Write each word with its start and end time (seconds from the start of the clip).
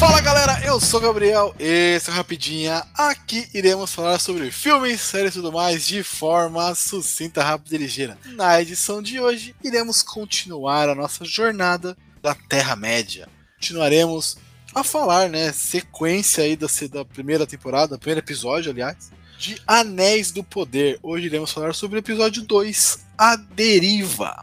Fala 0.00 0.18
galera, 0.22 0.58
eu 0.64 0.80
sou 0.80 0.98
o 0.98 1.02
Gabriel, 1.02 1.54
esse 1.58 2.08
é 2.08 2.12
o 2.14 2.16
Rapidinha. 2.16 2.86
Aqui 2.94 3.46
iremos 3.52 3.92
falar 3.92 4.18
sobre 4.18 4.50
filmes, 4.50 4.98
séries 4.98 5.32
e 5.32 5.34
tudo 5.34 5.52
mais 5.52 5.86
de 5.86 6.02
forma 6.02 6.74
sucinta, 6.74 7.44
rápida 7.44 7.74
e 7.76 7.78
ligeira. 7.80 8.16
Na 8.24 8.62
edição 8.62 9.02
de 9.02 9.20
hoje, 9.20 9.54
iremos 9.62 10.02
continuar 10.02 10.88
a 10.88 10.94
nossa 10.94 11.22
jornada 11.26 11.94
da 12.22 12.34
Terra-média. 12.34 13.28
Continuaremos 13.56 14.38
a 14.74 14.82
falar, 14.82 15.28
né, 15.28 15.52
sequência 15.52 16.44
aí 16.44 16.56
da, 16.56 16.66
da 16.90 17.04
primeira 17.04 17.46
temporada, 17.46 17.98
primeiro 17.98 18.20
episódio, 18.20 18.72
aliás, 18.72 19.12
de 19.38 19.60
Anéis 19.66 20.30
do 20.30 20.42
Poder. 20.42 20.98
Hoje 21.02 21.26
iremos 21.26 21.52
falar 21.52 21.74
sobre 21.74 21.98
o 21.98 22.00
episódio 22.00 22.42
2, 22.42 23.00
A 23.18 23.36
Deriva. 23.36 24.42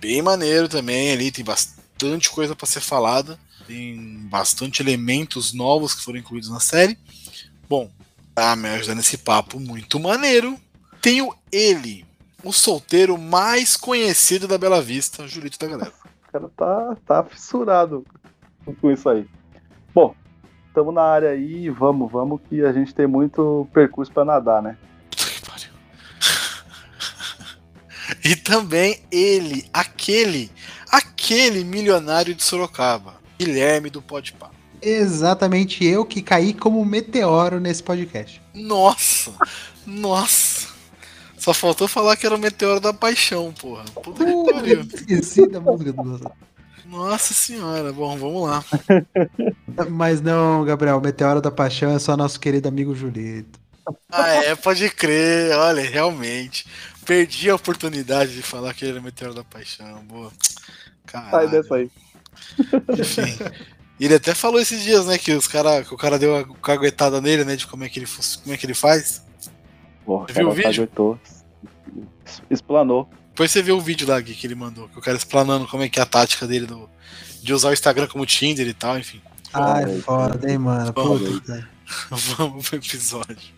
Bem 0.00 0.22
maneiro 0.22 0.68
também, 0.68 1.12
ali 1.12 1.30
tem 1.30 1.44
bastante 1.44 2.28
coisa 2.30 2.56
para 2.56 2.66
ser 2.66 2.80
falada, 2.80 3.38
tem 3.68 4.26
bastante 4.30 4.80
elementos 4.80 5.52
novos 5.52 5.94
que 5.94 6.02
foram 6.02 6.18
incluídos 6.18 6.48
na 6.48 6.58
série. 6.58 6.98
Bom, 7.68 7.90
tá 8.34 8.56
me 8.56 8.66
ajudando 8.70 8.96
nesse 8.96 9.18
papo 9.18 9.60
muito 9.60 10.00
maneiro. 10.00 10.58
Tenho 11.02 11.34
ele, 11.52 12.06
o 12.42 12.50
solteiro 12.50 13.18
mais 13.18 13.76
conhecido 13.76 14.48
da 14.48 14.56
Bela 14.56 14.80
Vista, 14.80 15.28
Julito 15.28 15.58
da 15.58 15.66
galera. 15.66 15.92
O 16.28 16.32
cara 16.32 16.48
tá, 16.56 16.96
tá 17.06 17.24
fissurado 17.24 18.06
com 18.80 18.90
isso 18.90 19.06
aí. 19.06 19.28
Bom, 19.94 20.14
estamos 20.66 20.94
na 20.94 21.02
área 21.02 21.30
aí, 21.30 21.68
vamos, 21.68 22.10
vamos, 22.10 22.40
que 22.48 22.62
a 22.62 22.72
gente 22.72 22.94
tem 22.94 23.06
muito 23.06 23.68
percurso 23.72 24.10
para 24.10 24.24
nadar, 24.24 24.62
né? 24.62 24.78
E 28.24 28.34
também 28.34 29.02
ele, 29.10 29.68
aquele, 29.72 30.50
aquele 30.90 31.62
milionário 31.62 32.34
de 32.34 32.42
Sorocaba, 32.42 33.17
Guilherme 33.38 33.90
do 33.90 34.02
Podpah. 34.02 34.50
Exatamente 34.80 35.84
eu 35.84 36.04
que 36.04 36.22
caí 36.22 36.52
como 36.54 36.84
meteoro 36.84 37.58
nesse 37.58 37.82
podcast. 37.82 38.40
Nossa, 38.54 39.32
nossa. 39.86 40.68
Só 41.38 41.54
faltou 41.54 41.88
falar 41.88 42.16
que 42.16 42.26
era 42.26 42.34
o 42.34 42.38
meteoro 42.38 42.80
da 42.80 42.92
paixão, 42.92 43.52
porra. 43.52 43.84
Puta 44.02 44.24
que 44.24 44.52
pariu. 44.52 44.80
Esqueci 44.82 45.48
da 45.48 45.60
música 45.60 45.92
do 45.92 46.20
Nossa 46.86 47.32
senhora, 47.32 47.92
bom, 47.92 48.16
vamos 48.16 48.48
lá. 48.48 48.64
Mas 49.88 50.20
não, 50.20 50.64
Gabriel, 50.64 50.98
o 50.98 51.00
Meteoro 51.00 51.40
da 51.40 51.50
Paixão 51.50 51.92
é 51.92 51.98
só 51.98 52.16
nosso 52.16 52.40
querido 52.40 52.68
amigo 52.68 52.94
Julito. 52.94 53.58
Ah, 54.10 54.28
é, 54.44 54.54
pode 54.56 54.90
crer, 54.90 55.56
olha, 55.56 55.82
realmente. 55.82 56.66
Perdi 57.06 57.48
a 57.48 57.54
oportunidade 57.54 58.34
de 58.34 58.42
falar 58.42 58.74
que 58.74 58.84
ele 58.84 58.92
era 58.92 59.00
o 59.00 59.02
Meteoro 59.02 59.34
da 59.34 59.44
Paixão, 59.44 60.04
boa. 60.04 60.32
Caralho. 61.06 61.30
Sai 61.30 61.48
dessa 61.48 61.74
aí. 61.76 61.90
Enfim. 62.98 63.38
Ele 64.00 64.14
até 64.14 64.34
falou 64.34 64.60
esses 64.60 64.82
dias, 64.82 65.06
né, 65.06 65.18
que, 65.18 65.32
os 65.32 65.48
cara, 65.48 65.82
que 65.82 65.92
o 65.92 65.96
cara 65.96 66.18
deu 66.18 66.34
uma 66.34 66.54
caguetada 66.56 67.20
nele, 67.20 67.44
né, 67.44 67.56
de 67.56 67.66
como 67.66 67.82
é 67.82 67.88
que 67.88 67.98
ele, 67.98 68.06
como 68.42 68.54
é 68.54 68.56
que 68.56 68.64
ele 68.64 68.74
faz. 68.74 69.24
Porra, 70.06 70.26
Você 70.28 70.32
viu 70.34 70.48
o 70.48 70.52
vídeo? 70.52 70.88
Explanou. 72.48 73.08
Depois 73.30 73.50
você 73.50 73.62
vê 73.62 73.72
o 73.72 73.80
vídeo 73.80 74.08
lá 74.08 74.20
Gui, 74.20 74.34
que 74.34 74.46
ele 74.46 74.54
mandou, 74.54 74.88
que 74.88 74.98
o 74.98 75.02
cara 75.02 75.16
explanando 75.16 75.66
como 75.66 75.82
é 75.82 75.88
que 75.88 75.98
é 75.98 76.02
a 76.02 76.06
tática 76.06 76.46
dele 76.46 76.66
do, 76.66 76.88
de 77.42 77.52
usar 77.52 77.70
o 77.70 77.72
Instagram 77.72 78.06
como 78.06 78.26
Tinder 78.26 78.66
e 78.66 78.74
tal, 78.74 78.98
enfim. 78.98 79.20
Ai, 79.52 80.00
Foda, 80.00 80.50
hein, 80.50 80.58
mano. 80.58 80.92
Puta. 80.92 81.68
Vamos 82.10 82.68
pro 82.68 82.78
episódio. 82.78 83.57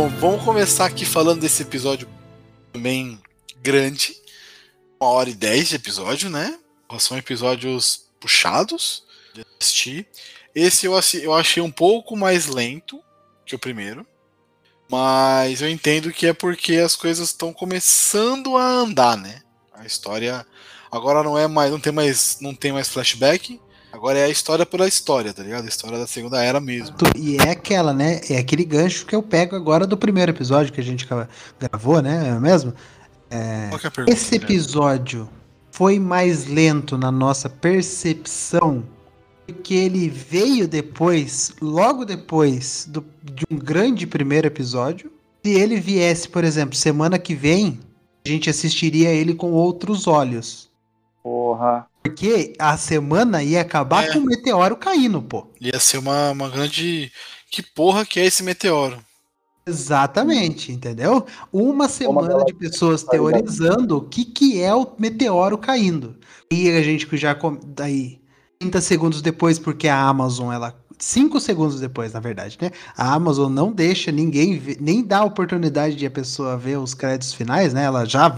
Bom, 0.00 0.08
vamos 0.08 0.44
começar 0.46 0.86
aqui 0.86 1.04
falando 1.04 1.42
desse 1.42 1.60
episódio 1.60 2.08
também 2.72 3.20
grande. 3.60 4.16
Uma 4.98 5.10
hora 5.10 5.28
e 5.28 5.34
dez 5.34 5.68
de 5.68 5.76
episódio, 5.76 6.30
né? 6.30 6.58
São 6.98 7.18
episódios 7.18 8.06
puxados 8.18 9.04
de 9.34 9.44
assistir. 9.60 10.08
Esse 10.54 10.86
eu, 10.86 10.98
eu 11.20 11.34
achei 11.34 11.62
um 11.62 11.70
pouco 11.70 12.16
mais 12.16 12.46
lento 12.46 13.04
que 13.44 13.54
o 13.54 13.58
primeiro. 13.58 14.06
Mas 14.88 15.60
eu 15.60 15.68
entendo 15.68 16.10
que 16.10 16.28
é 16.28 16.32
porque 16.32 16.76
as 16.76 16.96
coisas 16.96 17.28
estão 17.28 17.52
começando 17.52 18.56
a 18.56 18.64
andar, 18.64 19.18
né? 19.18 19.42
A 19.74 19.84
história 19.84 20.46
agora 20.90 21.22
não 21.22 21.36
é 21.36 21.46
mais, 21.46 21.70
não 21.70 21.78
tem 21.78 21.92
mais, 21.92 22.38
não 22.40 22.54
tem 22.54 22.72
mais 22.72 22.88
flashback. 22.88 23.60
Agora 23.92 24.18
é 24.18 24.24
a 24.24 24.28
história 24.28 24.64
pela 24.64 24.86
história, 24.86 25.32
tá 25.32 25.42
ligado? 25.42 25.64
A 25.64 25.68
história 25.68 25.98
da 25.98 26.06
Segunda 26.06 26.42
Era 26.42 26.60
mesmo. 26.60 26.96
E 27.16 27.36
é 27.36 27.50
aquela, 27.50 27.92
né? 27.92 28.20
É 28.30 28.38
aquele 28.38 28.64
gancho 28.64 29.04
que 29.04 29.14
eu 29.14 29.22
pego 29.22 29.56
agora 29.56 29.86
do 29.86 29.96
primeiro 29.96 30.30
episódio 30.30 30.72
que 30.72 30.80
a 30.80 30.84
gente 30.84 31.06
gra- 31.06 31.28
gravou, 31.58 32.00
né? 32.00 32.28
É 32.28 32.38
mesmo? 32.38 32.72
Qual 33.68 33.78
que 33.80 33.86
é 33.86 33.88
a 33.88 33.90
pergunta? 33.90 34.16
Esse 34.16 34.36
episódio 34.36 35.28
foi 35.72 35.98
mais 35.98 36.46
lento 36.46 36.96
na 36.96 37.10
nossa 37.10 37.48
percepção 37.48 38.84
porque 39.46 39.74
ele 39.74 40.08
veio 40.08 40.68
depois, 40.68 41.52
logo 41.60 42.04
depois 42.04 42.86
do- 42.88 43.04
de 43.22 43.44
um 43.50 43.56
grande 43.56 44.06
primeiro 44.06 44.46
episódio. 44.46 45.10
Se 45.44 45.52
ele 45.52 45.80
viesse, 45.80 46.28
por 46.28 46.44
exemplo, 46.44 46.76
semana 46.76 47.18
que 47.18 47.34
vem, 47.34 47.80
a 48.24 48.28
gente 48.28 48.48
assistiria 48.48 49.10
ele 49.10 49.34
com 49.34 49.50
outros 49.50 50.06
olhos. 50.06 50.70
Porra. 51.22 51.86
Porque 52.02 52.54
a 52.58 52.76
semana 52.76 53.42
ia 53.42 53.60
acabar 53.60 54.04
É. 54.04 54.12
com 54.12 54.20
o 54.20 54.24
meteoro 54.24 54.76
caindo, 54.76 55.20
pô. 55.20 55.46
Ia 55.60 55.78
ser 55.78 55.98
uma, 55.98 56.30
uma 56.30 56.48
grande. 56.48 57.12
Que 57.50 57.62
porra 57.62 58.06
que 58.06 58.18
é 58.20 58.24
esse 58.26 58.42
meteoro? 58.42 58.98
Exatamente, 59.66 60.72
entendeu? 60.72 61.26
Uma 61.52 61.88
semana 61.88 62.44
de 62.44 62.54
pessoas 62.54 63.02
teorizando 63.02 63.98
o 63.98 64.00
que, 64.00 64.24
que 64.24 64.60
é 64.60 64.74
o 64.74 64.86
meteoro 64.98 65.58
caindo. 65.58 66.16
E 66.50 66.70
a 66.70 66.82
gente 66.82 67.06
que 67.06 67.16
já 67.16 67.36
daí 67.66 68.20
30 68.58 68.80
segundos 68.80 69.22
depois, 69.22 69.58
porque 69.58 69.86
a 69.86 70.00
Amazon 70.00 70.52
ela 70.52 70.74
5 70.98 71.38
segundos 71.40 71.80
depois, 71.80 72.12
na 72.12 72.20
verdade, 72.20 72.58
né? 72.60 72.70
A 72.96 73.12
Amazon 73.14 73.52
não 73.52 73.72
deixa 73.72 74.10
ninguém 74.10 74.58
ver, 74.58 74.78
nem 74.80 75.02
dá 75.04 75.18
a 75.18 75.24
oportunidade 75.24 75.94
de 75.96 76.04
a 76.06 76.10
pessoa 76.10 76.56
ver 76.56 76.78
os 76.78 76.92
créditos 76.94 77.32
finais, 77.32 77.72
né? 77.72 77.84
Ela 77.84 78.04
já 78.04 78.34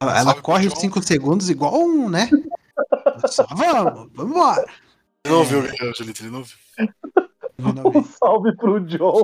ela 0.00 0.34
corre 0.34 0.64
pro 0.64 0.68
os 0.68 0.74
John. 0.74 0.80
5 0.80 1.02
segundos 1.02 1.50
igual 1.50 1.74
um, 1.78 2.08
né? 2.08 2.28
Só 3.28 3.46
vamos, 3.50 4.10
vamos 4.14 4.32
embora. 4.32 4.66
Ele 5.24 5.34
não 5.34 5.38
ouviu, 5.40 5.62
Julito, 5.94 6.22
ele 6.22 6.30
não 6.30 6.38
ouviu. 6.38 6.56
Um 7.60 8.04
salve 8.04 8.56
pro 8.56 8.80
John. 8.80 9.22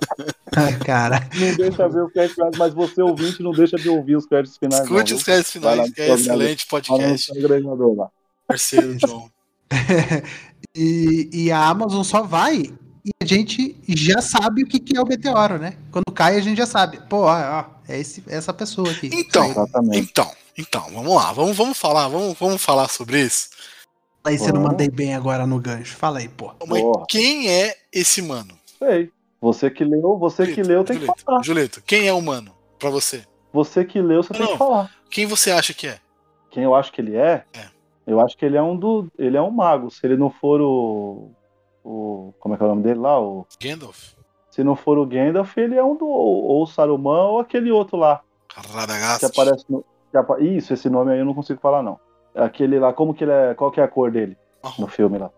Cara, 0.84 1.20
Não 1.34 1.56
deixa 1.56 1.88
ver 1.88 2.02
o 2.02 2.10
crédito 2.10 2.34
final, 2.34 2.50
mas 2.58 2.74
você 2.74 3.00
ouvinte 3.00 3.42
não 3.42 3.52
deixa 3.52 3.76
de 3.76 3.88
ouvir 3.88 4.16
os 4.16 4.26
créditos 4.26 4.58
finais. 4.58 4.82
Escute 4.82 5.12
não, 5.12 5.18
os 5.18 5.24
créditos 5.24 5.62
lá 5.62 5.72
finais, 5.72 5.88
no 5.88 5.94
que 5.94 6.02
é 6.02 6.14
excelente 6.14 6.58
viu? 6.58 6.68
Podcast. 6.68 7.32
lá. 7.96 8.10
Parceiro, 8.46 8.96
John. 8.96 9.30
E, 10.78 11.30
e 11.32 11.50
a 11.50 11.68
Amazon 11.68 12.02
só 12.02 12.22
vai 12.22 12.70
e 13.06 13.10
a 13.22 13.24
gente 13.24 13.74
já 13.88 14.20
sabe 14.20 14.62
o 14.62 14.66
que, 14.66 14.78
que 14.78 14.94
é 14.94 15.00
o 15.00 15.06
meteoro, 15.06 15.58
né? 15.58 15.74
Quando 15.90 16.12
cai, 16.12 16.36
a 16.36 16.40
gente 16.40 16.58
já 16.58 16.66
sabe. 16.66 17.00
Pô, 17.08 17.22
ó, 17.22 17.30
ó, 17.30 17.64
é 17.88 17.98
esse, 17.98 18.22
essa 18.26 18.52
pessoa 18.52 18.90
aqui. 18.90 19.08
Então, 19.10 19.46
Exatamente. 19.46 20.10
então, 20.10 20.30
então, 20.56 20.82
vamos 20.92 21.14
lá, 21.14 21.32
vamos, 21.32 21.56
vamos 21.56 21.78
falar, 21.78 22.08
vamos, 22.08 22.38
vamos 22.38 22.62
falar 22.64 22.88
sobre 22.88 23.20
isso. 23.20 23.48
Aí 24.24 24.38
você 24.38 24.50
não 24.52 24.62
Ó. 24.62 24.68
mandei 24.68 24.88
bem 24.88 25.14
agora 25.14 25.46
no 25.46 25.60
gancho. 25.60 25.94
Fala 25.96 26.18
aí, 26.18 26.28
pô. 26.28 26.52
Mas 26.66 26.80
Porra. 26.82 27.06
quem 27.08 27.48
é 27.48 27.76
esse 27.92 28.20
mano? 28.22 28.58
Sei. 28.78 29.10
Você 29.40 29.70
que 29.70 29.84
leu, 29.84 30.18
você 30.18 30.46
que 30.52 30.62
leu 30.62 30.82
tem 30.82 30.98
que 30.98 31.04
Julito, 31.06 31.24
falar. 31.24 31.42
Julito, 31.44 31.82
quem 31.86 32.08
é 32.08 32.12
o 32.12 32.20
mano 32.20 32.52
pra 32.78 32.90
você? 32.90 33.24
Você 33.52 33.84
que 33.84 34.00
leu, 34.00 34.22
você 34.22 34.32
tem 34.32 34.42
Não. 34.42 34.48
que 34.52 34.58
falar. 34.58 34.90
Quem 35.10 35.26
você 35.26 35.50
acha 35.52 35.72
que 35.72 35.86
é? 35.86 36.00
Quem 36.50 36.64
eu 36.64 36.74
acho 36.74 36.90
que 36.92 37.00
ele 37.00 37.16
é, 37.16 37.44
É. 37.54 37.66
eu 38.06 38.20
acho 38.20 38.36
que 38.36 38.44
ele 38.44 38.56
é 38.56 38.62
um 38.62 38.76
do. 38.76 39.06
Ele 39.18 39.36
é 39.36 39.42
um 39.42 39.50
mago. 39.50 39.90
Se 39.90 40.04
ele 40.04 40.16
não 40.16 40.30
for 40.30 40.60
o. 40.60 41.30
o 41.84 42.34
como 42.40 42.54
é 42.54 42.56
que 42.58 42.62
é 42.64 42.66
o 42.66 42.70
nome 42.70 42.82
dele 42.82 42.98
lá? 42.98 43.20
O, 43.20 43.46
Gandalf? 43.62 44.14
Se 44.50 44.64
não 44.64 44.74
for 44.74 44.98
o 44.98 45.06
Gandalf, 45.06 45.56
ele 45.56 45.76
é 45.76 45.84
um 45.84 45.94
do. 45.94 46.06
Ou 46.08 46.62
o 46.62 46.66
Saruman 46.66 47.26
ou 47.28 47.38
aquele 47.38 47.70
outro 47.70 47.96
lá. 47.96 48.20
Radagast. 48.52 49.20
Que 49.20 49.26
aparece 49.26 49.64
no. 49.68 49.84
Isso, 50.40 50.72
esse 50.72 50.88
nome 50.88 51.12
aí 51.12 51.18
eu 51.18 51.24
não 51.24 51.34
consigo 51.34 51.60
falar, 51.60 51.82
não. 51.82 51.98
Aquele 52.34 52.78
lá, 52.78 52.92
como 52.92 53.14
que 53.14 53.24
ele 53.24 53.32
é. 53.32 53.54
Qual 53.54 53.70
que 53.70 53.80
é 53.80 53.84
a 53.84 53.88
cor 53.88 54.10
dele 54.10 54.36
Marrom. 54.62 54.82
no 54.82 54.88
filme 54.88 55.18
lá? 55.18 55.30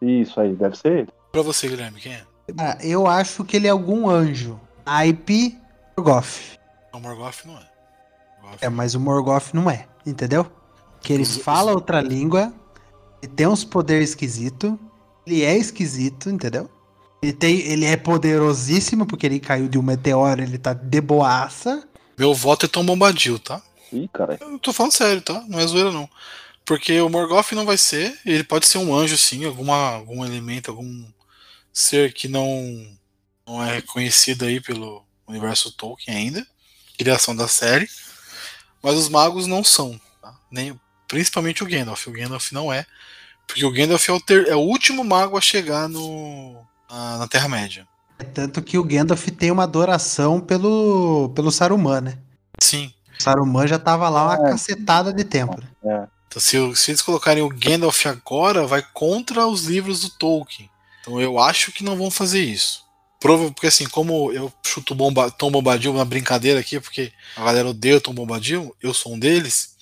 Isso 0.00 0.40
aí, 0.40 0.54
deve 0.54 0.76
ser 0.76 0.92
ele. 0.92 1.08
Pra 1.32 1.42
você, 1.42 1.68
Guilherme, 1.68 2.00
quem 2.00 2.12
é? 2.12 2.22
Ah, 2.58 2.76
eu 2.82 3.06
acho 3.06 3.44
que 3.44 3.56
ele 3.56 3.66
é 3.66 3.70
algum 3.70 4.08
anjo. 4.08 4.60
Naipe 4.84 5.58
Morgoth. 5.96 6.58
O 6.92 7.00
Morgoth 7.00 7.44
não 7.46 7.54
é. 7.54 7.66
Morgoth 8.42 8.62
É, 8.62 8.68
mas 8.68 8.94
o 8.94 9.00
Morgoth 9.00 9.54
não 9.54 9.70
é, 9.70 9.86
entendeu? 10.04 10.46
Que 11.00 11.12
ele 11.12 11.24
fala 11.24 11.72
outra 11.72 12.00
língua, 12.00 12.52
ele 13.22 13.32
tem 13.32 13.46
uns 13.46 13.64
poderes 13.64 14.10
esquisitos, 14.10 14.74
ele 15.26 15.42
é 15.42 15.56
esquisito, 15.56 16.28
entendeu? 16.28 16.68
Ele, 17.22 17.32
tem, 17.32 17.60
ele 17.60 17.86
é 17.86 17.96
poderosíssimo, 17.96 19.06
porque 19.06 19.26
ele 19.26 19.40
caiu 19.40 19.68
de 19.68 19.78
um 19.78 19.82
meteoro, 19.82 20.42
ele 20.42 20.58
tá 20.58 20.74
de 20.74 21.00
boaça. 21.00 21.86
Meu 22.18 22.34
voto 22.34 22.66
é 22.66 22.68
Tom 22.68 22.84
Bombadil, 22.84 23.38
tá? 23.38 23.62
Ih, 23.94 24.08
cara. 24.12 24.38
Eu 24.40 24.58
tô 24.58 24.72
falando 24.72 24.92
sério, 24.92 25.22
tá? 25.22 25.44
Não 25.48 25.58
é 25.60 25.66
zoeira, 25.66 25.92
não. 25.92 26.08
Porque 26.64 27.00
o 27.00 27.08
Morgoth 27.08 27.52
não 27.52 27.64
vai 27.66 27.76
ser. 27.76 28.18
Ele 28.24 28.42
pode 28.44 28.66
ser 28.66 28.78
um 28.78 28.94
anjo, 28.94 29.16
sim, 29.16 29.44
alguma, 29.44 29.76
algum 29.92 30.24
elemento, 30.24 30.70
algum 30.70 31.04
ser 31.72 32.12
que 32.12 32.26
não, 32.28 32.96
não 33.46 33.62
é 33.62 33.74
reconhecido 33.76 34.44
aí 34.44 34.60
pelo 34.60 35.04
universo 35.26 35.70
Tolkien 35.72 36.16
ainda. 36.16 36.46
Criação 36.98 37.34
da 37.36 37.46
série. 37.48 37.88
Mas 38.82 38.94
os 38.96 39.08
magos 39.08 39.46
não 39.46 39.62
são. 39.62 40.00
tá? 40.22 40.34
Nem, 40.50 40.78
principalmente 41.06 41.62
o 41.62 41.66
Gandalf. 41.66 42.06
O 42.06 42.12
Gandalf 42.12 42.52
não 42.52 42.72
é. 42.72 42.86
Porque 43.46 43.64
o 43.64 43.70
Gandalf 43.70 44.08
é 44.08 44.12
o, 44.12 44.20
ter- 44.20 44.48
é 44.48 44.54
o 44.56 44.60
último 44.60 45.04
mago 45.04 45.36
a 45.36 45.40
chegar 45.40 45.88
no, 45.88 46.64
na, 46.90 47.18
na 47.18 47.28
Terra-média. 47.28 47.86
É 48.18 48.24
tanto 48.24 48.62
que 48.62 48.78
o 48.78 48.84
Gandalf 48.84 49.26
tem 49.36 49.50
uma 49.50 49.64
adoração 49.64 50.40
pelo, 50.40 51.30
pelo 51.34 51.50
Saruman, 51.50 52.00
né? 52.00 52.18
Sim. 52.62 52.93
Saruman 53.18 53.66
já 53.66 53.78
tava 53.78 54.08
lá 54.08 54.24
uma 54.24 54.48
É. 54.48 54.50
cacetada 54.50 55.12
de 55.12 55.24
tempo. 55.24 55.60
né? 55.82 56.08
Então, 56.28 56.40
se, 56.40 56.56
se 56.76 56.90
eles 56.90 57.02
colocarem 57.02 57.42
o 57.42 57.48
Gandalf 57.48 58.06
agora, 58.06 58.66
vai 58.66 58.82
contra 58.92 59.46
os 59.46 59.64
livros 59.64 60.00
do 60.00 60.10
Tolkien. 60.10 60.68
Então, 61.00 61.20
eu 61.20 61.38
acho 61.38 61.70
que 61.70 61.84
não 61.84 61.96
vão 61.96 62.10
fazer 62.10 62.42
isso. 62.42 62.82
Prova, 63.20 63.50
porque 63.52 63.68
assim, 63.68 63.86
como 63.88 64.32
eu 64.32 64.52
chuto 64.66 64.94
bomba, 64.94 65.30
Tom 65.30 65.50
Bombadil 65.50 65.92
na 65.94 66.04
brincadeira 66.04 66.60
aqui, 66.60 66.78
porque 66.80 67.12
a 67.36 67.44
galera 67.44 67.68
odeia 67.70 67.96
o 67.96 68.00
Tom 68.00 68.12
Bombadil, 68.12 68.74
eu 68.82 68.92
sou 68.92 69.14
um 69.14 69.18
deles, 69.18 69.76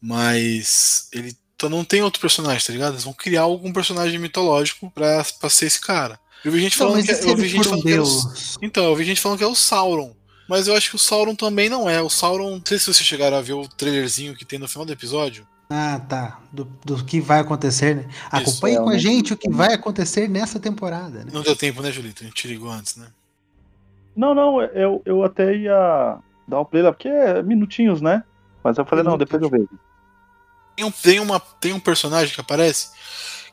mas 0.00 1.08
ele 1.12 1.36
então, 1.56 1.68
não 1.68 1.84
tem 1.84 2.02
outro 2.02 2.20
personagem, 2.22 2.64
tá 2.66 2.72
ligado? 2.72 2.94
Eles 2.94 3.04
vão 3.04 3.12
criar 3.12 3.42
algum 3.42 3.70
personagem 3.70 4.18
mitológico 4.18 4.90
pra, 4.90 5.22
pra 5.38 5.50
ser 5.50 5.66
esse 5.66 5.78
cara. 5.78 6.18
Eu 6.42 6.50
vi 6.52 6.58
gente 6.58 6.74
falando 6.74 7.04
que, 7.04 7.10
eu 7.12 7.36
vi 7.36 7.48
gente 7.48 7.64
que 7.68 7.68
era 7.68 7.76
o- 7.76 7.82
deus? 7.82 8.56
então, 8.62 8.84
eu 8.84 8.96
vi 8.96 9.04
gente 9.04 9.20
falando 9.20 9.36
que 9.36 9.44
é 9.44 9.46
o 9.46 9.54
Sauron. 9.54 10.14
Mas 10.50 10.66
eu 10.66 10.74
acho 10.74 10.90
que 10.90 10.96
o 10.96 10.98
Sauron 10.98 11.36
também 11.36 11.68
não 11.68 11.88
é. 11.88 12.02
O 12.02 12.10
Sauron. 12.10 12.56
Não 12.56 12.62
sei 12.64 12.76
se 12.76 12.86
vocês 12.86 13.06
chegaram 13.06 13.36
a 13.36 13.40
ver 13.40 13.52
o 13.52 13.68
trailerzinho 13.68 14.34
que 14.34 14.44
tem 14.44 14.58
no 14.58 14.66
final 14.66 14.84
do 14.84 14.92
episódio. 14.92 15.46
Ah, 15.70 16.00
tá. 16.08 16.40
Do, 16.50 16.64
do 16.84 17.04
que 17.04 17.20
vai 17.20 17.38
acontecer, 17.38 17.94
né? 17.94 18.08
Acompanhe 18.28 18.74
é, 18.74 18.80
com 18.80 18.88
a 18.88 18.98
gente 18.98 19.32
o 19.32 19.36
que 19.36 19.48
vai 19.48 19.74
acontecer 19.74 20.28
nessa 20.28 20.58
temporada, 20.58 21.20
né? 21.20 21.30
Não 21.32 21.42
deu 21.42 21.54
tempo, 21.54 21.80
né, 21.80 21.92
Julito? 21.92 22.24
A 22.24 22.26
gente 22.26 22.48
ligou 22.48 22.68
antes, 22.68 22.96
né? 22.96 23.06
Não, 24.16 24.34
não, 24.34 24.60
eu, 24.60 25.00
eu 25.04 25.22
até 25.22 25.56
ia 25.56 26.18
dar 26.48 26.60
um 26.60 26.64
play 26.64 26.82
lá, 26.82 26.92
porque 26.92 27.06
é 27.06 27.40
minutinhos, 27.44 28.00
né? 28.00 28.24
Mas 28.64 28.76
eu 28.76 28.84
falei, 28.84 29.04
não, 29.04 29.16
depois 29.16 29.40
eu 29.40 29.48
vejo. 29.48 29.68
Tem 30.74 30.84
um, 30.84 30.90
tem, 30.90 31.20
uma, 31.20 31.38
tem 31.38 31.72
um 31.72 31.78
personagem 31.78 32.34
que 32.34 32.40
aparece 32.40 32.88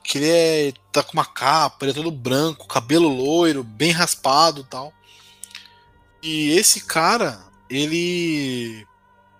que 0.03 0.17
ele 0.17 0.29
é, 0.29 0.73
tá 0.91 1.03
com 1.03 1.13
uma 1.13 1.25
capa, 1.25 1.85
ele 1.85 1.91
é 1.91 1.93
todo 1.93 2.09
branco, 2.09 2.67
cabelo 2.67 3.07
loiro, 3.07 3.63
bem 3.63 3.91
raspado 3.91 4.61
e 4.61 4.63
tal. 4.63 4.91
E 6.27 6.57
esse 6.57 6.81
cara, 6.81 7.41
ele 7.69 8.85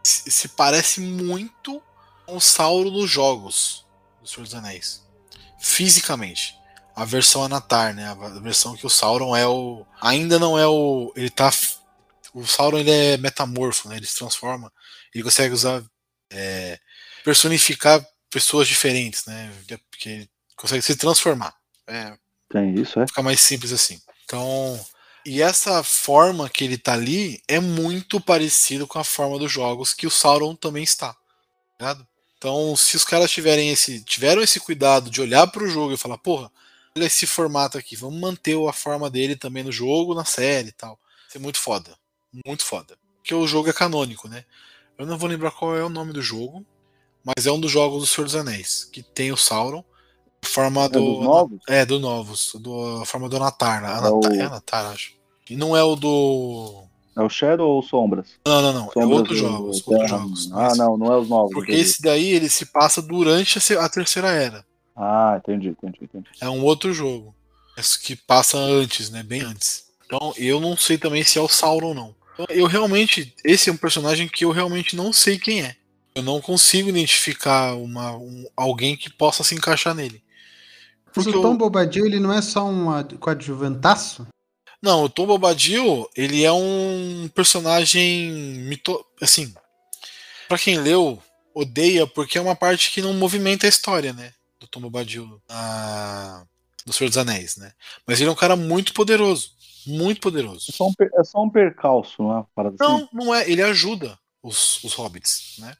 se, 0.02 0.48
parece 0.48 1.02
muito 1.02 1.84
com 2.26 2.38
o 2.38 2.40
Sauron 2.40 2.90
dos 2.90 3.10
jogos 3.10 3.86
do 4.22 4.28
Senhor 4.30 4.44
dos 4.46 4.56
Anéis. 4.56 5.06
Fisicamente. 5.60 6.56
A 6.96 7.04
versão 7.04 7.44
Anatar, 7.44 7.94
né? 7.94 8.08
A 8.08 8.40
versão 8.40 8.74
que 8.74 8.86
o 8.88 8.90
Sauron 8.90 9.36
é 9.36 9.46
o. 9.46 9.86
Ainda 10.02 10.40
não 10.40 10.58
é 10.58 10.66
o. 10.66 11.12
Ele 11.14 11.30
tá. 11.30 11.52
O 12.34 12.46
Sauron 12.46 12.78
ele 12.80 12.92
é 12.92 13.18
metamorfo, 13.18 13.90
né? 13.90 13.98
Ele 13.98 14.06
se 14.06 14.16
transforma. 14.16 14.72
Ele 15.14 15.26
consegue 15.26 15.54
usar. 15.54 15.84
é, 16.32 16.80
personificar 17.22 18.02
pessoas 18.30 18.66
diferentes, 18.66 19.26
né? 19.26 19.52
Porque 19.92 20.10
ele 20.10 20.30
consegue 20.56 20.82
se 20.82 20.96
transformar. 20.96 21.54
É, 21.86 22.18
Tem 22.50 22.74
isso, 22.76 22.98
é? 23.02 23.08
fica 23.08 23.22
mais 23.22 23.42
simples 23.42 23.74
assim. 23.74 24.00
Então, 24.24 24.80
e 25.30 25.42
essa 25.42 25.84
forma 25.84 26.50
que 26.50 26.64
ele 26.64 26.78
tá 26.78 26.94
ali 26.94 27.42
é 27.48 27.60
muito 27.60 28.20
parecido 28.22 28.88
com 28.88 28.98
a 29.00 29.04
forma 29.04 29.38
dos 29.38 29.52
jogos 29.52 29.94
que 29.94 30.08
o 30.08 30.12
Sauron 30.12 30.56
também 30.56 30.84
está. 30.84 31.14
tá 31.14 31.20
Ligado? 31.80 32.08
Então, 32.38 32.76
se 32.76 32.96
os 32.96 33.04
caras 33.04 33.30
tiverem 33.32 33.70
esse, 33.70 34.04
tiveram 34.04 34.42
esse 34.42 34.60
cuidado 34.60 35.10
de 35.10 35.20
olhar 35.22 35.48
pro 35.48 35.68
jogo 35.70 35.94
e 35.94 35.98
falar, 35.98 36.18
porra, 36.20 36.52
olha 36.96 37.06
esse 37.06 37.26
formato 37.28 37.78
aqui, 37.78 37.96
vamos 37.96 38.20
manter 38.20 38.56
a 38.70 38.72
forma 38.74 39.10
dele 39.10 39.36
também 39.36 39.64
no 39.64 39.72
jogo, 39.72 40.14
na 40.16 40.24
série 40.24 40.70
e 40.70 40.72
tal. 40.72 41.00
Isso 41.28 41.38
é 41.38 41.42
muito 41.42 41.60
foda. 41.60 41.98
Muito 42.46 42.64
foda. 42.64 42.98
Porque 43.18 43.34
o 43.34 43.48
jogo 43.48 43.70
é 43.70 43.74
canônico, 43.74 44.28
né? 44.30 44.46
Eu 44.98 45.06
não 45.06 45.18
vou 45.18 45.28
lembrar 45.28 45.52
qual 45.52 45.76
é 45.76 45.84
o 45.84 45.90
nome 45.90 46.14
do 46.14 46.22
jogo, 46.22 46.66
mas 47.24 47.46
é 47.46 47.52
um 47.52 47.60
dos 47.60 47.72
jogos 47.72 48.02
do 48.02 48.08
Senhor 48.08 48.26
dos 48.26 48.36
Anéis, 48.36 48.86
que 48.86 49.04
tem 49.04 49.32
o 49.32 49.38
Sauron, 49.38 49.84
a 50.42 50.48
forma 50.48 50.86
É 50.86 50.90
do. 50.90 51.02
dos 51.02 51.20
novos? 51.24 51.60
É, 51.68 51.86
do 51.86 52.00
Novos. 52.00 52.52
Do, 52.56 53.02
a 53.02 53.06
forma 53.06 53.28
do 53.28 53.36
Anatar. 53.38 53.82
né? 53.82 53.90
É 53.90 53.92
Anatar, 53.94 54.32
o- 54.32 54.36
é 54.36 54.42
Anatar, 54.42 54.86
acho. 54.94 55.17
E 55.50 55.56
não 55.56 55.76
é 55.76 55.84
o 55.84 55.96
do. 55.96 56.84
É 57.16 57.22
o 57.22 57.30
Shadow 57.30 57.68
ou 57.70 57.82
Sombras? 57.82 58.28
Não, 58.46 58.62
não, 58.62 58.74
não. 58.74 58.86
É 58.90 58.92
Sombras 58.94 59.12
outros 59.20 59.42
do- 59.42 59.48
jogos. 59.48 59.88
Outros 59.88 60.10
jogos. 60.10 60.50
Ah, 60.54 60.68
Esse- 60.68 60.78
não, 60.78 60.98
não 60.98 61.12
é 61.14 61.18
os 61.18 61.28
novos. 61.30 61.52
Porque 61.54 61.72
entendi. 61.72 61.88
esse 61.90 62.02
daí 62.02 62.30
ele 62.34 62.48
se 62.50 62.66
passa 62.68 63.02
durante 63.02 63.58
a 63.76 63.90
terceira 63.90 64.30
era. 64.30 64.66
Ah, 64.96 65.36
entendi, 65.44 65.70
entendi, 65.70 65.98
entendi. 66.02 66.28
É 66.42 66.50
um 66.50 66.64
outro 66.64 66.94
jogo. 66.94 67.34
Esse 67.78 68.00
que 68.02 68.16
passa 68.16 68.58
antes, 68.58 69.10
né? 69.10 69.24
Bem 69.24 69.42
antes. 69.42 69.86
Então 70.06 70.34
eu 70.38 70.60
não 70.60 70.76
sei 70.78 70.98
também 70.98 71.24
se 71.24 71.38
é 71.38 71.42
o 71.42 71.48
Sauron 71.48 71.88
ou 71.90 71.94
não. 71.96 72.16
Então, 72.34 72.46
eu 72.50 72.66
realmente. 72.68 73.34
Esse 73.44 73.70
é 73.70 73.74
um 73.74 73.78
personagem 73.78 74.28
que 74.28 74.46
eu 74.46 74.52
realmente 74.52 74.96
não 74.96 75.12
sei 75.12 75.40
quem 75.40 75.62
é. 75.64 75.76
Eu 76.14 76.22
não 76.24 76.40
consigo 76.42 76.90
identificar 76.90 77.76
uma, 77.76 78.16
um- 78.16 78.46
alguém 78.56 78.96
que 78.96 79.10
possa 79.10 79.44
se 79.44 79.54
encaixar 79.56 79.94
nele. 79.96 80.22
Mas 81.16 81.26
Porque 81.26 81.38
o 81.38 81.42
Tom 81.42 81.54
eu- 81.54 81.58
Bobadil, 81.58 82.06
ele 82.06 82.20
não 82.20 82.32
é 82.34 82.42
só 82.44 82.64
um 82.66 82.90
ad- 82.92 83.16
coadjuvantaço? 83.18 84.28
Não, 84.82 85.04
o 85.04 85.10
Tom 85.10 85.26
Bobadil, 85.26 86.08
ele 86.16 86.44
é 86.44 86.52
um 86.52 87.30
personagem 87.34 88.30
mito... 88.32 89.04
assim, 89.22 89.54
Pra 90.48 90.58
quem 90.58 90.80
leu, 90.80 91.22
odeia 91.54 92.08
porque 92.08 92.38
é 92.38 92.42
uma 92.42 92.56
parte 92.56 92.92
que 92.92 93.02
não 93.02 93.14
movimenta 93.14 93.66
a 93.66 93.70
história, 93.70 94.14
né, 94.14 94.34
do 94.60 94.68
Tom 94.68 94.80
Bobadil 94.82 95.42
na 95.50 96.46
do 96.86 96.94
Senhor 96.94 97.10
dos 97.10 97.18
Anéis, 97.18 97.58
né? 97.58 97.74
Mas 98.06 98.22
ele 98.22 98.30
é 98.30 98.32
um 98.32 98.36
cara 98.36 98.56
muito 98.56 98.94
poderoso, 98.94 99.52
muito 99.86 100.22
poderoso. 100.22 100.68
É 100.70 100.72
só 100.72 100.88
um, 100.88 100.94
per- 100.94 101.12
é 101.20 101.24
só 101.26 101.44
um 101.44 101.50
percalço, 101.50 102.24
não 102.24 102.40
é? 102.40 102.46
Parada 102.56 102.76
assim. 102.80 102.94
Não, 102.94 103.10
não 103.12 103.36
é, 103.36 103.50
ele 103.50 103.62
ajuda 103.62 104.18
os, 104.42 104.82
os 104.86 104.94
hobbits, 104.94 105.56
né? 105.58 105.76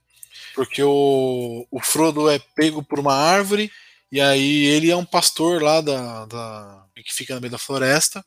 Porque 0.54 0.84
o, 0.84 1.66
o 1.72 1.80
Frodo 1.80 2.30
é 2.30 2.40
pego 2.56 2.84
por 2.84 3.00
uma 3.00 3.14
árvore 3.14 3.72
e 4.12 4.20
aí 4.20 4.66
ele 4.66 4.92
é 4.92 4.98
um 4.98 5.06
pastor 5.06 5.62
lá 5.62 5.80
da, 5.80 6.26
da 6.26 6.84
que 6.96 7.14
fica 7.14 7.36
no 7.36 7.40
meio 7.40 7.52
da 7.52 7.58
floresta. 7.58 8.26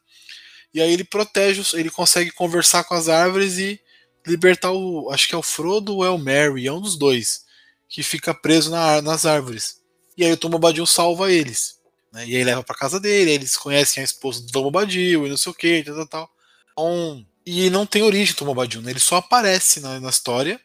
E 0.73 0.81
aí 0.81 0.93
ele 0.93 1.05
protege, 1.05 1.62
ele 1.77 1.91
consegue 1.91 2.31
conversar 2.31 2.85
com 2.85 2.95
as 2.95 3.09
árvores 3.09 3.59
e 3.59 3.81
libertar 4.27 4.71
o, 4.71 5.11
acho 5.11 5.27
que 5.29 5.35
é 5.35 5.39
o 5.39 5.43
Frodo 5.43 5.97
ou 5.97 6.05
é 6.05 6.11
o 6.11 6.19
Merry, 6.19 6.67
é 6.67 6.73
um 6.73 6.81
dos 6.81 6.97
dois 6.97 7.45
que 7.89 8.03
fica 8.03 8.33
preso 8.33 8.71
na, 8.71 9.03
nas 9.03 9.27
árvores. 9.27 9.81
E 10.17 10.25
aí 10.25 10.33
o 10.33 10.37
Tom 10.37 10.50
Bombadil 10.50 10.87
salva 10.87 11.33
eles, 11.33 11.79
né? 12.12 12.27
E 12.27 12.37
aí 12.37 12.45
leva 12.45 12.62
pra 12.62 12.77
casa 12.77 13.00
dele, 13.00 13.33
eles 13.33 13.57
conhecem 13.57 14.00
a 14.00 14.05
esposa 14.05 14.43
do 14.43 14.53
Tom 14.53 14.62
Bombadil 14.65 15.27
e 15.27 15.31
não 15.31 15.37
sei 15.37 15.50
o 15.50 15.55
que, 15.55 15.83
tal, 15.83 15.95
tal, 15.97 16.07
tal. 16.07 16.31
Então, 16.73 17.27
e 17.45 17.69
não 17.71 17.85
tem 17.87 18.03
origem 18.03 18.35
Tom 18.35 18.45
Bombadil, 18.45 18.81
né? 18.83 18.91
Ele 18.93 19.00
só 19.00 19.17
aparece 19.17 19.81
na, 19.81 19.99
na 19.99 20.11
história 20.11 20.61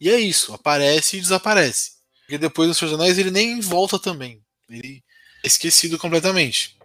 e 0.00 0.08
é 0.08 0.18
isso, 0.18 0.54
aparece 0.54 1.18
e 1.18 1.20
desaparece. 1.20 1.92
Porque 2.22 2.38
depois 2.38 2.74
dos 2.78 2.92
Anéis 2.94 3.18
ele 3.18 3.30
nem 3.30 3.60
volta 3.60 3.98
também. 3.98 4.40
Ele 4.68 5.02
é 5.42 5.46
esquecido 5.46 5.98
completamente. 5.98 6.76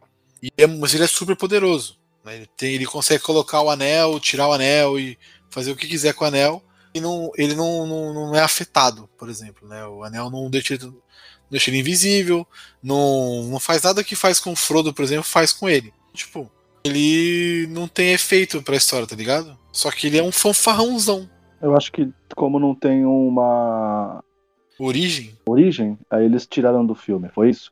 E 0.41 0.50
é- 0.58 0.67
mas 0.67 0.94
ele 0.94 1.03
é 1.03 1.08
super 1.08 1.36
poderoso. 1.36 1.98
Ele, 2.34 2.48
tem, 2.58 2.74
ele 2.74 2.86
consegue 2.86 3.24
colocar 3.24 3.62
o 3.62 3.70
anel, 3.70 4.20
tirar 4.20 4.48
o 4.48 4.53
anel 4.53 5.00
e 5.00 5.17
fazer 5.50 5.72
o 5.72 5.75
que 5.75 5.88
quiser 5.88 6.13
com 6.13 6.24
o 6.24 6.27
anel. 6.27 6.63
E 6.94 7.01
não, 7.01 7.32
ele 7.38 7.53
não, 7.55 7.86
não, 7.86 8.13
não 8.13 8.36
é 8.36 8.39
afetado, 8.41 9.10
por 9.17 9.29
exemplo. 9.29 9.67
Né? 9.67 9.86
O 9.86 10.03
anel 10.03 10.29
não 10.29 10.50
deixa, 10.50 10.74
ele- 10.75 10.86
não 10.86 10.96
deixa 11.51 11.70
ele 11.70 11.79
invisível. 11.79 12.48
Não, 12.82 13.44
não 13.44 13.60
faz 13.60 13.82
nada 13.84 14.03
que 14.03 14.15
faz 14.15 14.39
com 14.39 14.51
o 14.53 14.55
Frodo, 14.55 14.94
por 14.94 15.03
exemplo, 15.03 15.24
faz 15.25 15.51
com 15.51 15.67
ele. 15.70 15.94
Tipo, 16.13 16.50
ele 16.84 17.67
não 17.70 17.88
tem 17.88 18.13
efeito 18.13 18.62
pra 18.62 18.75
história, 18.77 19.05
tá 19.08 19.15
ligado? 19.15 19.58
Só 19.72 19.91
que 19.91 20.08
ele 20.08 20.17
é 20.17 20.24
um 20.24 20.32
fanfarrãozão. 20.32 21.29
Eu 21.62 21.75
acho 21.75 21.91
que 21.91 22.08
como 22.36 22.60
não 22.60 22.74
tem 22.75 23.05
uma 23.05 24.24
Origem. 24.77 25.38
origem, 25.48 25.98
aí 26.10 26.25
eles 26.25 26.46
tiraram 26.46 26.86
do 26.86 26.94
filme, 26.96 27.29
foi 27.34 27.50
isso? 27.50 27.72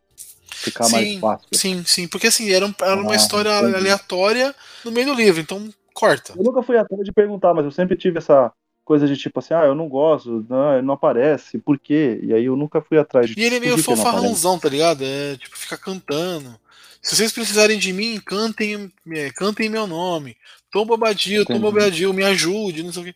Ficar 0.54 0.88
mais 0.90 1.08
Sim, 1.10 1.20
fácil. 1.20 1.48
sim, 1.54 1.84
sim. 1.86 2.08
Porque 2.08 2.28
assim, 2.28 2.52
era, 2.52 2.66
um- 2.66 2.74
era 2.82 3.02
uma 3.02 3.14
Ah, 3.14 3.16
história 3.16 3.50
entendi. 3.60 3.76
aleatória 3.76 4.56
no 4.84 4.92
meio 4.92 5.08
do 5.08 5.14
livro, 5.14 5.42
então 5.42 5.70
corta. 5.94 6.34
Eu 6.36 6.44
nunca 6.44 6.62
fui 6.64 6.78
atrás 6.78 7.04
de 7.04 7.12
perguntar, 7.12 7.54
mas 7.54 7.66
eu 7.66 7.72
sempre 7.72 7.96
tive 7.96 8.18
essa 8.18 8.52
coisa 8.86 9.08
de 9.08 9.16
tipo 9.16 9.40
assim, 9.40 9.54
ah, 9.54 9.64
eu 9.66 9.76
não 9.76 9.88
gosto, 9.88 10.46
não, 10.50 10.74
ele 10.74 10.82
não 10.82 10.94
aparece, 10.96 11.58
por 11.58 11.80
quê? 11.80 12.20
E 12.24 12.34
aí 12.34 12.46
eu 12.46 12.56
nunca 12.56 12.82
fui 12.82 12.98
atrás 12.98 13.30
de 13.30 13.40
E 13.40 13.44
ele 13.44 13.56
é 13.56 13.60
meio 13.60 13.78
não 13.78 13.84
fanfarrãozão, 13.84 14.60
tá 14.60 14.68
ligado? 14.70 15.04
É 15.04 15.38
tipo, 15.38 15.58
fica 15.58 15.78
cantando. 15.78 16.60
Se 17.02 17.16
vocês 17.16 17.32
precisarem 17.32 17.78
de 17.78 17.92
mim, 17.92 18.20
cantem, 18.26 18.92
é, 19.12 19.30
cantem 19.32 19.70
meu 19.70 19.86
nome. 19.86 20.36
Tom 20.72 20.86
Bobadil, 20.86 21.46
Tom. 21.46 21.60
Bobadil, 21.60 22.14
me 22.14 22.24
ajude, 22.24 22.82
não 22.84 22.92
sei 22.94 23.02
o 23.02 23.06
quê. 23.06 23.16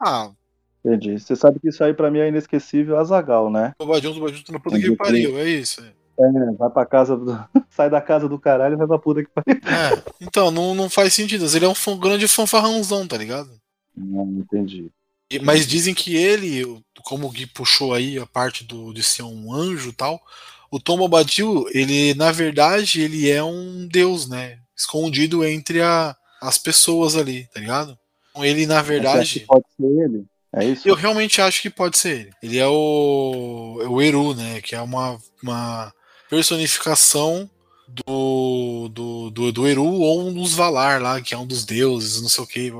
Ah, 0.00 0.30
Entendi. 0.84 1.18
Você 1.18 1.34
sabe 1.34 1.58
que 1.58 1.68
isso 1.68 1.82
aí 1.82 1.92
pra 1.92 2.10
mim 2.10 2.20
é 2.20 2.28
inesquecível 2.28 2.96
Azagal, 2.96 3.50
né? 3.50 3.74
Bobadil, 3.78 4.14
Bobadil, 4.14 4.44
tô 4.44 4.52
na 4.52 4.60
puta 4.60 4.78
que 4.78 4.92
pariu, 4.92 5.36
é 5.38 5.48
isso. 5.48 5.80
é. 5.82 5.92
É, 6.18 6.52
vai 6.52 6.70
pra 6.70 6.86
casa 6.86 7.16
do... 7.16 7.38
sai 7.70 7.90
da 7.90 8.00
casa 8.00 8.28
do 8.28 8.38
caralho 8.38 8.74
e 8.74 8.76
vai 8.76 8.86
pra 8.86 8.98
puta 8.98 9.22
que 9.22 9.30
pariu. 9.30 9.60
É, 9.64 10.02
então, 10.20 10.50
não, 10.50 10.74
não 10.74 10.88
faz 10.88 11.12
sentido. 11.14 11.44
Ele 11.54 11.64
é 11.64 11.68
um 11.68 11.74
fã- 11.74 11.98
grande 11.98 12.26
fanfarrãozão, 12.26 13.06
tá 13.06 13.16
ligado? 13.16 13.50
Não, 13.96 14.24
entendi. 14.38 14.90
E- 15.30 15.38
Mas 15.40 15.66
dizem 15.66 15.92
que 15.94 16.14
ele, 16.16 16.64
como 17.04 17.26
o 17.26 17.30
Gui 17.30 17.46
puxou 17.46 17.92
aí 17.92 18.18
a 18.18 18.26
parte 18.26 18.64
do, 18.64 18.92
de 18.92 19.02
ser 19.02 19.22
um 19.24 19.52
anjo 19.52 19.90
e 19.90 19.92
tal, 19.92 20.20
o 20.70 20.78
Tom 20.80 20.96
Bobadil, 20.96 21.66
ele, 21.72 22.14
na 22.14 22.32
verdade, 22.32 23.00
ele 23.02 23.30
é 23.30 23.42
um 23.42 23.86
deus, 23.90 24.28
né? 24.28 24.58
Escondido 24.76 25.44
entre 25.44 25.82
a- 25.82 26.14
as 26.40 26.58
pessoas 26.58 27.16
ali, 27.16 27.46
tá 27.52 27.60
ligado? 27.60 27.98
Então, 28.30 28.44
ele, 28.44 28.66
na 28.66 28.82
verdade, 28.82 29.40
pode 29.46 29.64
ser 29.76 29.86
ele? 29.86 30.24
É 30.52 30.64
isso? 30.64 30.88
eu 30.88 30.94
realmente 30.94 31.40
acho 31.42 31.60
que 31.60 31.68
pode 31.68 31.98
ser 31.98 32.20
ele. 32.20 32.30
Ele 32.42 32.58
é 32.58 32.66
o, 32.66 33.78
é 33.82 33.88
o 33.88 34.00
Eru, 34.00 34.34
né? 34.34 34.60
Que 34.62 34.74
é 34.74 34.80
uma, 34.80 35.18
uma 35.42 35.92
personificação 36.28 37.48
do, 37.88 38.88
do, 38.92 39.30
do, 39.30 39.52
do 39.52 39.66
Eru 39.66 39.84
ou 39.84 40.28
um 40.28 40.34
dos 40.34 40.54
Valar 40.54 41.00
lá, 41.00 41.20
que 41.20 41.34
é 41.34 41.38
um 41.38 41.46
dos 41.46 41.64
deuses, 41.64 42.20
não 42.20 42.28
sei 42.28 42.44
o 42.44 42.46
que. 42.46 42.72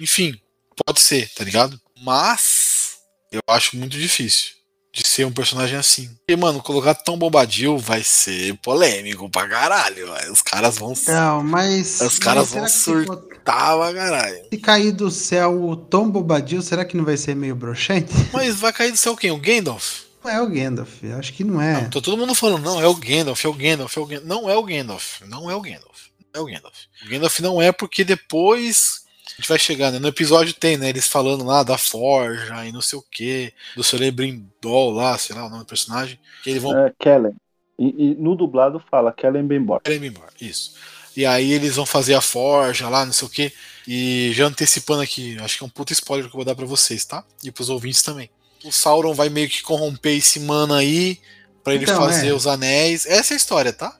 Enfim, 0.00 0.38
pode 0.84 1.00
ser, 1.00 1.28
tá 1.30 1.44
ligado? 1.44 1.80
Mas 2.02 2.98
eu 3.32 3.40
acho 3.48 3.76
muito 3.76 3.98
difícil 3.98 4.54
de 4.94 5.06
ser 5.06 5.26
um 5.26 5.32
personagem 5.32 5.76
assim. 5.76 6.08
E, 6.28 6.36
mano, 6.36 6.62
colocar 6.62 6.94
tão 6.94 7.18
bombadil 7.18 7.76
vai 7.76 8.04
ser 8.04 8.56
polêmico 8.58 9.28
pra 9.28 9.48
caralho. 9.48 10.06
Os 10.30 10.40
caras 10.40 10.78
vão 10.78 10.94
Não, 11.08 11.42
mas. 11.42 12.00
Os 12.00 12.18
caras 12.18 12.52
mas 12.52 12.60
vão 12.60 12.68
surtar 12.68 13.76
pra 13.76 13.92
caralho. 13.92 14.46
Se 14.52 14.58
cair 14.58 14.92
do 14.92 15.10
céu 15.10 15.64
o 15.64 15.74
Tom 15.74 16.08
Bobadil, 16.08 16.62
será 16.62 16.84
que 16.84 16.96
não 16.96 17.04
vai 17.04 17.16
ser 17.16 17.34
meio 17.34 17.56
broxante? 17.56 18.12
Mas 18.32 18.60
vai 18.60 18.72
cair 18.72 18.92
do 18.92 18.96
céu 18.96 19.16
quem? 19.16 19.32
O 19.32 19.38
Gandalf? 19.38 20.03
Não 20.24 20.30
é 20.30 20.40
o 20.40 20.48
Gandalf, 20.48 21.02
eu 21.02 21.18
acho 21.18 21.34
que 21.34 21.44
não 21.44 21.60
é. 21.60 21.82
Não, 21.82 21.90
tá 21.90 22.00
todo 22.00 22.16
mundo 22.16 22.34
falando, 22.34 22.62
não, 22.62 22.80
é 22.80 22.86
o 22.86 22.94
Gandalf, 22.94 23.44
é 23.44 23.48
o 23.48 23.52
Gandalf, 23.52 23.94
é 23.94 24.00
o 24.00 24.06
Gandalf. 24.06 24.26
Não 24.26 24.50
é 24.50 24.56
o 24.56 24.62
Gandalf, 24.62 25.20
não 25.28 25.50
é 25.50 25.54
o 25.54 25.60
Gandalf. 25.60 26.08
Não 26.34 26.40
é 26.40 26.44
o 26.44 26.46
Gandalf. 26.46 26.76
O 27.04 27.08
Gandalf 27.10 27.40
não 27.40 27.60
é 27.60 27.70
porque 27.70 28.04
depois 28.04 29.04
a 29.26 29.36
gente 29.36 29.48
vai 29.48 29.58
chegar, 29.58 29.92
né? 29.92 29.98
No 29.98 30.08
episódio 30.08 30.54
tem, 30.54 30.78
né? 30.78 30.88
Eles 30.88 31.06
falando 31.06 31.44
lá 31.44 31.62
da 31.62 31.76
Forja 31.76 32.64
e 32.64 32.72
não 32.72 32.80
sei 32.80 32.98
o 32.98 33.02
que, 33.02 33.52
do 33.76 33.84
Celebrimbol 33.84 34.92
lá, 34.92 35.18
sei 35.18 35.36
lá 35.36 35.46
o 35.46 35.50
nome 35.50 35.64
do 35.64 35.68
personagem. 35.68 36.18
Que 36.42 36.50
eles 36.50 36.62
vão 36.62 36.76
É, 36.76 36.92
Kellen. 36.98 37.34
E, 37.78 38.12
e 38.12 38.14
no 38.14 38.34
dublado 38.34 38.82
fala 38.90 39.12
Kellen 39.12 39.46
Benbor. 39.46 39.80
Celebrimbor, 39.84 40.28
isso. 40.40 40.74
E 41.16 41.26
aí 41.26 41.52
eles 41.52 41.76
vão 41.76 41.84
fazer 41.84 42.14
a 42.14 42.20
Forja 42.20 42.88
lá, 42.88 43.04
não 43.04 43.12
sei 43.12 43.28
o 43.28 43.30
que. 43.30 43.52
E 43.86 44.30
já 44.32 44.46
antecipando 44.46 45.02
aqui, 45.02 45.36
acho 45.38 45.58
que 45.58 45.64
é 45.64 45.66
um 45.66 45.70
puta 45.70 45.92
spoiler 45.92 46.28
que 46.28 46.34
eu 46.34 46.38
vou 46.38 46.44
dar 46.44 46.54
pra 46.54 46.64
vocês, 46.64 47.04
tá? 47.04 47.22
E 47.42 47.50
pros 47.50 47.68
ouvintes 47.68 48.02
também. 48.02 48.30
O 48.64 48.72
Sauron 48.72 49.12
vai 49.14 49.28
meio 49.28 49.48
que 49.48 49.62
corromper 49.62 50.16
esse 50.16 50.40
mano 50.40 50.74
aí 50.74 51.18
pra 51.62 51.74
ele 51.74 51.84
Então, 51.84 51.96
fazer 51.96 52.28
é. 52.28 52.32
os 52.32 52.46
anéis. 52.46 53.06
Essa 53.06 53.32
é 53.32 53.34
a 53.34 53.36
história, 53.36 53.72
tá? 53.72 53.96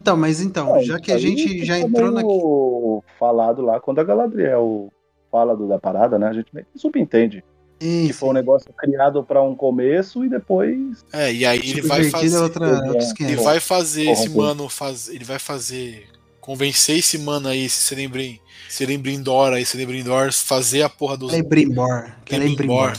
Então, 0.00 0.16
mas 0.16 0.40
então, 0.40 0.76
É, 0.76 0.82
já 0.84 0.98
que 1.00 1.10
a 1.10 1.18
gente 1.18 1.64
já 1.64 1.78
entrou 1.78 2.10
naquele. 2.12 3.02
falado 3.18 3.62
lá 3.62 3.80
quando 3.80 3.98
a 4.00 4.04
Galadriel 4.04 4.92
fala 5.32 5.56
do, 5.56 5.66
da 5.66 5.78
parada, 5.78 6.18
né? 6.18 6.28
A 6.28 6.32
gente 6.32 6.48
meio 6.52 6.66
que 6.72 6.78
subentende 6.78 7.42
que 7.78 8.10
foi 8.14 8.30
um 8.30 8.32
negócio 8.32 8.72
criado 8.72 9.22
pra 9.22 9.42
um 9.42 9.54
começo 9.54 10.24
e 10.24 10.30
depois 10.30 11.04
É, 11.12 11.30
e 11.30 11.44
aí 11.44 11.58
ele 11.58 11.82
vai 11.82 12.04
Subvertido 12.04 12.10
fazer. 12.10 12.36
é 12.36 12.40
outra, 12.40 12.66
É, 12.66 12.88
outros 12.88 13.04
Ele 13.08 13.14
500. 13.16 13.44
vai 13.44 13.60
fazer 13.60 14.10
esse 14.10 14.28
mano 14.30 14.68
faz, 14.68 15.08
ele 15.08 15.24
vai 15.24 15.38
fazer 15.38 16.06
convencer 16.40 16.98
esse 16.98 17.18
mano 17.18 17.48
aí, 17.48 17.64
esse 17.66 17.82
Celebrim, 17.82 18.38
Celebrindor 18.68 19.52
aí, 19.52 19.66
Celebrindor 19.66 20.32
fazer 20.32 20.82
a 20.82 20.88
porra 20.88 21.16
dos 21.18 21.32
Celebrimbor. 21.32 22.12
Celebrimbor. 22.26 22.92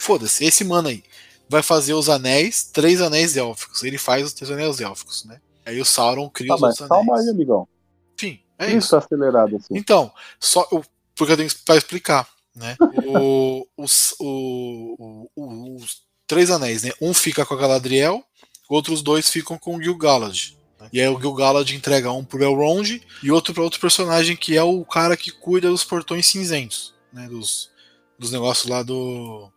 Foda-se, 0.00 0.44
esse 0.44 0.64
mano 0.64 0.88
aí 0.88 1.04
vai 1.48 1.62
fazer 1.62 1.94
os 1.94 2.08
anéis, 2.08 2.64
três 2.64 3.00
anéis 3.00 3.36
élficos. 3.36 3.82
Ele 3.82 3.98
faz 3.98 4.24
os 4.26 4.32
três 4.32 4.50
anéis 4.50 4.80
élficos, 4.80 5.24
né? 5.24 5.40
Aí 5.66 5.80
o 5.80 5.84
Sauron 5.84 6.28
cria 6.30 6.48
Tá, 6.48 6.54
os 6.54 6.60
mas 6.60 6.70
outros 6.80 6.88
calma 6.88 7.14
aí, 7.14 7.20
anéis. 7.20 7.34
amigão. 7.34 7.68
Enfim, 8.16 8.40
é 8.58 8.66
Isso 8.68 8.76
isso. 8.78 8.90
tá 8.90 8.98
acelerado 8.98 9.56
assim. 9.56 9.66
Então, 9.76 10.10
só 10.38 10.66
eu, 10.72 10.84
porque 11.14 11.32
eu 11.32 11.36
tenho 11.36 11.50
para 11.64 11.76
explicar, 11.76 12.28
né? 12.56 12.76
O- 13.04 13.66
os, 13.76 14.14
o- 14.18 15.28
o- 15.36 15.76
os 15.76 16.02
três 16.26 16.50
anéis, 16.50 16.82
né? 16.82 16.92
Um 17.00 17.12
fica 17.12 17.44
com 17.44 17.54
a 17.54 17.56
Galadriel, 17.58 18.24
outros 18.68 19.02
dois 19.02 19.28
ficam 19.28 19.58
com 19.58 19.76
o 19.76 19.82
Gil-galad. 19.82 20.52
né? 20.80 20.88
E 20.92 21.00
aí 21.00 21.08
o 21.08 21.20
Gil-galad 21.20 21.68
entrega 21.74 22.10
um 22.12 22.24
pro 22.24 22.42
Elrond 22.42 23.00
e 23.22 23.30
outro 23.30 23.52
para 23.52 23.62
outro 23.64 23.80
personagem 23.80 24.36
que 24.36 24.56
é 24.56 24.62
o 24.62 24.84
cara 24.84 25.16
que 25.16 25.30
cuida 25.30 25.68
dos 25.68 25.84
portões 25.84 26.26
cinzentos, 26.26 26.94
né? 27.12 27.26
Dos, 27.28 27.70
dos 28.18 28.30
negócios 28.30 28.66
lá 28.70 28.82
do 28.82 29.50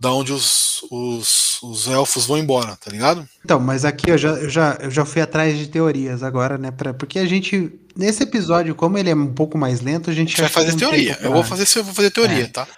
da 0.00 0.12
onde 0.12 0.32
os, 0.32 0.82
os, 0.90 1.58
os 1.62 1.88
elfos 1.88 2.24
vão 2.26 2.38
embora, 2.38 2.76
tá 2.76 2.90
ligado? 2.90 3.28
Então, 3.44 3.58
mas 3.58 3.84
aqui 3.84 4.10
eu 4.10 4.16
já, 4.18 4.28
eu, 4.30 4.48
já, 4.48 4.78
eu 4.80 4.90
já 4.90 5.04
fui 5.04 5.20
atrás 5.20 5.58
de 5.58 5.66
teorias 5.66 6.22
agora, 6.22 6.56
né? 6.56 6.70
Pra, 6.70 6.94
porque 6.94 7.18
a 7.18 7.26
gente, 7.26 7.72
nesse 7.96 8.22
episódio, 8.22 8.74
como 8.76 8.96
ele 8.96 9.10
é 9.10 9.14
um 9.14 9.34
pouco 9.34 9.58
mais 9.58 9.80
lento, 9.80 10.08
a 10.08 10.12
A 10.12 10.16
gente 10.16 10.28
gente 10.30 10.40
vai 10.40 10.50
fazer 10.50 10.76
teoria. 10.76 11.16
pra- 11.16 11.26
Eu 11.26 11.32
vou 11.32 11.42
fazer, 11.42 11.66
eu 11.78 11.84
vou 11.84 11.94
fazer 11.94 12.10
teoria, 12.12 12.44
É. 12.44 12.46
tá? 12.46 12.68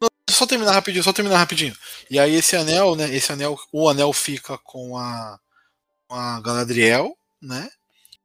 Não, 0.00 0.08
só 0.30 0.46
terminar 0.46 0.72
rapidinho, 0.72 1.02
só 1.02 1.12
terminar 1.12 1.38
rapidinho. 1.38 1.74
E 2.08 2.18
aí 2.18 2.34
esse 2.36 2.54
anel, 2.56 2.94
né? 2.94 3.12
Esse 3.14 3.32
anel, 3.32 3.58
o 3.72 3.88
anel 3.88 4.12
fica 4.12 4.56
com 4.58 4.96
a, 4.96 5.38
com 6.06 6.14
a 6.14 6.40
Galadriel, 6.40 7.16
né? 7.40 7.68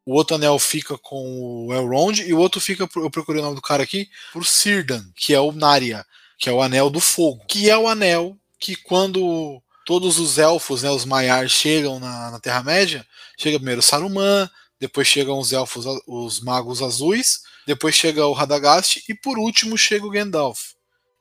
O 0.05 0.13
outro 0.13 0.35
anel 0.35 0.57
fica 0.59 0.95
com 0.97 1.65
o 1.67 1.73
Elrond 1.73 2.19
e 2.21 2.33
o 2.33 2.37
outro 2.37 2.61
fica, 2.61 2.87
eu 2.95 3.09
procurei 3.09 3.41
o 3.41 3.43
nome 3.43 3.55
do 3.55 3.61
cara 3.61 3.81
aqui, 3.83 4.07
por 4.31 4.45
Círdan, 4.45 5.03
que 5.15 5.33
é 5.33 5.39
o 5.39 5.51
Narya, 5.51 6.05
que 6.37 6.49
é 6.49 6.51
o 6.51 6.61
anel 6.61 6.89
do 6.89 6.99
fogo, 6.99 7.43
que 7.47 7.69
é 7.69 7.77
o 7.77 7.87
anel 7.87 8.37
que 8.59 8.75
quando 8.75 9.61
todos 9.85 10.19
os 10.19 10.37
elfos, 10.37 10.83
né, 10.83 10.89
os 10.89 11.05
Maiar 11.05 11.47
chegam 11.47 11.99
na, 11.99 12.31
na 12.31 12.39
Terra-média, 12.39 13.05
chega 13.37 13.57
primeiro 13.57 13.81
Saruman, 13.81 14.49
depois 14.79 15.07
chegam 15.07 15.39
os 15.39 15.53
elfos, 15.53 15.85
os 16.05 16.39
magos 16.41 16.81
azuis, 16.81 17.41
depois 17.65 17.95
chega 17.95 18.25
o 18.25 18.33
Radagast 18.33 19.03
e 19.09 19.13
por 19.13 19.39
último 19.39 19.77
chega 19.77 20.05
o 20.05 20.09
Gandalf, 20.09 20.73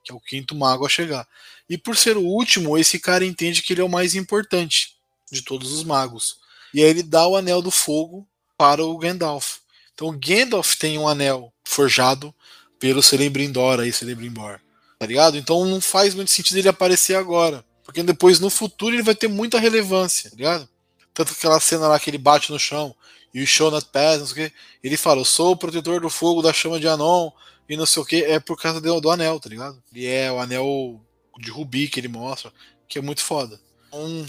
que 0.03 0.11
é 0.11 0.15
o 0.15 0.19
quinto 0.19 0.55
mago 0.55 0.85
a 0.85 0.89
chegar. 0.89 1.27
E 1.69 1.77
por 1.77 1.97
ser 1.97 2.17
o 2.17 2.23
último, 2.23 2.77
esse 2.77 2.99
cara 2.99 3.25
entende 3.25 3.61
que 3.61 3.73
ele 3.73 3.81
é 3.81 3.83
o 3.83 3.89
mais 3.89 4.15
importante 4.15 4.95
de 5.31 5.41
todos 5.41 5.71
os 5.73 5.83
magos. 5.83 6.37
E 6.73 6.81
aí 6.81 6.89
ele 6.89 7.03
dá 7.03 7.27
o 7.27 7.35
anel 7.35 7.61
do 7.61 7.71
fogo 7.71 8.27
para 8.57 8.83
o 8.83 8.97
Gandalf. 8.97 9.57
Então 9.93 10.09
o 10.09 10.17
Gandalf 10.17 10.75
tem 10.75 10.97
um 10.97 11.07
anel 11.07 11.51
forjado 11.63 12.33
pelo 12.79 13.01
Celebrimbor 13.01 13.79
aí, 13.79 13.91
Celebrimbor. 13.91 14.59
Tá 14.99 15.05
ligado? 15.05 15.37
Então 15.37 15.65
não 15.65 15.79
faz 15.79 16.13
muito 16.13 16.31
sentido 16.31 16.57
ele 16.57 16.69
aparecer 16.69 17.15
agora. 17.15 17.63
Porque 17.83 18.03
depois, 18.03 18.39
no 18.39 18.49
futuro, 18.49 18.95
ele 18.95 19.03
vai 19.03 19.15
ter 19.15 19.27
muita 19.27 19.59
relevância, 19.59 20.29
tá 20.29 20.35
ligado? 20.35 20.67
Tanto 21.13 21.33
que 21.33 21.39
aquela 21.39 21.59
cena 21.59 21.87
lá 21.87 21.99
que 21.99 22.09
ele 22.09 22.17
bate 22.17 22.51
no 22.51 22.59
chão 22.59 22.93
e 23.33 23.41
o 23.41 23.47
show 23.47 23.71
not 23.71 23.87
pass, 23.91 24.19
não 24.19 24.27
sei 24.27 24.45
o 24.45 24.49
que. 24.49 24.55
Ele 24.83 24.97
fala, 24.97 25.21
eu 25.21 25.25
sou 25.25 25.51
o 25.53 25.57
protetor 25.57 26.01
do 26.01 26.09
fogo 26.09 26.41
da 26.41 26.51
chama 26.51 26.79
de 26.79 26.87
Anon 26.87 27.31
e 27.69 27.77
não 27.77 27.85
sei 27.85 28.01
o 28.01 28.05
que. 28.05 28.23
É 28.23 28.39
por 28.39 28.59
causa 28.59 28.81
do, 28.81 28.99
do 28.99 29.09
anel, 29.09 29.39
tá 29.39 29.49
ligado? 29.49 29.81
Ele 29.93 30.05
é 30.05 30.31
o 30.31 30.39
anel 30.39 31.01
de 31.39 31.49
rubi 31.49 31.87
que 31.87 31.99
ele 31.99 32.07
mostra, 32.07 32.51
que 32.87 32.97
é 32.97 33.01
muito 33.01 33.21
foda. 33.21 33.59
Então, 33.87 34.25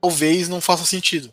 talvez 0.00 0.48
não 0.48 0.60
faça 0.60 0.84
sentido 0.84 1.32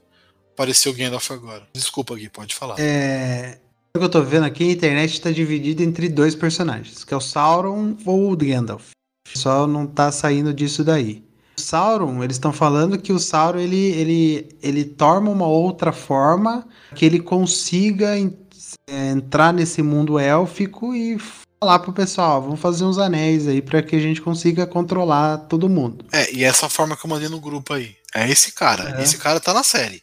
aparecer 0.54 0.90
o 0.90 0.94
Gandalf 0.94 1.32
agora. 1.32 1.68
Desculpa, 1.74 2.16
Gui, 2.16 2.30
pode 2.30 2.54
falar. 2.54 2.76
É. 2.80 3.60
O 3.94 4.00
que 4.00 4.06
eu 4.06 4.10
tô 4.10 4.24
vendo 4.24 4.46
aqui, 4.46 4.64
a 4.64 4.72
internet 4.72 5.20
tá 5.20 5.32
dividida 5.32 5.84
entre 5.84 6.08
dois 6.08 6.34
personagens, 6.34 7.04
que 7.04 7.14
é 7.14 7.18
o 7.18 7.22
Sauron 7.22 7.98
ou 8.06 8.32
o 8.32 8.38
Gandalf. 8.38 8.92
Só 9.34 9.68
não 9.68 9.86
tá 9.86 10.10
saindo 10.12 10.54
disso 10.54 10.82
daí. 10.82 11.22
O 11.58 11.62
Sauron, 11.62 12.24
eles 12.24 12.38
estão 12.38 12.54
falando 12.54 12.98
que 12.98 13.12
o 13.12 13.20
Sauron 13.20 13.60
ele, 13.60 13.92
ele, 13.92 14.50
ele 14.64 14.86
toma 14.86 15.30
uma 15.30 15.46
outra 15.46 15.92
forma 15.92 16.66
que 16.96 17.06
ele 17.06 17.20
consiga 17.20 18.18
é, 18.18 19.10
entrar 19.10 19.52
nesse 19.52 19.82
mundo 19.82 20.18
élfico 20.18 20.96
e 20.96 21.18
falar 21.60 21.80
pro 21.80 21.92
pessoal, 21.92 22.38
"Ó, 22.38 22.40
vamos 22.40 22.62
fazer 22.62 22.86
uns 22.86 22.98
anéis 22.98 23.46
aí 23.46 23.62
para 23.62 23.84
que 23.84 23.98
a 23.98 24.00
gente 24.00 24.22
consiga 24.22 24.66
controlar 24.66 25.38
todo 25.38 25.68
mundo. 25.68 26.06
É, 26.14 26.34
e 26.34 26.46
essa 26.46 26.70
forma 26.70 26.96
que 26.96 27.06
eu 27.06 27.10
mandei 27.10 27.28
no 27.28 27.42
grupo 27.42 27.74
aí. 27.74 27.94
É 28.16 28.30
esse 28.30 28.54
cara. 28.54 28.98
É. 28.98 29.04
Esse 29.04 29.18
cara 29.18 29.40
tá 29.42 29.54
na 29.54 29.64
série. 29.64 30.02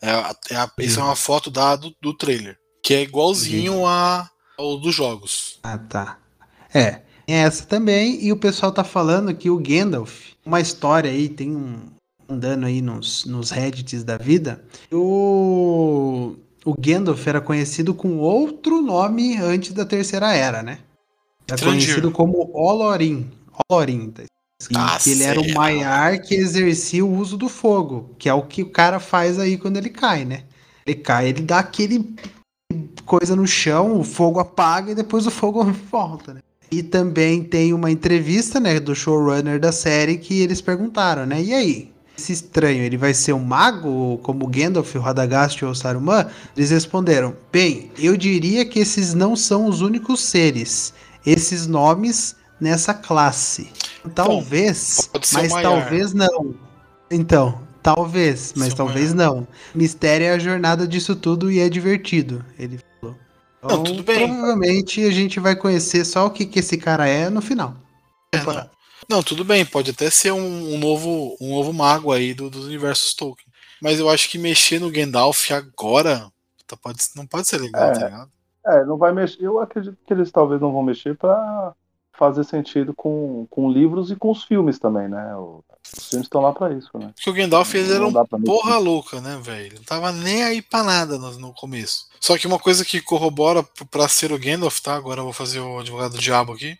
É, 0.00 0.10
é 0.54 0.84
Essa 0.84 1.00
é 1.00 1.02
uma 1.02 1.16
foto 1.16 1.50
da, 1.50 1.74
do, 1.74 1.92
do 2.00 2.14
trailer. 2.14 2.56
Que 2.84 2.92
é 2.92 3.02
igualzinho 3.02 3.86
a, 3.86 4.30
ao 4.58 4.76
dos 4.76 4.94
jogos. 4.94 5.58
Ah, 5.62 5.78
tá. 5.78 6.18
É, 6.72 7.00
tem 7.26 7.36
essa 7.36 7.64
também, 7.64 8.22
e 8.22 8.30
o 8.30 8.36
pessoal 8.36 8.70
tá 8.70 8.84
falando 8.84 9.34
que 9.34 9.48
o 9.48 9.56
Gandalf, 9.56 10.32
uma 10.44 10.60
história 10.60 11.10
aí, 11.10 11.30
tem 11.30 11.56
um, 11.56 11.78
andando 12.28 12.66
aí 12.66 12.82
nos, 12.82 13.24
nos 13.24 13.50
Reddits 13.50 14.04
da 14.04 14.18
vida, 14.18 14.62
o, 14.92 16.36
o 16.62 16.74
Gandalf 16.78 17.26
era 17.26 17.40
conhecido 17.40 17.94
com 17.94 18.18
outro 18.18 18.82
nome 18.82 19.38
antes 19.38 19.72
da 19.72 19.86
Terceira 19.86 20.34
Era, 20.34 20.62
né? 20.62 20.80
Era 21.48 21.56
Trandir. 21.56 21.86
conhecido 21.86 22.10
como 22.10 22.50
Olorin. 22.52 23.30
Olorin, 23.66 24.10
tá. 24.10 24.24
Ah, 24.74 24.98
que 25.02 25.10
ele 25.10 25.22
era 25.22 25.40
o 25.40 25.44
certo. 25.44 25.56
Maiar 25.56 26.20
que 26.20 26.34
exercia 26.34 27.04
o 27.04 27.16
uso 27.16 27.38
do 27.38 27.48
fogo, 27.48 28.14
que 28.18 28.28
é 28.28 28.34
o 28.34 28.42
que 28.42 28.62
o 28.62 28.70
cara 28.70 29.00
faz 29.00 29.38
aí 29.38 29.56
quando 29.56 29.78
ele 29.78 29.88
cai, 29.88 30.26
né? 30.26 30.44
Ele 30.86 30.96
cai, 30.96 31.28
ele 31.28 31.40
dá 31.40 31.60
aquele 31.60 32.14
coisa 33.04 33.34
no 33.34 33.46
chão, 33.46 33.98
o 33.98 34.04
fogo 34.04 34.40
apaga 34.40 34.92
e 34.92 34.94
depois 34.94 35.26
o 35.26 35.30
fogo 35.30 35.64
volta, 35.90 36.34
né? 36.34 36.40
E 36.70 36.82
também 36.82 37.42
tem 37.42 37.72
uma 37.72 37.90
entrevista, 37.90 38.58
né, 38.58 38.80
do 38.80 38.94
showrunner 38.94 39.60
da 39.60 39.70
série 39.70 40.16
que 40.16 40.40
eles 40.40 40.60
perguntaram, 40.60 41.24
né? 41.24 41.40
E 41.42 41.52
aí, 41.52 41.92
esse 42.16 42.32
estranho, 42.32 42.82
ele 42.82 42.96
vai 42.96 43.12
ser 43.12 43.32
um 43.32 43.44
mago 43.44 44.18
como 44.18 44.46
Gandalf, 44.46 44.94
o 44.94 45.00
Radagast 45.00 45.64
ou 45.64 45.72
o 45.72 45.74
Saruman? 45.74 46.26
Eles 46.56 46.70
responderam: 46.70 47.36
"Bem, 47.52 47.90
eu 47.98 48.16
diria 48.16 48.64
que 48.64 48.78
esses 48.78 49.14
não 49.14 49.34
são 49.34 49.66
os 49.66 49.80
únicos 49.80 50.20
seres. 50.20 50.94
Esses 51.26 51.66
nomes 51.66 52.36
nessa 52.60 52.94
classe. 52.94 53.68
Talvez, 54.14 55.10
ser 55.22 55.34
mas 55.34 55.52
talvez 55.52 56.12
não. 56.12 56.54
Então, 57.10 57.60
talvez, 57.84 58.54
mas 58.56 58.68
Seu 58.68 58.76
talvez 58.76 59.12
não. 59.12 59.46
Mistério 59.74 60.26
é 60.26 60.30
a 60.30 60.38
jornada 60.38 60.88
disso 60.88 61.14
tudo 61.14 61.52
e 61.52 61.60
é 61.60 61.68
divertido, 61.68 62.42
ele 62.58 62.80
falou. 63.00 63.14
Não, 63.62 63.82
tudo 63.84 64.02
bem. 64.02 64.26
Provavelmente 64.26 65.04
a 65.04 65.10
gente 65.10 65.38
vai 65.38 65.54
conhecer 65.54 66.04
só 66.04 66.26
o 66.26 66.30
que, 66.30 66.46
que 66.46 66.58
esse 66.60 66.78
cara 66.78 67.06
é 67.06 67.28
no 67.28 67.40
final. 67.42 67.74
É, 68.32 68.42
não. 68.42 68.70
Não, 69.08 69.22
tudo 69.22 69.44
bem, 69.44 69.66
pode 69.66 69.90
até 69.90 70.08
ser 70.08 70.32
um, 70.32 70.74
um 70.74 70.78
novo, 70.78 71.36
um 71.38 71.50
novo 71.50 71.72
mago 71.74 72.10
aí 72.10 72.32
do, 72.32 72.48
dos 72.48 72.64
universos 72.64 73.12
Tolkien. 73.14 73.46
Mas 73.82 74.00
eu 74.00 74.08
acho 74.08 74.30
que 74.30 74.38
mexer 74.38 74.80
no 74.80 74.90
Gandalf 74.90 75.50
agora 75.50 76.26
tá, 76.66 76.74
pode, 76.76 77.00
não 77.14 77.26
pode 77.26 77.46
ser 77.46 77.60
legal, 77.60 77.82
É. 77.90 77.92
tá 77.92 78.04
ligado? 78.06 78.30
É, 78.66 78.84
não 78.86 78.96
vai 78.96 79.12
mexer. 79.12 79.42
Eu 79.42 79.60
acredito 79.60 79.96
que 80.06 80.12
eles 80.14 80.30
talvez 80.32 80.58
não 80.58 80.72
vão 80.72 80.82
mexer 80.82 81.14
pra 81.18 81.74
fazer 82.14 82.44
sentido 82.44 82.94
com, 82.94 83.46
com 83.50 83.70
livros 83.70 84.10
e 84.10 84.16
com 84.16 84.30
os 84.30 84.42
filmes 84.44 84.78
também, 84.78 85.06
né? 85.06 85.36
O- 85.36 85.62
Os 85.96 86.08
filmes 86.08 86.26
estão 86.26 86.40
lá 86.40 86.52
pra 86.52 86.72
isso, 86.72 86.90
né? 86.94 87.12
Porque 87.14 87.30
o 87.30 87.32
Gandalf 87.32 87.74
ele 87.74 87.92
era 87.92 88.06
um 88.06 88.12
porra 88.44 88.78
louca, 88.78 89.20
né, 89.20 89.38
velho? 89.42 89.76
Não 89.76 89.84
tava 89.84 90.10
nem 90.12 90.42
aí 90.42 90.62
pra 90.62 90.82
nada 90.82 91.18
no, 91.18 91.38
no 91.38 91.52
começo. 91.52 92.06
Só 92.20 92.38
que 92.38 92.46
uma 92.46 92.58
coisa 92.58 92.84
que 92.84 93.00
corrobora 93.00 93.62
pra 93.90 94.08
ser 94.08 94.32
o 94.32 94.38
Gandalf, 94.38 94.80
tá? 94.80 94.94
Agora 94.94 95.20
eu 95.20 95.24
vou 95.24 95.32
fazer 95.32 95.60
o 95.60 95.78
advogado 95.78 96.12
do 96.12 96.18
diabo 96.18 96.52
aqui. 96.52 96.78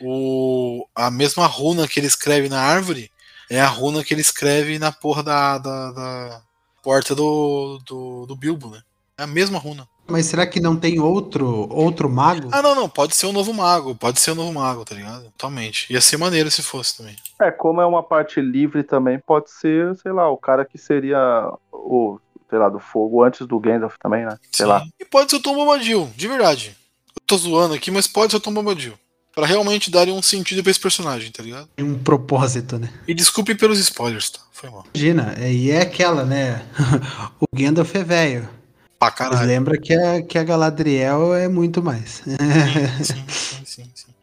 O, 0.00 0.86
a 0.94 1.10
mesma 1.10 1.46
runa 1.46 1.88
que 1.88 1.98
ele 1.98 2.06
escreve 2.06 2.48
na 2.48 2.60
árvore 2.60 3.10
é 3.50 3.60
a 3.60 3.66
runa 3.66 4.04
que 4.04 4.14
ele 4.14 4.20
escreve 4.20 4.78
na 4.78 4.92
porra 4.92 5.22
da, 5.22 5.58
da, 5.58 5.92
da 5.92 6.42
porta 6.82 7.14
do, 7.14 7.78
do, 7.84 8.26
do 8.26 8.36
Bilbo, 8.36 8.70
né? 8.70 8.82
É 9.18 9.24
a 9.24 9.26
mesma 9.26 9.58
runa. 9.58 9.88
Mas 10.06 10.26
será 10.26 10.46
que 10.46 10.60
não 10.60 10.76
tem 10.76 11.00
outro 11.00 11.66
outro 11.70 12.10
mago? 12.10 12.48
Ah, 12.52 12.60
não, 12.62 12.74
não. 12.74 12.88
Pode 12.88 13.16
ser 13.16 13.26
um 13.26 13.32
novo 13.32 13.52
mago. 13.54 13.94
Pode 13.94 14.20
ser 14.20 14.32
um 14.32 14.34
novo 14.34 14.52
mago, 14.52 14.84
tá 14.84 14.94
ligado? 14.94 15.24
Totalmente. 15.24 15.90
Ia 15.92 16.00
ser 16.00 16.16
maneiro 16.18 16.50
se 16.50 16.62
fosse 16.62 16.96
também. 16.98 17.16
É, 17.40 17.50
como 17.50 17.80
é 17.80 17.86
uma 17.86 18.02
parte 18.02 18.40
livre 18.40 18.82
também, 18.82 19.18
pode 19.18 19.50
ser, 19.50 19.94
sei 19.96 20.12
lá, 20.12 20.28
o 20.30 20.36
cara 20.36 20.64
que 20.64 20.76
seria 20.78 21.18
o, 21.72 22.18
sei 22.50 22.58
lá, 22.58 22.68
do 22.68 22.78
fogo 22.78 23.22
antes 23.24 23.46
do 23.46 23.58
Gandalf 23.58 23.94
também, 23.98 24.24
né? 24.26 24.36
Sei 24.52 24.64
Sim. 24.66 24.70
lá. 24.70 24.84
E 25.00 25.04
pode 25.04 25.30
ser 25.30 25.36
o 25.36 25.40
Tom 25.40 25.54
Bombadil, 25.54 26.10
de 26.14 26.28
verdade. 26.28 26.76
Eu 27.16 27.22
tô 27.26 27.36
zoando 27.38 27.74
aqui, 27.74 27.90
mas 27.90 28.06
pode 28.06 28.30
ser 28.32 28.36
o 28.36 28.40
Tom 28.40 28.52
Bombadil. 28.52 28.92
Pra 29.34 29.46
realmente 29.46 29.90
darem 29.90 30.14
um 30.14 30.22
sentido 30.22 30.62
pra 30.62 30.70
esse 30.70 30.78
personagem, 30.78 31.32
tá 31.32 31.42
ligado? 31.42 31.68
Tem 31.74 31.84
um 31.84 31.98
propósito, 31.98 32.78
né? 32.78 32.88
E 33.08 33.12
desculpe 33.12 33.54
pelos 33.56 33.80
spoilers, 33.80 34.30
tá? 34.30 34.38
Foi 34.52 34.70
mal. 34.70 34.84
Imagina, 34.94 35.34
é- 35.36 35.52
e 35.52 35.70
é 35.72 35.80
aquela, 35.80 36.24
né? 36.24 36.64
o 37.40 37.46
Gandalf 37.56 37.92
é 37.96 38.04
velho. 38.04 38.48
Pra 39.12 39.26
Mas 39.26 39.30
caralho. 39.30 39.46
lembra 39.48 39.78
que 39.78 39.94
a, 39.94 40.22
que 40.22 40.38
a 40.38 40.44
Galadriel 40.44 41.34
é 41.34 41.48
muito 41.48 41.82
mais. 41.82 42.22
Sim, 42.24 43.24
sim, 43.26 43.64
sim, 43.64 43.90
sim. 43.94 44.14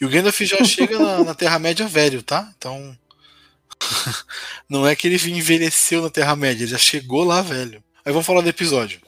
E 0.00 0.04
o 0.04 0.08
Gandalf 0.08 0.40
já 0.40 0.62
chega 0.64 0.98
na, 0.98 1.24
na 1.24 1.34
Terra-média 1.34 1.86
velho, 1.86 2.22
tá? 2.22 2.48
Então. 2.56 2.96
Não 4.68 4.86
é 4.86 4.94
que 4.96 5.06
ele 5.06 5.16
envelheceu 5.30 6.02
na 6.02 6.10
Terra-média, 6.10 6.64
ele 6.64 6.70
já 6.70 6.78
chegou 6.78 7.24
lá 7.24 7.42
velho. 7.42 7.82
Aí 8.04 8.12
vamos 8.12 8.26
falar 8.26 8.40
do 8.40 8.48
episódio. 8.48 9.00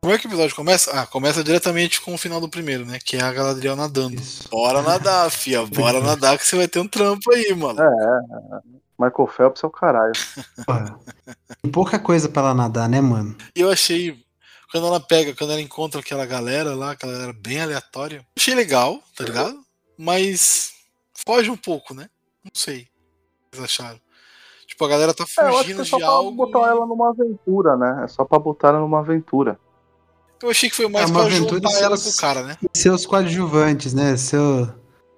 Como 0.00 0.14
é 0.14 0.18
que 0.18 0.26
o 0.26 0.28
episódio 0.28 0.54
começa? 0.54 0.92
Ah, 0.92 1.06
começa 1.06 1.42
diretamente 1.42 2.00
com 2.00 2.14
o 2.14 2.18
final 2.18 2.40
do 2.40 2.48
primeiro, 2.48 2.86
né? 2.86 2.98
Que 3.04 3.16
é 3.16 3.20
a 3.20 3.32
Galadriel 3.32 3.74
nadando. 3.74 4.14
Isso. 4.14 4.48
Bora 4.48 4.80
nadar, 4.80 5.28
fia. 5.30 5.66
Bora 5.66 6.00
nadar 6.00 6.38
que 6.38 6.46
você 6.46 6.56
vai 6.56 6.68
ter 6.68 6.78
um 6.78 6.86
trampo 6.86 7.32
aí, 7.32 7.52
mano. 7.54 7.80
É, 7.80 7.90
Michael 8.98 9.26
Phelps 9.28 9.62
é 9.62 9.66
o 9.66 9.70
caralho. 9.70 10.12
Tem 11.62 11.70
pouca 11.70 11.98
coisa 11.98 12.28
pra 12.28 12.42
ela 12.42 12.54
nadar, 12.54 12.88
né, 12.88 13.00
mano? 13.00 13.36
Eu 13.54 13.70
achei. 13.70 14.16
Quando 14.70 14.86
ela 14.86 15.00
pega, 15.00 15.34
quando 15.34 15.52
ela 15.52 15.60
encontra 15.60 16.00
aquela 16.00 16.26
galera 16.26 16.74
lá, 16.74 16.90
aquela 16.92 17.12
galera 17.12 17.32
bem 17.32 17.60
aleatória, 17.60 18.24
achei 18.38 18.54
legal, 18.54 19.02
tá 19.16 19.24
ligado? 19.24 19.58
Mas 19.96 20.72
foge 21.26 21.50
um 21.50 21.56
pouco, 21.56 21.94
né? 21.94 22.08
Não 22.44 22.50
sei. 22.54 22.82
O 22.82 23.50
que 23.50 23.56
vocês 23.56 23.64
acharam? 23.64 24.00
Tipo, 24.66 24.84
a 24.84 24.88
galera 24.88 25.14
tá 25.14 25.24
É, 25.24 25.42
eu 25.42 25.46
acho 25.46 25.56
que 25.56 25.62
fugindo 25.64 25.82
é 25.82 25.84
só 25.86 25.96
de 25.96 26.02
pra 26.02 26.12
algo. 26.12 26.32
botar 26.32 26.68
ela 26.68 26.86
numa 26.86 27.08
aventura, 27.10 27.76
né? 27.76 28.04
É 28.04 28.08
só 28.08 28.24
pra 28.24 28.38
botar 28.38 28.68
ela 28.68 28.80
numa 28.80 29.00
aventura. 29.00 29.58
Eu 30.42 30.50
achei 30.50 30.68
que 30.70 30.76
foi 30.76 30.86
mais 30.88 31.06
É 31.06 31.12
uma 31.12 31.20
pra 31.24 31.26
aventura 31.34 31.60
juntar 31.60 31.80
e 31.80 31.82
ela 31.82 31.96
seus- 31.96 32.14
com 32.14 32.18
o 32.18 32.20
cara, 32.20 32.42
né? 32.44 32.56
Seus 32.74 33.06
coadjuvantes, 33.06 33.92
né? 33.94 34.16
Seu... 34.16 34.72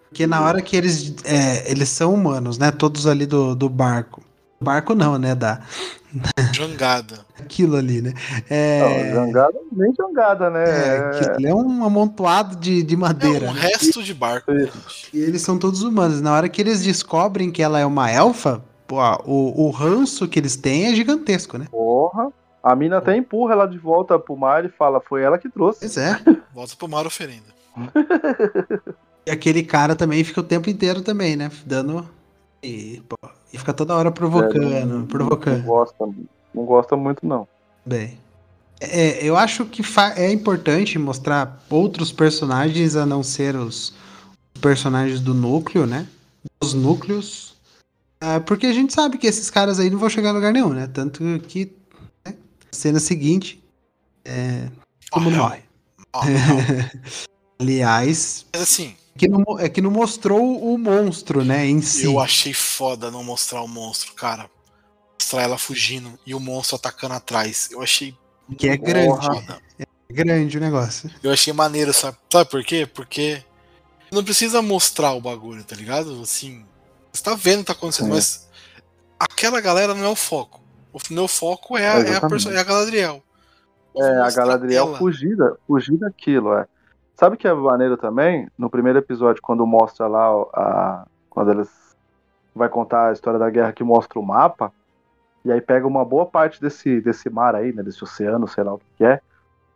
Porque 0.09 0.27
na 0.27 0.43
hora 0.43 0.63
que 0.63 0.77
eles. 0.77 1.15
é, 1.25 1.71
eles 1.71 1.89
são 1.89 2.15
humanos, 2.15 2.57
né? 2.57 2.71
Todos 2.73 3.07
ali 3.07 3.27
do, 3.27 3.55
do 3.55 3.69
barco. 3.69 4.23
Barco 4.63 4.95
não, 4.95 5.17
né? 5.17 5.35
Da... 5.35 5.61
Jangada. 6.53 7.21
Aquilo 7.41 7.77
ali, 7.77 8.03
né? 8.03 8.13
Não, 8.13 8.57
É, 8.57 9.13
jangada, 9.15 9.59
nem 9.73 9.95
jangada, 9.95 10.51
né? 10.51 10.65
é, 10.65 11.49
é 11.49 11.55
um 11.55 11.83
amontoado 11.83 12.57
de, 12.57 12.83
de 12.83 12.95
É 12.95 12.99
madeira. 12.99 13.49
um 13.49 13.55
né? 13.55 13.61
resto 13.61 14.03
de 14.03 14.13
barco. 14.13 14.53
E 14.53 15.19
eles 15.19 15.41
são 15.41 15.59
todos 15.59 15.83
humanos. 15.83 16.21
Na 16.21 16.35
hora 16.35 16.49
que 16.49 16.61
eles 16.61 16.83
descobrem 16.83 17.51
que 17.51 17.63
ela 17.63 17.81
é 17.81 17.87
uma 17.87 18.11
elfa, 18.11 18.63
pô, 18.87 18.99
o, 19.25 19.67
o 19.67 19.71
ranço 19.71 20.29
que 20.29 20.39
eles 20.39 20.57
têm 20.57 20.89
é 20.89 20.95
gigantesco, 20.95 21.57
né? 21.57 21.67
Porra. 21.71 22.31
A 22.63 22.77
mina 22.77 22.99
até 22.99 23.17
empurra 23.17 23.55
ela 23.55 23.67
de 23.67 23.79
volta 23.79 24.19
pro 24.19 24.37
mar 24.37 24.67
e 24.67 24.69
fala, 24.69 25.01
foi 25.01 25.23
ela 25.23 25.39
que 25.39 25.49
trouxe. 25.49 25.81
Pois 25.81 25.97
é. 25.97 26.21
Volta 26.53 26.75
pro 26.77 26.87
mar 26.87 27.07
oferenda. 27.07 27.47
E 29.25 29.31
aquele 29.31 29.63
cara 29.63 29.97
também 29.97 30.23
fica 30.23 30.41
o 30.41 30.45
tempo 30.45 30.69
inteiro 30.69 31.01
também, 31.01 31.37
né? 31.37 31.51
Dando. 31.65 32.07
E, 32.63 33.03
pô, 33.09 33.17
e 33.53 33.59
fica 33.59 33.73
toda 33.73 33.95
hora 33.95 34.11
provocando, 34.11 34.73
É, 34.73 34.85
não- 34.85 34.99
Não 35.01 35.07
provocando. 35.07 35.63
gosta, 35.63 36.07
não 36.55 36.65
gosta 36.65 36.97
muito, 36.97 37.25
não. 37.27 37.49
Bem. 37.85 38.19
É, 38.81 39.23
eu 39.25 39.37
acho 39.37 39.67
que 39.67 39.83
é 40.17 40.31
importante 40.33 40.99
mostrar 40.99 41.63
outros 41.69 42.13
personagens 42.13 42.97
a 42.97 43.05
não 43.05 43.23
ser 43.23 43.55
os 43.57 43.93
personagens 44.61 45.21
do 45.21 45.35
núcleo, 45.35 45.87
né? 45.87 46.07
Os 46.63 46.73
núcleos. 46.73 47.55
Ah, 48.23 48.41
porque 48.41 48.67
a 48.67 48.73
gente 48.73 48.93
sabe 48.93 49.17
que 49.19 49.27
esses 49.27 49.51
caras 49.51 49.79
aí 49.79 49.91
não 49.91 49.99
vão 49.99 50.09
chegar 50.11 50.31
a 50.31 50.33
lugar 50.33 50.53
nenhum, 50.53 50.71
né? 50.71 50.87
Tanto 50.87 51.23
que 51.49 51.73
né, 52.27 52.35
cena 52.71 53.01
seguinte, 53.01 53.63
é, 54.25 54.69
mundo 55.17 55.37
Ah, 55.37 55.39
morre. 55.39 55.63
ah, 56.15 56.21
ah. 56.95 56.99
Aliás, 57.59 58.47
Mas 58.55 58.63
assim, 58.63 58.95
que 59.21 59.29
não, 59.29 59.59
é 59.59 59.69
que 59.69 59.83
não 59.83 59.91
mostrou 59.91 60.73
o 60.73 60.79
monstro, 60.79 61.45
né? 61.45 61.67
Em 61.67 61.83
si. 61.83 62.05
eu 62.07 62.19
achei 62.19 62.55
foda 62.55 63.11
não 63.11 63.23
mostrar 63.23 63.61
o 63.63 63.69
monstro, 63.69 64.15
cara. 64.15 64.49
Mostrar 65.21 65.43
ela 65.43 65.59
fugindo 65.59 66.19
e 66.27 66.35
o 66.35 66.41
monstro 66.41 66.77
atacando 66.77 67.15
atrás. 67.15 67.69
Eu 67.71 67.83
achei 67.83 68.17
Que 68.57 68.69
é 68.71 68.77
grande. 68.77 69.09
Porra. 69.09 69.35
foda. 69.35 69.61
É 69.79 70.13
grande 70.13 70.57
o 70.57 70.61
negócio. 70.61 71.11
Eu 71.23 71.31
achei 71.31 71.53
maneiro, 71.53 71.93
sabe? 71.93 72.17
Sabe 72.33 72.49
por 72.51 72.65
quê? 72.65 72.87
Porque 72.87 73.45
não 74.11 74.25
precisa 74.25 74.63
mostrar 74.63 75.13
o 75.13 75.21
bagulho, 75.21 75.63
tá 75.65 75.77
ligado? 75.77 76.21
Assim, 76.23 76.65
você 77.13 77.23
tá 77.23 77.35
vendo 77.35 77.59
o 77.59 77.61
que 77.61 77.67
tá 77.67 77.73
acontecendo, 77.75 78.07
Sim. 78.07 78.13
mas 78.15 78.49
aquela 79.19 79.61
galera 79.61 79.95
não 79.95 80.05
é 80.05 80.09
o 80.09 80.17
foco. 80.17 80.61
O 80.93 80.99
meu 81.13 81.29
foco 81.29 81.77
é 81.77 81.87
a, 81.87 81.93
é 81.93 81.97
a, 81.97 81.99
Exatamente. 82.01 82.29
perso- 82.31 82.51
é 82.51 82.59
a 82.59 82.65
Galadriel. 82.65 83.23
É, 83.97 84.21
a 84.23 84.31
Galadriel 84.31 84.89
ela. 84.89 84.99
fugir, 84.99 85.37
fugir 85.67 85.97
daquilo, 85.99 86.55
é. 86.55 86.67
Sabe 87.21 87.37
que 87.37 87.47
é 87.47 87.53
maneiro 87.53 87.99
também? 87.99 88.49
No 88.57 88.71
primeiro 88.71 88.99
episódio, 88.99 89.43
quando 89.43 89.67
mostra 89.67 90.07
lá 90.07 90.31
a. 90.55 91.07
Quando 91.29 91.51
eles. 91.51 91.69
Vai 92.55 92.71
contar 92.71 93.09
a 93.09 93.13
história 93.13 93.39
da 93.39 93.51
guerra 93.51 93.75
que 93.75 93.85
mostra 93.85 94.19
o 94.19 94.23
mapa. 94.23 94.73
E 95.45 95.53
aí 95.53 95.61
pega 95.61 95.87
uma 95.87 96.03
boa 96.03 96.25
parte 96.25 96.59
desse, 96.63 96.99
desse 97.03 97.29
mar 97.29 97.55
aí, 97.55 97.75
né? 97.75 97.83
Desse 97.83 98.03
oceano, 98.03 98.49
sei 98.49 98.65
lá 98.65 98.73
o 98.73 98.81
que 98.97 99.05
é. 99.05 99.21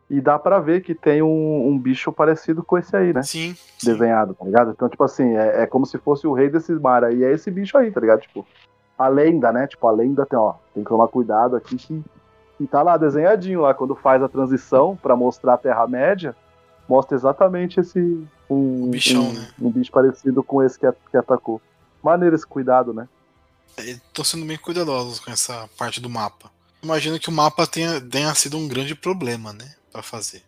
E 0.09 0.19
dá 0.19 0.39
pra 0.39 0.57
ver 0.59 0.81
que 0.81 0.95
tem 0.95 1.21
um, 1.21 1.67
um 1.67 1.77
bicho 1.77 2.11
parecido 2.11 2.63
com 2.63 2.79
esse 2.79 2.97
aí, 2.97 3.13
né? 3.13 3.21
Sim, 3.21 3.53
sim. 3.53 3.91
Desenhado, 3.91 4.33
tá 4.33 4.43
ligado? 4.43 4.71
Então, 4.71 4.89
tipo 4.89 5.03
assim, 5.03 5.35
é, 5.35 5.61
é 5.61 5.67
como 5.67 5.85
se 5.85 5.99
fosse 5.99 6.25
o 6.25 6.33
rei 6.33 6.49
desses 6.49 6.79
mar 6.79 7.03
aí. 7.03 7.23
É 7.23 7.31
esse 7.31 7.51
bicho 7.51 7.77
aí, 7.77 7.91
tá 7.91 8.01
ligado? 8.01 8.21
Tipo, 8.21 8.43
a 8.97 9.07
lenda, 9.07 9.51
né? 9.51 9.67
Tipo, 9.67 9.87
a 9.87 9.91
lenda 9.91 10.25
tem, 10.25 10.37
ó. 10.37 10.55
Tem 10.73 10.83
que 10.83 10.89
tomar 10.89 11.09
cuidado 11.09 11.55
aqui 11.55 11.75
que 11.75 12.03
e 12.59 12.65
tá 12.65 12.81
lá 12.81 12.97
desenhadinho 12.97 13.61
lá, 13.61 13.73
quando 13.73 13.93
faz 13.95 14.23
a 14.23 14.29
transição 14.29 14.97
pra 14.99 15.15
mostrar 15.15 15.55
a 15.55 15.57
Terra-média, 15.57 16.35
mostra 16.87 17.15
exatamente 17.15 17.79
esse. 17.79 17.99
Um, 18.49 18.89
bichão, 18.89 19.29
um, 19.29 19.33
né? 19.33 19.51
um 19.59 19.71
bicho 19.71 19.91
parecido 19.91 20.43
com 20.43 20.61
esse 20.63 20.79
que, 20.79 20.85
que 21.09 21.17
atacou. 21.17 21.61
Maneiro 22.03 22.35
esse 22.35 22.45
cuidado, 22.45 22.93
né? 22.93 23.07
Estão 23.77 24.23
sendo 24.23 24.45
bem 24.45 24.57
cuidadosos 24.57 25.19
com 25.19 25.31
essa 25.31 25.67
parte 25.77 25.99
do 25.99 26.09
mapa. 26.09 26.51
Imagino 26.81 27.19
que 27.19 27.29
o 27.29 27.31
mapa 27.31 27.65
tenha, 27.65 27.99
tenha 27.99 28.33
sido 28.35 28.57
um 28.57 28.67
grande 28.67 28.93
problema, 28.93 29.51
né? 29.51 29.75
Pra 29.91 30.03
fazer. 30.03 30.43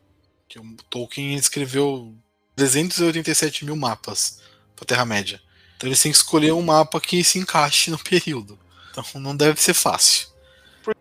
Que 0.47 0.59
o 0.59 0.63
Tolkien 0.89 1.35
escreveu 1.35 2.13
387 2.55 3.65
mil 3.65 3.75
mapas 3.75 4.39
pra 4.75 4.85
Terra-média. 4.85 5.41
Então 5.75 5.89
eles 5.89 6.01
têm 6.01 6.11
que 6.11 6.17
escolher 6.17 6.53
um 6.53 6.61
mapa 6.61 7.01
que 7.01 7.23
se 7.23 7.39
encaixe 7.39 7.91
no 7.91 7.97
período. 8.03 8.57
Então 8.91 9.03
não 9.19 9.35
deve 9.35 9.61
ser 9.61 9.73
fácil. 9.73 10.27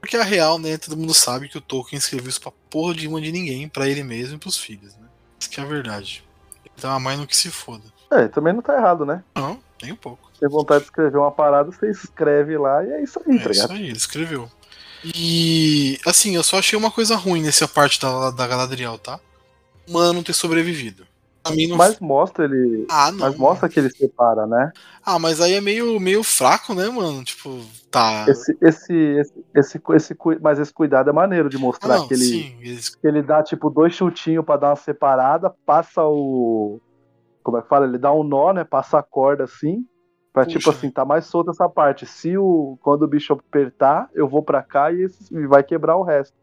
Porque 0.00 0.16
a 0.16 0.24
real, 0.24 0.58
né? 0.58 0.76
Todo 0.76 0.96
mundo 0.96 1.14
sabe 1.14 1.48
que 1.48 1.58
o 1.58 1.60
Tolkien 1.60 1.98
escreveu 1.98 2.28
isso 2.28 2.40
pra 2.40 2.50
porra 2.50 2.94
de 2.94 3.06
uma 3.06 3.20
de 3.20 3.30
ninguém, 3.30 3.68
pra 3.68 3.88
ele 3.88 4.02
mesmo 4.02 4.34
e 4.34 4.38
pros 4.38 4.58
filhos, 4.58 4.96
né? 4.96 5.05
Isso 5.38 5.50
que 5.50 5.60
é 5.60 5.62
a 5.62 5.66
verdade. 5.66 6.24
Então 6.76 6.90
a 6.90 6.98
mãe 7.00 7.16
não 7.16 7.26
que 7.26 7.36
se 7.36 7.50
foda. 7.50 7.84
É, 8.10 8.28
também 8.28 8.52
não 8.52 8.62
tá 8.62 8.76
errado, 8.76 9.04
né? 9.04 9.22
Não, 9.34 9.58
nem 9.82 9.92
um 9.92 9.96
pouco. 9.96 10.30
Tem 10.38 10.48
vontade 10.48 10.80
de 10.80 10.86
escrever 10.86 11.16
uma 11.18 11.30
parada, 11.32 11.70
você 11.70 11.90
escreve 11.90 12.56
lá 12.58 12.84
e 12.84 12.90
é 12.92 13.02
isso 13.02 13.18
aí, 13.26 13.36
É 13.36 13.42
tá 13.42 13.50
isso 13.50 13.62
ligado? 13.62 13.72
aí, 13.72 13.84
ele 13.88 13.96
escreveu. 13.96 14.50
E 15.04 15.98
assim, 16.06 16.34
eu 16.34 16.42
só 16.42 16.58
achei 16.58 16.78
uma 16.78 16.90
coisa 16.90 17.16
ruim 17.16 17.42
nessa 17.42 17.66
parte 17.68 18.00
da, 18.00 18.30
da 18.30 18.46
Galadriel, 18.46 18.98
tá? 18.98 19.20
Mano 19.88 20.14
não 20.14 20.22
ter 20.22 20.32
sobrevivido. 20.32 21.06
Não 21.50 21.76
Mas 21.76 21.98
mostra 22.00 22.44
ele. 22.44 22.86
Ah, 22.90 23.10
não. 23.12 23.18
Mas 23.20 23.36
mostra 23.36 23.68
que 23.68 23.78
ele 23.78 23.90
separa, 23.90 24.46
né? 24.46 24.72
Ah, 25.04 25.18
mas 25.18 25.40
aí 25.40 25.52
é 25.54 25.60
meio, 25.60 25.98
meio 26.00 26.22
fraco, 26.22 26.74
né, 26.74 26.88
mano? 26.88 27.22
Tipo, 27.24 27.60
tá. 27.90 28.24
Esse, 28.28 28.56
esse, 28.60 28.92
esse, 28.94 29.44
esse, 29.54 29.82
esse, 29.94 30.16
mas 30.40 30.58
esse 30.58 30.72
cuidado 30.72 31.10
é 31.10 31.12
maneiro 31.12 31.48
de 31.48 31.56
Ah, 31.56 31.60
mostrar 31.60 31.96
não, 31.98 32.08
que 32.08 32.14
ele, 32.14 32.24
sim, 32.24 32.56
eles- 32.60 32.94
que 32.94 33.06
ele 33.06 33.22
dá 33.22 33.42
tipo 33.42 33.70
dois 33.70 33.92
chutinhos 33.94 34.44
pra 34.44 34.56
dar 34.56 34.70
uma 34.70 34.76
separada, 34.76 35.52
passa 35.64 36.02
o. 36.04 36.80
Como 37.42 37.58
é 37.58 37.62
que 37.62 37.68
fala? 37.68 37.86
Ele 37.86 37.98
dá 37.98 38.12
um 38.12 38.24
nó, 38.24 38.52
né? 38.52 38.64
Passa 38.64 38.98
a 38.98 39.02
corda 39.02 39.44
assim. 39.44 39.84
Pra 40.32 40.44
Puxa. 40.44 40.58
tipo 40.58 40.68
assim, 40.70 40.90
tá 40.90 41.04
mais 41.04 41.24
solta 41.26 41.50
essa 41.52 41.68
parte. 41.68 42.04
Se 42.04 42.36
o. 42.36 42.76
Quando 42.82 43.02
o 43.02 43.08
bicho 43.08 43.32
apertar, 43.32 44.08
eu 44.14 44.28
vou 44.28 44.42
pra 44.42 44.62
cá 44.62 44.92
e, 44.92 45.02
esse- 45.02 45.32
e 45.34 45.46
vai 45.46 45.62
quebrar 45.62 45.96
o 45.96 46.02
resto. 46.02 46.34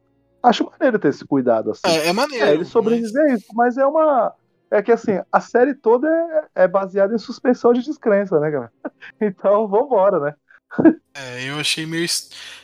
Acho 0.42 0.70
maneiro 0.72 0.98
ter 1.00 1.10
esse 1.10 1.24
cuidado 1.26 1.72
assim. 1.72 1.82
é, 1.86 2.08
é 2.08 2.14
maneiro. 2.14 2.46
É, 2.46 2.54
ele 2.54 2.66
sobrevive 2.66 3.18
a 3.20 3.34
isso, 3.34 3.46
mas 3.54 3.78
é 3.78 3.86
uma. 3.86 4.34
É 4.74 4.82
que 4.82 4.92
assim, 4.92 5.12
a 5.32 5.40
série 5.40 5.76
toda 5.76 6.08
é, 6.56 6.64
é 6.64 6.68
baseada 6.68 7.14
em 7.14 7.20
suspensão 7.20 7.72
de 7.74 7.84
descrença, 7.84 8.40
né, 8.40 8.50
cara? 8.50 8.72
Então, 9.22 9.68
vambora, 9.68 10.20
né? 10.20 10.34
é, 11.14 11.48
eu 11.48 11.60
achei 11.60 11.86
meio. 11.86 12.08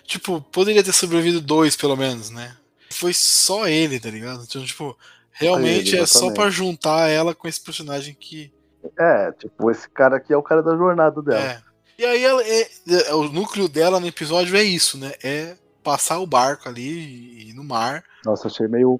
Tipo, 0.03 0.41
poderia 0.41 0.83
ter 0.83 0.91
sobrevivido 0.91 1.39
dois, 1.39 1.75
pelo 1.75 1.95
menos, 1.95 2.31
né? 2.31 2.55
Foi 2.91 3.13
só 3.13 3.67
ele, 3.67 3.99
tá 3.99 4.09
ligado? 4.09 4.43
Então, 4.43 4.65
tipo, 4.65 4.97
realmente 5.31 5.93
ele, 5.93 6.01
é 6.01 6.05
só 6.07 6.33
pra 6.33 6.49
juntar 6.49 7.09
ela 7.09 7.35
com 7.35 7.47
esse 7.47 7.61
personagem 7.63 8.15
que. 8.19 8.51
É, 8.97 9.31
tipo, 9.33 9.69
esse 9.69 9.87
cara 9.87 10.17
aqui 10.17 10.33
é 10.33 10.37
o 10.37 10.41
cara 10.41 10.63
da 10.63 10.75
jornada 10.75 11.21
dela. 11.21 11.39
É. 11.39 11.61
E 11.99 12.05
aí 12.05 12.23
ela 12.23 12.41
é, 12.41 12.67
é- 12.87 13.13
o 13.13 13.25
núcleo 13.25 13.69
dela 13.69 13.99
no 13.99 14.07
episódio 14.07 14.57
é 14.57 14.63
isso, 14.63 14.97
né? 14.97 15.11
É 15.23 15.55
passar 15.83 16.17
o 16.17 16.25
barco 16.25 16.67
ali 16.67 16.89
e 16.89 17.49
ir 17.49 17.53
no 17.53 17.63
mar. 17.63 18.03
Nossa, 18.25 18.47
achei 18.47 18.67
meio. 18.67 18.99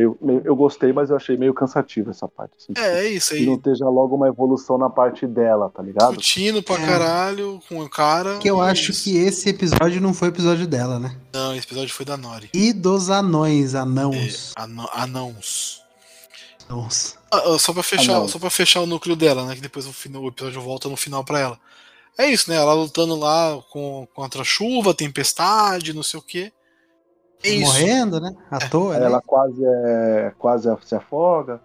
Eu, 0.00 0.16
meio- 0.22 0.42
eu 0.44 0.54
gostei, 0.54 0.92
mas 0.92 1.10
eu 1.10 1.16
achei 1.16 1.36
meio 1.36 1.52
cansativo 1.52 2.10
essa 2.10 2.28
parte. 2.28 2.52
Assim, 2.56 2.72
É, 2.80 3.00
é 3.04 3.08
isso 3.10 3.30
que 3.34 3.40
aí. 3.40 3.46
não 3.46 3.56
esteja 3.56 3.84
logo 3.88 4.14
uma 4.14 4.28
evolução 4.28 4.78
na 4.78 4.88
parte 4.88 5.26
dela, 5.26 5.68
tá 5.74 5.82
ligado? 5.82 6.10
Discutindo 6.16 6.62
pra 6.62 6.76
É. 6.76 6.86
caralho 6.86 7.60
com 7.68 7.80
o 7.80 7.88
cara. 7.90 8.38
Que 8.38 8.48
eu 8.48 8.62
é 8.62 8.70
acho 8.70 8.92
isso. 8.92 9.02
que 9.02 9.16
esse 9.16 9.48
episódio 9.48 10.00
não 10.00 10.14
foi 10.14 10.28
episódio 10.28 10.68
dela, 10.68 11.00
né? 11.00 11.16
Não, 11.32 11.52
esse 11.52 11.66
episódio 11.66 11.92
foi 11.92 12.06
da 12.06 12.16
Nori. 12.16 12.48
E 12.54 12.72
dos 12.72 13.10
anões, 13.10 13.74
anãos. 13.74 14.52
É, 14.56 14.62
anã- 14.62 14.88
anãos. 14.92 15.82
Nossa. 16.68 17.16
Ah, 17.30 17.42
ah, 17.54 17.58
só 17.58 17.72
pra 17.72 17.82
fechar, 17.82 18.12
Anão. 18.16 18.28
só 18.28 18.38
para 18.38 18.50
fechar 18.50 18.80
o 18.82 18.86
núcleo 18.86 19.16
dela, 19.16 19.44
né? 19.46 19.54
Que 19.56 19.60
depois 19.60 19.84
o, 19.86 19.92
final, 19.92 20.22
o 20.22 20.28
episódio 20.28 20.60
volta 20.60 20.88
no 20.88 20.96
final 20.96 21.24
pra 21.24 21.40
ela. 21.40 21.58
É 22.16 22.26
isso, 22.30 22.50
né? 22.50 22.56
Ela 22.56 22.74
lutando 22.74 23.16
lá 23.16 23.60
com, 23.70 24.06
contra 24.14 24.42
a 24.42 24.44
chuva, 24.44 24.94
tempestade, 24.94 25.92
não 25.92 26.02
sei 26.02 26.20
o 26.20 26.22
quê. 26.22 26.52
É 27.42 27.48
isso. 27.50 27.72
Morrendo, 27.72 28.20
né? 28.20 28.34
À 28.50 28.58
toa, 28.58 28.94
Aí 28.94 29.00
né? 29.00 29.06
ela 29.06 29.20
quase, 29.20 29.64
é, 29.64 30.32
quase 30.38 30.68
se 30.84 30.94
afoga. 30.94 31.60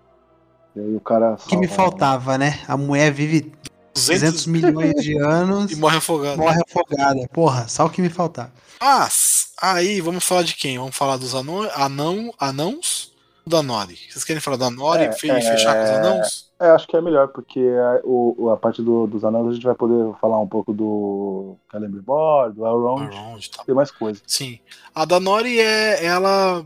E 0.75 0.79
aí 0.79 0.95
o 0.95 0.99
cara. 1.01 1.33
O 1.33 1.47
que 1.47 1.57
me 1.57 1.67
faltava, 1.67 2.37
né? 2.37 2.59
A 2.67 2.75
mulher 2.77 3.11
vive 3.11 3.51
200 3.93 4.21
200 4.21 4.47
milhões 4.47 5.03
de 5.03 5.17
anos 5.17 5.71
e 5.73 5.75
morre 5.75 5.97
afogado. 5.97 6.37
morre 6.37 6.61
afogada. 6.61 7.27
Porra, 7.31 7.67
só 7.67 7.85
o 7.85 7.89
que 7.89 8.01
me 8.01 8.09
faltava. 8.09 8.51
Mas, 8.81 9.49
aí, 9.61 10.01
vamos 10.01 10.25
falar 10.25 10.43
de 10.43 10.55
quem? 10.55 10.77
Vamos 10.77 10.95
falar 10.95 11.17
dos 11.17 11.33
anão, 11.33 11.69
anão, 11.75 12.33
anãos 12.39 13.12
da 13.45 13.61
Nori? 13.63 13.97
Vocês 14.09 14.23
querem 14.23 14.41
falar 14.41 14.57
da 14.57 14.69
Nori 14.71 15.03
É, 15.03 15.09
e 15.09 15.13
fe- 15.13 15.27
fechar 15.41 15.75
com 15.75 15.83
os 15.83 15.89
é. 15.89 15.95
anãos? 15.97 16.51
É, 16.59 16.67
acho 16.69 16.87
que 16.87 16.95
é 16.95 17.01
melhor, 17.01 17.27
porque 17.27 17.59
a, 17.59 17.99
o, 18.05 18.49
a 18.51 18.57
parte 18.57 18.81
do- 18.81 19.05
dos 19.07 19.23
anãos 19.25 19.49
a 19.49 19.53
gente 19.53 19.65
vai 19.65 19.75
poder 19.75 20.13
falar 20.21 20.39
um 20.39 20.47
pouco 20.47 20.73
do 20.73 21.55
Celebrimbor, 21.71 22.53
do 22.53 22.65
Elrond, 22.65 23.11
Elrond 23.13 23.45
e 23.45 23.49
tal. 23.51 23.65
tem 23.65 23.75
mais 23.75 23.91
coisa. 23.91 24.21
Sim. 24.25 24.59
A 24.95 25.03
da 25.05 25.19
Nori 25.19 25.59
é 25.59 26.05
ela 26.05 26.65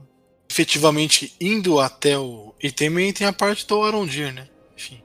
efetivamente 0.49 1.33
indo 1.41 1.79
até 1.79 2.17
o. 2.17 2.53
E 2.61 2.71
também 2.71 3.11
tem 3.13 3.25
a 3.27 3.33
parte 3.33 3.65
do 3.67 3.81
Arondir, 3.83 4.33
né? 4.33 4.47
Enfim. 4.75 5.01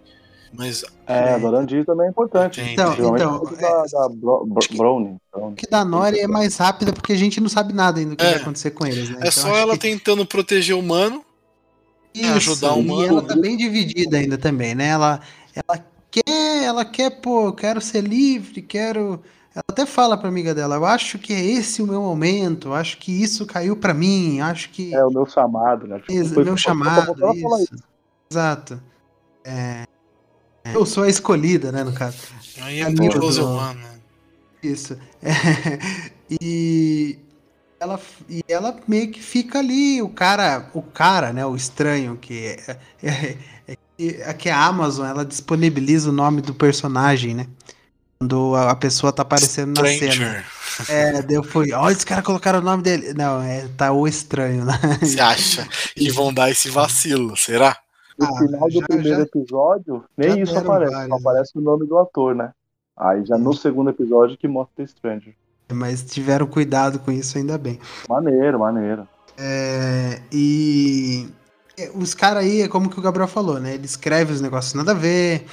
Mas. 0.53 0.85
É, 1.07 1.39
do 1.39 1.47
Arandir 1.49 1.85
também 1.85 2.07
é 2.07 2.11
importante. 2.11 2.61
Então, 2.61 2.93
então, 2.95 3.41
causa 3.41 3.57
da, 3.57 3.85
da 4.03 4.09
Bro, 4.15 4.47
Bro, 4.47 4.77
Brownie. 4.77 5.17
O 5.33 5.53
que 5.53 5.67
da 5.69 5.85
Nori 5.85 6.21
é 6.21 6.27
mais 6.29 6.57
rápida 6.57 6.93
porque 6.93 7.13
a 7.13 7.17
gente 7.17 7.41
não 7.41 7.49
sabe 7.49 7.73
nada 7.73 7.99
ainda 7.99 8.11
do 8.11 8.17
que 8.17 8.25
É. 8.25 8.33
vai 8.33 8.41
acontecer 8.43 8.71
com 8.73 8.87
eles, 8.87 9.09
né? 9.11 9.17
É 9.17 9.29
Então, 9.29 9.31
só 9.33 9.55
ela 9.57 9.73
que- 9.73 9.81
tentando 9.81 10.25
proteger 10.27 10.77
o 10.77 10.79
humano. 10.79 11.25
Isso, 12.15 12.53
ajudar 12.53 12.75
o 12.75 12.79
E 12.79 12.81
humano. 12.85 13.07
ela 13.07 13.23
tá 13.23 13.35
bem 13.37 13.57
dividida 13.57 14.17
ainda 14.19 14.37
também, 14.39 14.75
né? 14.75 14.89
Ela, 14.89 15.21
ela 15.55 15.85
quer, 16.11 16.63
ela 16.65 16.85
quer, 16.85 17.11
pô, 17.21 17.47
eu 17.47 17.53
quero 17.53 17.81
ser 17.81 18.03
livre, 18.03 18.61
quero. 18.63 19.21
Ela 19.55 19.65
até 19.69 19.85
fala 19.85 20.17
pra 20.17 20.29
amiga 20.29 20.55
dela, 20.55 20.77
eu 20.77 20.85
acho 20.87 21.19
que 21.19 21.33
é 21.33 21.45
esse 21.45 21.83
o 21.83 21.87
meu 21.87 22.01
momento, 22.03 22.69
eu 22.69 22.75
acho 22.75 22.97
que 22.99 23.13
isso 23.23 23.45
caiu 23.47 23.77
pra 23.77 23.93
mim, 23.95 24.41
acho 24.41 24.71
que. 24.71 24.95
É 24.95 25.05
o 25.05 25.11
meu 25.11 25.27
chamado, 25.27 25.87
né? 25.87 25.99
Tipo, 26.01 26.13
Ex- 26.13 26.31
meu 26.33 26.57
chamado, 26.57 27.15
foi- 27.15 27.37
isso. 27.63 27.75
Exato. 28.31 28.81
É, 29.45 29.85
eu 30.73 30.87
sou 30.87 31.03
a 31.05 31.09
escolhida, 31.09 31.71
né, 31.73 31.83
no 31.85 31.93
caso. 31.93 32.19
Aí 32.63 32.81
é 32.81 32.91
do- 32.91 33.03
humano. 33.03 33.81
né? 33.81 33.91
Isso. 34.63 34.97
É, 35.23 35.79
e 36.41 37.19
ela 37.83 38.01
e 38.29 38.43
ela 38.49 38.77
meio 38.87 39.11
que 39.11 39.21
fica 39.21 39.59
ali, 39.59 40.01
o 40.01 40.09
cara, 40.09 40.71
o 40.73 40.81
cara, 40.83 41.33
né, 41.33 41.45
o 41.45 41.57
estranho 41.57 42.17
que 42.17 42.47
é, 42.47 42.77
é, 43.03 43.37
é, 43.69 43.77
é 43.99 44.33
que 44.35 44.49
a 44.49 44.65
Amazon 44.65 45.07
ela 45.07 45.25
disponibiliza 45.25 46.11
o 46.11 46.13
nome 46.13 46.41
do 46.41 46.55
personagem, 46.55 47.35
né? 47.35 47.47
Quando 48.21 48.55
a 48.55 48.71
a 48.71 48.77
pessoa 48.77 49.13
tá 49.13 49.23
aparecendo 49.23 49.81
na 49.81 49.89
cena. 49.89 50.13
Stranger. 50.13 50.47
É, 50.89 51.23
daí 51.23 51.37
eu 51.37 51.43
fui, 51.43 51.73
olha, 51.73 51.97
os 51.97 52.05
caras 52.05 52.25
colocaram 52.25 52.61
o 52.61 52.63
nome 52.63 52.83
dele. 52.85 53.13
Não, 53.15 53.43
é 53.43 53.67
tá 53.77 53.91
o 53.93 54.07
estranho, 54.07 54.65
né? 54.65 54.73
Você 55.03 55.21
acha 55.21 55.69
que 55.95 56.11
vão 56.13 56.33
dar 56.33 56.51
esse 56.51 56.71
vacilo? 56.71 57.37
Será? 57.37 57.77
No 58.17 58.27
Ah, 58.27 58.39
final 58.39 58.69
do 58.69 58.71
já- 58.81 58.87
primeiro 58.87 59.17
já- 59.17 59.23
episódio, 59.23 60.05
nem 60.17 60.41
isso 60.41 60.57
aparece, 60.57 60.93
vários, 60.93 61.09
só 61.09 61.09
né? 61.09 61.17
aparece 61.21 61.59
o 61.59 61.61
nome 61.61 61.87
do 61.87 61.99
ator, 61.99 62.35
né? 62.37 62.53
Aí 62.97 63.25
já 63.27 63.37
no 63.37 63.53
segundo 63.53 63.91
episódio 63.91 64.39
que 64.39 64.47
mostra 64.47 64.77
The 64.77 64.87
Stranger. 64.87 65.35
Mas 65.71 66.03
tiveram 66.03 66.47
cuidado 66.47 66.99
com 66.99 67.11
isso 67.11 67.39
ainda 67.39 67.57
bem. 67.59 67.79
Maneiro, 68.09 68.59
maneiro. 68.59 69.07
É, 69.39 70.21
e 70.31 71.27
é, 71.79 71.91
os 71.95 72.13
caras 72.15 72.45
aí, 72.45 72.63
é 72.63 72.69
como 72.69 72.91
que 72.91 72.99
o 72.99 73.03
Gabriel 73.03 73.29
falou, 73.29 73.59
né? 73.59 73.75
Ele 73.75 73.87
escreve 73.87 74.33
os 74.33 74.41
negócios 74.41 74.75
nada 74.75 74.93
a 74.93 74.95
ver. 74.95 75.47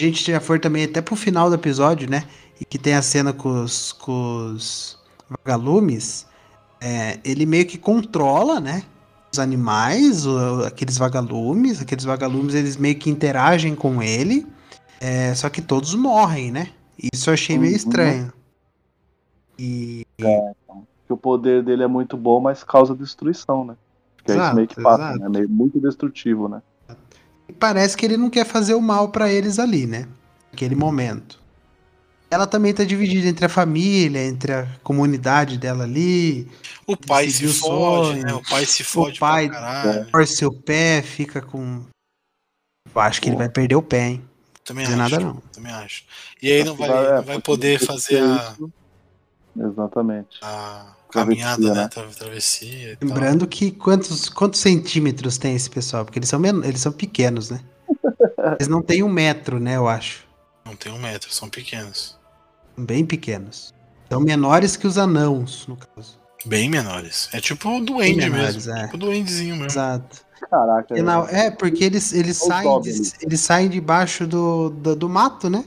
A 0.00 0.02
gente 0.04 0.30
já 0.30 0.40
foi 0.40 0.58
também 0.58 0.84
até 0.84 1.00
pro 1.00 1.16
final 1.16 1.48
do 1.48 1.54
episódio, 1.56 2.08
né? 2.08 2.24
E 2.60 2.64
que 2.64 2.78
tem 2.78 2.94
a 2.94 3.02
cena 3.02 3.32
com 3.32 3.62
os, 3.64 3.92
com 3.92 4.52
os 4.54 4.98
vagalumes. 5.28 6.26
É, 6.80 7.18
ele 7.24 7.44
meio 7.46 7.66
que 7.66 7.76
controla, 7.78 8.60
né? 8.60 8.82
Os 9.32 9.38
animais, 9.38 10.24
o- 10.26 10.62
aqueles 10.64 10.96
vagalumes. 10.96 11.80
Aqueles 11.80 12.04
vagalumes, 12.04 12.54
eles 12.54 12.76
meio 12.76 12.94
que 12.96 13.10
interagem 13.10 13.74
com 13.74 14.02
ele. 14.02 14.46
é, 15.00 15.34
só 15.34 15.50
que 15.50 15.60
todos 15.60 15.94
morrem, 15.94 16.50
né? 16.50 16.68
Isso 17.12 17.28
eu 17.28 17.34
achei 17.34 17.58
meio 17.58 17.72
Uhum. 17.72 17.76
estranho. 17.76 18.32
E 19.58 20.06
Que 20.18 21.12
o 21.12 21.16
poder 21.16 21.62
dele 21.62 21.82
é 21.82 21.86
muito 21.86 22.16
bom, 22.16 22.40
mas 22.40 22.62
causa 22.64 22.94
destruição, 22.94 23.64
né? 23.64 23.76
Que 24.24 24.32
é 24.32 24.34
isso 24.34 24.40
Exato, 24.42 24.56
meio 24.56 24.68
que 24.68 24.82
passa, 24.82 25.02
exato. 25.04 25.18
né? 25.20 25.28
Meio 25.28 25.48
muito 25.48 25.80
destrutivo, 25.80 26.48
né? 26.48 26.60
E 27.48 27.52
parece 27.52 27.96
que 27.96 28.04
ele 28.04 28.16
não 28.16 28.28
quer 28.28 28.44
fazer 28.44 28.74
o 28.74 28.80
mal 28.82 29.10
pra 29.10 29.30
eles 29.32 29.58
ali, 29.58 29.86
né? 29.86 30.08
Naquele 30.52 30.74
momento. 30.74 31.40
Ela 32.28 32.44
também 32.46 32.74
tá 32.74 32.82
dividida 32.82 33.28
entre 33.28 33.46
a 33.46 33.48
família, 33.48 34.18
entre 34.24 34.52
a 34.52 34.66
comunidade 34.82 35.56
dela 35.58 35.84
ali, 35.84 36.48
O 36.84 36.96
pai 36.96 37.28
se 37.30 37.46
fode, 37.46 38.20
né? 38.24 38.34
O 38.34 38.42
pai 38.42 38.66
se 38.66 38.82
fode 38.82 39.18
pai- 39.20 39.48
pra 39.48 39.60
caralho. 39.60 40.10
torce 40.10 40.44
o 40.44 40.52
pé, 40.52 41.02
fica 41.02 41.40
com. 41.40 41.82
Eu 42.92 43.00
acho 43.00 43.20
que 43.22 43.28
ele 43.28 43.36
Pô. 43.36 43.38
vai 43.40 43.48
perder 43.48 43.76
o 43.76 43.82
pé, 43.82 44.08
hein? 44.08 44.24
Também 44.64 44.84
Fazer 44.86 45.00
acho. 45.00 45.12
nada 45.12 45.24
não. 45.24 45.36
Também 45.52 45.70
acho. 45.72 46.02
E 46.42 46.50
aí 46.50 46.64
não 46.64 46.74
vai, 46.74 46.88
é, 46.90 47.14
não 47.16 47.22
vai 47.22 47.40
poder 47.40 47.78
fazer 47.78 48.20
a, 48.20 48.34
isso- 48.54 48.72
Exatamente. 49.58 50.38
a 50.42 50.86
Travessia, 51.10 51.44
caminhada, 51.46 51.74
né? 51.74 51.82
né? 51.82 51.88
Tra- 51.88 52.04
Travessia 52.06 52.92
e 52.92 52.96
tal. 52.96 53.08
Lembrando 53.08 53.46
que 53.46 53.70
quantos, 53.70 54.28
quantos 54.28 54.60
centímetros 54.60 55.38
tem 55.38 55.54
esse 55.54 55.70
pessoal? 55.70 56.04
Porque 56.04 56.18
eles 56.18 56.28
são, 56.28 56.38
men- 56.38 56.62
eles 56.64 56.80
são 56.80 56.92
pequenos, 56.92 57.50
né? 57.50 57.60
Eles 58.58 58.68
não 58.68 58.80
têm 58.82 59.02
um 59.02 59.08
metro, 59.08 59.58
né? 59.58 59.76
Eu 59.76 59.88
acho. 59.88 60.24
Não 60.64 60.76
tem 60.76 60.92
um 60.92 60.98
metro, 60.98 61.32
são 61.32 61.48
pequenos. 61.48 62.16
Bem 62.76 63.04
pequenos. 63.04 63.72
São 64.10 64.20
menores 64.20 64.76
que 64.76 64.86
os 64.86 64.98
anãos, 64.98 65.66
no 65.66 65.76
caso. 65.76 66.18
Bem 66.44 66.68
menores. 66.70 67.28
É 67.32 67.40
tipo 67.40 67.68
o 67.68 67.84
duende 67.84 68.20
Bem 68.20 68.30
menores, 68.30 68.66
mesmo. 68.66 68.72
é. 68.74 68.82
Tipo 68.84 68.96
o 68.96 68.98
duendezinho 69.00 69.54
mesmo. 69.56 69.66
Exato. 69.66 70.20
Caraca. 70.50 70.96
E 70.98 71.02
na- 71.02 71.26
é, 71.30 71.50
porque 71.50 71.82
eles, 71.84 72.12
eles, 72.12 72.36
saem, 72.36 72.80
de- 72.82 73.12
eles 73.22 73.40
saem 73.40 73.68
debaixo 73.68 74.26
do, 74.26 74.70
do, 74.70 74.94
do 74.94 75.08
mato, 75.08 75.48
né? 75.50 75.64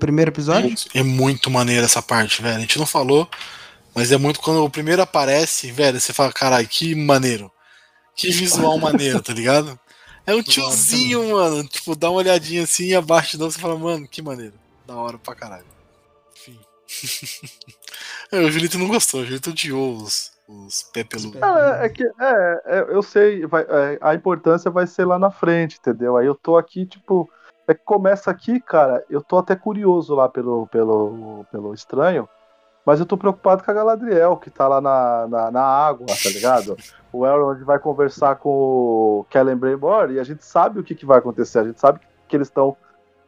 Primeiro 0.00 0.30
episódio? 0.30 0.74
É 0.94 1.02
muito 1.02 1.50
maneiro 1.50 1.84
essa 1.84 2.02
parte, 2.02 2.42
velho. 2.42 2.56
A 2.56 2.60
gente 2.60 2.78
não 2.78 2.86
falou, 2.86 3.28
mas 3.94 4.10
é 4.10 4.16
muito 4.16 4.40
quando 4.40 4.64
o 4.64 4.70
primeiro 4.70 5.00
aparece, 5.02 5.70
velho, 5.70 6.00
você 6.00 6.12
fala, 6.12 6.32
caralho, 6.32 6.66
que 6.66 6.94
maneiro. 6.94 7.52
Que 8.16 8.30
visual 8.32 8.78
maneiro, 8.78 9.22
tá 9.22 9.32
ligado? 9.32 9.78
É 10.26 10.34
um 10.34 10.42
tiozinho, 10.44 11.30
mano. 11.32 11.62
Tipo, 11.68 11.94
dá 11.94 12.10
uma 12.10 12.18
olhadinha 12.18 12.64
assim 12.64 12.86
e 12.86 12.94
abaixo 12.94 13.32
de 13.32 13.38
novo 13.38 13.52
você 13.52 13.58
fala, 13.60 13.78
mano, 13.78 14.08
que 14.08 14.20
maneiro. 14.22 14.54
Da 14.86 14.96
hora 14.96 15.18
pra 15.18 15.34
caralho. 15.34 15.66
Enfim. 16.36 16.58
É, 18.32 18.38
o 18.40 18.50
Julito 18.50 18.78
não 18.78 18.86
gostou, 18.86 19.22
o 19.22 19.24
Julito 19.26 19.50
odiou 19.50 19.96
os, 19.96 20.30
os 20.46 20.84
pé 20.92 21.02
peludos. 21.02 21.40
É, 21.42 21.86
é 21.86 21.88
que, 21.88 22.04
é, 22.04 22.62
é, 22.64 22.80
eu 22.88 23.02
sei, 23.02 23.44
vai- 23.44 23.66
é, 23.68 23.98
a 24.00 24.14
importância 24.14 24.70
vai 24.70 24.86
ser 24.86 25.04
lá 25.04 25.18
na 25.18 25.32
frente, 25.32 25.78
entendeu? 25.80 26.16
Aí 26.16 26.26
eu 26.26 26.36
tô 26.36 26.56
aqui, 26.56 26.86
tipo, 26.86 27.28
é 27.70 27.74
que 27.74 27.84
começa 27.84 28.30
aqui, 28.30 28.60
cara, 28.60 29.04
eu 29.08 29.22
tô 29.22 29.38
até 29.38 29.54
curioso 29.56 30.14
lá 30.14 30.28
pelo, 30.28 30.66
pelo, 30.68 31.44
pelo 31.50 31.72
estranho, 31.74 32.28
mas 32.84 32.98
eu 33.00 33.06
tô 33.06 33.16
preocupado 33.16 33.62
com 33.62 33.70
a 33.70 33.74
Galadriel, 33.74 34.36
que 34.36 34.50
tá 34.50 34.66
lá 34.66 34.80
na, 34.80 35.26
na, 35.28 35.50
na 35.50 35.62
água, 35.62 36.06
tá 36.06 36.30
ligado? 36.30 36.76
O 37.12 37.26
Elrond 37.26 37.62
vai 37.64 37.78
conversar 37.78 38.36
com 38.36 38.50
o 38.50 39.26
Kellen 39.28 39.56
Braymore 39.56 40.14
e 40.14 40.20
a 40.20 40.24
gente 40.24 40.44
sabe 40.44 40.80
o 40.80 40.84
que, 40.84 40.94
que 40.94 41.04
vai 41.06 41.18
acontecer, 41.18 41.58
a 41.58 41.64
gente 41.64 41.80
sabe 41.80 42.00
que 42.28 42.36
eles 42.36 42.48
estão 42.48 42.76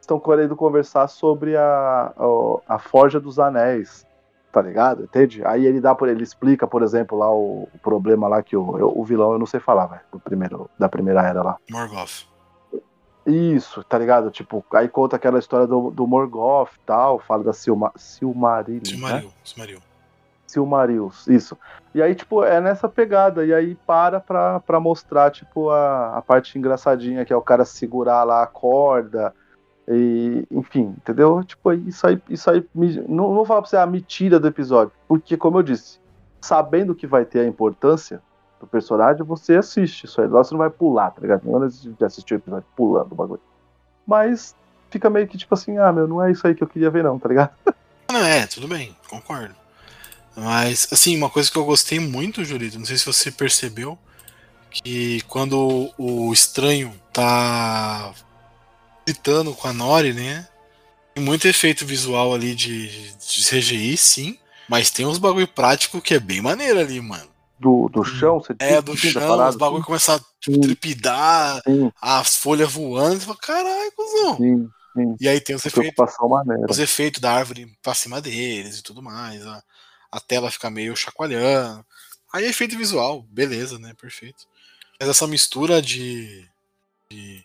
estão 0.01 0.19
querendo 0.19 0.53
conversar 0.55 1.07
sobre 1.07 1.55
a, 1.55 2.11
o- 2.17 2.61
a 2.67 2.77
Forja 2.77 3.21
dos 3.21 3.39
Anéis, 3.39 4.05
tá 4.51 4.61
ligado? 4.61 5.03
Entende? 5.03 5.41
Aí 5.45 5.65
ele 5.65 5.79
dá 5.79 5.95
por 5.95 6.09
ele 6.09 6.23
explica, 6.23 6.67
por 6.67 6.83
exemplo, 6.83 7.17
lá 7.17 7.33
o, 7.33 7.69
o 7.73 7.79
problema 7.81 8.27
lá 8.27 8.43
que 8.43 8.57
o, 8.57 8.99
o 8.99 9.03
vilão 9.05 9.31
eu 9.31 9.39
não 9.39 9.45
sei 9.45 9.61
falar, 9.61 9.85
velho, 9.85 10.01
do 10.11 10.19
primeiro 10.19 10.69
da 10.77 10.89
primeira 10.89 11.21
era 11.21 11.41
lá. 11.41 11.57
Morgoth. 11.71 12.25
Isso, 13.25 13.83
tá 13.83 13.97
ligado? 13.97 14.29
Tipo, 14.29 14.65
aí 14.73 14.87
conta 14.89 15.15
aquela 15.15 15.39
história 15.39 15.65
do, 15.65 15.89
do 15.91 16.05
Morgoth 16.05 16.71
e 16.75 16.85
tal, 16.85 17.19
fala 17.19 17.43
da 17.43 17.53
Silma, 17.53 17.91
Silmarillion, 17.95 18.81
né? 18.81 18.89
Silmaril. 18.89 19.31
Silmaril. 19.43 19.81
Silmarils, 20.45 21.27
isso. 21.27 21.57
E 21.95 22.01
aí, 22.01 22.13
tipo, 22.13 22.43
é 22.43 22.59
nessa 22.61 22.87
pegada. 22.87 23.45
E 23.45 23.53
aí 23.53 23.75
para 23.87 24.19
pra, 24.19 24.59
pra 24.59 24.79
mostrar, 24.79 25.31
tipo, 25.31 25.69
a, 25.69 26.17
a 26.17 26.21
parte 26.21 26.57
engraçadinha, 26.57 27.25
que 27.25 27.33
é 27.33 27.35
o 27.35 27.41
cara 27.41 27.65
segurar 27.65 28.23
lá 28.23 28.43
a 28.43 28.47
corda. 28.47 29.33
E, 29.87 30.45
enfim, 30.51 30.93
entendeu? 30.97 31.43
Tipo, 31.43 31.73
isso 31.73 32.05
aí, 32.05 32.21
isso 32.29 32.49
aí 32.49 32.65
me- 32.73 33.01
não, 33.01 33.29
não 33.29 33.35
vou 33.35 33.45
falar 33.45 33.61
pra 33.61 33.69
você, 33.69 33.77
ah, 33.77 33.85
me 33.85 34.01
tira 34.01 34.39
do 34.39 34.47
episódio. 34.47 34.93
Porque, 35.07 35.35
como 35.35 35.57
eu 35.57 35.63
disse, 35.63 35.99
sabendo 36.41 36.93
que 36.95 37.07
vai 37.07 37.25
ter 37.25 37.39
a 37.41 37.47
importância 37.47 38.21
do 38.63 38.67
personagem, 38.67 39.23
você 39.23 39.55
assiste 39.55 40.05
isso 40.05 40.21
aí. 40.21 40.27
Lá 40.27 40.43
você 40.43 40.53
não 40.53 40.59
vai 40.59 40.69
pular, 40.69 41.11
tá 41.11 41.21
ligado? 41.21 41.43
Não 41.43 41.63
é 41.63 41.67
de 41.67 42.05
assistir 42.05 42.35
o 42.35 42.37
episódio 42.37 42.65
pulando 42.75 43.11
o 43.11 43.15
bagulho. 43.15 43.41
Mas 44.07 44.55
fica 44.89 45.09
meio 45.09 45.27
que 45.27 45.37
tipo 45.37 45.53
assim, 45.53 45.77
ah, 45.77 45.91
meu, 45.91 46.07
não 46.07 46.23
é 46.23 46.31
isso 46.31 46.47
aí 46.47 46.55
que 46.55 46.63
eu 46.63 46.67
queria 46.67 46.89
ver, 46.89 47.03
não, 47.03 47.19
tá 47.19 47.29
ligado? 47.29 47.51
Não, 48.11 48.23
é, 48.23 48.45
tudo 48.45 48.67
bem, 48.67 48.95
concordo. 49.09 49.55
Mas, 50.35 50.87
assim, 50.91 51.17
uma 51.17 51.31
coisa 51.31 51.49
que 51.49 51.57
eu 51.57 51.65
gostei 51.65 51.99
muito, 51.99 52.45
Julito, 52.45 52.77
não 52.77 52.85
sei 52.85 52.95
se 52.95 53.05
você 53.07 53.31
percebeu, 53.31 53.97
que 54.69 55.21
quando 55.21 55.91
o 55.97 56.31
estranho 56.31 56.93
tá 57.11 58.13
gritando 59.03 59.55
com 59.55 59.67
a 59.67 59.73
Nori, 59.73 60.13
né? 60.13 60.47
Tem 61.15 61.23
muito 61.23 61.47
efeito 61.47 61.87
visual 61.87 62.35
ali 62.35 62.53
de, 62.53 62.87
de 63.13 63.45
CGI, 63.49 63.97
sim. 63.97 64.37
Mas 64.69 64.91
tem 64.91 65.07
uns 65.07 65.17
bagulho 65.17 65.47
prático 65.47 66.01
que 66.01 66.13
é 66.13 66.19
bem 66.19 66.39
maneiro 66.39 66.79
ali, 66.79 67.01
mano. 67.01 67.32
Do, 67.63 67.87
do 67.87 68.03
chão, 68.03 68.41
você 68.41 68.53
É, 68.59 68.81
do 68.81 68.91
assim, 68.91 69.11
chão, 69.11 69.21
parada, 69.21 69.51
os 69.51 69.55
bagulho 69.55 69.85
começam 69.85 70.15
a 70.15 70.19
Sim. 70.43 70.59
trepidar, 70.59 71.61
Sim, 71.63 71.89
as 72.01 72.35
folhas 72.35 72.69
voando, 72.69 73.21
você 73.21 73.25
fala, 73.25 73.37
caralho, 73.37 73.91
cuzão. 73.93 74.37
sim. 74.37 74.69
E 75.19 75.27
aí 75.29 75.39
tem 75.39 75.55
os 75.55 75.65
efeitos 75.65 76.03
os 76.69 76.77
efeitos 76.77 77.21
da 77.21 77.31
árvore 77.31 77.73
pra 77.81 77.93
cima 77.93 78.21
deles 78.21 78.79
e 78.79 78.83
tudo 78.83 79.01
mais. 79.01 79.45
A, 79.47 79.63
a 80.11 80.19
tela 80.19 80.51
fica 80.51 80.69
meio 80.69 80.93
chacoalhando. 80.95 81.85
Aí 82.33 82.43
é 82.43 82.49
efeito 82.49 82.77
visual, 82.77 83.21
beleza, 83.23 83.79
né? 83.79 83.93
Perfeito. 83.99 84.45
Mas 84.99 85.07
essa 85.07 85.25
mistura 85.25 85.81
de, 85.81 86.45
de 87.09 87.43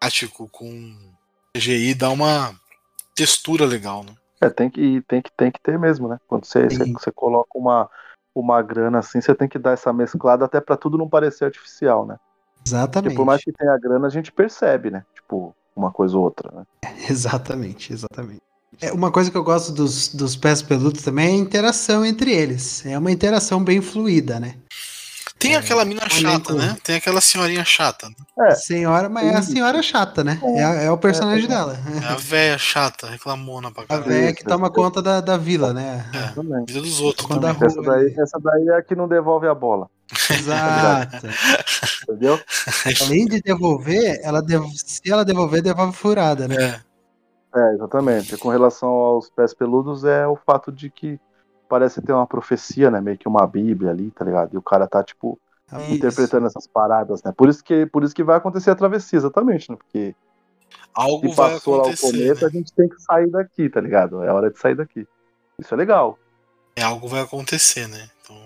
ático 0.00 0.48
com 0.48 0.96
CGI 1.56 1.94
dá 1.94 2.10
uma 2.10 2.58
textura 3.16 3.66
legal, 3.66 4.04
né? 4.04 4.14
É, 4.40 4.48
tem 4.48 4.70
que, 4.70 5.02
tem 5.08 5.20
que, 5.20 5.30
tem 5.32 5.50
que 5.50 5.60
ter 5.60 5.78
mesmo, 5.78 6.06
né? 6.06 6.18
Quando 6.28 6.44
você, 6.44 6.64
você, 6.70 6.84
Sim. 6.84 6.92
você 6.92 7.10
coloca 7.10 7.50
uma, 7.54 7.90
uma 8.34 8.60
grana 8.62 8.98
assim, 8.98 9.20
você 9.20 9.34
tem 9.34 9.48
que 9.48 9.58
dar 9.58 9.72
essa 9.72 9.92
mesclada 9.92 10.44
até 10.44 10.60
pra 10.60 10.76
tudo 10.76 10.98
não 10.98 11.08
parecer 11.08 11.44
artificial, 11.44 12.06
né? 12.06 12.16
Porque 12.54 12.68
Exatamente. 12.68 13.14
por 13.14 13.26
mais 13.26 13.44
que 13.44 13.52
tenha 13.52 13.78
grana, 13.78 14.06
a 14.06 14.10
gente 14.10 14.32
percebe, 14.32 14.90
né? 14.90 15.04
Tipo, 15.14 15.54
uma 15.76 15.92
coisa 15.92 16.16
ou 16.16 16.24
outra, 16.24 16.50
né? 16.50 16.64
Exatamente, 17.08 17.92
exatamente. 17.92 18.42
É, 18.80 18.92
uma 18.92 19.12
coisa 19.12 19.30
que 19.30 19.36
eu 19.36 19.44
gosto 19.44 19.72
dos, 19.72 20.08
dos 20.08 20.34
pés 20.34 20.60
peludos 20.62 21.02
também 21.02 21.28
é 21.28 21.30
a 21.30 21.42
interação 21.42 22.04
entre 22.04 22.32
eles. 22.32 22.84
É 22.84 22.98
uma 22.98 23.12
interação 23.12 23.62
bem 23.62 23.80
fluida, 23.80 24.40
né? 24.40 24.56
Tem 25.44 25.56
aquela 25.56 25.84
mina 25.84 26.08
chata, 26.08 26.54
né? 26.54 26.76
Tem 26.82 26.96
aquela 26.96 27.20
senhorinha 27.20 27.64
chata. 27.64 28.08
Né? 28.08 28.14
É. 28.48 28.54
Senhora, 28.54 29.08
mas 29.08 29.26
é 29.26 29.34
a 29.36 29.42
senhora 29.42 29.82
chata, 29.82 30.24
né? 30.24 30.40
É, 30.42 30.64
a- 30.64 30.74
é 30.82 30.90
o 30.90 30.96
personagem 30.98 31.46
dela. 31.48 31.78
É 32.02 32.08
a 32.08 32.16
véia 32.16 32.56
chata, 32.58 33.06
reclamona 33.08 33.70
pra 33.70 33.84
A 33.84 33.86
caralho. 33.86 34.08
velha 34.08 34.34
que 34.34 34.44
toma 34.44 34.70
conta 34.70 35.00
da, 35.02 35.20
da 35.20 35.36
vila, 35.36 35.72
né? 35.72 36.04
É, 36.12 36.64
vida 36.66 36.80
dos 36.80 37.00
outros 37.00 37.26
Quando 37.26 37.42
também. 37.42 37.62
a 37.62 37.66
Essa 37.66 37.82
daí, 37.82 38.14
essa 38.18 38.38
daí 38.42 38.68
é 38.68 38.76
a 38.78 38.82
que 38.82 38.94
não 38.96 39.06
devolve 39.06 39.46
a 39.46 39.54
bola, 39.54 39.88
Exato. 40.30 41.26
entendeu? 42.08 42.40
Além 43.02 43.26
de 43.26 43.40
devolver, 43.42 44.20
ela 44.22 44.40
dev- 44.42 44.64
se 44.74 45.00
ela 45.10 45.24
devolver, 45.24 45.62
devolve 45.62 45.96
furada, 45.96 46.48
né? 46.48 46.56
É, 46.56 46.80
É, 47.60 47.74
exatamente. 47.74 48.36
Com 48.36 48.48
relação 48.48 48.88
aos 48.88 49.30
pés 49.30 49.54
peludos, 49.54 50.04
é 50.04 50.26
o 50.26 50.36
fato 50.36 50.72
de 50.72 50.90
que 50.90 51.20
parece 51.68 52.00
ter 52.02 52.12
uma 52.12 52.26
profecia, 52.26 52.90
né? 52.90 53.00
Meio 53.00 53.18
que 53.18 53.28
uma 53.28 53.46
bíblia 53.46 53.90
ali, 53.90 54.10
tá 54.10 54.24
ligado? 54.24 54.54
E 54.54 54.56
o 54.56 54.62
cara 54.62 54.86
tá, 54.86 55.02
tipo, 55.02 55.38
Isso. 55.72 55.92
interpretando 55.92 56.46
essas 56.46 56.66
paradas, 56.66 57.22
né? 57.22 57.32
Por 57.36 57.48
isso 57.48 57.62
que, 57.62 57.86
por 57.86 58.04
isso 58.04 58.14
que 58.14 58.22
vai 58.22 58.36
acontecer 58.36 58.70
a 58.70 58.74
travessia, 58.74 59.16
exatamente, 59.18 59.70
né? 59.70 59.76
Porque 59.76 60.14
algo 60.92 61.28
se 61.28 61.34
vai 61.34 61.52
passou 61.52 61.76
lá 61.76 61.88
o 61.88 61.96
cometa, 61.96 62.42
Né? 62.42 62.46
a 62.46 62.50
gente 62.50 62.72
tem 62.72 62.88
que 62.88 63.00
sair 63.00 63.30
daqui, 63.30 63.68
tá 63.68 63.80
ligado? 63.80 64.22
É 64.22 64.32
hora 64.32 64.50
de 64.50 64.58
sair 64.58 64.74
daqui. 64.74 65.06
Isso 65.58 65.72
é 65.72 65.76
legal. 65.76 66.18
É, 66.76 66.82
algo 66.82 67.06
vai 67.06 67.20
acontecer, 67.20 67.88
né? 67.88 68.08
Então, 68.22 68.36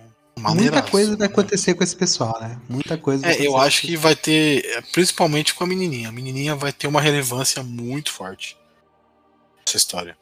Muita 0.54 0.82
coisa 0.82 1.16
vai 1.16 1.26
né? 1.26 1.32
acontecer 1.32 1.74
com 1.74 1.82
esse 1.82 1.96
pessoal, 1.96 2.38
né? 2.40 2.60
Muita 2.68 2.96
coisa 2.96 3.22
vai 3.22 3.32
É, 3.32 3.46
eu 3.46 3.56
acho 3.56 3.82
que 3.82 3.96
vai 3.96 4.14
ter, 4.14 4.64
é, 4.64 4.82
principalmente 4.92 5.54
com 5.54 5.64
a 5.64 5.66
menininha. 5.66 6.08
A 6.08 6.12
menininha 6.12 6.54
vai 6.54 6.72
ter 6.72 6.86
uma 6.86 7.00
relevância 7.00 7.62
muito 7.62 8.12
forte 8.12 8.56
nessa 9.58 9.76
história. 9.76 10.16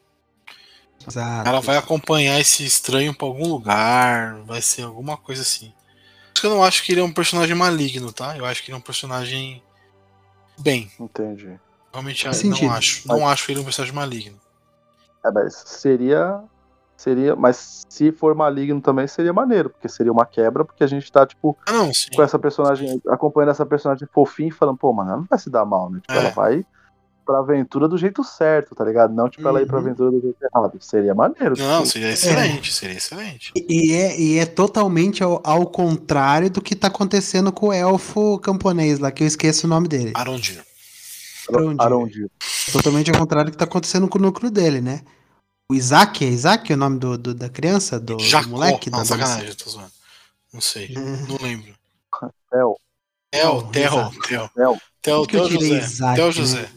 Exato. 1.06 1.48
Ela 1.48 1.60
vai 1.60 1.76
acompanhar 1.76 2.40
esse 2.40 2.64
estranho 2.64 3.14
pra 3.14 3.26
algum 3.26 3.48
lugar, 3.48 4.36
vai 4.44 4.60
ser 4.60 4.82
alguma 4.82 5.16
coisa 5.16 5.42
assim. 5.42 5.66
Por 5.68 6.32
isso 6.34 6.40
que 6.42 6.46
eu 6.46 6.50
não 6.50 6.62
acho 6.64 6.82
que 6.84 6.92
ele 6.92 7.00
é 7.00 7.04
um 7.04 7.12
personagem 7.12 7.54
maligno, 7.54 8.12
tá? 8.12 8.36
Eu 8.36 8.44
acho 8.44 8.62
que 8.62 8.70
ele 8.70 8.76
é 8.76 8.78
um 8.78 8.82
personagem 8.82 9.62
bem. 10.58 10.90
Entendi. 11.00 11.58
Realmente 11.92 12.24
Faz 12.24 12.42
não 12.42 12.54
sentido. 12.56 12.72
acho. 12.72 13.08
Não 13.08 13.26
acho 13.28 13.50
ele 13.50 13.60
um 13.60 13.64
personagem 13.64 13.94
maligno. 13.94 14.38
É, 15.24 15.30
mas 15.30 15.54
seria. 15.66 16.40
Seria. 16.96 17.34
Mas 17.36 17.86
se 17.88 18.10
for 18.12 18.34
maligno 18.34 18.80
também 18.80 19.06
seria 19.06 19.32
maneiro, 19.32 19.70
porque 19.70 19.88
seria 19.88 20.12
uma 20.12 20.26
quebra, 20.26 20.64
porque 20.64 20.82
a 20.84 20.86
gente 20.86 21.10
tá, 21.12 21.26
tipo, 21.26 21.56
Ah, 21.66 21.72
não, 21.72 21.90
com 22.14 22.22
essa 22.22 22.38
personagem, 22.38 23.00
acompanhando 23.08 23.50
essa 23.50 23.64
personagem 23.66 24.06
fofinha 24.12 24.48
e 24.48 24.52
falando, 24.52 24.76
pô, 24.78 24.92
mano, 24.92 25.10
ela 25.10 25.18
não 25.20 25.26
vai 25.28 25.38
se 25.38 25.48
dar 25.50 25.64
mal, 25.64 25.90
né? 25.90 26.00
Tipo, 26.00 26.12
É. 26.12 26.18
ela 26.18 26.30
vai 26.30 26.64
pra 27.26 27.40
aventura 27.40 27.88
do 27.88 27.98
jeito 27.98 28.22
certo, 28.24 28.74
tá 28.74 28.84
ligado? 28.84 29.12
Não, 29.12 29.28
tipo, 29.28 29.46
ela 29.46 29.60
ir 29.60 29.66
pra 29.66 29.76
Uhum. 29.78 29.82
aventura 29.86 30.10
do 30.12 30.20
jeito 30.20 30.36
errado. 30.42 30.78
Seria 30.80 31.14
maneiro. 31.14 31.54
Não, 31.58 31.78
tipo, 31.82 31.86
seria 31.92 32.10
excelente, 32.12 32.72
seria 32.72 32.96
excelente. 32.96 33.52
E- 33.56 33.66
E 33.68 33.92
é, 33.92 34.18
e 34.20 34.38
é 34.38 34.46
totalmente 34.46 35.22
ao, 35.22 35.42
ao 35.44 35.66
contrário 35.66 36.48
do 36.48 36.62
que 36.62 36.74
tá 36.76 36.86
acontecendo 36.86 37.52
com 37.52 37.68
o 37.68 37.72
elfo 37.72 38.38
camponês 38.38 38.98
lá, 39.00 39.10
que 39.10 39.22
eu 39.22 39.26
esqueço 39.26 39.66
o 39.66 39.70
nome 39.70 39.88
dele. 39.88 40.12
Arondir. 40.14 40.64
Arondir. 41.48 41.80
Arondir. 41.82 42.30
Totalmente 42.72 43.10
ao 43.10 43.18
contrário 43.18 43.50
do 43.50 43.52
que 43.52 43.58
tá 43.58 43.64
acontecendo 43.64 44.08
com 44.08 44.18
o 44.18 44.22
núcleo 44.22 44.50
dele, 44.50 44.80
né? 44.80 45.02
O 45.70 45.74
Isaac, 45.74 46.24
é 46.24 46.28
Isaac 46.28 46.72
o 46.72 46.76
nome 46.76 46.98
do, 46.98 47.18
do- 47.18 47.34
da 47.34 47.48
criança? 47.48 47.98
Do, 48.00 48.16
do 48.16 48.48
moleque? 48.48 48.88
não, 48.88 49.00
da 49.00 49.04
sacanagem, 49.04 49.48
eu 49.48 49.54
tô 49.56 49.68
zoando. 49.68 49.90
Não 50.52 50.60
sei. 50.60 50.90
adolescente? 50.96 51.28
Não 51.28 51.36
lembro. 51.42 51.74
Theo. 52.50 52.76
Theo, 53.30 53.54
Não, 53.54 53.70
Theo, 53.70 53.84
exato. 53.84 54.18
Theo. 54.28 54.50
Theo. 54.54 54.80
Theo, 55.02 55.16
Por 55.18 55.28
que 55.28 55.36
eu 55.36 55.48
Theo 55.48 55.58
tirei 55.58 55.80
José. 56.32 56.62
Né? 56.62 56.68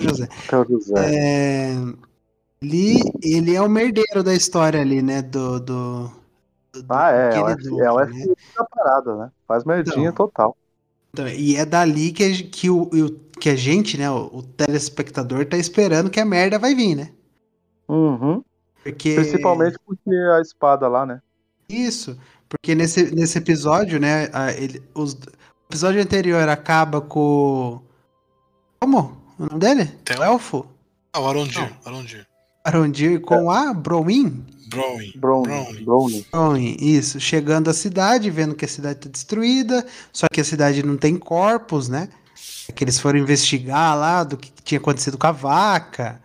José. 0.00 0.24
José. 0.24 0.28
Theo 0.48 0.66
José. 0.68 0.94
É, 1.14 1.72
ele, 2.62 2.94
ele 3.22 3.54
é 3.56 3.62
o 3.62 3.68
merdeiro 3.68 4.22
da 4.22 4.34
história 4.34 4.80
ali, 4.80 5.02
né? 5.02 5.22
Do. 5.22 5.60
do, 5.60 6.10
do 6.74 6.86
Ah, 6.88 7.10
é, 7.12 7.26
é 7.26 7.30
daquele 7.30 7.52
F- 7.52 7.62
duque, 7.70 7.82
é 7.82 8.06
né? 8.06 8.34
Da 8.56 8.64
parada, 8.64 9.16
né? 9.16 9.30
Faz 9.46 9.64
merdinha 9.64 10.10
Então. 10.10 10.26
total. 10.26 10.56
Então, 11.12 11.26
E 11.28 11.56
é 11.56 11.64
dali 11.64 12.12
que, 12.12 12.22
a- 12.24 12.50
que, 12.50 12.70
o- 12.70 12.88
que 13.40 13.48
a 13.48 13.56
gente, 13.56 13.98
né, 13.98 14.10
o, 14.10 14.26
o 14.32 14.42
telespectador, 14.42 15.44
tá 15.46 15.56
esperando 15.56 16.10
que 16.10 16.20
a 16.20 16.24
merda 16.24 16.58
vai 16.58 16.74
vir, 16.74 16.94
né? 16.94 17.10
Uhum. 17.88 18.44
Porque... 18.84 19.14
Principalmente 19.16 19.76
porque 19.84 20.10
a 20.36 20.40
espada 20.40 20.86
lá, 20.86 21.04
né? 21.04 21.20
Isso, 21.68 22.16
porque 22.48 22.74
nesse, 22.74 23.14
nesse 23.14 23.38
episódio, 23.38 23.98
né, 23.98 24.28
a- 24.32 24.52
ele, 24.52 24.82
os, 24.94 25.14
o 25.14 25.18
episódio 25.68 26.00
anterior 26.00 26.48
acaba 26.48 27.00
com... 27.00 27.80
Como? 28.80 29.19
O 29.40 29.46
nome 29.46 29.58
dele? 29.58 29.86
Tem 30.04 30.18
O 30.18 30.22
elfo? 30.22 30.66
Ah, 31.14 31.20
o 31.20 31.26
Arondir. 31.26 31.72
Arondir. 31.82 32.26
Arondir 32.62 33.20
com 33.22 33.50
a 33.50 33.72
Browin? 33.72 34.44
Brownie. 34.68 35.14
Brownie. 35.16 36.26
Browin, 36.30 36.76
isso. 36.78 37.18
Chegando 37.18 37.70
à 37.70 37.72
cidade, 37.72 38.28
vendo 38.28 38.54
que 38.54 38.66
a 38.66 38.68
cidade 38.68 39.00
tá 39.00 39.08
destruída, 39.08 39.84
só 40.12 40.26
que 40.30 40.42
a 40.42 40.44
cidade 40.44 40.82
não 40.82 40.98
tem 40.98 41.16
corpos, 41.16 41.88
né? 41.88 42.10
É 42.68 42.72
Que 42.72 42.84
eles 42.84 43.00
foram 43.00 43.18
investigar 43.18 43.96
lá 43.96 44.24
do 44.24 44.36
que 44.36 44.52
tinha 44.62 44.78
acontecido 44.78 45.16
com 45.16 45.26
a 45.26 45.32
vaca. 45.32 46.20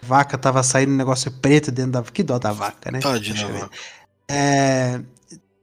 A 0.00 0.06
vaca 0.06 0.38
tava 0.38 0.62
saindo 0.62 0.92
um 0.92 0.96
negócio 0.96 1.32
preto 1.32 1.72
dentro 1.72 1.90
da... 1.90 2.02
Que 2.04 2.22
dó 2.22 2.38
da 2.38 2.52
vaca, 2.52 2.92
né? 2.92 3.00
Ver. 3.00 3.52
mano. 3.52 3.70
É, 4.28 5.00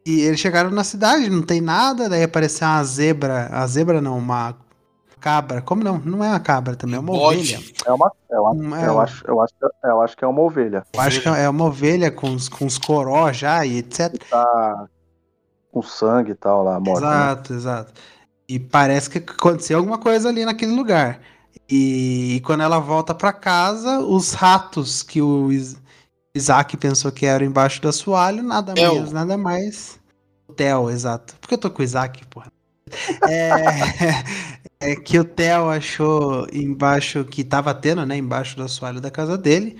e 0.06 0.20
eles 0.20 0.42
chegaram 0.42 0.72
na 0.72 0.84
cidade, 0.84 1.30
não 1.30 1.42
tem 1.42 1.62
nada, 1.62 2.10
daí 2.10 2.24
apareceu 2.24 2.68
uma 2.68 2.84
zebra. 2.84 3.48
A 3.50 3.66
zebra 3.66 4.02
não, 4.02 4.18
uma 4.18 4.58
cabra. 5.20 5.62
Como 5.62 5.84
não? 5.84 5.98
Não 6.00 6.24
é 6.24 6.30
uma 6.30 6.40
cabra 6.40 6.76
também, 6.76 6.96
é 6.96 7.00
uma 7.00 7.12
Bode. 7.12 7.56
ovelha. 7.56 7.60
É 7.86 7.92
uma. 7.92 8.12
É 8.30 8.40
uma 8.40 8.52
Uma- 8.52 8.82
eu, 8.82 9.00
acho, 9.02 9.24
eu, 9.28 9.42
acho, 9.42 9.54
eu 9.84 10.02
acho 10.02 10.18
que 10.18 10.24
é 10.24 10.28
uma 10.28 10.42
ovelha. 10.42 10.84
Eu 10.94 11.02
acho 11.02 11.22
que 11.22 11.28
é 11.28 11.50
uma 11.50 11.66
ovelha 11.66 12.12
com 12.12 12.34
os, 12.34 12.48
com 12.50 12.66
os 12.66 12.78
coró 12.78 13.32
já 13.32 13.66
e 13.66 13.78
etc. 13.78 14.16
Tá 14.30 14.88
com 15.72 15.82
sangue 15.82 16.32
e 16.32 16.36
tal 16.36 16.64
lá, 16.64 16.80
morta. 16.80 17.02
né? 17.02 17.08
Exato, 17.08 17.54
exato. 17.54 17.94
E 18.48 18.60
parece 18.60 19.10
que 19.10 19.18
aconteceu 19.18 19.78
alguma 19.78 19.98
coisa 19.98 20.30
ali 20.30 20.46
naquele 20.46 20.74
lugar. 20.74 21.20
E, 21.70 22.36
e 22.36 22.40
quando 22.42 22.62
ela 22.64 22.80
volta 22.80 23.14
pra 23.14 23.34
casa, 23.34 24.00
os 24.00 24.32
ratos 24.34 25.04
que 25.04 25.22
o 25.22 25.52
Is- 25.52 25.76
Isaac 26.34 26.78
pensou 26.78 27.12
que 27.12 27.26
eram 27.26 27.46
embaixo 27.46 27.82
do 27.82 27.90
assoalho, 27.90 28.42
nada 28.44 28.74
Theo. 28.74 28.94
menos, 28.94 29.12
nada 29.12 29.38
mais. 29.38 30.00
O 30.48 30.54
Theo, 30.54 30.90
exato. 30.90 31.36
Por 31.42 31.48
que 31.50 31.56
eu 31.56 31.58
tô 31.58 31.70
com 31.70 31.82
o 31.82 31.84
Isaac, 31.84 32.26
porra? 32.28 32.50
É, 33.30 33.64
é 34.92 34.96
que 34.96 35.20
o 35.20 35.24
Theo 35.26 35.70
achou 35.70 36.48
embaixo, 36.52 37.24
que 37.26 37.44
tava 37.44 37.74
tendo, 37.74 38.06
né, 38.06 38.18
embaixo 38.18 38.56
do 38.56 38.64
assoalho 38.64 39.02
da 39.02 39.12
casa 39.12 39.38
dele, 39.38 39.78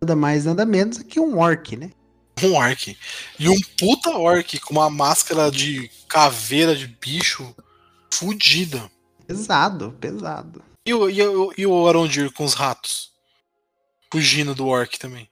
nada 0.00 0.16
mais, 0.16 0.44
nada 0.44 0.64
menos 0.64 0.98
que 0.98 1.20
um 1.20 1.38
orc, 1.38 1.76
né? 1.76 1.90
Um 2.42 2.54
orc. 2.54 2.96
E 3.38 3.48
um 3.48 3.56
puta 3.78 4.10
orc 4.10 4.58
com 4.60 4.74
uma 4.74 4.88
máscara 4.88 5.50
de 5.50 5.90
caveira 6.08 6.74
de 6.74 6.86
bicho 6.86 7.54
fudida. 8.10 8.90
Pesado, 9.26 9.94
pesado. 10.00 10.62
E 10.86 10.94
o, 10.94 11.08
e 11.08 11.22
o, 11.22 11.52
e 11.56 11.66
o 11.66 11.88
Arondir 11.88 12.32
com 12.32 12.44
os 12.44 12.54
ratos? 12.54 13.10
Fugindo 14.12 14.54
do 14.54 14.66
orc 14.66 14.98
também. 14.98 15.28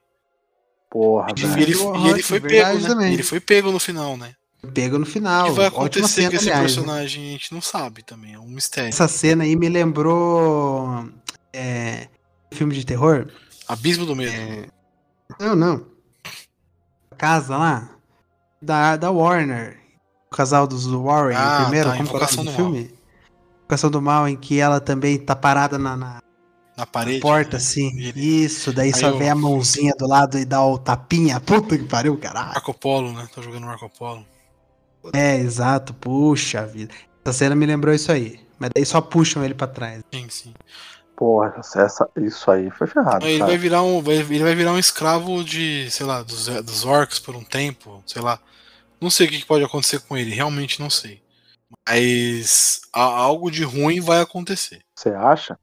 Porra, 0.89 1.27
E 1.35 1.41
velho. 1.41 1.61
ele, 1.61 1.73
e 1.73 2.09
ele 2.09 2.23
foi 2.23 2.39
pego, 2.39 2.79
né? 2.79 2.87
também. 2.87 3.13
Ele 3.13 3.23
foi 3.23 3.39
pego 3.39 3.71
no 3.71 3.79
final, 3.79 4.15
né? 4.15 4.35
Pego 4.73 4.99
no 4.99 5.05
final. 5.05 5.47
o 5.47 5.49
que 5.51 5.55
vai 5.57 5.65
acontecer 5.67 6.07
cena, 6.07 6.29
com 6.31 6.35
esse 6.35 6.49
aliás, 6.51 6.59
né? 6.75 6.81
personagem 6.81 7.29
a 7.29 7.31
gente 7.31 7.53
não 7.53 7.61
sabe 7.61 8.03
também. 8.03 8.33
É 8.33 8.39
um 8.39 8.47
mistério. 8.47 8.89
Essa 8.89 9.07
cena 9.07 9.43
aí 9.43 9.55
me 9.55 9.69
lembrou. 9.69 11.07
É, 11.53 12.07
filme 12.51 12.73
de 12.75 12.85
terror? 12.85 13.27
Abismo 13.67 14.05
do 14.05 14.15
medo. 14.15 14.31
É, 14.33 14.67
não, 15.39 15.55
não. 15.55 15.85
A 17.11 17.15
casa 17.15 17.57
lá. 17.57 17.89
Da, 18.61 18.97
da 18.97 19.09
Warner. 19.09 19.79
O 20.31 20.35
casal 20.35 20.67
dos 20.67 20.85
Warren, 20.85 21.35
Ah, 21.37 21.59
o 21.59 21.63
primeiro, 21.63 21.89
tá, 21.89 21.95
como 21.95 22.01
é 22.01 22.05
o 22.05 22.09
Invocação 22.09 22.43
do 22.43 22.51
do 22.51 22.51
Mal. 22.51 22.55
filme? 22.71 22.93
Invocação 23.59 23.89
do 23.91 24.01
Mal, 24.01 24.27
em 24.27 24.35
que 24.35 24.59
ela 24.59 24.79
também 24.81 25.17
tá 25.17 25.35
parada 25.35 25.77
na, 25.79 25.95
na 25.95 26.21
Na 26.77 26.85
parede. 26.85 27.19
porta, 27.21 27.51
né? 27.51 27.57
assim. 27.57 27.87
Ele- 27.99 28.43
Isso, 28.43 28.71
daí 28.73 28.89
Aí 28.93 28.99
só 28.99 29.07
eu- 29.07 29.17
vem 29.17 29.29
a 29.29 29.35
mãozinha 29.35 29.93
do 29.97 30.05
lado 30.07 30.37
e 30.37 30.43
dá 30.45 30.61
o 30.63 30.77
tapinha. 30.77 31.39
Puta 31.39 31.77
que 31.77 31.85
pariu, 31.85 32.17
caralho. 32.17 32.49
Marco 32.49 32.73
Polo, 32.73 33.13
né? 33.13 33.27
Tá 33.33 33.41
jogando 33.41 33.65
Marco 33.65 33.89
Polo. 33.97 34.25
É, 35.13 35.35
exato. 35.37 35.93
Puxa 35.93 36.65
vida. 36.65 36.93
Essa 37.23 37.37
cena 37.39 37.55
me 37.55 37.65
lembrou 37.65 37.93
isso 37.93 38.11
aí. 38.11 38.39
Mas 38.57 38.71
daí 38.75 38.85
só 38.85 38.99
puxam 39.01 39.43
ele 39.43 39.53
pra 39.53 39.67
trás. 39.67 40.03
Sim, 40.13 40.27
sim. 40.29 40.53
Porra, 41.15 41.53
essa, 41.59 42.09
isso 42.17 42.49
aí 42.49 42.69
foi 42.71 42.87
ferrado, 42.87 43.25
ele 43.25 43.39
cara. 43.39 43.49
vai 43.51 43.57
virar 43.57 43.81
um. 43.83 44.01
vai- 44.01 44.15
ele 44.15 44.39
vai 44.43 44.55
virar 44.55 44.71
um 44.71 44.79
escravo 44.79 45.43
de, 45.43 45.89
sei 45.91 46.05
lá, 46.05 46.23
dos, 46.23 46.45
dos 46.47 46.85
orcs 46.85 47.19
por 47.19 47.35
um 47.35 47.43
tempo, 47.43 48.01
sei 48.07 48.21
lá. 48.21 48.39
Não 49.01 49.09
sei 49.09 49.27
o 49.27 49.29
que 49.29 49.39
que 49.39 49.45
pode 49.45 49.63
acontecer 49.63 49.99
com 49.99 50.15
ele, 50.17 50.33
realmente 50.33 50.79
não 50.79 50.89
sei. 50.89 51.21
Mas 51.87 52.81
a- 52.93 53.01
algo 53.01 53.51
de 53.51 53.63
ruim 53.63 53.99
vai 53.99 54.21
acontecer. 54.21 54.79
Você 54.97 55.09
acha? 55.09 55.57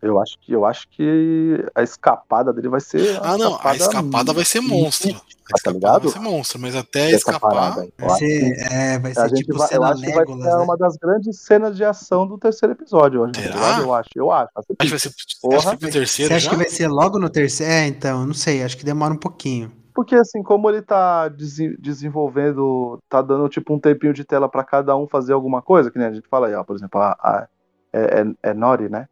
Eu 0.00 0.20
acho 0.20 0.38
que 0.40 0.52
eu 0.52 0.64
acho 0.64 0.86
que 0.90 1.64
a 1.74 1.82
escapada 1.82 2.52
dele 2.52 2.68
vai 2.68 2.78
ser. 2.80 3.18
Ah, 3.20 3.36
não, 3.36 3.58
a 3.60 3.74
escapada 3.74 4.32
vai 4.32 4.44
ser 4.44 4.60
monstra. 4.60 5.10
A 5.10 5.14
escapada 5.56 5.72
ligado? 5.72 6.02
vai 6.04 6.12
ser 6.12 6.18
monstra, 6.20 6.58
mas 6.60 6.76
até 6.76 7.06
essa 7.06 7.16
escapar. 7.16 7.40
parada 7.50 7.80
aí. 7.82 7.92
Vai 7.98 8.10
ser, 8.10 8.72
é, 8.72 8.98
vai 9.00 9.10
a 9.10 9.14
ser 9.14 9.28
gente 9.30 9.44
tipo 9.46 9.58
vai, 9.58 9.66
eu 9.66 9.68
cena 9.70 9.88
acho 9.90 10.00
que 10.02 10.10
vai 10.10 10.18
Legolas, 10.20 10.44
ser 10.44 10.56
né? 10.56 10.62
uma 10.62 10.76
das 10.76 10.96
grandes 10.98 11.40
cenas 11.40 11.76
de 11.76 11.84
ação 11.84 12.28
do 12.28 12.38
terceiro 12.38 12.74
episódio 12.74 13.22
hoje. 13.22 13.32
tá 13.32 13.40
Será? 13.42 13.54
ligado? 13.54 13.82
Eu 13.82 13.94
acho, 13.94 14.08
eu 14.14 14.30
acho. 14.30 14.50
Assim, 14.54 14.74
Acho 14.78 14.84
que 14.84 14.88
vai 14.90 14.98
ser, 15.00 15.12
Porra. 15.42 15.56
acho 15.58 15.70
que 15.70 15.76
pro 15.78 15.90
terceiro 15.90 16.28
Você 16.28 16.34
acha 16.36 16.44
já? 16.44 16.50
que 16.50 16.56
vai 16.56 16.68
ser 16.68 16.86
logo 16.88 17.18
no 17.18 17.28
terceiro? 17.28 17.72
É, 17.72 17.86
então, 17.88 18.24
não 18.24 18.34
sei, 18.34 18.62
acho 18.62 18.76
que 18.76 18.84
demora 18.84 19.12
um 19.12 19.18
pouquinho. 19.18 19.72
Porque 19.94 20.14
assim, 20.14 20.44
como 20.44 20.70
ele 20.70 20.80
tá 20.80 21.26
desen- 21.28 21.74
desenvolvendo, 21.80 22.98
tá 23.08 23.20
dando 23.20 23.48
tipo 23.48 23.74
um 23.74 23.80
tempinho 23.80 24.12
de 24.12 24.24
tela 24.24 24.48
pra 24.48 24.62
cada 24.62 24.96
um 24.96 25.08
fazer 25.08 25.32
alguma 25.32 25.60
coisa, 25.62 25.90
que 25.90 25.98
nem 25.98 26.06
a 26.06 26.12
gente 26.12 26.28
fala 26.28 26.46
aí, 26.46 26.54
ó, 26.54 26.62
por 26.62 26.76
exemplo, 26.76 27.00
a, 27.00 27.16
a- 27.20 27.48
é, 27.92 28.20
é, 28.20 28.50
é 28.50 28.54
Nori, 28.54 28.88
né? 28.88 29.08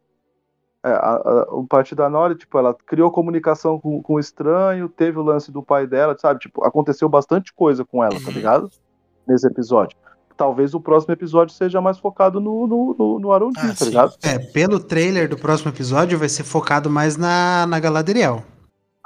É, 0.87 0.91
a, 0.93 1.21
a, 1.23 1.47
o 1.55 1.65
parte 1.67 1.93
da 1.95 2.09
Nori, 2.09 2.35
tipo, 2.35 2.57
ela 2.57 2.75
criou 2.85 3.11
comunicação 3.11 3.79
com, 3.79 4.01
com 4.01 4.13
o 4.13 4.19
estranho, 4.19 4.87
teve 4.89 5.19
o 5.19 5.23
lance 5.23 5.51
do 5.51 5.61
pai 5.61 5.85
dela, 5.87 6.15
sabe? 6.17 6.39
Tipo, 6.39 6.63
aconteceu 6.65 7.09
bastante 7.09 7.53
coisa 7.53 7.83
com 7.85 8.03
ela, 8.03 8.13
tá 8.19 8.27
Uhum. 8.27 8.31
ligado? 8.33 8.71
Nesse 9.27 9.45
episódio. 9.47 9.97
Talvez 10.35 10.73
o 10.73 10.79
próximo 10.79 11.13
episódio 11.13 11.53
seja 11.53 11.81
mais 11.81 11.97
focado 11.97 12.39
no, 12.39 12.67
no, 12.67 12.95
no, 12.97 13.19
no 13.19 13.31
Ah, 13.33 13.39
tá 13.39 13.73
sim. 13.75 13.85
ligado? 13.85 14.13
É, 14.23 14.37
pelo 14.37 14.79
trailer 14.79 15.27
do 15.27 15.35
próximo 15.37 15.71
episódio 15.71 16.17
vai 16.17 16.29
ser 16.29 16.43
focado 16.43 16.89
mais 16.89 17.17
na, 17.17 17.65
na 17.67 17.79
Galadriel. 17.79 18.43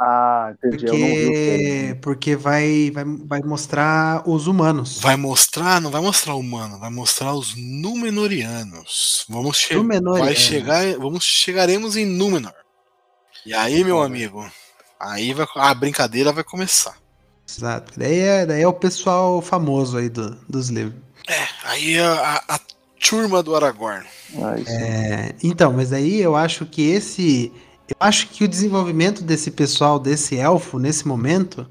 Ah, 0.04 0.52
entendi. 0.56 0.88
Eu 0.88 0.98
não 0.98 1.08
vi 1.08 1.26
o 1.26 1.32
Porque, 1.32 1.98
porque 2.02 2.36
vai, 2.36 2.90
vai, 2.90 3.04
vai 3.06 3.42
mostrar 3.42 4.28
os 4.28 4.48
humanos. 4.48 5.00
Vai 5.00 5.16
mostrar, 5.16 5.80
não 5.80 5.92
vai 5.92 6.02
mostrar 6.02 6.34
o 6.34 6.40
humano, 6.40 6.80
vai 6.80 6.90
mostrar 6.90 7.36
os 7.36 7.54
Númenorianos. 7.56 9.28
Vamos 9.30 9.60
che 9.60 9.76
Númenor, 9.76 10.18
vai 10.18 10.36
chegar, 10.36 10.98
vamos 10.98 11.24
chegaremos 11.24 11.96
em 11.96 12.06
Númenor. 12.06 12.54
E 13.46 13.54
aí, 13.54 13.84
meu 13.84 14.02
amigo, 14.02 14.44
aí 15.00 15.34
vai, 15.34 15.46
a 15.56 15.74
brincadeira 15.76 16.34
vai 16.34 16.44
começar. 16.44 16.96
Exato. 17.48 17.94
Daí 17.96 18.20
é, 18.20 18.46
daí 18.46 18.64
é 18.64 18.68
o 18.68 18.74
pessoal 18.74 19.40
famoso 19.40 19.98
aí 19.98 20.10
do, 20.10 20.32
dos 20.50 20.70
livros. 20.70 21.00
É, 21.28 21.48
aí 21.64 22.00
a, 22.00 22.14
a, 22.14 22.56
a 22.56 22.60
turma 23.08 23.44
do 23.44 23.56
Aragorn. 23.56 24.06
Ah. 24.36 24.56
É, 24.66 25.36
então, 25.44 25.74
mas 25.74 25.94
aí 25.94 26.20
eu 26.20 26.36
acho 26.36 26.66
que 26.66 26.90
esse. 26.90 27.52
Eu 27.92 28.08
acho 28.08 28.28
que 28.30 28.44
o 28.44 28.48
desenvolvimento 28.48 29.24
desse 29.24 29.52
pessoal, 29.52 30.00
desse 30.00 30.36
elfo, 30.38 30.80
nesse 30.80 31.08
momento, 31.08 31.68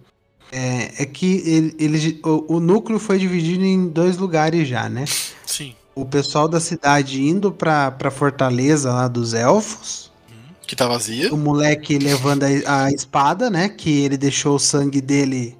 é, 0.52 1.02
é 1.02 1.06
que 1.06 1.42
ele, 1.46 1.74
ele- 1.78 2.20
o, 2.24 2.56
o 2.56 2.60
núcleo 2.60 2.98
foi 2.98 3.18
dividido 3.18 3.64
em 3.64 3.88
dois 3.88 4.16
lugares 4.16 4.68
já, 4.68 4.88
né? 4.88 5.04
Sim. 5.46 5.74
O 5.94 6.04
pessoal 6.04 6.48
da 6.48 6.60
cidade 6.60 7.20
indo 7.22 7.50
pra, 7.52 7.90
pra 7.90 8.10
fortaleza 8.10 8.92
lá 8.92 9.08
dos 9.08 9.34
elfos. 9.34 10.10
Hum, 10.30 10.34
Que 10.66 10.76
tá 10.76 10.86
vazia. 10.86 11.32
O 11.32 11.36
moleque 11.36 11.98
levando 11.98 12.44
a, 12.44 12.84
a 12.84 12.90
espada, 12.90 13.50
né? 13.50 13.68
Que 13.68 14.00
ele 14.04 14.16
deixou 14.16 14.54
o 14.56 14.60
sangue 14.60 15.00
dele 15.00 15.56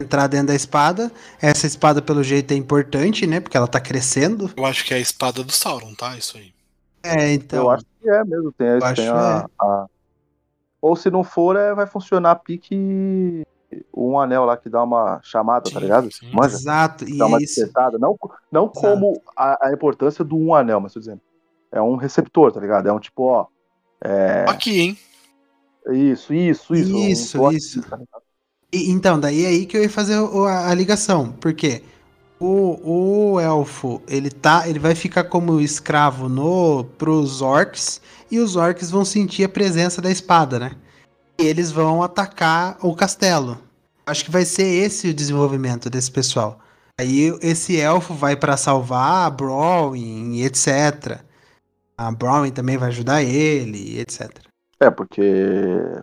entrar 0.00 0.26
dentro 0.26 0.48
da 0.48 0.54
espada. 0.54 1.12
Essa 1.40 1.66
espada, 1.66 2.00
pelo 2.02 2.22
jeito, 2.24 2.52
é 2.52 2.56
importante, 2.56 3.26
né? 3.26 3.40
Porque 3.40 3.56
ela 3.56 3.68
tá 3.68 3.78
crescendo. 3.78 4.50
Eu 4.56 4.64
acho 4.64 4.84
que 4.84 4.92
é 4.94 4.96
a 4.96 5.00
espada 5.00 5.44
do 5.44 5.52
Sauron, 5.52 5.94
tá? 5.94 6.16
Isso 6.16 6.36
aí. 6.38 6.52
É, 7.02 7.32
então. 7.34 7.64
eu 7.64 7.70
acho 7.70 7.84
que 8.02 8.08
é 8.08 8.24
mesmo. 8.24 8.52
Tem, 8.52 8.66
eu 8.66 8.78
tem 8.80 8.88
acho 8.88 9.02
a, 9.12 9.46
a- 9.60 9.86
Ou 10.84 10.94
se 10.96 11.10
não 11.10 11.24
for, 11.24 11.56
é, 11.56 11.74
vai 11.74 11.86
funcionar 11.86 12.34
pique 12.36 13.42
um 13.96 14.18
anel 14.18 14.44
lá 14.44 14.56
que 14.56 14.68
dá 14.68 14.82
uma 14.82 15.18
chamada, 15.22 15.70
tá 15.70 15.80
Sim, 15.80 15.80
ligado? 15.80 16.08
sim. 16.10 16.30
Manja? 16.32 16.56
Exato. 16.56 17.04
E 17.08 17.16
Dá 17.16 17.26
uma 17.26 17.40
isso. 17.42 17.64
despertada. 17.64 17.98
Não, 17.98 18.18
não 18.52 18.68
como 18.68 19.20
a, 19.36 19.68
a 19.68 19.72
importância 19.72 20.24
do 20.24 20.36
um 20.36 20.54
anel, 20.54 20.80
mas 20.80 20.92
tô 20.92 21.00
dizendo. 21.00 21.20
É 21.72 21.80
um 21.80 21.96
receptor, 21.96 22.52
tá 22.52 22.60
ligado? 22.60 22.88
É 22.88 22.92
um 22.92 23.00
tipo, 23.00 23.22
ó. 23.24 23.46
É, 24.04 24.44
Aqui, 24.50 24.80
hein? 24.80 24.98
isso, 25.92 26.32
isso, 26.34 26.74
isso. 26.74 26.96
um 26.96 27.10
Isso, 27.10 27.36
toque, 27.36 27.56
isso. 27.56 27.80
tá 27.88 27.96
ligado? 27.96 28.22
E- 28.72 28.90
então, 28.90 29.18
daí 29.20 29.44
é 29.44 29.48
aí 29.48 29.66
que 29.66 29.76
eu 29.76 29.82
ia 29.82 29.90
fazer 29.90 30.18
o- 30.18 30.44
a, 30.46 30.70
a 30.70 30.74
ligação. 30.74 31.32
Porque 31.40 31.82
o, 32.40 33.32
o 33.34 33.40
elfo, 33.40 34.02
ele 34.08 34.30
tá. 34.30 34.68
Ele 34.68 34.78
vai 34.78 34.94
ficar 34.94 35.24
como 35.24 35.60
escravo 35.60 36.28
no 36.28 36.84
pros 36.98 37.42
orcs. 37.42 38.00
E 38.30 38.38
os 38.38 38.56
orcs 38.56 38.90
vão 38.90 39.04
sentir 39.04 39.44
a 39.44 39.48
presença 39.48 40.00
da 40.00 40.10
espada, 40.10 40.58
né? 40.58 40.72
E 41.38 41.44
eles 41.46 41.70
vão 41.70 42.02
atacar 42.02 42.78
o 42.82 42.94
castelo. 42.94 43.58
Acho 44.06 44.24
que 44.24 44.30
vai 44.30 44.44
ser 44.44 44.64
esse 44.66 45.08
o 45.08 45.14
desenvolvimento 45.14 45.88
desse 45.88 46.10
pessoal. 46.10 46.58
Aí 47.00 47.36
esse 47.42 47.80
elfo 47.80 48.14
vai 48.14 48.36
pra 48.36 48.56
salvar 48.56 49.26
a 49.26 49.30
Browin 49.30 50.34
e 50.34 50.44
etc. 50.44 51.20
A 51.96 52.10
Browin 52.12 52.50
também 52.50 52.76
vai 52.76 52.88
ajudar 52.88 53.22
ele 53.22 53.78
e 53.78 54.00
etc. 54.00 54.30
É, 54.80 54.90
porque, 54.90 55.22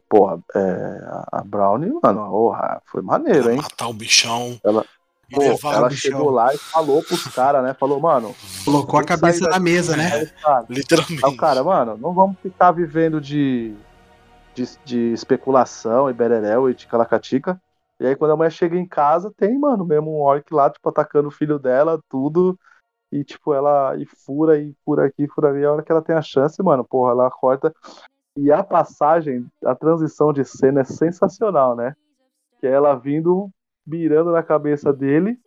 porra, 0.10 0.40
é, 0.56 1.02
a 1.32 1.44
Brownie, 1.46 1.92
mano, 2.02 2.30
porra, 2.30 2.82
foi 2.86 3.02
maneiro, 3.02 3.52
hein? 3.52 3.58
Matar 3.58 3.88
o 3.88 3.94
bichão. 3.94 4.60
Ela- 4.64 4.86
Pô, 5.34 5.70
ela 5.70 5.90
chegou 5.90 6.30
lá 6.30 6.54
e 6.54 6.58
falou 6.58 7.02
pros 7.04 7.24
caras, 7.28 7.64
né? 7.64 7.74
Falou, 7.74 8.00
mano, 8.00 8.36
Colocou 8.66 9.00
a 9.00 9.04
cabeça 9.04 9.48
na 9.50 9.60
mesa, 9.60 9.96
né? 9.96 10.12
aí, 10.14 10.28
cara, 10.28 10.66
Literalmente. 10.70 11.26
Aí 11.26 11.34
o 11.34 11.38
cara, 11.38 11.64
mano, 11.64 11.98
não 11.98 12.14
vamos 12.14 12.38
ficar 12.40 12.72
vivendo 12.72 13.22
de, 13.22 13.74
de, 14.54 14.66
de 14.84 15.14
especulação 15.14 16.10
e 16.10 16.14
bereréu 16.14 16.70
e 16.70 16.76
ticalacatica. 16.76 17.60
E 18.00 18.08
aí 18.08 18.16
quando 18.16 18.32
a 18.32 18.36
mulher 18.36 18.52
chega 18.52 18.78
em 18.78 18.88
casa, 18.88 19.32
tem, 19.38 19.58
mano, 19.58 19.86
mesmo 19.86 20.12
um 20.12 20.22
orc 20.22 20.52
lá, 20.54 20.70
tipo, 20.70 20.90
atacando 20.90 21.28
o 21.30 21.32
filho 21.32 21.58
dela, 21.58 22.02
tudo. 22.10 22.58
E, 23.12 23.24
tipo, 23.24 23.54
ela 23.54 23.96
e 23.98 24.06
fura 24.06 24.58
e 24.58 24.74
fura 24.86 25.06
aqui, 25.06 25.28
fura 25.28 25.50
ali. 25.50 25.64
A 25.64 25.72
hora 25.72 25.84
que 25.84 25.92
ela 25.92 26.02
tem 26.02 26.16
a 26.16 26.22
chance, 26.22 26.62
mano, 26.64 26.84
porra, 26.84 27.12
ela 27.12 27.30
corta. 27.30 27.74
E 28.38 28.52
a 28.52 28.64
passagem, 28.64 29.46
a 29.66 29.76
transição 29.76 30.32
de 30.32 30.46
cena 30.46 30.82
é 30.82 30.84
sensacional, 30.86 31.76
né? 31.76 31.94
Que 32.60 32.68
é 32.68 32.72
ela 32.72 32.96
vindo, 32.96 33.50
mirando 33.86 34.32
na 34.32 34.44
cabeça 34.44 34.92
dele. 34.94 35.38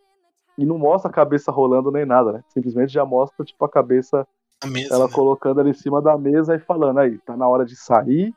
E 0.57 0.65
não 0.65 0.77
mostra 0.77 1.11
a 1.11 1.13
cabeça 1.13 1.51
rolando 1.51 1.91
nem 1.91 2.05
nada, 2.05 2.31
né? 2.31 2.43
Simplesmente 2.47 2.93
já 2.93 3.05
mostra, 3.05 3.43
tipo, 3.45 3.63
a 3.65 3.69
cabeça 3.69 4.25
a 4.63 4.67
mesa, 4.67 4.95
ela 4.95 5.05
né? 5.05 5.13
colocando 5.13 5.59
ali 5.59 5.71
em 5.71 5.73
cima 5.73 6.01
da 6.01 6.17
mesa 6.17 6.55
e 6.55 6.59
falando 6.59 6.99
aí, 6.99 7.17
tá 7.19 7.35
na 7.35 7.47
hora 7.47 7.65
de 7.65 7.75
sair 7.75 8.33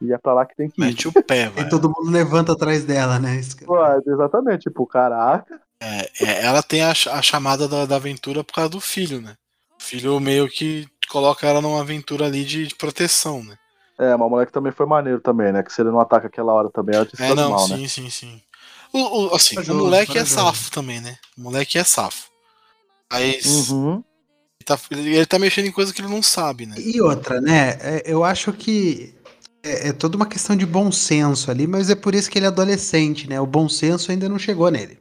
e 0.00 0.12
é 0.12 0.18
pra 0.18 0.34
lá 0.34 0.46
que 0.46 0.54
tem 0.54 0.70
que 0.70 0.80
ir. 0.80 0.84
Mete 0.84 1.08
o 1.08 1.12
pé, 1.12 1.48
E 1.48 1.50
velho. 1.50 1.68
todo 1.68 1.88
mundo 1.88 2.10
levanta 2.10 2.52
atrás 2.52 2.84
dela, 2.84 3.18
né? 3.18 3.40
É, 3.40 4.10
exatamente, 4.10 4.62
tipo, 4.62 4.86
caraca. 4.86 5.60
É, 5.82 6.24
é, 6.24 6.44
ela 6.44 6.62
tem 6.62 6.82
a, 6.82 6.90
a 6.90 7.22
chamada 7.22 7.68
da, 7.68 7.86
da 7.86 7.96
aventura 7.96 8.44
por 8.44 8.52
causa 8.52 8.70
do 8.70 8.80
filho, 8.80 9.20
né? 9.20 9.34
O 9.80 9.82
filho 9.82 10.20
meio 10.20 10.48
que 10.48 10.86
coloca 11.10 11.46
ela 11.46 11.60
numa 11.60 11.80
aventura 11.80 12.26
ali 12.26 12.44
de, 12.44 12.66
de 12.66 12.74
proteção, 12.74 13.42
né? 13.42 13.56
É, 13.98 14.16
mas 14.16 14.26
o 14.26 14.30
moleque 14.30 14.52
também 14.52 14.70
foi 14.72 14.86
maneiro 14.86 15.20
também, 15.20 15.52
né? 15.52 15.62
Que 15.62 15.72
se 15.72 15.80
ele 15.80 15.90
não 15.90 15.98
ataca 16.00 16.28
aquela 16.28 16.52
hora 16.52 16.70
também, 16.70 16.94
ela 16.94 17.04
te 17.04 17.20
É, 17.20 17.34
não, 17.34 17.50
mal, 17.50 17.66
sim, 17.66 17.82
né? 17.82 17.88
sim, 17.88 18.10
sim. 18.10 18.42
O, 18.92 18.98
o- 19.28 19.34
assim, 19.34 19.56
o 19.58 19.74
moleque 19.74 20.18
é 20.18 20.24
safo 20.24 20.70
também, 20.70 21.00
né? 21.00 21.16
O 21.36 21.42
moleque 21.42 21.78
é 21.78 21.84
safo. 21.84 22.28
Mas 23.10 23.44
Uhum. 23.70 24.02
ele, 24.60 24.64
tá, 24.64 24.78
ele 24.90 25.26
tá 25.26 25.38
mexendo 25.38 25.66
em 25.66 25.72
coisa 25.72 25.92
que 25.92 26.00
ele 26.00 26.08
não 26.08 26.22
sabe, 26.22 26.66
né? 26.66 26.74
E 26.78 27.00
outra, 27.00 27.40
né? 27.40 27.78
é, 27.80 28.02
Eu 28.06 28.24
acho 28.24 28.52
que 28.52 29.14
é, 29.62 29.88
é 29.88 29.92
toda 29.92 30.16
uma 30.16 30.26
questão 30.26 30.54
de 30.56 30.66
bom 30.66 30.90
senso 30.92 31.50
ali, 31.50 31.66
mas 31.66 31.90
é 31.90 31.94
por 31.94 32.14
isso 32.14 32.30
que 32.30 32.38
ele 32.38 32.46
é 32.46 32.48
adolescente, 32.48 33.28
né? 33.28 33.40
O 33.40 33.46
bom 33.46 33.68
senso 33.68 34.10
ainda 34.10 34.28
não 34.28 34.38
chegou 34.38 34.70
nele. 34.70 34.98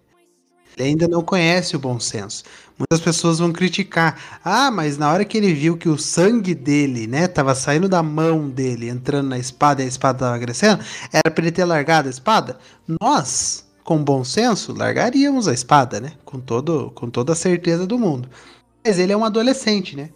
Ele 0.78 0.90
ainda 0.90 1.08
não 1.08 1.24
conhece 1.24 1.76
o 1.76 1.80
bom 1.80 2.00
senso. 2.00 2.44
Muitas 2.78 3.00
pessoas 3.00 3.40
vão 3.40 3.52
criticar. 3.52 4.40
Ah, 4.46 4.70
mas 4.70 4.96
na 4.96 5.12
hora 5.12 5.26
que 5.26 5.36
ele 5.36 5.52
viu 5.52 5.76
que 5.76 5.90
o 5.90 5.98
sangue 5.98 6.54
dele, 6.54 7.08
né, 7.08 7.28
tava 7.28 7.56
saindo 7.56 7.90
da 7.90 8.04
mão 8.04 8.48
dele, 8.48 8.88
entrando 8.88 9.28
na 9.30 9.40
espada 9.40 9.82
e 9.82 9.86
a 9.86 9.88
espada 9.88 10.20
tava 10.20 10.38
crescendo, 10.40 10.84
era 11.12 11.32
pra 11.34 11.44
ele 11.44 11.52
ter 11.52 11.66
largado 11.66 12.08
a 12.08 12.12
espada? 12.12 12.60
Nós, 13.02 13.66
com 13.88 14.04
bom 14.04 14.22
senso, 14.22 14.74
largaríamos 14.78 15.48
a 15.48 15.54
espada, 15.54 16.02
né? 16.02 16.12
Com, 16.26 16.42
todo, 16.42 16.92
com 16.94 17.10
toda 17.10 17.32
a 17.32 17.36
certeza 17.36 17.88
do 17.88 17.98
mundo. 17.98 18.28
Mas 18.86 19.00
ele 19.00 19.14
é 19.14 19.18
um 19.18 19.24
adolescente, 19.24 19.96
né? 19.96 20.10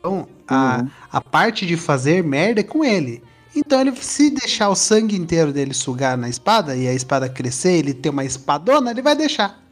Então, 0.00 0.26
a, 0.48 0.78
Uhum. 0.80 0.88
a 1.12 1.20
parte 1.20 1.64
de 1.64 1.76
fazer 1.76 2.24
merda 2.24 2.60
é 2.60 2.64
com 2.64 2.84
ele. 2.84 3.22
Então 3.54 3.80
ele 3.80 3.94
se 3.94 4.30
deixar 4.30 4.68
o 4.68 4.74
sangue 4.74 5.14
inteiro 5.16 5.52
dele 5.52 5.72
sugar 5.72 6.16
na 6.18 6.28
espada 6.28 6.74
e 6.74 6.88
a 6.88 6.92
espada 6.92 7.28
crescer, 7.28 7.74
ele 7.78 7.94
ter 7.94 8.08
uma 8.08 8.24
espadona, 8.24 8.90
ele 8.90 9.00
vai 9.00 9.14
deixar. 9.14 9.62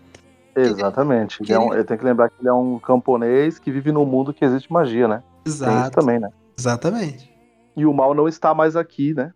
Exatamente. 0.55 1.43
Ele, 1.43 1.53
é 1.53 1.59
um- 1.59 1.75
ele 1.75 1.83
tem 1.83 1.99
que 1.99 2.05
lembrar 2.05 2.29
que 2.29 2.37
ele 2.41 2.49
é 2.49 2.53
um 2.53 2.79
camponês 2.79 3.59
que 3.59 3.73
vive 3.73 3.91
num 3.91 4.07
mundo 4.07 4.33
que 4.33 4.45
existe 4.45 4.73
magia, 4.73 5.09
né? 5.09 5.17
Tem 5.43 5.53
isso 5.53 5.65
Exato. 5.65 5.99
também, 6.01 6.21
né? 6.21 6.29
Exatamente. 6.57 7.29
E 7.77 7.85
o 7.85 7.93
mal 7.93 8.15
não 8.15 8.29
está 8.29 8.55
mais 8.55 8.77
aqui, 8.77 9.13
né? 9.15 9.33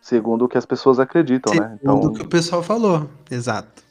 Segundo 0.00 0.44
o 0.44 0.48
que 0.48 0.56
as 0.56 0.64
pessoas 0.66 0.98
acreditam, 0.98 1.52
né? 1.54 1.76
Segundo 1.80 1.98
Então, 2.04 2.10
o 2.10 2.14
que 2.14 2.22
o 2.22 2.28
pessoal 2.28 2.62
falou. 2.62 3.08
Exato. 3.30 3.82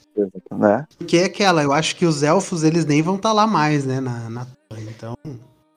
né? 0.52 0.88
Porque 0.98 1.18
é 1.18 1.26
aquela, 1.26 1.62
eu 1.62 1.72
acho 1.72 1.96
que 1.96 2.06
os 2.06 2.24
elfos, 2.24 2.64
eles 2.64 2.86
nem 2.86 3.02
vão 3.02 3.16
estar 3.18 3.34
lá 3.34 3.46
mais, 3.46 3.86
né, 3.86 4.00
na, 4.00 4.30
na 4.30 4.48
torre. 4.70 4.84
Então, 4.84 5.14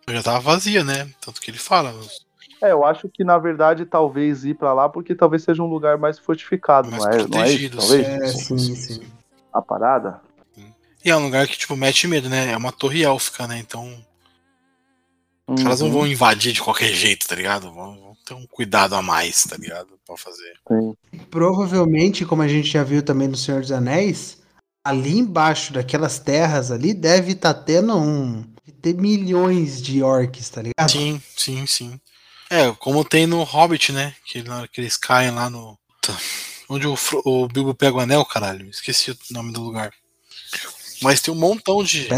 Já 0.08 0.22
tava 0.22 0.40
vazia, 0.40 0.82
né? 0.82 1.10
Tanto 1.20 1.40
que 1.40 1.50
ele 1.50 1.58
fala. 1.58 1.92
os- 1.92 2.24
É, 2.62 2.72
eu 2.72 2.84
acho 2.84 3.08
que 3.08 3.22
na 3.24 3.38
verdade 3.38 3.84
talvez 3.86 4.44
ir 4.44 4.54
pra 4.54 4.72
lá 4.74 4.88
porque 4.88 5.14
talvez 5.14 5.42
seja 5.42 5.62
um 5.62 5.66
lugar 5.66 5.96
mais 5.98 6.18
fortificado, 6.18 6.90
Mais 6.90 7.04
não 7.04 7.08
é? 7.08 7.16
Não 7.16 7.22
é 7.22 7.26
isso, 7.26 7.28
protegido, 7.70 7.76
talvez? 7.76 8.06
é, 8.06 8.32
sim, 8.32 8.38
sim, 8.38 8.74
sim, 8.74 8.74
sim. 8.94 9.12
A 9.52 9.60
parada? 9.62 10.20
E 11.04 11.10
é 11.10 11.16
um 11.16 11.22
lugar 11.24 11.46
que, 11.48 11.56
tipo, 11.56 11.74
mete 11.76 12.06
medo, 12.06 12.28
né? 12.28 12.52
É 12.52 12.56
uma 12.56 12.72
torre 12.72 13.02
élfica, 13.02 13.46
né? 13.46 13.58
Então, 13.58 13.86
os 15.48 15.62
caras 15.62 15.80
não 15.80 15.88
Uhum, 15.88 15.94
vão 15.94 16.06
invadir 16.06 16.52
de 16.52 16.60
qualquer 16.62 16.92
jeito, 16.92 17.26
tá 17.26 17.34
ligado? 17.34 17.72
Vão, 17.72 17.98
vão 17.98 18.09
ter 18.30 18.34
um 18.34 18.46
cuidado 18.46 18.94
a 18.94 19.02
mais, 19.02 19.44
tá 19.44 19.56
ligado? 19.56 19.98
Pra 20.06 20.16
fazer. 20.16 20.54
sim. 20.68 20.94
Provavelmente, 21.30 22.24
como 22.24 22.42
a 22.42 22.48
gente 22.48 22.68
já 22.68 22.82
viu 22.84 23.02
também 23.02 23.28
no 23.28 23.36
Senhor 23.36 23.60
dos 23.60 23.72
Anéis, 23.72 24.38
ali 24.84 25.18
embaixo 25.18 25.72
daquelas 25.72 26.18
terras 26.18 26.70
ali 26.70 26.92
deve 26.94 27.32
estar 27.32 27.54
tendo 27.54 27.96
um. 27.96 28.44
ter 28.82 28.94
milhões 28.94 29.80
de 29.82 30.02
orcs, 30.02 30.48
tá 30.50 30.62
ligado? 30.62 30.90
Sim, 30.90 31.20
sim, 31.36 31.66
sim. 31.66 32.00
É, 32.48 32.72
como 32.78 33.04
tem 33.04 33.26
no 33.26 33.42
Hobbit, 33.42 33.92
né? 33.92 34.14
Que 34.24 34.42
na 34.42 34.58
hora 34.58 34.68
que 34.68 34.80
eles 34.80 34.96
caem 34.96 35.30
lá 35.30 35.48
no. 35.48 35.78
Tá. 36.02 36.16
Onde 36.68 36.86
o, 36.86 36.94
Fro- 36.96 37.22
o 37.24 37.48
Bilbo 37.48 37.74
pega 37.74 37.96
o 37.96 38.00
anel, 38.00 38.24
caralho. 38.24 38.68
Esqueci 38.68 39.10
o 39.10 39.16
nome 39.30 39.52
do 39.52 39.60
lugar. 39.62 39.92
Mas 41.02 41.20
tem 41.20 41.32
um 41.32 41.36
montão 41.36 41.82
de. 41.82 42.08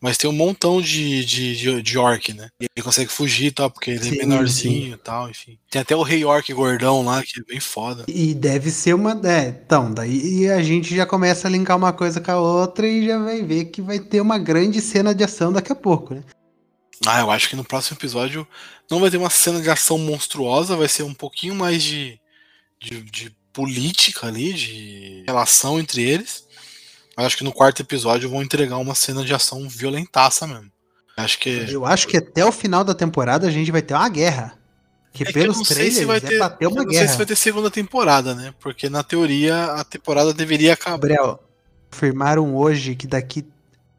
Mas 0.00 0.16
tem 0.16 0.28
um 0.28 0.32
montão 0.32 0.80
de, 0.80 1.24
de, 1.24 1.56
de, 1.56 1.82
de 1.82 1.98
orc, 1.98 2.32
né? 2.32 2.48
E 2.60 2.66
ele 2.74 2.84
consegue 2.84 3.10
fugir 3.10 3.46
e 3.46 3.50
tal, 3.50 3.70
porque 3.70 3.90
ele 3.90 4.04
Sim, 4.04 4.14
é 4.14 4.18
menorzinho 4.18 4.94
e 4.94 4.98
tal, 4.98 5.28
enfim. 5.28 5.58
Tem 5.70 5.82
até 5.82 5.94
o 5.94 6.02
Rei 6.02 6.24
Orc 6.24 6.52
gordão 6.52 7.04
lá, 7.04 7.22
que 7.22 7.40
é 7.40 7.44
bem 7.44 7.60
foda. 7.60 8.04
E 8.08 8.34
deve 8.34 8.70
ser 8.70 8.94
uma. 8.94 9.20
É, 9.24 9.48
então, 9.48 9.92
daí 9.92 10.48
a 10.50 10.62
gente 10.62 10.94
já 10.94 11.04
começa 11.04 11.46
a 11.46 11.50
linkar 11.50 11.76
uma 11.76 11.92
coisa 11.92 12.20
com 12.20 12.30
a 12.30 12.40
outra 12.40 12.88
e 12.88 13.06
já 13.06 13.18
vai 13.18 13.42
ver 13.42 13.66
que 13.66 13.82
vai 13.82 13.98
ter 13.98 14.20
uma 14.20 14.38
grande 14.38 14.80
cena 14.80 15.14
de 15.14 15.22
ação 15.22 15.52
daqui 15.52 15.72
a 15.72 15.76
pouco, 15.76 16.14
né? 16.14 16.22
Ah, 17.04 17.20
eu 17.20 17.30
acho 17.30 17.50
que 17.50 17.56
no 17.56 17.64
próximo 17.64 17.98
episódio 17.98 18.46
não 18.90 19.00
vai 19.00 19.10
ter 19.10 19.18
uma 19.18 19.28
cena 19.28 19.60
de 19.60 19.68
ação 19.68 19.98
monstruosa, 19.98 20.76
vai 20.76 20.88
ser 20.88 21.02
um 21.02 21.12
pouquinho 21.12 21.54
mais 21.54 21.82
de, 21.82 22.18
de, 22.80 23.02
de 23.02 23.36
política 23.52 24.26
ali, 24.26 24.52
de 24.54 25.24
relação 25.26 25.78
entre 25.78 26.02
eles. 26.02 26.45
Acho 27.16 27.38
que 27.38 27.44
no 27.44 27.52
quarto 27.52 27.80
episódio 27.80 28.28
vão 28.28 28.42
entregar 28.42 28.76
uma 28.76 28.94
cena 28.94 29.24
de 29.24 29.32
ação 29.32 29.68
violentaça 29.68 30.46
mesmo. 30.46 30.70
Acho 31.16 31.38
que. 31.38 31.48
Eu 31.70 31.86
acho 31.86 32.06
que 32.06 32.18
até 32.18 32.44
o 32.44 32.52
final 32.52 32.84
da 32.84 32.94
temporada 32.94 33.46
a 33.46 33.50
gente 33.50 33.72
vai 33.72 33.80
ter 33.82 33.94
uma 33.94 34.08
guerra. 34.08 34.58
Que 35.12 35.22
É 35.22 35.26
que 35.26 35.32
pelos 35.32 35.56
não 35.56 35.64
sei 35.64 35.76
trailers 35.76 35.96
se 35.98 36.04
vai 36.04 36.18
é 36.18 36.20
ter, 36.20 36.36
pra 36.38 36.50
ter 36.50 36.64
eu 36.66 36.70
uma 36.70 36.82
não 36.82 36.90
sei 36.90 36.98
guerra. 37.00 37.10
se 37.12 37.16
vai 37.16 37.24
ter 37.26 37.36
segunda 37.36 37.70
temporada, 37.70 38.34
né? 38.34 38.52
Porque 38.60 38.90
na 38.90 39.02
teoria 39.02 39.64
a 39.72 39.82
temporada 39.84 40.34
deveria 40.34 40.74
acabar. 40.74 40.96
Gabriel, 40.98 41.42
afirmaram 41.90 42.54
hoje 42.54 42.94
que 42.94 43.06
daqui 43.06 43.46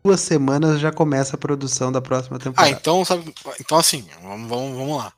duas 0.05 0.19
semanas 0.21 0.79
já 0.79 0.91
começa 0.91 1.35
a 1.35 1.39
produção 1.39 1.91
da 1.91 1.99
próxima 1.99 2.37
Ah, 2.37 2.39
temporada. 2.39 2.69
então, 2.69 3.03
sabe, 3.03 3.33
então 3.59 3.79
assim, 3.79 4.05
vamos, 4.21 4.47
vamos, 4.47 4.77
vamos 4.77 4.97
lá. 4.97 5.11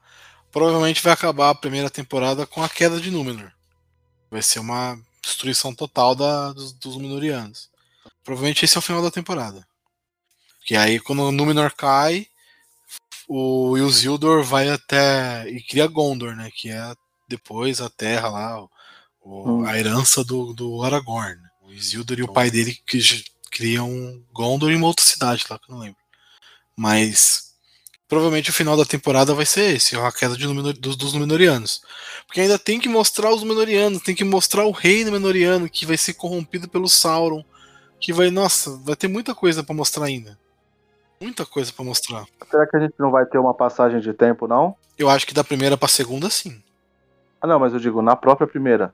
Provavelmente 0.51 1.03
vai 1.03 1.11
acabar 1.11 1.49
a 1.49 1.55
primeira 1.55 1.89
temporada 1.89 2.47
com 2.47 2.63
a 2.63 2.69
queda 2.69 2.97
de 3.01 3.11
Númenor. 3.11 3.51
Vai 4.31 4.41
ser 4.41 4.59
uma 4.59 4.97
destruição 5.21 5.75
total 5.75 6.15
da, 6.15 6.53
dos, 6.53 6.71
dos 6.71 6.95
Númenóreanos. 6.95 7.69
Provavelmente 8.29 8.63
esse 8.63 8.77
é 8.77 8.79
o 8.79 8.81
final 8.83 9.01
da 9.01 9.09
temporada. 9.09 9.67
Que 10.63 10.75
aí 10.75 10.99
quando 10.99 11.23
o 11.23 11.31
Númenor 11.31 11.73
cai, 11.75 12.27
o 13.27 13.75
Isildur 13.75 14.43
vai 14.43 14.69
até 14.69 15.49
e 15.49 15.59
cria 15.63 15.87
Gondor, 15.87 16.35
né? 16.35 16.51
Que 16.53 16.69
é 16.69 16.93
depois 17.27 17.81
a 17.81 17.89
terra 17.89 18.29
lá, 18.29 18.61
o- 18.61 18.69
Hum. 19.25 19.65
a 19.65 19.75
herança 19.79 20.23
do, 20.23 20.53
do 20.53 20.83
Aragorn. 20.83 21.41
né? 21.41 21.49
O 21.63 21.71
Isildur 21.73 22.19
e 22.19 22.23
o 22.23 22.31
pai 22.31 22.51
dele 22.51 22.77
que 22.85 22.99
criam 23.49 24.23
Gondor 24.31 24.69
em 24.69 24.75
uma 24.75 24.85
outra 24.85 25.03
cidade 25.03 25.43
lá, 25.49 25.57
que 25.57 25.71
eu 25.71 25.73
não 25.73 25.81
lembro. 25.81 25.97
Mas 26.77 27.55
provavelmente 28.07 28.51
o 28.51 28.53
final 28.53 28.77
da 28.77 28.85
temporada 28.85 29.33
vai 29.33 29.45
ser 29.47 29.75
esse, 29.75 29.95
a 29.95 30.11
queda 30.11 30.37
Númenor- 30.37 30.73
dos, 30.77 30.95
dos 30.95 31.13
Númenóreanos. 31.13 31.81
Porque 32.27 32.41
ainda 32.41 32.59
tem 32.59 32.79
que 32.79 32.87
mostrar 32.89 33.33
os 33.33 33.41
Númenóreanos, 33.41 34.03
tem 34.03 34.13
que 34.13 34.23
mostrar 34.23 34.65
o 34.65 34.71
rei 34.71 35.03
Númenoriano 35.03 35.67
que 35.67 35.83
vai 35.83 35.97
ser 35.97 36.13
corrompido 36.13 36.69
pelo 36.69 36.87
Sauron, 36.87 37.43
que 37.99 38.13
vai, 38.13 38.29
nossa, 38.29 38.77
vai 38.77 38.95
ter 38.95 39.07
muita 39.07 39.33
coisa 39.35 39.63
pra 39.63 39.75
mostrar 39.75 40.05
ainda. 40.05 40.37
Muita 41.21 41.45
coisa 41.45 41.71
pra 41.73 41.83
mostrar. 41.83 42.25
Será 42.49 42.65
que 42.65 42.77
a 42.77 42.79
gente 42.79 42.93
não 42.97 43.11
vai 43.11 43.25
ter 43.25 43.37
uma 43.37 43.53
passagem 43.53 43.99
de 43.99 44.13
tempo, 44.13 44.47
não? 44.47 44.75
Eu 44.97 45.09
acho 45.09 45.27
que 45.27 45.33
da 45.33 45.43
primeira 45.43 45.77
pra 45.77 45.87
segunda 45.87 46.29
sim. 46.29 46.61
Ah, 47.41 47.47
não, 47.47 47.59
mas 47.59 47.73
eu 47.73 47.79
digo, 47.79 48.01
na 48.01 48.15
própria 48.15 48.47
primeira. 48.47 48.93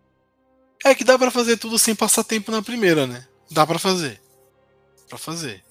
É 0.83 0.93
que 0.95 1.03
dá 1.03 1.17
pra 1.17 1.31
fazer 1.31 1.57
tudo 1.57 1.77
sem 1.79 1.95
passar 1.95 2.23
tempo 2.23 2.51
na 2.51 2.61
primeira, 2.61 3.05
né? 3.07 3.25
Dá 3.51 3.65
pra 3.65 3.77
fazer. 3.79 4.19
Pra 5.07 5.17
fazer. 5.17 5.63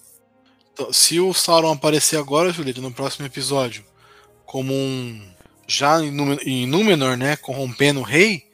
Então, 0.72 0.92
se 0.92 1.20
o 1.20 1.32
Sauron 1.32 1.72
aparecer 1.72 2.16
agora, 2.18 2.52
Julieta, 2.52 2.80
no 2.80 2.92
próximo 2.92 3.26
episódio, 3.26 3.84
como 4.46 4.72
um. 4.72 5.32
Já 5.66 6.00
em 6.00 6.10
Númenor, 6.10 6.40
em 6.46 6.66
Númenor, 6.66 7.16
né? 7.16 7.36
Corrompendo 7.36 8.00
o 8.00 8.04
rei, 8.04 8.44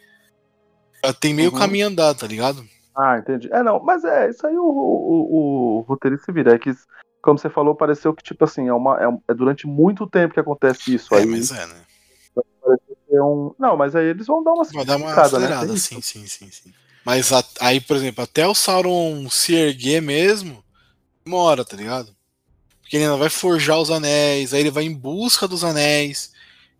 já 1.04 1.12
tem 1.12 1.34
meio 1.34 1.50
Uhum. 1.52 1.58
caminho 1.58 1.86
andado, 1.88 2.18
tá 2.18 2.26
ligado? 2.26 2.66
Ah, 3.02 3.18
entendi. 3.18 3.48
É, 3.52 3.62
não, 3.62 3.82
mas 3.82 4.04
é, 4.04 4.28
isso 4.28 4.46
aí 4.46 4.56
o, 4.58 4.64
o, 4.64 5.78
o 5.78 5.80
roteirista 5.82 6.26
se 6.26 6.32
vira. 6.32 6.54
É 6.54 6.58
que, 6.58 6.70
como 7.22 7.38
você 7.38 7.48
falou, 7.48 7.74
pareceu 7.74 8.14
que, 8.14 8.22
tipo 8.22 8.44
assim, 8.44 8.68
é, 8.68 8.72
uma, 8.74 9.00
é, 9.00 9.08
um- 9.08 9.20
é 9.28 9.32
durante 9.34 9.66
muito 9.66 10.06
tempo 10.06 10.34
que 10.34 10.40
acontece 10.40 10.94
isso 10.94 11.14
É, 11.14 11.20
aí. 11.20 11.26
mas 11.26 11.50
é, 11.50 11.66
né? 11.66 11.82
Ser 13.08 13.20
um... 13.22 13.54
Não, 13.58 13.76
mas 13.76 13.96
aí 13.96 14.06
eles 14.06 14.26
vão 14.26 14.42
dar 14.44 14.52
uma 14.52 14.64
Vai 14.64 14.84
dar 14.84 14.96
uma 14.96 15.14
né? 15.14 15.22
acelerada, 15.22 15.66
Tem 15.66 15.76
sim, 15.76 16.00
sim, 16.02 16.26
sim, 16.26 16.50
sim. 16.50 16.72
Mas 17.04 17.32
a- 17.32 17.42
aí, 17.60 17.80
por 17.80 17.96
exemplo, 17.96 18.22
até 18.22 18.46
o 18.46 18.54
Sauron 18.54 19.28
se 19.30 19.54
erguer 19.54 20.02
mesmo, 20.02 20.62
demora, 21.24 21.64
tá 21.64 21.76
ligado? 21.76 22.14
Porque 22.82 22.96
ele 22.96 23.04
ainda 23.04 23.16
vai 23.16 23.30
forjar 23.30 23.78
os 23.80 23.90
anéis, 23.90 24.52
aí 24.52 24.60
ele 24.60 24.70
vai 24.70 24.84
em 24.84 24.94
busca 24.94 25.48
dos 25.48 25.64
anéis, 25.64 26.32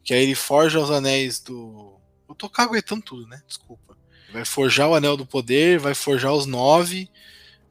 que 0.04 0.12
aí 0.12 0.22
ele 0.22 0.34
forja 0.34 0.78
os 0.80 0.90
anéis 0.90 1.40
do. 1.40 1.98
Eu 2.28 2.34
tô 2.34 2.48
caguetando 2.48 3.02
tudo, 3.02 3.26
né? 3.26 3.40
Desculpa. 3.46 3.89
Vai 4.32 4.44
forjar 4.44 4.88
o 4.88 4.94
anel 4.94 5.16
do 5.16 5.26
poder, 5.26 5.78
vai 5.78 5.94
forjar 5.94 6.32
os 6.32 6.46
nove, 6.46 7.08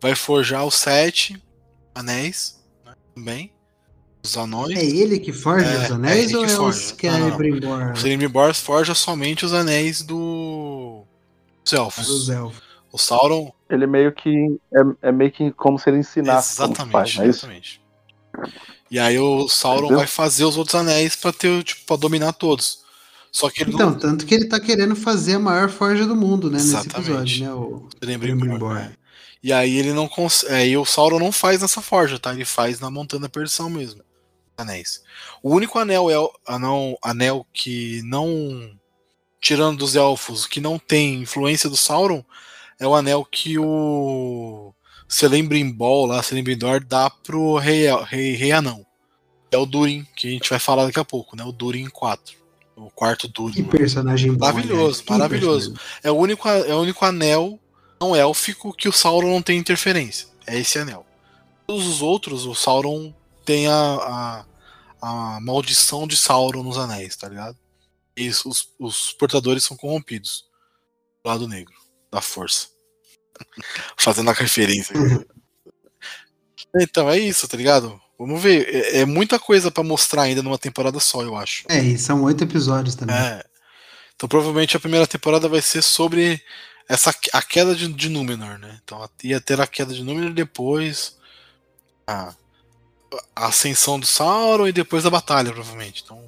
vai 0.01 0.15
forjar 0.15 0.65
os 0.65 0.75
sete 0.75 1.41
anéis 1.95 2.59
né? 2.85 2.93
também. 3.15 3.51
Os 4.23 4.35
anões. 4.37 4.77
É 4.77 4.83
ele 4.85 5.19
que 5.19 5.31
forja 5.31 5.65
É, 5.65 5.77
os 5.85 5.89
é 5.91 5.93
anéis 5.93 6.25
ele 6.25 6.35
ou 6.37 6.45
que 6.45 6.51
é 6.51 6.55
forja. 6.55 6.79
os 6.79 6.97
Não, 7.03 7.09
é 7.09 7.19
não, 7.19 7.29
não. 7.29 7.37
Brimbor? 7.37 7.91
O 7.91 7.97
Celebrimbor 7.97 8.53
forja 8.53 8.93
somente 8.93 9.45
os 9.45 9.53
anéis 9.53 10.01
do. 10.01 11.03
dos 11.63 11.73
elfos. 11.73 12.07
Dos 12.07 12.29
elfos. 12.29 12.61
O 12.91 12.97
Sauron. 12.97 13.51
Ele 13.69 13.87
meio 13.87 14.11
que. 14.11 14.59
É, 14.73 15.09
é 15.09 15.11
meio 15.11 15.31
que 15.31 15.51
como 15.51 15.79
se 15.79 15.89
ele 15.89 15.99
ensinasse 15.99 16.55
Exatamente, 16.55 16.91
faz, 16.91 17.17
é 17.19 17.25
exatamente. 17.25 17.81
E 18.91 18.97
aí 18.99 19.17
o 19.19 19.47
Sauron 19.47 19.81
Entendeu? 19.81 19.97
vai 19.99 20.07
fazer 20.07 20.45
os 20.45 20.57
outros 20.57 20.75
anéis 20.75 21.15
pra 21.15 21.31
ter, 21.31 21.63
tipo, 21.63 21.85
pra 21.85 21.95
dominar 21.95 22.33
todos. 22.33 22.83
Só 23.31 23.49
que 23.49 23.63
Então, 23.63 23.91
não 23.91 23.99
tanto 23.99 24.25
que 24.25 24.33
ele 24.33 24.45
tá 24.45 24.59
querendo 24.59 24.95
fazer 24.95 25.35
a 25.35 25.39
maior 25.39 25.69
forja 25.69 26.05
do 26.05 26.15
mundo, 26.15 26.49
né? 26.49 26.57
Nesse 26.57 26.69
Exatamente. 26.69 27.11
episódio, 27.11 27.45
né? 27.45 27.53
O 27.53 27.89
né? 28.73 28.93
E 29.41 29.53
aí 29.53 29.77
ele 29.77 29.93
não 29.93 30.07
consegue. 30.07 30.53
Aí 30.53 30.77
o 30.77 30.85
Sauron 30.85 31.19
não 31.19 31.31
faz 31.31 31.61
nessa 31.61 31.81
forja, 31.81 32.19
tá? 32.19 32.33
Ele 32.33 32.45
faz 32.45 32.79
na 32.79 32.89
montanha 32.89 33.21
da 33.21 33.29
perdição 33.29 33.69
mesmo. 33.69 34.01
Anéis. 34.57 35.01
O 35.41 35.53
único 35.55 35.79
anel 35.79 36.09
é 36.09 36.19
o 36.19 36.31
anel, 36.45 36.97
anel 37.01 37.47
que 37.53 38.01
não. 38.03 38.77
Tirando 39.39 39.77
dos 39.77 39.95
elfos, 39.95 40.45
que 40.45 40.59
não 40.59 40.77
tem 40.77 41.21
influência 41.21 41.69
do 41.69 41.77
Sauron, 41.77 42.25
é 42.77 42.85
o 42.85 42.93
anel 42.93 43.23
que 43.23 43.57
o 43.57 44.73
Celebrimbol 45.07 46.05
lá, 46.05 46.21
Celebrimbor, 46.21 46.83
dá 46.83 47.09
pro 47.09 47.55
rei, 47.55 47.85
rei, 48.03 48.35
rei 48.35 48.51
Anão. 48.51 48.85
É 49.49 49.57
o 49.57 49.65
Durin, 49.65 50.05
que 50.15 50.27
a 50.27 50.31
gente 50.31 50.49
vai 50.49 50.59
falar 50.59 50.85
daqui 50.85 50.99
a 50.99 51.05
pouco, 51.05 51.37
né? 51.37 51.43
O 51.45 51.53
Durin 51.53 51.87
4. 51.89 52.38
O 52.79 52.89
quarto 52.89 53.27
Durin. 53.27 53.53
Que 53.53 53.63
personagem 53.63 54.33
bom. 54.33 54.45
Maravilhoso. 54.45 55.03
Que 55.03 55.11
maravilhoso. 55.11 55.73
personagem. 55.73 55.99
É 56.01 56.11
o 56.11 56.15
único, 56.15 56.47
é 56.47 56.73
o 56.73 56.79
único 56.79 57.03
anel 57.03 57.59
não 57.99 58.15
élfico 58.15 58.73
que 58.73 58.87
o 58.87 58.93
Sauron 58.93 59.29
não 59.29 59.41
tem 59.41 59.59
interferência. 59.59 60.27
É 60.47 60.57
esse 60.57 60.79
anel. 60.79 61.05
Todos 61.67 61.85
os 61.85 62.01
outros, 62.01 62.45
o 62.45 62.55
Sauron 62.55 63.13
tem 63.43 63.67
a, 63.67 63.73
a, 63.73 64.45
a 65.01 65.39
maldição 65.41 66.07
de 66.07 66.15
Sauron 66.15 66.63
nos 66.63 66.77
anéis, 66.77 67.15
tá 67.17 67.27
ligado? 67.27 67.57
E 68.15 68.29
os, 68.29 68.69
os, 68.79 69.11
portadores 69.13 69.65
são 69.65 69.75
corrompidos. 69.75 70.45
Do 71.23 71.29
lado 71.29 71.47
negro, 71.47 71.75
da 72.09 72.21
força. 72.21 72.69
Fazendo 73.97 74.29
a 74.29 74.33
referência. 74.33 74.95
então, 76.79 77.09
é 77.09 77.19
isso, 77.19 77.47
tá 77.47 77.57
ligado? 77.57 78.01
Vamos 78.19 78.41
ver. 78.41 78.67
É, 78.67 78.99
é 78.99 79.05
muita 79.05 79.39
coisa 79.39 79.71
pra 79.71 79.81
mostrar 79.83 80.23
ainda 80.23 80.43
numa 80.43 80.57
temporada 80.57 80.99
só, 80.99 81.21
eu 81.23 81.35
acho. 81.37 81.63
É, 81.69 81.79
e 81.79 81.97
são 81.97 82.21
oito 82.23 82.43
episódios 82.43 82.93
também. 82.95 83.15
É. 83.15 83.43
Então 84.15 84.27
provavelmente 84.27 84.75
a 84.75 84.79
primeira 84.79 85.07
temporada 85.07 85.47
vai 85.47 85.61
ser 85.61 85.81
sobre 85.81 86.41
essa 86.89 87.15
a 87.31 87.41
queda 87.41 87.73
de, 87.73 87.87
de 87.93 88.09
Númenor, 88.09 88.59
né? 88.59 88.77
Então 88.83 89.07
ia 89.23 89.39
ter 89.39 89.61
a 89.61 89.65
queda 89.67 89.93
de 89.93 90.03
Númenor 90.03 90.33
depois 90.33 91.15
a, 92.05 92.33
a 93.35 93.47
ascensão 93.47 93.97
do 93.99 94.05
Sauron 94.05 94.67
e 94.67 94.73
depois 94.73 95.05
a 95.05 95.09
batalha, 95.09 95.53
provavelmente. 95.53 96.01
Então, 96.03 96.21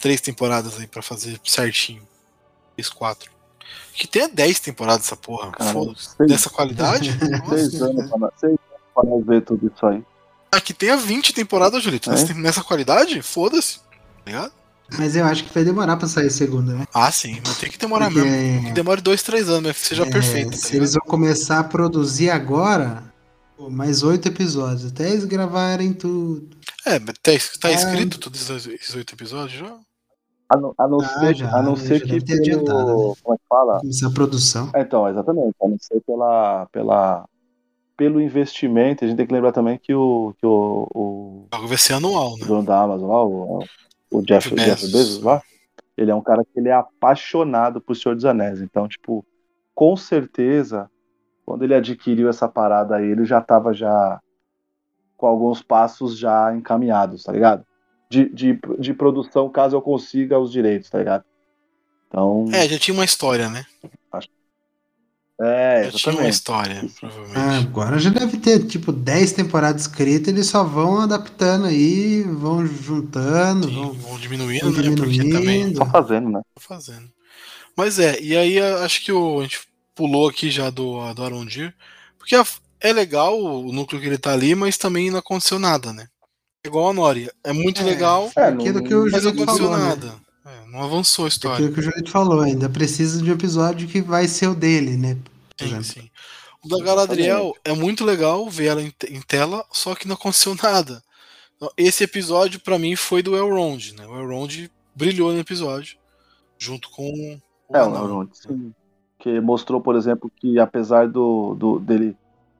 três 0.00 0.20
temporadas 0.22 0.80
aí 0.80 0.86
pra 0.86 1.02
fazer 1.02 1.38
certinho. 1.44 2.02
Três, 2.74 2.88
quatro. 2.88 3.30
Que 3.92 4.06
tenha 4.08 4.28
10 4.28 4.60
temporadas 4.60 5.06
essa 5.06 5.16
porra. 5.16 5.50
Cara, 5.52 5.72
Foda-se. 5.72 6.16
seis- 6.16 6.28
Dessa 6.30 6.48
qualidade? 6.50 7.10
Seis 7.48 7.82
anos 7.82 8.10
pra 8.10 8.32
seis 8.36 8.52
anos 8.52 9.22
pra 9.26 9.32
ver 9.34 9.42
tudo 9.42 9.70
isso 9.74 9.86
aí. 9.86 10.02
Que 10.60 10.72
tenha 10.74 10.96
20 10.96 11.32
temporadas, 11.32 11.82
Julito. 11.82 12.10
É? 12.10 12.34
Nessa, 12.34 12.62
qualidade? 12.62 13.20
Foda-se. 13.22 13.78
Tá 13.78 13.84
ligado? 14.26 14.52
Mas 14.98 15.16
eu 15.16 15.24
acho 15.24 15.44
que 15.44 15.52
vai 15.54 15.64
demorar 15.64 15.96
pra 15.96 16.06
sair 16.06 16.26
a 16.26 16.30
segunda, 16.30 16.74
né? 16.74 16.86
Ah, 16.92 17.10
sim. 17.10 17.40
Mas 17.46 17.56
tem 17.58 17.70
que 17.70 17.78
demorar 17.78 18.10
Porque, 18.10 18.20
mesmo. 18.28 18.66
Que 18.68 18.72
demore 18.72 19.00
dois, 19.00 19.22
três 19.22 19.48
anos, 19.48 19.62
mas 19.64 19.80
que 19.80 19.86
seja 19.86 20.02
é, 20.04 20.10
perfeito. 20.10 20.50
Tá 20.50 20.56
se 20.56 20.62
ligado? 20.66 20.76
eles 20.82 20.92
vão 20.92 21.02
começar 21.06 21.58
a 21.60 21.64
produzir 21.64 22.30
agora, 22.30 23.02
pô, 23.56 23.70
mais 23.70 24.02
oito 24.02 24.28
episódios, 24.28 24.92
até 24.92 25.08
eles 25.10 25.24
gravarem 25.24 25.92
tudo. 25.94 26.48
É, 26.86 26.98
mas 26.98 27.14
tá, 27.22 27.32
tá 27.60 27.70
É. 27.70 27.74
escrito 27.74 28.18
todos 28.20 28.48
esses 28.50 28.94
oito 28.94 29.14
episódios 29.14 29.58
já? 29.58 29.74
A 30.52 30.56
não, 30.58 30.74
a 30.78 30.86
não 30.86 31.00
Ah, 31.00 31.20
ser, 31.20 31.34
já, 31.36 31.50
a 31.56 31.62
não 31.62 31.74
ser 31.74 32.02
que 32.02 32.22
ter 32.22 32.34
adiantado, 32.34 32.78
né? 32.78 32.84
pelo, 32.84 33.16
como 33.22 33.34
é 33.34 33.38
que 33.38 33.44
fala? 33.48 33.80
Começar 33.80 34.06
a 34.06 34.10
produção. 34.10 34.70
É, 34.74 34.82
Então, 34.82 35.08
exatamente. 35.08 35.54
A 35.62 35.66
não 35.68 35.78
ser 35.80 36.00
pela, 36.06 36.66
pela, 36.70 37.24
pelo 37.96 38.20
investimento, 38.20 39.04
a 39.04 39.08
gente 39.08 39.16
tem 39.16 39.26
que 39.26 39.32
lembrar 39.32 39.52
também 39.52 39.78
que 39.78 39.94
o, 39.94 40.34
que 40.38 40.46
o, 40.46 40.88
o 40.94 41.46
O 41.50 41.54
jogo 41.54 41.68
vai 41.68 41.78
ser 41.78 41.94
anual, 41.94 42.34
o 42.34 42.38
né? 42.38 42.46
dono 42.46 42.64
da 42.64 42.80
Amazon 42.82 43.08
lá, 43.08 43.24
o, 43.24 43.64
o 44.10 44.22
Jeff, 44.22 44.50
Jeff 44.50 44.56
Jeff 44.64 44.82
Bezos. 44.82 44.92
Bezos 44.92 45.22
lá, 45.22 45.42
ele 45.96 46.10
é 46.10 46.14
um 46.14 46.22
cara 46.22 46.42
que 46.44 46.58
ele 46.58 46.68
é 46.68 46.72
apaixonado 46.72 47.80
por 47.80 47.94
Senhor 47.96 48.14
dos 48.14 48.24
Anéis. 48.24 48.60
Então, 48.60 48.88
tipo, 48.88 49.24
com 49.74 49.96
certeza, 49.96 50.90
quando 51.46 51.62
ele 51.62 51.74
adquiriu 51.74 52.28
essa 52.28 52.48
parada 52.48 52.96
aí, 52.96 53.06
ele 53.06 53.24
já 53.24 53.40
tava 53.40 53.72
já 53.72 54.20
com 55.16 55.26
alguns 55.26 55.62
passos 55.62 56.18
já 56.18 56.54
encaminhados, 56.54 57.22
tá 57.22 57.32
ligado? 57.32 57.64
De, 58.10 58.28
de, 58.28 58.58
de 58.78 58.92
produção, 58.94 59.48
caso 59.48 59.76
eu 59.76 59.82
consiga 59.82 60.38
os 60.38 60.50
direitos, 60.52 60.90
tá 60.90 60.98
ligado? 60.98 61.24
Então, 62.08 62.44
É, 62.52 62.68
já 62.68 62.78
tinha 62.78 62.94
uma 62.94 63.04
história, 63.04 63.48
né? 63.48 63.64
É, 65.40 65.82
Já 65.82 65.90
tinha 65.92 66.16
uma 66.16 66.28
exatamente. 66.28 66.30
história, 66.30 66.88
Ah, 67.34 67.58
provavelmente. 67.58 67.58
agora 67.58 67.98
já 67.98 68.10
deve 68.10 68.38
ter, 68.38 68.66
tipo, 68.66 68.92
10 68.92 69.32
temporadas 69.32 69.82
escritas, 69.82 70.28
eles 70.28 70.46
só 70.46 70.64
vão 70.64 71.00
adaptando 71.00 71.66
aí, 71.66 72.22
vão 72.22 72.64
juntando, 72.66 73.68
Sim, 73.68 73.72
vão, 73.72 73.92
vão 73.92 74.18
diminuindo, 74.18 74.70
vão 74.70 74.72
né? 74.72 74.90
Porque 74.96 75.24
também 75.24 75.66
diminuindo. 75.68 75.78
Só 75.78 75.86
fazendo, 75.86 76.30
né? 76.30 76.40
tô 76.54 76.60
fazendo. 76.62 77.10
Mas 77.76 77.98
é, 77.98 78.20
e 78.20 78.36
aí 78.36 78.60
acho 78.60 79.04
que 79.04 79.12
o, 79.12 79.40
a 79.40 79.44
gente 79.44 79.60
pulou 79.94 80.28
aqui 80.28 80.50
já 80.50 80.70
do, 80.70 81.12
do 81.14 81.24
Arondir, 81.24 81.74
porque 82.18 82.36
a- 82.36 82.46
é 82.80 82.92
legal 82.92 83.40
o 83.42 83.72
núcleo 83.72 84.00
que 84.00 84.06
ele 84.08 84.18
tá 84.18 84.32
ali, 84.32 84.54
mas 84.54 84.76
também 84.78 85.10
não 85.10 85.18
aconteceu 85.20 85.58
nada, 85.58 85.92
né? 85.92 86.08
Igual 86.66 86.90
a 86.90 86.94
Nori. 86.94 87.30
É 87.44 87.52
muito 87.52 87.82
É, 87.82 87.84
legal, 87.84 88.30
É, 88.36 88.50
aquilo 88.50 88.80
não- 88.80 88.82
que 88.82 88.94
o 88.94 89.04
mas 89.10 89.24
não 89.24 89.32
aconteceu 89.32 89.68
falou, 89.68 89.78
né? 89.78 89.90
nada. 89.90 90.08
É, 90.08 90.16
não 90.74 90.82
avançou 90.82 91.24
a 91.24 91.28
história. 91.28 91.56
Aquilo 91.56 91.72
que 91.72 91.80
o 91.80 91.82
Julito 91.82 92.10
falou, 92.10 92.40
ainda 92.40 92.68
precisa 92.68 93.22
de 93.22 93.30
um 93.30 93.34
episódio 93.34 93.86
que 93.88 94.02
vai 94.02 94.26
ser 94.26 94.48
o 94.48 94.54
dele, 94.54 94.96
né? 94.96 95.16
Por 95.56 95.68
Sim, 95.68 95.76
exemplo. 95.78 95.84
sim. 96.02 96.10
O 96.64 96.68
da 96.68 96.82
Galadriel 96.84 97.52
é 97.64 97.72
muito 97.74 98.04
legal 98.04 98.48
ver 98.48 98.66
ela 98.66 98.82
em, 98.82 98.90
te- 98.90 99.12
em 99.12 99.20
tela, 99.20 99.64
só 99.70 99.94
que 99.94 100.08
não 100.08 100.14
aconteceu 100.14 100.54
nada. 100.62 101.02
Esse 101.76 102.04
episódio, 102.04 102.58
pra 102.60 102.78
mim, 102.78 102.96
foi 102.96 103.22
do 103.22 103.36
Elrond, 103.36 103.92
né? 103.96 104.06
O 104.06 104.18
Elrond 104.18 104.68
brilhou 104.94 105.32
no 105.32 105.38
episódio, 105.38 105.96
junto 106.58 106.90
com 106.90 107.08
o 107.68 107.76
É, 107.76 107.80
o 107.80 107.84
anão. 107.84 108.04
Elrond, 108.04 108.30
sim. 108.32 108.74
Que 109.18 109.40
mostrou, 109.40 109.80
por 109.80 109.94
exemplo, 109.96 110.30
que 110.36 110.58
apesar 110.58 111.08
do, 111.08 111.54
do 111.54 111.78
dele, 111.78 112.16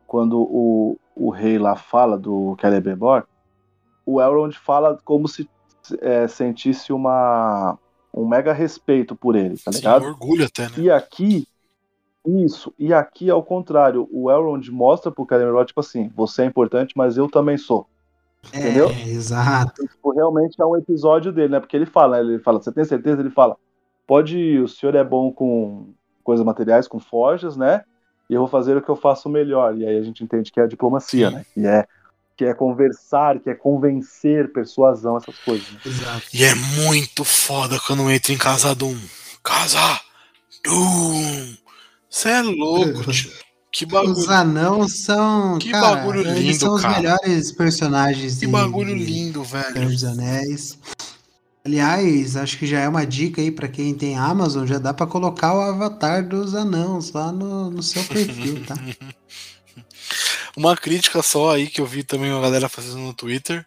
quando 0.07 0.39
o, 0.41 0.99
o 1.15 1.31
rei 1.31 1.59
lá 1.59 1.75
fala 1.77 2.17
do 2.17 2.57
Celebrimbor, 2.61 3.25
o 4.07 4.21
Elrond 4.21 4.55
fala 4.57 4.99
como 5.05 5.27
se 5.27 5.49
é, 6.01 6.27
sentisse 6.29 6.93
uma, 6.93 7.79
um 8.15 8.27
mega 8.27 8.53
respeito 8.53 9.17
por 9.17 9.35
ele, 9.35 9.59
tá 9.59 9.73
Sim, 9.73 9.79
ligado? 9.79 10.05
orgulho 10.05 10.47
até, 10.47 10.65
né? 10.65 10.75
E 10.79 10.91
aqui, 10.91 11.47
isso, 12.25 12.73
e 12.79 12.95
aqui 12.95 13.29
ao 13.29 13.43
contrário, 13.43 14.09
o 14.13 14.31
Elrond 14.31 14.69
mostra 14.71 15.11
pro 15.11 15.27
Celebrimbor, 15.29 15.65
tipo 15.65 15.81
assim, 15.81 16.11
você 16.15 16.43
é 16.43 16.47
importante, 16.47 16.95
mas 16.97 17.17
eu 17.17 17.29
também 17.29 17.59
sou. 17.59 17.87
Entendeu? 18.55 18.89
É, 18.91 19.09
exato. 19.09 19.73
Então, 19.75 19.87
tipo, 19.87 20.13
realmente 20.13 20.61
é 20.61 20.65
um 20.65 20.77
episódio 20.77 21.33
dele, 21.33 21.49
né? 21.49 21.61
Porque 21.61 21.77
ele 21.77 21.87
fala, 21.87 22.21
ele 22.21 22.39
fala, 22.39 22.61
você 22.63 22.71
tem 22.71 22.85
certeza? 22.85 23.21
Ele 23.21 23.31
fala, 23.31 23.57
pode 24.07 24.39
ir, 24.39 24.61
o 24.61 24.69
senhor 24.69 24.95
é 24.95 25.03
bom 25.03 25.33
com 25.33 25.89
coisas 26.23 26.45
materiais, 26.45 26.87
com 26.87 27.01
forjas, 27.01 27.57
né? 27.57 27.83
E 28.29 28.35
eu 28.35 28.41
vou 28.41 28.49
fazer 28.49 28.77
o 28.77 28.83
que 28.83 28.89
eu 28.89 28.97
faço 28.97 29.29
melhor. 29.29 29.77
E 29.77 29.87
aí 29.87 29.97
a 29.97 30.03
gente 30.03 30.23
entende 30.23 30.53
que 30.53 30.61
é 30.61 30.65
a 30.65 30.69
diplomacia, 30.69 31.31
Sim. 31.31 31.35
né? 31.37 31.45
Que 31.55 31.67
é, 31.67 31.87
que 32.37 32.45
é 32.45 32.53
conversar, 32.55 33.39
que 33.41 33.49
é 33.51 33.55
convencer, 33.55 34.53
persuasão, 34.53 35.17
essas 35.17 35.37
coisas. 35.39 35.67
né? 35.73 35.79
Exato. 35.87 36.23
E 36.33 36.45
é 36.45 36.55
muito 36.55 37.25
foda 37.25 37.79
quando 37.87 38.11
entra 38.11 38.33
em 38.33 38.39
Casa 38.39 38.75
Doom. 38.75 38.99
Casa 39.43 40.01
Doom! 40.65 41.55
Você 42.11 42.29
é 42.29 42.43
louco, 42.43 43.11
tio. 43.13 43.31
Que 43.71 43.85
Os 43.85 43.91
bagulho, 43.91 44.31
anãos 44.31 44.93
são. 45.01 45.59
Que 45.59 45.71
cara, 45.73 45.97
bagulho 45.97 46.21
eles 46.21 46.39
lindo, 46.39 46.59
são 46.61 46.75
os 46.77 46.83
cara. 46.83 46.97
melhores 46.97 47.51
personagens 47.51 48.35
que 48.39 48.47
de- 48.47 48.53
bagulho 48.53 48.97
de 48.97 49.05
lindo, 49.05 49.43
velho. 49.43 49.89
dos 49.91 50.05
Anéis. 50.05 50.79
Aliás, 51.65 52.37
acho 52.37 52.59
que 52.59 52.67
já 52.67 52.79
é 52.81 52.89
uma 52.89 53.05
dica 53.07 53.41
aí 53.41 53.51
pra 53.51 53.67
quem 53.67 53.95
tem 53.95 54.17
Amazon, 54.19 54.67
já 54.67 54.79
dá 54.79 54.93
pra 54.95 55.07
colocar 55.07 55.55
o 55.55 55.61
avatar 55.63 56.25
dos 56.29 56.55
anãos 56.55 57.11
lá 57.13 57.33
no, 57.33 57.71
no 57.71 57.83
seu 57.83 58.05
perfil, 58.05 58.65
tá? 58.67 58.75
Uma 60.57 60.77
crítica 60.77 61.21
só 61.23 61.51
aí 61.55 61.69
que 61.69 61.81
eu 61.81 61.87
vi 61.87 62.05
também 62.05 62.33
uma 62.33 62.41
galera 62.41 62.69
fazendo 62.69 62.99
no 62.99 63.15
Twitter. 63.15 63.67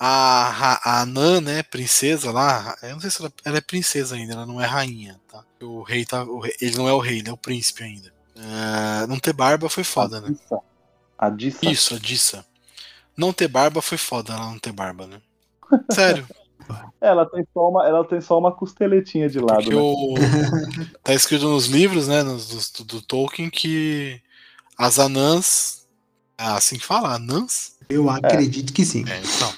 a, 0.00 0.50
Ra- 0.50 0.80
a 0.84 1.00
Anã, 1.02 1.40
né, 1.40 1.62
princesa 1.62 2.30
lá, 2.30 2.76
eu 2.82 2.90
não 2.92 3.00
sei 3.00 3.10
se 3.10 3.20
ela, 3.20 3.32
ela 3.44 3.58
é 3.58 3.60
princesa 3.60 4.14
ainda, 4.16 4.34
ela 4.34 4.46
não 4.46 4.60
é 4.60 4.66
rainha, 4.66 5.20
tá? 5.28 5.44
O 5.62 5.82
rei 5.82 6.04
tá. 6.04 6.22
o 6.24 6.38
rei- 6.40 6.54
ele 6.60 6.76
não 6.76 6.88
é 6.88 6.92
o 6.92 6.98
rei, 7.00 7.18
ele 7.18 7.28
é 7.30 7.32
o 7.32 7.36
príncipe 7.36 7.82
ainda. 7.84 8.12
É, 8.36 9.06
não 9.08 9.18
ter 9.18 9.32
barba 9.32 9.68
foi 9.68 9.82
foda, 9.84 10.20
né? 10.20 10.30
Dissa. 10.30 10.58
A 11.18 11.30
Dissa. 11.30 11.66
Isso, 11.66 11.94
a 11.96 11.98
Dissa. 11.98 12.46
Não 13.16 13.32
ter 13.32 13.48
barba 13.48 13.82
foi 13.82 13.98
foda, 13.98 14.34
ela 14.34 14.46
não 14.46 14.58
ter 14.58 14.70
barba, 14.72 15.06
né? 15.08 15.20
Sério. 15.90 16.26
Ela 17.00 17.24
tem 17.26 17.44
só 17.52 17.68
uma, 17.68 17.86
ela 17.88 18.04
tem 18.04 18.20
só 18.20 18.38
uma 18.38 18.52
costeletinha 18.52 19.28
de 19.28 19.40
lado, 19.40 19.70
né? 19.70 19.76
o, 19.76 20.14
tá 21.02 21.14
escrito 21.14 21.48
nos 21.48 21.66
livros, 21.66 22.06
né, 22.06 22.22
nos, 22.22 22.70
do, 22.70 22.84
do 22.84 23.02
Tolkien, 23.02 23.48
que 23.50 24.20
as 24.76 24.98
anãs. 24.98 25.77
É 26.38 26.44
assim 26.44 26.76
que 26.78 26.84
fala? 26.86 27.14
Anãs? 27.14 27.72
Eu 27.88 28.08
acredito 28.08 28.72
que 28.72 28.84
sim. 28.84 29.04
É, 29.08 29.18
então. 29.18 29.52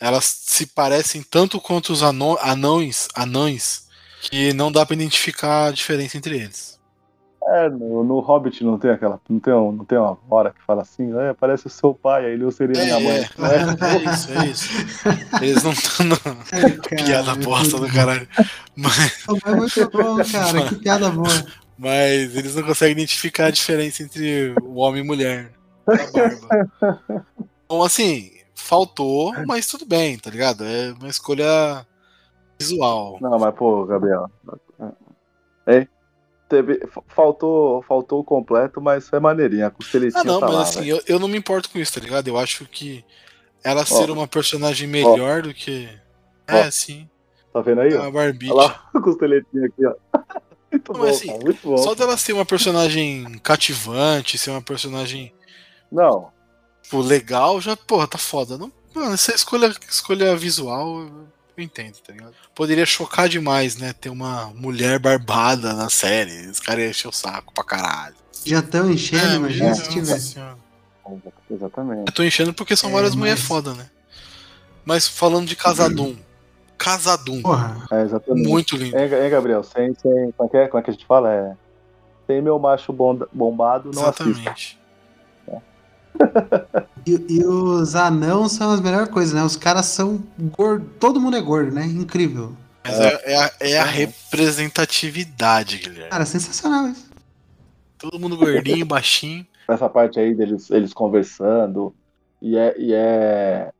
Elas 0.00 0.24
se 0.24 0.66
parecem 0.66 1.22
tanto 1.22 1.60
quanto 1.60 1.92
os 1.92 2.02
anõ- 2.02 2.38
anões, 2.42 3.06
anões, 3.14 3.84
que 4.22 4.52
não 4.52 4.72
dá 4.72 4.84
pra 4.84 4.94
identificar 4.94 5.66
a 5.66 5.70
diferença 5.72 6.16
entre 6.16 6.36
eles. 6.36 6.80
É, 7.44 7.68
no, 7.68 8.02
no 8.04 8.20
Hobbit 8.20 8.62
não 8.64 8.78
tem 8.78 8.90
aquela. 8.92 9.20
Não 9.28 9.38
tem, 9.40 9.52
um- 9.52 9.72
não 9.72 9.84
tem 9.84 9.98
uma 9.98 10.16
hora 10.30 10.50
que 10.50 10.64
fala 10.64 10.82
assim, 10.82 11.12
é, 11.20 11.34
parece 11.34 11.66
o 11.66 11.70
seu 11.70 11.92
pai, 11.92 12.24
aí 12.26 12.32
ele 12.32 12.44
eu 12.44 12.50
seria 12.52 12.82
minha 12.82 12.98
mãe. 13.00 13.16
é, 13.18 13.86
é 14.08 14.12
isso, 14.12 14.32
é 14.32 14.46
isso. 14.46 14.68
Eles 15.40 15.62
não 15.62 15.72
estão. 15.72 16.06
Piada 17.04 17.34
bosta 17.36 17.78
do 17.78 17.88
caralho. 17.92 18.28
Mas, 18.76 19.24
Mas 19.44 19.54
muito 19.56 19.90
bom, 19.90 20.16
cara. 20.24 20.68
Que 20.68 20.74
piada 20.76 21.10
boa. 21.10 21.28
mas 21.76 22.34
eles 22.36 22.54
não 22.54 22.62
conseguem 22.62 22.92
identificar 22.92 23.46
a 23.46 23.50
diferença 23.50 24.02
entre 24.04 24.54
o 24.62 24.74
homem 24.76 25.02
e 25.02 25.06
mulher. 25.06 25.52
A 25.86 26.10
barba. 26.10 27.26
Então, 27.64 27.82
assim, 27.82 28.30
faltou, 28.54 29.32
mas 29.46 29.66
tudo 29.66 29.86
bem, 29.86 30.18
tá 30.18 30.28
ligado? 30.28 30.62
É 30.62 30.92
uma 30.92 31.08
escolha 31.08 31.86
visual. 32.60 33.16
Não, 33.18 33.38
mas 33.38 33.54
pô, 33.54 33.86
Gabriel. 33.86 34.30
É, 35.66 35.86
teve, 36.50 36.86
fa- 36.88 37.02
faltou, 37.08 37.82
faltou 37.84 38.20
o 38.20 38.24
completo, 38.24 38.78
mas 38.78 39.08
foi 39.08 39.18
maneirinha. 39.20 39.70
Costeletinha 39.70 40.20
Ah, 40.20 40.24
não, 40.24 40.38
tá 40.38 40.46
mas 40.48 40.54
lá, 40.56 40.62
assim, 40.64 40.80
velho. 40.80 40.96
eu, 40.96 41.14
eu 41.14 41.18
não 41.18 41.28
me 41.28 41.38
importo 41.38 41.70
com 41.70 41.78
isso, 41.78 41.94
tá 41.94 42.00
ligado? 42.00 42.28
Eu 42.28 42.36
acho 42.36 42.66
que 42.66 43.02
ela 43.64 43.86
ser 43.86 44.10
uma 44.10 44.28
personagem 44.28 44.86
melhor 44.86 45.40
do 45.40 45.54
que. 45.54 45.88
É, 46.46 46.70
sim. 46.70 47.08
Tá 47.54 47.62
vendo 47.62 47.80
aí? 47.80 47.94
ó? 47.94 48.02
A 48.02 48.10
Barbie. 48.10 48.50
Olha 48.50 48.66
lá 48.66 48.90
costeletinha 49.02 49.64
aqui, 49.66 49.86
ó. 49.86 49.94
Muito 50.70 50.92
Não, 50.92 51.00
bom, 51.00 51.06
assim, 51.08 51.26
cara, 51.26 51.38
muito 51.38 51.60
bom. 51.62 51.76
Só 51.78 51.94
dela 51.94 52.16
ser 52.16 52.32
uma 52.34 52.46
personagem 52.46 53.38
cativante, 53.42 54.36
ser 54.38 54.50
uma 54.50 54.62
personagem 54.62 55.32
Não, 55.92 56.30
tipo, 56.82 57.00
legal, 57.00 57.60
já, 57.60 57.76
porra, 57.76 58.08
tá 58.08 58.18
foda. 58.18 58.56
Não, 58.58 58.72
mano, 58.94 59.12
essa 59.14 59.34
escolha, 59.34 59.72
escolha 59.88 60.34
visual, 60.34 61.00
eu 61.02 61.62
entendo, 61.62 61.94
tá 62.04 62.12
ligado? 62.12 62.32
Poderia 62.54 62.84
chocar 62.86 63.28
demais, 63.28 63.76
né? 63.76 63.92
Ter 63.92 64.08
uma 64.08 64.46
mulher 64.54 64.98
barbada 64.98 65.74
na 65.74 65.88
série. 65.90 66.48
Os 66.48 66.58
caras 66.58 66.82
iam 66.82 66.90
encher 66.90 67.08
o 67.08 67.12
saco 67.12 67.52
pra 67.54 67.62
caralho. 67.62 68.14
Já 68.44 68.58
estão 68.60 68.90
enchendo, 68.90 69.24
É, 69.26 69.36
imagina 69.36 69.68
nossa 69.68 69.84
se 69.84 69.90
tiver. 69.90 70.18
senhora. 70.18 70.56
exatamente. 71.50 72.04
Eu 72.08 72.12
tô 72.12 72.22
enchendo 72.24 72.52
porque 72.54 72.74
são 72.74 72.90
É, 72.90 72.92
várias 72.94 73.10
mas- 73.12 73.18
mulheres 73.18 73.42
foda, 73.42 73.74
né? 73.74 73.88
Mas 74.84 75.06
falando 75.06 75.46
de 75.46 75.54
Casadum. 75.54 76.16
Casadum. 76.76 77.40
Porra. 77.42 77.86
É, 77.92 78.02
exatamente. 78.02 78.48
Muito 78.48 78.76
lindo. 78.76 78.96
Hein, 78.96 79.04
hein, 79.12 79.30
Gabriel? 79.30 79.62
Sem, 79.62 79.94
sem, 79.94 80.32
como, 80.32 80.48
é 80.48 80.50
que 80.50 80.56
é? 80.56 80.68
como 80.68 80.80
é 80.80 80.82
que 80.82 80.90
a 80.90 80.92
gente 80.92 81.06
fala? 81.06 81.32
É, 81.32 81.56
sem 82.26 82.42
meu 82.42 82.58
macho 82.58 82.92
bombado, 82.92 83.90
não 83.94 84.06
assista. 84.06 84.54
E, 87.04 87.38
e 87.38 87.44
os 87.44 87.96
anãos 87.96 88.52
são 88.52 88.70
as 88.70 88.80
melhores 88.80 89.08
coisas, 89.08 89.34
né? 89.34 89.42
Os 89.42 89.56
caras 89.56 89.86
são 89.86 90.22
gordos. 90.38 90.88
Todo 91.00 91.20
mundo 91.20 91.36
é 91.36 91.40
gordo, 91.40 91.72
né? 91.72 91.84
Incrível. 91.84 92.52
Mas 92.84 92.98
é, 93.00 93.20
é 93.24 93.36
a, 93.36 93.52
é 93.60 93.78
a 93.78 93.84
representatividade, 93.84 95.78
Guilherme. 95.78 96.10
Cara, 96.10 96.24
sensacional 96.24 96.88
isso. 96.88 97.10
Todo 97.98 98.18
mundo 98.18 98.36
gordinho, 98.36 98.84
baixinho. 98.86 99.46
Essa 99.68 99.88
parte 99.88 100.18
aí 100.18 100.34
deles 100.34 100.70
eles 100.70 100.92
conversando. 100.92 101.94
E 102.40 102.56
é, 102.56 102.74
e 102.76 102.92
é, 102.92 103.70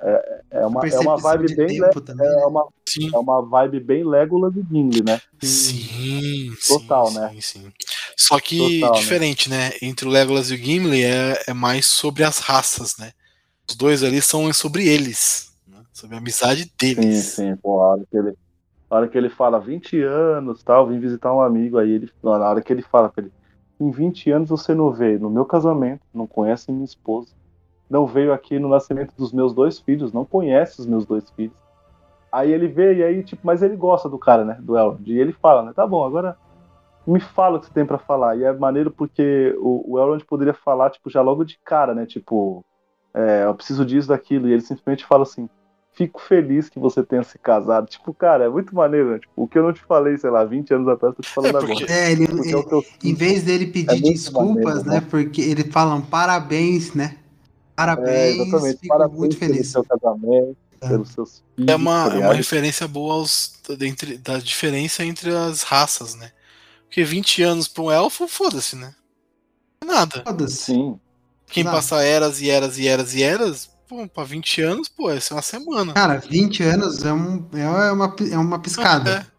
é, 0.00 0.42
é, 0.50 0.66
uma, 0.66 0.88
é 0.92 0.98
uma 1.00 1.18
vibe 1.18 1.48
de 1.48 1.54
bem. 1.54 1.78
le- 1.78 1.94
também, 2.02 2.26
É 2.26 2.26
né? 2.36 2.46
uma, 2.46 2.68
Sim. 2.88 3.10
é 3.12 3.18
uma 3.18 3.42
vibe 3.48 3.80
bem 3.80 4.04
Legolas 4.04 4.54
e 4.56 4.62
Gimli, 4.62 5.02
né? 5.02 5.20
Sim, 5.40 6.54
Total, 6.66 7.10
sim, 7.10 7.12
né? 7.12 7.34
Sim, 7.40 7.40
sim. 7.40 7.72
Só 8.16 8.40
que 8.40 8.56
Total, 8.56 9.04
né? 9.04 9.14
diferente, 9.14 9.48
né? 9.48 9.70
Entre 9.80 10.06
o 10.06 10.10
Legolas 10.10 10.50
e 10.50 10.54
o 10.54 10.56
Gimli 10.56 11.04
é, 11.04 11.42
é 11.48 11.52
mais 11.54 11.86
sobre 11.86 12.24
as 12.24 12.38
raças, 12.38 12.96
né? 12.98 13.12
Os 13.68 13.76
dois 13.76 14.02
ali 14.04 14.22
são 14.22 14.52
sobre 14.52 14.88
eles, 14.88 15.50
né? 15.66 15.82
sobre 15.92 16.16
a 16.16 16.18
amizade 16.20 16.72
Sim, 16.94 17.22
deles. 17.22 17.22
sim, 17.22 17.56
pô, 17.56 17.80
a 17.82 17.88
hora 17.92 18.06
que 18.10 18.16
ele, 18.16 18.34
a 18.90 18.96
hora 18.96 19.08
que 19.08 19.18
ele 19.18 19.30
fala 19.30 19.60
20 19.60 20.00
anos, 20.02 20.62
tal, 20.64 20.88
vim 20.88 21.00
visitar 21.00 21.34
um 21.34 21.40
amigo, 21.42 21.78
aí 21.78 21.90
ele, 21.90 22.12
na 22.22 22.30
hora 22.32 22.62
que 22.62 22.72
ele 22.72 22.82
fala 22.82 23.10
pra 23.10 23.24
ele, 23.24 23.32
em 23.80 23.90
20 23.90 24.30
anos 24.30 24.50
você 24.50 24.74
não 24.74 24.92
veio 24.92 25.20
no 25.20 25.30
meu 25.30 25.46
casamento, 25.46 26.02
não 26.14 26.26
conhece 26.28 26.72
minha 26.72 26.84
esposa, 26.84 27.34
não 27.88 28.06
veio 28.06 28.32
aqui 28.32 28.58
no 28.58 28.68
nascimento 28.68 29.12
dos 29.16 29.32
meus 29.32 29.52
dois 29.54 29.78
filhos, 29.78 30.12
não 30.12 30.24
conhece 30.24 30.80
os 30.80 30.86
meus 30.86 31.06
dois 31.06 31.28
filhos. 31.30 31.56
Aí 32.30 32.52
ele 32.52 32.68
vê, 32.68 32.96
e 32.96 33.02
aí, 33.02 33.22
tipo, 33.22 33.40
mas 33.46 33.62
ele 33.62 33.74
gosta 33.76 34.08
do 34.08 34.18
cara, 34.18 34.44
né, 34.44 34.58
do 34.60 34.76
Elrond, 34.76 35.00
e 35.06 35.18
ele 35.18 35.32
fala, 35.32 35.62
né, 35.62 35.72
tá 35.74 35.86
bom, 35.86 36.04
agora 36.04 36.36
me 37.06 37.20
fala 37.20 37.56
o 37.56 37.60
que 37.60 37.66
você 37.66 37.72
tem 37.72 37.86
pra 37.86 37.96
falar, 37.96 38.36
e 38.36 38.44
é 38.44 38.52
maneiro 38.52 38.90
porque 38.90 39.56
o, 39.58 39.94
o 39.94 39.98
Elrond 39.98 40.22
poderia 40.24 40.52
falar, 40.52 40.90
tipo, 40.90 41.08
já 41.08 41.22
logo 41.22 41.42
de 41.44 41.58
cara, 41.64 41.94
né, 41.94 42.04
tipo, 42.04 42.62
é, 43.14 43.44
eu 43.44 43.54
preciso 43.54 43.84
disso, 43.86 44.08
daquilo, 44.08 44.46
e 44.48 44.52
ele 44.52 44.60
simplesmente 44.60 45.06
fala 45.06 45.22
assim, 45.22 45.48
fico 45.94 46.20
feliz 46.20 46.68
que 46.68 46.78
você 46.78 47.02
tenha 47.02 47.24
se 47.24 47.36
casado. 47.40 47.88
Tipo, 47.88 48.14
cara, 48.14 48.44
é 48.44 48.48
muito 48.48 48.72
maneiro, 48.72 49.10
né? 49.10 49.18
Tipo, 49.18 49.32
o 49.34 49.48
que 49.48 49.58
eu 49.58 49.64
não 49.64 49.72
te 49.72 49.80
falei, 49.80 50.16
sei 50.16 50.30
lá, 50.30 50.44
20 50.44 50.72
anos 50.72 50.86
atrás, 50.86 51.12
tô 51.16 51.22
te 51.22 51.28
falando 51.30 51.56
É, 51.56 51.60
porque- 51.60 51.72
agora. 51.84 51.92
É, 51.92 52.12
ele, 52.12 52.24
é 52.24 52.30
ele- 52.30 52.52
eu 52.70 52.84
em 53.02 53.14
vez 53.14 53.42
dele 53.42 53.66
pedir 53.66 53.96
É 54.06 54.12
desculpas, 54.12 54.84
maneiro, 54.84 54.88
né? 54.90 55.00
né? 55.00 55.06
Porque 55.10 55.40
eles 55.40 55.66
falam 55.72 56.00
parabéns, 56.00 56.94
né? 56.94 57.16
Parabéns, 57.78 58.08
É, 58.08 58.30
exatamente. 58.42 58.80
fico 58.80 58.88
Parabéns 58.88 59.18
muito 59.18 59.36
pelo 59.36 59.52
feliz. 59.52 59.68
seu 59.70 59.84
casamento, 59.84 60.56
É. 60.80 60.88
pelos 60.88 61.08
seus 61.10 61.42
filhos. 61.56 61.70
É 61.72 61.76
uma, 61.76 62.12
é 62.12 62.18
uma 62.18 62.34
referência 62.34 62.88
boa 62.88 63.14
aos, 63.14 63.52
da, 63.68 63.86
entre- 63.86 64.18
da 64.18 64.38
diferença 64.38 65.04
entre 65.04 65.30
as 65.34 65.62
raças, 65.62 66.14
né? 66.16 66.32
Porque 66.86 67.04
20 67.04 67.42
anos 67.42 67.68
pra 67.68 67.82
um 67.84 67.90
elfo, 67.90 68.26
foda-se, 68.26 68.74
né? 68.74 68.94
É 69.80 69.84
Nada. 69.86 70.22
Foda-se. 70.26 70.56
Sim. 70.56 70.98
Quem 71.46 71.62
Exato. 71.62 71.76
passa 71.76 72.02
eras 72.02 72.40
e 72.42 72.50
eras 72.50 72.78
e 72.78 72.88
eras 72.88 73.14
e 73.14 73.22
eras, 73.22 73.70
pô, 73.88 74.06
pra 74.08 74.24
20 74.24 74.60
anos, 74.60 74.88
pô, 74.88 75.08
essa 75.10 75.32
é 75.32 75.36
uma 75.36 75.42
semana. 75.42 75.92
Cara, 75.94 76.18
20 76.18 76.62
anos 76.64 77.04
é, 77.04 77.12
um, 77.12 77.46
é, 77.54 77.92
uma, 77.92 78.16
é 78.30 78.36
uma 78.38 78.58
piscada. 78.58 79.26
É. 79.34 79.38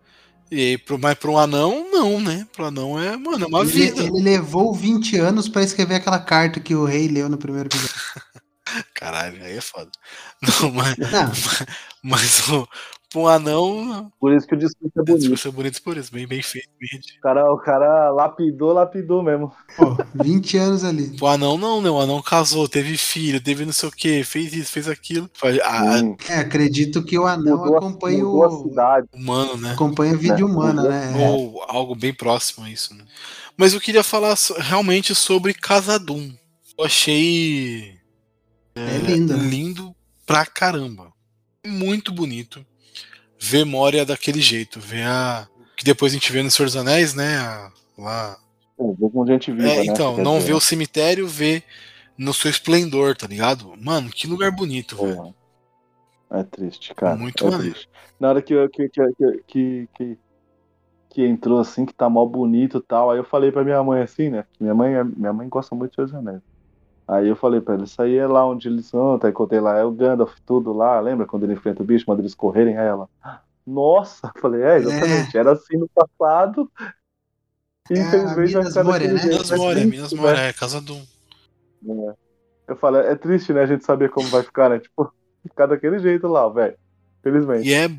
E 0.52 0.60
aí, 0.70 0.78
pro, 0.80 0.98
mas 0.98 1.14
pro 1.16 1.38
anão, 1.38 1.86
não, 1.92 2.20
né? 2.20 2.48
Pro 2.52 2.66
anão 2.66 3.00
é, 3.00 3.16
mano, 3.16 3.46
é 3.46 3.48
uma 3.48 3.62
Ele, 3.62 3.70
vida. 3.72 4.02
ele 4.02 4.20
levou 4.20 4.74
20 4.74 5.16
anos 5.18 5.48
pra 5.48 5.62
escrever 5.62 5.96
aquela 5.96 6.18
carta 6.20 6.60
que 6.60 6.74
o 6.74 6.86
rei 6.86 7.08
leu 7.08 7.30
no 7.30 7.38
primeiro 7.38 7.68
episódio. 7.70 7.94
Caralho, 8.94 9.44
aí 9.44 9.58
é 9.58 9.62
foda. 9.62 9.90
Não, 10.62 10.72
mas, 10.72 10.98
Não, 10.98 11.32
mas 12.04 12.48
o, 12.50 12.68
pro 13.10 13.28
anão, 13.28 14.12
Por 14.20 14.34
isso 14.34 14.46
que 14.48 14.54
o 14.56 14.58
discurso 14.58 14.94
é 15.00 15.04
bonito. 15.04 15.20
discurso 15.22 15.48
é 15.48 15.52
bonito 15.52 15.82
por 15.82 15.98
isso, 15.98 16.12
bem, 16.14 16.28
bem 16.28 16.42
feito. 16.42 16.70
Bem. 16.80 17.00
O 17.18 17.22
cara, 17.22 17.52
o 17.54 17.58
cara 17.58 18.10
lapidou, 18.12 18.72
lapidou 18.72 19.24
mesmo. 19.24 19.52
pô, 19.76 19.98
20 20.14 20.58
anos 20.58 20.84
ali. 20.84 21.18
Pro 21.18 21.28
anão, 21.28 21.58
não, 21.58 21.82
né? 21.82 21.90
O 21.90 22.00
anão 22.00 22.22
casou, 22.22 22.68
teve 22.70 22.96
filho, 22.98 23.42
teve 23.42 23.66
não 23.66 23.74
sei 23.74 23.90
o 23.90 23.92
que, 23.92 24.24
fez 24.24 24.54
isso, 24.54 24.72
fez 24.72 24.88
aquilo. 24.88 25.30
Foi- 25.34 25.60
A, 25.62 25.82
a- 25.96 25.98
Sim. 26.00 26.16
É, 26.30 26.36
acredito 26.40 27.04
que 27.04 27.18
o 27.18 27.26
anão 27.26 27.58
Mudou, 27.58 27.76
a- 27.76 27.78
acompanha 27.80 28.24
mudou 28.24 28.44
a 28.44 28.48
o. 28.50 28.64
cidade. 28.70 29.08
humano, 29.14 29.58
né? 29.58 29.72
Acompanha 29.74 30.14
a 30.14 30.18
vida 30.18 30.36
Né? 30.38 30.44
humana, 30.44 30.84
né? 30.84 31.24
É. 31.24 31.30
Ou 31.30 31.64
algo 31.68 31.96
bem 31.96 32.14
próximo 32.14 32.66
a 32.66 32.70
isso, 32.70 32.94
né? 32.94 33.04
Mas 33.58 33.74
eu 33.74 33.82
queria 33.82 34.04
falar 34.04 34.36
realmente 34.60 35.14
sobre 35.16 35.54
Casadum. 35.54 36.32
Eu 36.78 36.86
achei 36.86 37.99
É 38.88 38.98
lindo. 38.98 39.38
né? 39.38 39.44
lindo 39.44 39.96
pra 40.26 40.46
caramba. 40.46 41.12
Muito 41.66 42.12
bonito. 42.12 42.66
Ver 43.40 43.66
Moria 43.66 44.06
daquele 44.06 44.42
jeito. 44.42 44.80
Ver 44.80 45.06
a. 45.06 45.48
Que 45.78 45.84
depois 45.84 46.12
a 46.12 46.16
gente 46.16 46.32
vê 46.32 46.44
no 46.44 46.52
Senhor 46.52 46.66
dos 46.68 46.76
Anéis, 46.76 47.14
né? 47.14 47.38
a- 47.38 47.72
Lá. 47.98 48.38
Vou 48.78 49.10
com 49.10 49.26
gente 49.26 49.52
viva, 49.52 49.68
É, 49.68 49.78
né? 49.78 49.86
então, 49.88 50.16
Quer 50.16 50.24
não 50.24 50.40
ver 50.40 50.54
o 50.54 50.60
cemitério, 50.62 51.28
ver 51.28 51.64
no 52.18 52.34
seu 52.34 52.50
esplendor, 52.50 53.16
tá 53.16 53.28
ligado? 53.28 53.74
Mano, 53.78 54.10
que 54.10 54.26
lugar 54.28 54.52
bonito, 54.52 54.96
velho. 54.96 55.16
Porra. 55.18 55.36
É 56.32 56.44
triste, 56.44 56.94
cara. 56.96 57.16
Muito 57.18 57.46
é 57.46 57.50
maneiro. 57.50 57.74
triste. 57.74 57.90
Na 58.20 58.30
hora 58.30 58.42
que, 58.42 58.54
eu- 58.54 58.70
que, 58.70 58.88
que, 58.88 59.02
que, 59.18 59.44
que, 59.48 59.90
que, 59.96 60.18
que 61.10 61.26
entrou 61.26 61.60
assim, 61.60 61.86
que 61.86 61.94
tá 61.94 62.10
mal 62.10 62.28
bonito 62.30 62.78
e 62.78 62.82
tal, 62.82 63.12
aí 63.12 63.18
eu 63.18 63.24
falei 63.26 63.52
pra 63.52 63.64
minha 63.66 63.84
mãe 63.84 64.02
assim, 64.02 64.30
né? 64.30 64.46
Minha 64.60 64.74
mãe, 64.76 64.94
é- 64.94 65.04
minha 65.04 65.34
mãe 65.34 65.50
gosta 65.50 65.76
muito 65.76 65.92
de 65.92 65.96
Senhor 65.96 66.06
dos 66.08 66.16
Anéis. 66.16 66.42
Aí 67.10 67.28
eu 67.28 67.36
falei 67.36 67.60
pra 67.60 67.74
ela, 67.74 67.86
isso 67.86 68.00
aí 68.00 68.16
é 68.18 68.28
lá 68.28 68.46
onde 68.46 68.68
eles 68.68 68.86
são, 68.86 69.18
tá? 69.18 69.28
Aí 69.28 69.34
contei 69.34 69.60
lá, 69.60 69.76
é 69.80 69.84
o 69.84 69.90
Gandalf, 69.90 70.36
tudo 70.46 70.72
lá, 70.72 71.00
lembra 71.00 71.26
quando 71.26 71.44
ele 71.44 71.54
enfrenta 71.54 71.82
o 71.82 71.86
bicho, 71.86 72.06
manda 72.08 72.22
eles 72.22 72.36
correrem? 72.36 72.78
Aí 72.78 72.86
ela, 72.86 73.10
nossa, 73.66 74.32
eu 74.36 74.40
falei, 74.40 74.62
é, 74.62 74.78
exatamente, 74.78 75.36
era 75.36 75.54
assim 75.54 75.76
no 75.78 75.90
passado. 75.90 76.72
E 77.90 77.98
É, 77.98 78.02
infelizmente 78.02 78.54
vai 78.54 78.62
Minas 78.62 78.68
ficar 78.68 78.84
Moria, 78.84 79.14
né? 79.14 79.24
Minas 79.24 79.52
É 79.52 79.58
Moria, 79.58 79.88
Minas 79.88 80.14
né? 80.14 80.22
Moria, 80.22 80.42
é 80.42 80.54
Casadum. 80.54 81.02
É. 81.84 82.14
Eu 82.68 82.76
falo, 82.76 82.98
é 82.98 83.16
triste, 83.16 83.52
né, 83.54 83.64
a 83.64 83.66
gente 83.66 83.84
saber 83.84 84.12
como 84.12 84.28
vai 84.28 84.44
ficar, 84.44 84.70
né? 84.70 84.78
Tipo, 84.78 85.12
ficar 85.42 85.66
daquele 85.66 85.98
jeito 85.98 86.28
lá, 86.28 86.48
velho. 86.48 86.78
Felizmente. 87.24 87.68
E 87.68 87.74
é. 87.74 87.90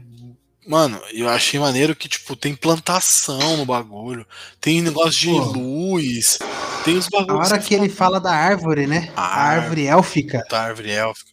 Mano, 0.66 1.00
eu 1.12 1.28
achei 1.28 1.58
maneiro 1.58 1.96
que, 1.96 2.08
tipo, 2.08 2.36
tem 2.36 2.54
plantação 2.54 3.56
no 3.56 3.64
bagulho. 3.64 4.26
Tem 4.60 4.82
negócio 4.82 5.12
de 5.20 5.26
Pô. 5.30 5.38
luz. 5.52 6.38
Tem 6.84 6.96
os 6.96 7.06
A 7.06 7.18
bagulhos. 7.18 7.50
hora 7.50 7.58
que 7.58 7.74
ele 7.74 7.88
fala 7.88 8.20
da 8.20 8.30
árvore, 8.32 8.86
né? 8.86 9.10
A 9.16 9.22
A 9.22 9.42
árvore 9.42 9.86
élfica. 9.86 10.44
Da 10.50 10.60
árvore 10.62 10.90
élfica. 10.90 11.30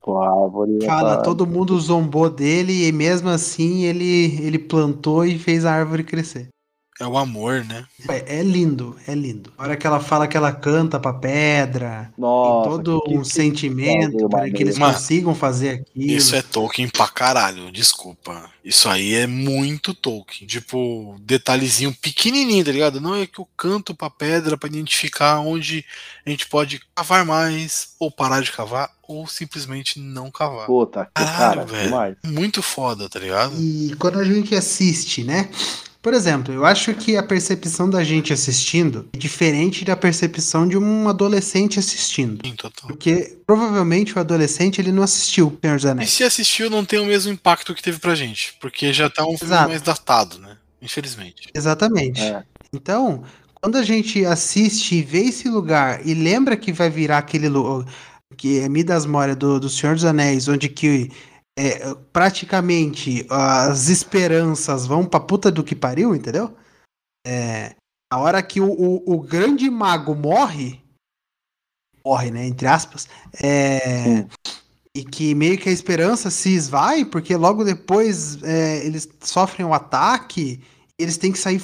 Com 0.00 0.18
a 0.18 0.28
árvore. 0.44 0.84
Fala, 0.84 1.16
tá- 1.16 1.22
todo 1.22 1.46
mundo 1.46 1.78
zombou 1.80 2.30
dele 2.30 2.86
e 2.86 2.92
mesmo 2.92 3.28
assim 3.28 3.84
ele, 3.84 4.38
ele 4.40 4.58
plantou 4.58 5.24
e 5.24 5.38
fez 5.38 5.64
a 5.64 5.72
árvore 5.72 6.04
crescer. 6.04 6.48
É 6.98 7.06
o 7.06 7.18
amor, 7.18 7.62
né? 7.64 7.84
É, 8.08 8.38
é 8.38 8.42
lindo, 8.42 8.96
é 9.06 9.14
lindo. 9.14 9.52
A 9.58 9.64
hora 9.64 9.76
que 9.76 9.86
ela 9.86 10.00
fala 10.00 10.26
que 10.26 10.34
ela 10.36 10.50
canta 10.50 10.98
pra 10.98 11.12
pedra, 11.12 12.10
Nossa, 12.16 12.70
tem 12.70 12.70
todo 12.84 13.02
que- 13.02 13.14
um 13.18 13.22
que- 13.22 13.28
sentimento 13.28 14.12
bagulho 14.12 14.28
para 14.30 14.50
que 14.50 14.62
eles 14.62 14.78
Mano, 14.78 14.94
consigam 14.94 15.34
fazer 15.34 15.70
aquilo. 15.70 16.10
Isso 16.16 16.34
é 16.34 16.40
Tolkien 16.40 16.88
pra 16.88 17.06
caralho, 17.08 17.70
desculpa. 17.70 18.50
Isso 18.64 18.88
aí 18.88 19.14
é 19.14 19.26
muito 19.26 19.92
Tolkien. 19.92 20.46
Tipo, 20.48 21.16
detalhezinho 21.20 21.94
pequenininho, 22.00 22.64
tá 22.64 22.72
ligado? 22.72 22.98
Não 23.00 23.14
é 23.14 23.26
que 23.26 23.38
eu 23.40 23.48
canto 23.56 23.94
pra 23.94 24.08
pedra 24.08 24.56
pra 24.56 24.68
identificar 24.68 25.40
onde 25.40 25.84
a 26.24 26.30
gente 26.30 26.48
pode 26.48 26.80
cavar 26.94 27.26
mais, 27.26 27.90
ou 28.00 28.10
parar 28.10 28.40
de 28.40 28.50
cavar, 28.52 28.90
ou 29.06 29.26
simplesmente 29.26 30.00
não 30.00 30.30
cavar. 30.30 30.66
Puta, 30.66 31.04
que 31.04 31.22
Caralho, 31.22 31.36
cara, 31.60 31.64
velho. 31.66 31.84
demais. 31.84 32.16
Muito 32.24 32.62
foda, 32.62 33.06
tá 33.08 33.18
ligado? 33.18 33.54
E 33.60 33.94
quando 33.98 34.18
a 34.18 34.24
gente 34.24 34.54
assiste, 34.54 35.22
né? 35.22 35.50
Por 36.06 36.14
exemplo, 36.14 36.54
eu 36.54 36.64
acho 36.64 36.94
que 36.94 37.16
a 37.16 37.22
percepção 37.24 37.90
da 37.90 38.04
gente 38.04 38.32
assistindo 38.32 39.08
é 39.12 39.18
diferente 39.18 39.84
da 39.84 39.96
percepção 39.96 40.64
de 40.68 40.78
um 40.78 41.08
adolescente 41.08 41.80
assistindo. 41.80 42.46
Sim, 42.46 42.54
total. 42.54 42.86
Porque 42.86 43.36
provavelmente 43.44 44.14
o 44.16 44.20
adolescente 44.20 44.80
ele 44.80 44.92
não 44.92 45.02
assistiu 45.02 45.58
Senhor 45.60 45.74
dos 45.74 45.84
E 45.84 45.88
Anéis. 45.88 46.10
se 46.10 46.22
assistiu, 46.22 46.70
não 46.70 46.84
tem 46.84 47.00
o 47.00 47.06
mesmo 47.06 47.32
impacto 47.32 47.74
que 47.74 47.82
teve 47.82 47.98
pra 47.98 48.14
gente. 48.14 48.54
Porque 48.60 48.92
já 48.92 49.10
tá 49.10 49.24
um 49.24 49.36
filme 49.36 49.52
Exato. 49.52 49.68
mais 49.68 49.82
datado, 49.82 50.38
né? 50.38 50.56
Infelizmente. 50.80 51.48
Exatamente. 51.52 52.20
É. 52.22 52.44
Então, 52.72 53.24
quando 53.54 53.74
a 53.74 53.82
gente 53.82 54.24
assiste 54.24 54.94
e 54.94 55.02
vê 55.02 55.22
esse 55.24 55.48
lugar 55.48 56.06
e 56.06 56.14
lembra 56.14 56.56
que 56.56 56.72
vai 56.72 56.88
virar 56.88 57.18
aquele 57.18 57.48
lugar 57.48 57.84
que 58.36 58.60
é 58.60 58.68
Midas 58.68 59.06
Moria 59.06 59.34
do, 59.34 59.58
do 59.58 59.68
Senhor 59.68 59.96
dos 59.96 60.04
Anéis, 60.04 60.46
onde 60.46 60.68
que 60.68 61.10
é, 61.58 61.94
praticamente 62.12 63.26
as 63.30 63.88
esperanças 63.88 64.86
vão 64.86 65.06
pra 65.06 65.18
puta 65.18 65.50
do 65.50 65.64
que 65.64 65.74
pariu, 65.74 66.14
entendeu? 66.14 66.54
É, 67.26 67.74
a 68.12 68.18
hora 68.18 68.42
que 68.42 68.60
o, 68.60 68.70
o, 68.70 69.14
o 69.14 69.22
grande 69.22 69.68
mago 69.70 70.14
morre, 70.14 70.80
morre, 72.04 72.30
né, 72.30 72.46
entre 72.46 72.66
aspas, 72.66 73.08
é, 73.42 74.26
e 74.94 75.04
que 75.04 75.34
meio 75.34 75.58
que 75.58 75.68
a 75.68 75.72
esperança 75.72 76.30
se 76.30 76.54
esvai, 76.54 77.04
porque 77.04 77.34
logo 77.34 77.64
depois 77.64 78.42
é, 78.42 78.84
eles 78.86 79.08
sofrem 79.20 79.66
um 79.66 79.74
ataque, 79.74 80.62
eles 80.98 81.16
têm 81.16 81.32
que 81.32 81.38
sair 81.38 81.60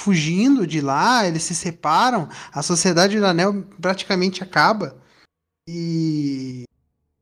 fugindo 0.00 0.66
de 0.66 0.80
lá, 0.80 1.26
eles 1.26 1.42
se 1.42 1.54
separam, 1.54 2.28
a 2.52 2.62
sociedade 2.62 3.18
do 3.18 3.26
anel 3.26 3.62
praticamente 3.80 4.42
acaba. 4.42 4.96
E, 5.68 6.64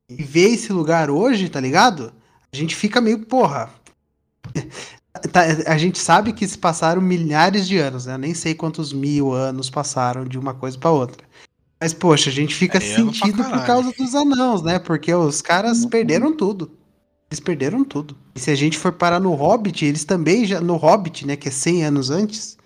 e 0.09 0.23
ver 0.23 0.51
esse 0.55 0.73
lugar 0.73 1.11
hoje, 1.11 1.49
tá 1.49 1.61
ligado? 1.61 2.13
A 2.53 2.57
gente 2.57 2.75
fica 2.77 3.01
meio, 3.01 3.21
porra. 3.27 3.71
Tá, 5.31 5.43
a 5.69 5.79
gente 5.79 5.97
sabe 6.01 6.33
que 6.33 6.47
se 6.47 6.59
passaram 6.59 7.01
milhares 7.01 7.69
de 7.69 7.79
anos, 7.79 8.05
né? 8.05 8.15
Eu 8.15 8.19
nem 8.19 8.35
sei 8.35 8.53
quantos 8.53 8.93
mil 8.93 9.33
anos 9.33 9.71
passaram 9.71 10.25
de 10.25 10.37
uma 10.37 10.53
coisa 10.53 10.77
pra 10.77 10.91
outra. 10.91 11.25
Mas, 11.81 11.95
poxa, 11.95 12.31
a 12.31 12.33
gente 12.33 12.53
fica 12.53 12.79
É 12.79 12.81
pra 12.81 12.97
sentido 12.97 13.45
por 13.45 13.65
causa 13.65 13.93
dos 13.97 14.13
anãos, 14.13 14.63
né? 14.63 14.81
Porque 14.81 15.15
os 15.15 15.41
caras 15.41 15.85
Uhum. 15.85 15.89
perderam 15.89 16.37
tudo. 16.37 16.73
Eles 17.31 17.39
perderam 17.39 17.85
tudo. 17.85 18.17
E 18.35 18.41
se 18.41 18.51
a 18.51 18.57
gente 18.57 18.77
for 18.77 18.91
parar 18.93 19.21
no 19.21 19.33
Hobbit, 19.35 19.85
eles 19.85 20.05
também 20.05 20.45
já. 20.47 20.61
No 20.61 20.75
Hobbit, 20.75 21.25
né? 21.29 21.37
Que 21.37 21.47
é 21.47 21.53
100 21.53 21.85
anos 21.85 22.11
antes, 22.11 22.59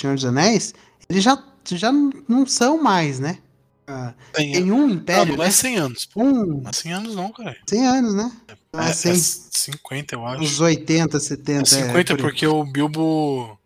Senhor 0.00 0.14
dos 0.14 0.24
Anéis, 0.24 0.74
eles 1.10 1.24
já, 1.24 1.36
já 1.72 1.90
não 2.28 2.46
são 2.46 2.80
mais, 2.80 3.18
né? 3.18 3.38
Ah, 3.86 4.12
Tem, 4.32 4.52
tem 4.52 4.72
um 4.72 4.86
não, 4.86 4.90
império, 4.90 5.36
não 5.36 5.42
é 5.44 5.46
né? 5.46 5.52
100 5.52 5.76
anos. 5.76 6.06
pô. 6.06 6.20
Um. 6.22 6.60
Não 6.62 6.68
é 6.70 6.72
100 6.72 6.92
anos, 6.92 7.14
não, 7.14 7.30
cara. 7.32 7.56
100 7.66 7.86
anos, 7.86 8.14
né? 8.14 8.32
Então, 8.68 8.80
É, 8.80 8.90
assim, 8.90 9.10
é 9.10 9.14
50, 9.14 10.14
eu 10.16 10.26
acho. 10.26 10.42
uns 10.42 10.60
80, 10.60 11.20
70. 11.20 11.62
É 11.62 11.64
50 11.64 12.12
é, 12.12 12.16
por 12.16 12.22
porque 12.22 12.46
o 12.46 12.64
Bilbo 12.64 13.58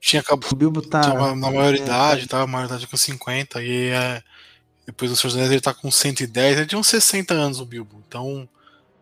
tinha 0.00 0.20
acabado. 0.20 0.52
O 0.52 0.56
Bilbo 0.56 0.82
tá. 0.82 1.00
Tava 1.00 1.34
na 1.34 1.50
maioridade, 1.50 2.24
é, 2.24 2.26
tava 2.26 2.42
na 2.46 2.52
maioridade 2.52 2.86
com 2.86 2.96
50, 2.96 3.62
e 3.62 3.88
é, 3.88 4.22
depois 4.84 5.10
do 5.10 5.16
Senhor 5.16 5.28
dos 5.30 5.36
Anéis 5.36 5.50
ele 5.52 5.60
tá 5.60 5.72
com 5.72 5.90
110, 5.90 6.58
ele 6.58 6.66
tinha 6.66 6.78
uns 6.78 6.88
60 6.88 7.32
anos 7.32 7.58
o 7.58 7.64
Bilbo. 7.66 8.02
Então, 8.06 8.46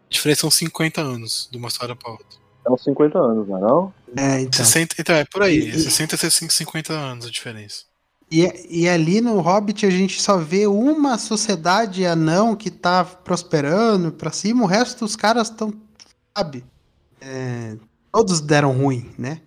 a 0.08 0.12
diferença 0.12 0.42
são 0.42 0.50
50 0.52 1.00
anos 1.00 1.48
de 1.50 1.58
uma 1.58 1.68
história 1.68 1.96
pra 1.96 2.12
outra. 2.12 2.26
É 2.66 2.70
uns 2.70 2.82
50 2.84 3.18
anos, 3.18 3.48
não 3.48 3.56
é 3.56 3.60
não? 3.60 3.94
É, 4.16 4.40
então. 4.40 4.64
60, 4.64 4.94
então 4.98 5.16
é 5.16 5.24
por 5.24 5.42
aí, 5.42 5.68
E- 5.68 5.78
60 5.80 6.14
a 6.14 6.30
50 6.30 6.92
anos 6.92 7.26
a 7.26 7.30
diferença. 7.30 7.84
E, 8.30 8.82
e 8.82 8.88
ali 8.88 9.20
no 9.20 9.40
Hobbit 9.40 9.86
a 9.86 9.90
gente 9.90 10.20
só 10.20 10.38
vê 10.38 10.66
uma 10.66 11.18
sociedade 11.18 12.04
anão 12.06 12.56
que 12.56 12.70
tá 12.70 13.04
prosperando 13.04 14.10
pra 14.10 14.32
cima, 14.32 14.64
o 14.64 14.66
resto 14.66 15.04
dos 15.04 15.14
caras 15.14 15.50
estão, 15.50 15.72
sabe? 16.36 16.64
É, 17.20 17.76
todos 18.12 18.40
deram 18.40 18.72
ruim, 18.72 19.10
né? 19.18 19.40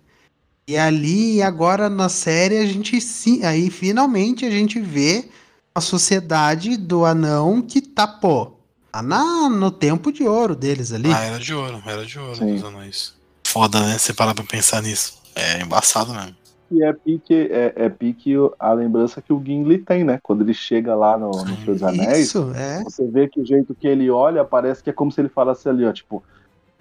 E 0.66 0.76
ali, 0.76 1.40
agora 1.40 1.88
na 1.88 2.10
série, 2.10 2.58
a 2.58 2.66
gente 2.66 3.00
sim. 3.00 3.42
Aí 3.42 3.70
finalmente 3.70 4.44
a 4.44 4.50
gente 4.50 4.78
vê 4.78 5.28
a 5.74 5.80
sociedade 5.80 6.76
do 6.76 7.06
anão 7.06 7.62
que 7.62 7.80
tá, 7.80 8.06
pô, 8.06 8.52
tá 8.92 9.00
na, 9.00 9.48
no 9.48 9.70
tempo 9.70 10.12
de 10.12 10.24
ouro 10.24 10.54
deles 10.54 10.92
ali. 10.92 11.10
Ah, 11.10 11.24
era 11.24 11.38
de 11.38 11.54
ouro, 11.54 11.82
era 11.86 12.04
de 12.04 12.18
ouro 12.18 12.36
Sim. 12.36 12.54
os 12.54 12.64
anões. 12.64 13.14
Foda, 13.44 13.80
né? 13.80 13.96
Você 13.96 14.12
parar 14.12 14.34
pra 14.34 14.44
pensar 14.44 14.82
nisso. 14.82 15.16
É 15.34 15.62
embaçado 15.62 16.12
mesmo. 16.12 16.36
E 16.70 16.82
é 16.82 16.92
pique, 16.92 17.34
é, 17.34 17.72
é 17.76 17.88
pique 17.88 18.34
a 18.58 18.72
lembrança 18.72 19.22
que 19.22 19.32
o 19.32 19.42
Gimli 19.42 19.78
tem, 19.78 20.04
né? 20.04 20.18
Quando 20.22 20.42
ele 20.42 20.52
chega 20.52 20.94
lá 20.94 21.16
no, 21.16 21.30
no 21.30 21.56
dos 21.64 21.82
Anéis, 21.82 22.18
Isso, 22.18 22.52
é. 22.54 22.82
você 22.84 23.06
vê 23.06 23.26
que 23.26 23.40
o 23.40 23.46
jeito 23.46 23.74
que 23.74 23.88
ele 23.88 24.10
olha 24.10 24.44
parece 24.44 24.82
que 24.82 24.90
é 24.90 24.92
como 24.92 25.10
se 25.10 25.20
ele 25.20 25.30
falasse 25.30 25.68
ali, 25.68 25.86
ó, 25.86 25.92
tipo, 25.92 26.22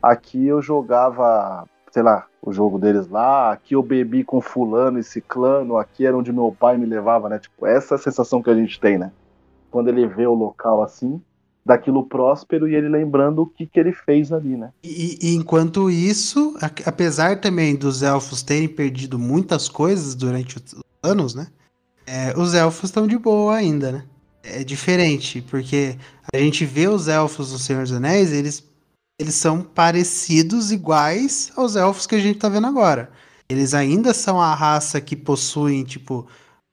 aqui 0.01 0.45
eu 0.45 0.61
jogava, 0.61 1.65
sei 1.91 2.03
lá, 2.03 2.25
o 2.41 2.51
jogo 2.51 2.77
deles 2.77 3.07
lá, 3.07 3.51
aqui 3.51 3.75
eu 3.75 3.83
bebi 3.83 4.23
com 4.23 4.41
fulano 4.41 4.99
e 4.99 5.03
ciclano, 5.03 5.77
aqui 5.77 6.05
era 6.05 6.17
onde 6.17 6.33
meu 6.33 6.55
pai 6.57 6.77
me 6.77 6.85
levava, 6.85 7.29
né? 7.29 7.39
Tipo, 7.39 7.65
essa 7.65 7.95
é 7.95 7.97
a 7.97 7.99
sensação 7.99 8.41
que 8.41 8.49
a 8.49 8.55
gente 8.55 8.79
tem, 8.79 8.97
né? 8.97 9.11
Quando 9.71 9.87
ele 9.87 10.05
vê 10.05 10.27
o 10.27 10.33
local 10.33 10.83
assim, 10.83 11.21
daquilo 11.67 12.05
próspero 12.05 12.67
e 12.67 12.73
ele 12.73 12.89
lembrando 12.89 13.43
o 13.43 13.45
que, 13.45 13.67
que 13.67 13.79
ele 13.79 13.91
fez 13.91 14.31
ali, 14.31 14.57
né? 14.57 14.71
E, 14.83 15.19
e 15.21 15.35
enquanto 15.35 15.91
isso, 15.91 16.57
apesar 16.85 17.39
também 17.39 17.75
dos 17.75 18.01
elfos 18.01 18.41
terem 18.41 18.67
perdido 18.67 19.19
muitas 19.19 19.69
coisas 19.69 20.15
durante 20.15 20.57
os 20.57 20.75
anos, 21.03 21.35
né? 21.35 21.47
é, 22.07 22.33
os 22.37 22.53
elfos 22.53 22.85
estão 22.85 23.05
de 23.05 23.17
boa 23.17 23.55
ainda, 23.55 23.91
né? 23.91 24.03
É 24.41 24.63
diferente, 24.63 25.41
porque 25.41 25.97
a 26.33 26.37
gente 26.37 26.65
vê 26.65 26.87
os 26.87 27.09
elfos 27.09 27.51
do 27.51 27.59
Senhor 27.59 27.83
dos 27.83 27.91
Anéis, 27.91 28.31
eles, 28.31 28.63
eles 29.19 29.35
são 29.35 29.61
parecidos, 29.61 30.71
iguais 30.71 31.51
aos 31.57 31.75
elfos 31.75 32.07
que 32.07 32.15
a 32.15 32.19
gente 32.19 32.39
tá 32.39 32.47
vendo 32.47 32.65
agora. 32.65 33.11
Eles 33.49 33.73
ainda 33.73 34.13
são 34.13 34.41
a 34.41 34.55
raça 34.55 35.01
que 35.01 35.17
possuem, 35.17 35.83
tipo, 35.83 36.25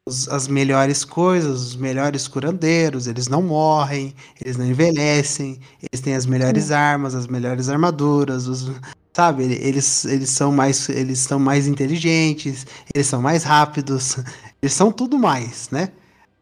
as 0.06 0.46
melhores 0.48 1.02
coisas, 1.02 1.60
os 1.68 1.76
melhores 1.76 2.28
curandeiros, 2.28 3.06
eles 3.06 3.26
não 3.26 3.40
morrem, 3.42 4.14
eles 4.38 4.54
não 4.58 4.66
envelhecem, 4.66 5.58
eles 5.80 6.02
têm 6.02 6.14
as 6.14 6.26
melhores 6.26 6.70
armas, 6.70 7.14
as 7.14 7.26
melhores 7.26 7.70
armaduras, 7.70 8.46
os- 8.46 8.70
sabe? 9.14 9.44
ele- 9.44 9.54
Eles, 9.66 10.04
eles 10.04 10.28
são 10.28 10.52
mais 10.52 10.90
eles 10.90 11.20
são 11.20 11.38
mais 11.38 11.66
inteligentes, 11.66 12.66
eles 12.94 13.06
são 13.06 13.22
mais 13.22 13.44
rápidos, 13.44 14.18
eles 14.60 14.74
são 14.74 14.92
tudo 14.92 15.18
mais, 15.18 15.70
né? 15.70 15.88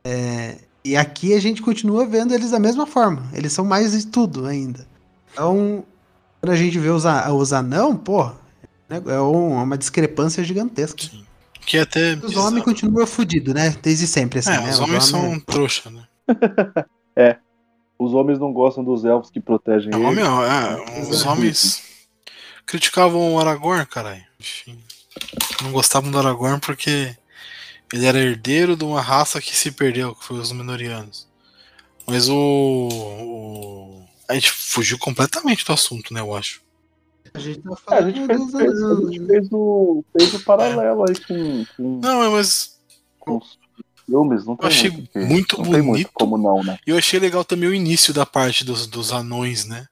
É, 0.04 0.56
e 0.84 0.96
aqui 0.96 1.32
a 1.32 1.40
gente 1.40 1.62
continua 1.62 2.04
vendo 2.04 2.34
eles 2.34 2.50
da 2.50 2.58
mesma 2.58 2.84
forma, 2.84 3.22
eles 3.32 3.52
são 3.52 3.64
mais 3.64 3.92
de 3.92 4.04
tudo 4.08 4.44
ainda. 4.46 4.84
Então, 5.32 5.84
quando 6.40 6.50
a 6.52 6.56
gente 6.56 6.76
vê 6.80 6.88
os, 6.88 7.04
os 7.04 7.52
anão, 7.52 7.96
pô, 7.96 8.28
é 8.90 9.20
um- 9.20 9.62
uma 9.62 9.78
discrepância 9.78 10.42
gigantesca. 10.42 11.00
Sim. 11.00 11.24
Que 11.66 11.78
é 11.78 11.80
até. 11.82 12.14
Os 12.14 12.20
bizarro. 12.20 12.46
homens 12.48 12.64
continuam 12.64 13.06
fodidos, 13.06 13.54
né? 13.54 13.70
Desde 13.82 14.06
sempre, 14.06 14.40
assim, 14.40 14.50
É, 14.52 14.60
né? 14.60 14.70
os 14.70 14.80
homens 14.80 15.04
são 15.04 15.38
trouxa, 15.40 15.90
né? 15.90 16.06
Os 17.98 18.14
homens 18.14 18.38
não 18.40 18.52
gostam 18.52 18.82
dos 18.82 19.04
elfos 19.04 19.30
que 19.30 19.38
protegem 19.40 19.92
É, 19.92 19.96
eles. 19.96 20.06
homem, 20.08 20.24
é, 20.24 21.00
os 21.08 21.24
homens 21.24 21.82
criticavam 22.66 23.34
o 23.34 23.38
Aragorn, 23.38 23.86
caralho. 23.86 24.24
Enfim, 24.40 24.76
Não 25.62 25.70
gostavam 25.70 26.10
do 26.10 26.18
Aragorn 26.18 26.58
porque 26.58 27.16
ele 27.92 28.06
era 28.06 28.18
herdeiro 28.18 28.74
de 28.76 28.82
uma 28.84 29.00
raça 29.00 29.40
que 29.40 29.54
se 29.56 29.70
perdeu, 29.70 30.14
que 30.16 30.24
foi 30.24 30.38
os 30.38 30.50
Menorianos. 30.50 31.28
Mas 32.06 32.28
o, 32.28 32.34
o- 32.34 34.04
A 34.28 34.34
gente 34.34 34.50
fugiu 34.50 34.98
completamente 34.98 35.64
do 35.64 35.72
assunto, 35.72 36.12
né, 36.12 36.20
eu 36.20 36.34
acho. 36.34 36.60
A 37.34 37.38
gente 37.38 37.60
tá 37.60 37.70
É, 37.70 37.72
a 37.72 37.76
falando 37.76 38.14
gente 38.14 38.26
fez, 38.26 38.38
dos 38.40 38.50
fez- 38.52 38.82
a 38.82 38.86
anãos, 38.86 39.06
gente 39.12 39.20
né? 39.20 39.26
fez 39.26 39.48
o, 39.52 40.04
fez 40.16 40.34
o 40.34 40.44
paralelo 40.44 41.04
aí 41.08 41.14
com, 41.26 41.64
com, 41.76 42.00
Não, 42.02 42.22
é, 42.22 42.28
mas 42.28 42.78
com 43.18 43.38
os 43.38 43.58
filmes, 44.06 44.44
não 44.44 44.52
eu 44.52 44.58
tem 44.58 44.68
achei 44.68 44.90
muito, 44.90 45.18
muito 45.18 45.56
não 45.58 45.64
tem 45.64 45.72
muito 45.74 45.86
bonito. 45.92 46.10
como 46.12 46.36
não, 46.38 46.62
né? 46.62 46.78
E 46.86 46.90
eu 46.90 46.98
achei 46.98 47.18
legal 47.18 47.44
também 47.44 47.68
o 47.68 47.74
início 47.74 48.12
da 48.12 48.26
parte 48.26 48.64
dos, 48.64 48.86
dos 48.86 49.12
anões, 49.12 49.64
né? 49.64 49.86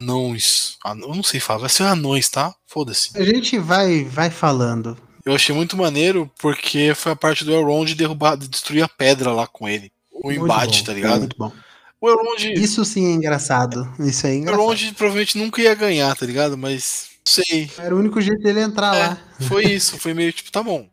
anões. 0.00 0.78
An- 0.84 0.98
Eu 1.02 1.14
não 1.14 1.22
sei 1.22 1.40
falar, 1.40 1.60
vai 1.60 1.68
ser 1.68 1.82
anões, 1.84 2.28
tá? 2.28 2.54
Foda-se. 2.66 3.10
A 3.18 3.22
gente 3.22 3.58
vai, 3.58 4.04
vai 4.04 4.30
falando. 4.30 4.96
Eu 5.26 5.34
achei 5.34 5.54
muito 5.54 5.76
maneiro 5.76 6.30
porque 6.40 6.94
foi 6.94 7.12
a 7.12 7.16
parte 7.16 7.44
do 7.44 7.52
Elrond 7.52 7.94
derrubar, 7.94 8.36
de 8.36 8.48
destruir 8.48 8.82
a 8.82 8.88
pedra 8.88 9.30
lá 9.32 9.46
com 9.46 9.68
ele. 9.68 9.92
O 10.10 10.28
Muito 10.28 10.42
embate, 10.44 10.80
bom, 10.80 10.86
tá 10.86 10.92
ligado? 10.94 11.18
Muito 11.20 11.36
bom. 11.36 11.52
O 12.00 12.08
Elrond, 12.08 12.44
Isso 12.54 12.84
sim 12.84 13.06
é 13.06 13.14
engraçado. 13.14 13.86
Isso 14.00 14.26
é 14.26 14.30
o 14.30 14.34
engraçado. 14.34 14.62
Elrond 14.62 14.92
provavelmente 14.94 15.36
nunca 15.38 15.60
ia 15.60 15.74
ganhar, 15.74 16.16
tá 16.16 16.24
ligado? 16.24 16.56
Mas 16.56 17.10
não 17.26 17.32
sei. 17.32 17.70
Era 17.78 17.94
o 17.94 17.98
único 17.98 18.20
jeito 18.20 18.42
dele 18.42 18.60
entrar 18.60 18.94
É, 18.96 19.08
lá. 19.08 19.18
foi 19.40 19.64
isso, 19.66 19.98
foi 19.98 20.14
meio 20.14 20.32
tipo, 20.32 20.50
tá 20.50 20.62
bom. 20.62 20.88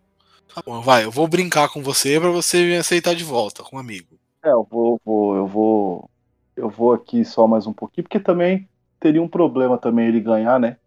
Tá 0.53 0.61
bom, 0.65 0.81
vai, 0.81 1.05
eu 1.05 1.11
vou 1.11 1.27
brincar 1.27 1.69
com 1.69 1.81
você 1.83 2.19
pra 2.19 2.29
você 2.31 2.65
me 2.65 2.77
aceitar 2.77 3.13
de 3.15 3.23
volta, 3.23 3.63
com 3.63 3.75
um 3.75 3.79
amigo. 3.79 4.17
É, 4.43 4.49
eu 4.49 4.67
vou, 4.69 4.99
vou, 5.05 5.35
eu 5.35 5.47
vou. 5.47 6.09
Eu 6.55 6.69
vou 6.69 6.91
aqui 6.91 7.23
só 7.23 7.45
mais 7.47 7.67
um 7.67 7.73
pouquinho, 7.73 8.03
porque 8.03 8.19
também 8.19 8.67
teria 8.99 9.21
um 9.21 9.27
problema 9.27 9.77
também 9.77 10.07
ele 10.07 10.19
ganhar, 10.19 10.59
né? 10.59 10.77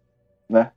Né? 0.49 0.69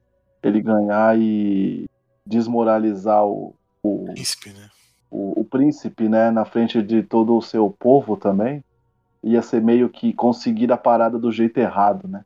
Ele 0.42 0.60
ganhar 0.62 1.18
e 1.18 1.86
desmoralizar 2.24 3.24
o, 3.26 3.54
o, 3.82 4.04
Príncipe, 4.12 4.50
né? 4.50 4.70
o, 5.10 5.40
o 5.40 5.44
príncipe, 5.44 6.08
né? 6.08 6.30
Na 6.30 6.44
frente 6.44 6.80
de 6.80 7.02
todo 7.02 7.36
o 7.36 7.42
seu 7.42 7.68
povo 7.70 8.16
também. 8.16 8.62
Ia 9.24 9.40
ser 9.42 9.62
meio 9.62 9.88
que 9.88 10.12
conseguir 10.12 10.70
a 10.70 10.76
parada 10.76 11.18
do 11.18 11.32
jeito 11.32 11.58
errado, 11.58 12.06
né? 12.06 12.22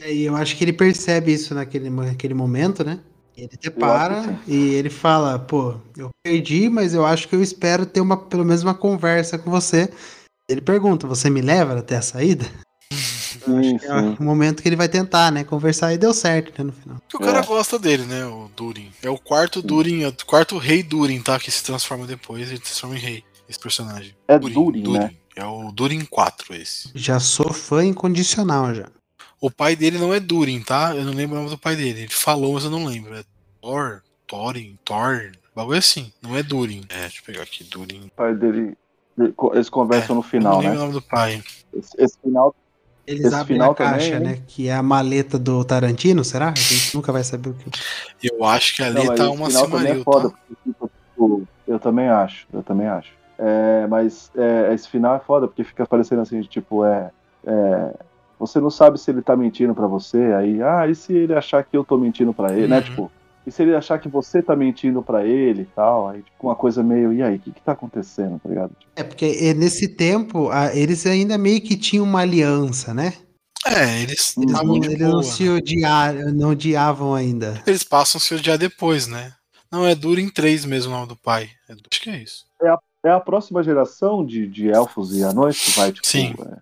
É, 0.00 0.12
E 0.12 0.24
eu 0.24 0.34
acho 0.36 0.56
que 0.56 0.64
ele 0.64 0.72
percebe 0.72 1.32
isso 1.32 1.54
naquele, 1.54 1.90
naquele 1.90 2.34
momento, 2.34 2.82
né? 2.82 3.00
Ele 3.36 3.50
até 3.54 3.70
para 3.70 4.36
e 4.48 4.74
ele 4.74 4.90
fala, 4.90 5.38
pô, 5.38 5.74
eu 5.96 6.10
perdi, 6.24 6.68
mas 6.68 6.92
eu 6.92 7.06
acho 7.06 7.28
que 7.28 7.36
eu 7.36 7.42
espero 7.42 7.86
ter 7.86 8.00
uma, 8.00 8.16
pelo 8.16 8.44
menos 8.44 8.62
uma 8.64 8.74
conversa 8.74 9.38
com 9.38 9.48
você. 9.50 9.88
Ele 10.48 10.60
pergunta, 10.60 11.06
você 11.06 11.30
me 11.30 11.40
leva 11.40 11.78
até 11.78 11.96
a 11.96 12.02
saída? 12.02 12.44
Sim, 12.92 13.78
É 13.82 14.20
o 14.20 14.22
momento 14.22 14.62
que 14.62 14.68
ele 14.68 14.76
vai 14.76 14.88
tentar, 14.88 15.30
né? 15.30 15.44
Conversar 15.44 15.92
e 15.92 15.98
deu 15.98 16.12
certo, 16.12 16.58
né, 16.58 16.64
no 16.64 16.72
final. 16.72 16.96
Porque 17.00 17.16
o 17.16 17.20
cara 17.20 17.40
É. 17.40 17.46
gosta 17.46 17.78
dele, 17.78 18.04
né? 18.04 18.24
O 18.26 18.50
Durin. 18.56 18.90
É 19.02 19.08
o 19.10 19.18
quarto 19.18 19.62
Durin, 19.62 20.02
é 20.02 20.08
o 20.08 20.14
quarto 20.26 20.58
rei 20.58 20.82
Durin, 20.82 21.20
tá? 21.20 21.38
Que 21.38 21.50
se 21.50 21.62
transforma 21.62 22.06
depois, 22.06 22.48
ele 22.48 22.56
se 22.56 22.62
transforma 22.64 22.96
em 22.96 23.00
rei. 23.00 23.24
Esse 23.48 23.58
personagem. 23.58 24.14
É 24.26 24.38
Durin, 24.38 24.92
né? 24.92 25.10
É 25.38 25.46
o 25.46 25.70
Durin 25.70 26.04
4, 26.04 26.52
esse. 26.56 26.90
Já 26.96 27.20
sou 27.20 27.52
fã 27.52 27.84
incondicional 27.84 28.74
já. 28.74 28.88
O 29.40 29.48
pai 29.48 29.76
dele 29.76 29.96
não 29.96 30.12
é 30.12 30.18
Durin, 30.18 30.60
tá? 30.60 30.96
Eu 30.96 31.04
não 31.04 31.12
lembro 31.12 31.36
o 31.36 31.38
nome 31.38 31.50
do 31.50 31.56
pai 31.56 31.76
dele. 31.76 32.00
Ele 32.00 32.08
falou, 32.08 32.54
mas 32.54 32.64
eu 32.64 32.70
não 32.70 32.84
lembro. 32.84 33.14
É 33.14 33.22
Thor, 33.62 34.02
Thorin, 34.26 34.76
Thor. 34.84 35.30
Bagulho 35.54 35.78
assim. 35.78 36.12
Não 36.20 36.36
é 36.36 36.42
Durin. 36.42 36.82
É, 36.88 37.02
deixa 37.02 37.20
eu 37.20 37.24
pegar 37.24 37.42
aqui. 37.44 37.62
Durin. 37.62 38.06
O 38.06 38.10
pai 38.16 38.34
dele. 38.34 38.76
Eles 39.54 39.70
conversam 39.70 40.16
no 40.16 40.22
eu 40.22 40.24
final, 40.24 40.54
não 40.54 40.60
lembro 40.60 40.74
né? 40.74 40.78
o 40.78 40.86
nome 40.86 40.92
do 40.94 41.02
pai. 41.02 41.40
Esse, 41.72 41.90
esse 41.98 42.18
final 42.20 42.54
Eles 43.06 43.26
Esse 43.26 43.34
abrem 43.34 43.58
final 43.58 43.70
a 43.70 43.74
caixa, 43.76 44.10
também, 44.10 44.28
né? 44.28 44.42
Que 44.44 44.68
é 44.68 44.74
a 44.74 44.82
maleta 44.82 45.38
do 45.38 45.64
Tarantino, 45.64 46.24
será? 46.24 46.48
A 46.48 46.54
gente 46.56 46.96
nunca 46.96 47.12
vai 47.12 47.22
saber 47.22 47.50
o 47.50 47.54
que. 47.54 47.70
Eu 48.24 48.44
acho 48.44 48.74
que 48.74 48.82
ali 48.82 49.04
Não, 49.04 49.14
tá 49.14 49.30
uma 49.30 49.48
Silmaril, 49.50 50.00
é 50.00 50.02
foda, 50.02 50.30
tá? 50.30 50.36
porque, 50.48 50.70
tipo, 50.70 51.48
eu 51.68 51.78
também 51.78 52.08
acho, 52.08 52.46
eu 52.52 52.62
também 52.64 52.88
acho. 52.88 53.17
É, 53.38 53.86
mas 53.86 54.30
é, 54.36 54.74
esse 54.74 54.88
final 54.88 55.14
é 55.14 55.20
foda, 55.20 55.46
porque 55.46 55.62
fica 55.64 55.86
parecendo 55.86 56.22
assim, 56.22 56.40
tipo, 56.42 56.84
é, 56.84 57.10
é, 57.46 57.94
Você 58.38 58.60
não 58.60 58.70
sabe 58.70 58.98
se 59.00 59.10
ele 59.10 59.22
tá 59.22 59.36
mentindo 59.36 59.74
pra 59.74 59.86
você, 59.86 60.18
aí, 60.36 60.62
ah, 60.62 60.86
e 60.88 60.94
se 60.94 61.12
ele 61.12 61.34
achar 61.34 61.64
que 61.64 61.76
eu 61.76 61.84
tô 61.84 61.96
mentindo 61.98 62.32
pra 62.34 62.52
ele, 62.56 62.68
né? 62.68 62.76
Uhum. 62.76 62.82
Tipo, 62.82 63.12
e 63.46 63.50
se 63.50 63.62
ele 63.62 63.74
achar 63.74 63.98
que 63.98 64.08
você 64.08 64.42
tá 64.42 64.54
mentindo 64.54 65.02
pra 65.02 65.24
ele 65.24 65.62
e 65.62 65.66
tal, 65.66 66.08
aí, 66.08 66.22
tipo, 66.22 66.46
uma 66.46 66.54
coisa 66.56 66.82
meio, 66.82 67.12
e 67.12 67.22
aí, 67.22 67.36
o 67.36 67.40
que 67.40 67.50
que 67.52 67.62
tá 67.62 67.72
acontecendo, 67.72 68.38
tá 68.40 68.48
ligado? 68.48 68.72
É, 68.94 69.02
porque 69.02 69.24
é, 69.40 69.54
nesse 69.54 69.88
tempo, 69.88 70.50
a- 70.50 70.74
eles 70.74 71.06
ainda 71.06 71.36
meio 71.38 71.60
que 71.60 71.76
tinham 71.76 72.04
uma 72.04 72.20
aliança, 72.20 72.92
né? 72.94 73.14
É, 73.66 74.02
eles, 74.02 74.36
Eles, 74.36 74.52
não, 74.52 74.78
de 74.78 74.86
eles 74.86 74.98
boa, 74.98 75.10
não 75.10 75.16
né? 75.18 75.22
se 75.24 75.48
odiaram, 75.48 76.32
não 76.32 76.50
odiavam 76.50 77.14
ainda. 77.14 77.60
Eles 77.66 77.82
passam 77.82 78.18
a 78.18 78.22
se 78.22 78.34
odiar 78.34 78.56
depois, 78.58 79.06
né? 79.06 79.32
Não, 79.70 79.84
é 79.86 79.94
Durin 79.94 80.28
3 80.30 80.64
mesmo 80.64 80.92
o 80.92 80.94
nome 80.96 81.08
do 81.08 81.16
pai. 81.16 81.48
É, 81.68 81.72
acho 81.72 82.00
que 82.00 82.08
é 82.10 82.22
isso. 82.22 82.44
É 82.62 82.68
a 82.68 82.78
próxima 83.20 83.62
geração 83.62 84.24
de, 84.24 84.46
de 84.46 84.68
elfos 84.68 85.14
e 85.14 85.22
anões 85.22 85.58
que 85.60 85.78
vai, 85.78 85.92
tipo, 85.92 86.06
Sim. 86.06 86.34
é, 86.40 86.56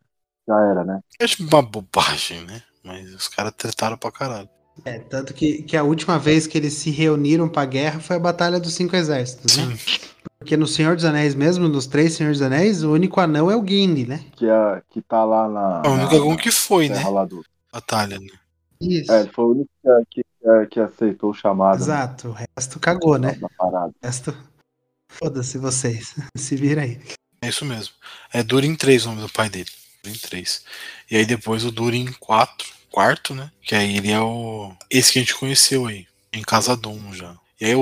já 0.48 0.60
era, 0.70 0.84
né? 0.84 1.00
É 1.18 1.26
tipo 1.26 1.42
uma 1.44 1.62
bobagem, 1.62 2.44
né? 2.44 2.62
Mas 2.84 3.12
os 3.14 3.28
caras 3.28 3.52
tretaram 3.56 3.96
pra 3.96 4.12
caralho. 4.12 4.48
É, 4.84 4.98
tanto 4.98 5.32
que, 5.32 5.62
que 5.62 5.76
a 5.76 5.82
última 5.82 6.18
vez 6.18 6.46
que 6.46 6.56
eles 6.56 6.74
se 6.74 6.90
reuniram 6.90 7.48
pra 7.48 7.64
guerra 7.64 7.98
foi 7.98 8.16
a 8.16 8.20
Batalha 8.20 8.60
dos 8.60 8.74
Cinco 8.74 8.94
Exércitos, 8.94 9.56
né? 9.56 9.76
Sim. 9.76 10.00
Porque 10.38 10.56
no 10.56 10.66
Senhor 10.66 10.94
dos 10.94 11.04
Anéis 11.04 11.34
mesmo, 11.34 11.68
nos 11.68 11.86
três 11.86 12.12
Senhores 12.12 12.38
dos 12.38 12.46
Anéis, 12.46 12.82
o 12.82 12.92
único 12.92 13.20
anão 13.20 13.50
é 13.50 13.56
o 13.56 13.66
Gimli, 13.66 14.06
né? 14.06 14.24
Que, 14.36 14.46
é, 14.46 14.82
que 14.90 15.00
tá 15.02 15.24
lá 15.24 15.48
na, 15.48 15.82
É 15.84 15.88
o 15.88 15.92
único 15.92 16.14
algum 16.14 16.36
que 16.36 16.50
foi, 16.50 16.88
né? 16.88 17.02
do... 17.28 17.42
Batalha, 17.72 18.18
né? 18.18 18.28
Isso. 18.80 19.10
É, 19.10 19.26
foi 19.26 19.44
o 19.44 19.50
único 19.52 19.70
que, 20.10 20.22
que, 20.22 20.66
que 20.70 20.80
aceitou 20.80 21.30
o 21.30 21.34
chamado 21.34 21.78
né, 21.78 21.82
Exato. 21.82 22.28
O 22.28 22.32
resto 22.32 22.78
cagou, 22.78 23.18
né? 23.18 23.36
O 23.58 23.92
resto. 24.02 24.36
Foda-se 25.18 25.58
vocês. 25.58 26.14
Se 26.36 26.56
vira 26.56 26.82
aí. 26.82 27.00
É 27.42 27.48
isso 27.48 27.64
mesmo. 27.64 27.94
É 28.32 28.42
Durin 28.42 28.74
3 28.74 29.04
o 29.06 29.08
nome 29.10 29.22
do 29.22 29.28
pai 29.28 29.48
dele. 29.48 29.70
Durin 30.02 30.18
3. 30.18 30.62
E 31.10 31.16
aí 31.16 31.26
depois 31.26 31.64
o 31.64 31.70
Durin 31.70 32.12
4, 32.18 32.66
quarto, 32.90 33.34
né? 33.34 33.50
Que 33.62 33.74
aí 33.74 33.96
ele 33.96 34.10
é 34.10 34.20
o. 34.20 34.72
Esse 34.90 35.12
que 35.12 35.18
a 35.18 35.22
gente 35.22 35.34
conheceu 35.34 35.86
aí. 35.86 36.06
Em 36.32 36.42
Casadum 36.42 37.12
já. 37.14 37.34
E 37.60 37.64
aí 37.66 37.74
o, 37.74 37.80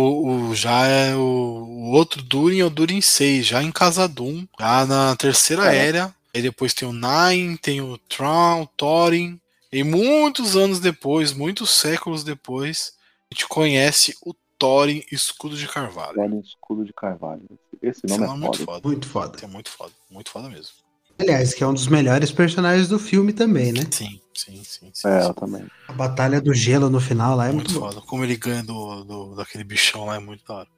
o- 0.50 0.54
já 0.54 0.86
é 0.86 1.16
o, 1.16 1.18
o 1.20 1.90
outro 1.92 2.22
Durin 2.22 2.60
é 2.60 2.64
o 2.64 2.70
Durin 2.70 3.00
6, 3.00 3.44
já 3.46 3.62
em 3.62 3.72
Casadum, 3.72 4.46
já 4.60 4.86
na 4.86 5.16
terceira 5.16 5.74
É. 5.74 5.86
era. 5.88 6.14
Aí 6.32 6.40
depois 6.42 6.72
tem 6.74 6.86
o 6.86 6.92
Nine, 6.92 7.56
tem 7.58 7.80
o 7.80 7.96
Tron, 7.98 8.62
o 8.62 8.66
Thorin. 8.66 9.40
E 9.72 9.82
muitos 9.82 10.56
anos 10.56 10.78
depois, 10.78 11.32
muitos 11.32 11.70
séculos 11.70 12.22
depois, 12.22 12.92
a 13.30 13.34
gente 13.34 13.48
conhece 13.48 14.16
o 14.22 14.32
Thorin 14.64 15.04
Escudo 15.12 15.56
de 15.56 15.68
Carvalho. 15.68 16.18
O 16.18 16.40
escudo 16.40 16.84
de 16.84 16.92
carvalho. 16.94 17.42
Esse 17.82 18.00
Esse 18.06 18.18
nome 18.18 18.26
nome 18.26 18.32
é 18.32 18.46
é 18.46 18.48
muito 18.48 18.58
foda. 18.64 18.72
foda. 18.80 18.88
Muito 18.88 19.08
foda. 19.08 19.38
É 19.42 19.46
muito 19.46 19.70
foda. 19.70 19.92
Muito 20.10 20.30
foda 20.30 20.48
mesmo. 20.48 20.72
Aliás, 21.18 21.52
que 21.54 21.62
é 21.62 21.66
um 21.66 21.74
dos 21.74 21.86
melhores 21.86 22.32
personagens 22.32 22.88
do 22.88 22.98
filme 22.98 23.32
também, 23.32 23.72
né? 23.72 23.82
Sim, 23.90 24.20
sim, 24.34 24.64
sim. 24.64 24.90
sim, 24.92 25.08
É, 25.08 25.20
sim. 25.20 25.28
eu 25.28 25.34
também. 25.34 25.66
A 25.86 25.92
Batalha 25.92 26.40
do 26.40 26.52
Gelo 26.54 26.88
no 26.90 26.98
final 26.98 27.36
lá 27.36 27.48
é 27.48 27.52
muito, 27.52 27.70
muito 27.70 27.80
bom. 27.80 27.92
foda. 27.92 28.00
Como 28.06 28.24
ele 28.24 28.36
ganha 28.36 28.62
do, 28.64 29.04
do- 29.04 29.34
daquele 29.36 29.62
bichão 29.64 30.06
lá 30.06 30.16
é 30.16 30.18
muito 30.18 30.42
da 30.46 30.54
hora. 30.54 30.68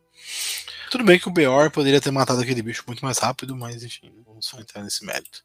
Tudo 0.90 1.04
bem 1.04 1.18
que 1.18 1.28
o 1.28 1.32
Beor 1.32 1.70
poderia 1.70 2.00
ter 2.00 2.10
matado 2.10 2.40
aquele 2.40 2.60
bicho 2.62 2.82
muito 2.86 3.04
mais 3.04 3.18
rápido, 3.18 3.54
mas 3.56 3.82
enfim, 3.84 4.12
vamos 4.26 4.44
só 4.46 4.58
entrar 4.58 4.82
nesse 4.82 5.04
mérito. 5.06 5.42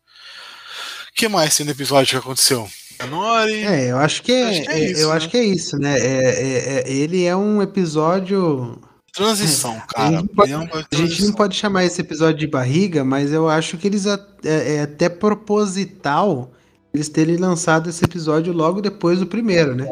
O 1.10 1.14
que 1.14 1.28
mais 1.28 1.56
tem 1.56 1.66
no 1.66 1.72
episódio 1.72 2.10
que 2.10 2.16
aconteceu? 2.18 2.70
Anori. 3.04 3.64
É, 3.64 3.92
eu 3.92 3.98
acho 3.98 4.22
que 4.24 4.32
é, 4.32 4.50
Acho 4.50 4.62
que 4.64 4.70
é 4.70 4.80
é- 4.80 4.92
isso, 4.92 5.02
eu 5.02 5.10
né? 5.10 5.16
acho 5.16 5.30
que 5.30 5.38
é 5.38 5.44
isso, 5.44 5.78
né? 5.78 6.00
É, 6.00 6.06
é- 6.06 6.80
é- 6.90 6.92
ele 6.92 7.24
é 7.26 7.36
um 7.36 7.62
episódio. 7.62 8.78
Transição, 9.14 9.74
A 9.76 9.82
cara. 9.82 10.10
gente, 10.10 10.16
não 10.22 10.28
pode, 10.28 10.52
Ele 10.52 10.54
é 10.54 10.58
uma 10.58 10.66
a 10.74 10.78
gente 10.78 10.88
transição. 10.90 11.26
não 11.28 11.34
pode 11.34 11.56
chamar 11.58 11.84
esse 11.84 12.00
episódio 12.00 12.40
de 12.40 12.48
barriga, 12.48 13.04
mas 13.04 13.32
eu 13.34 13.50
acho 13.50 13.78
que 13.78 13.86
eles 13.88 14.08
a- 14.08 14.20
é, 14.46 14.76
é 14.76 14.82
até 14.84 15.10
proposital 15.10 16.52
eles 16.94 17.10
terem 17.10 17.38
lançado 17.38 17.90
esse 17.90 18.04
episódio 18.04 18.54
logo 18.54 18.82
depois 18.82 19.20
do 19.20 19.26
primeiro, 19.28 19.76
né? 19.76 19.86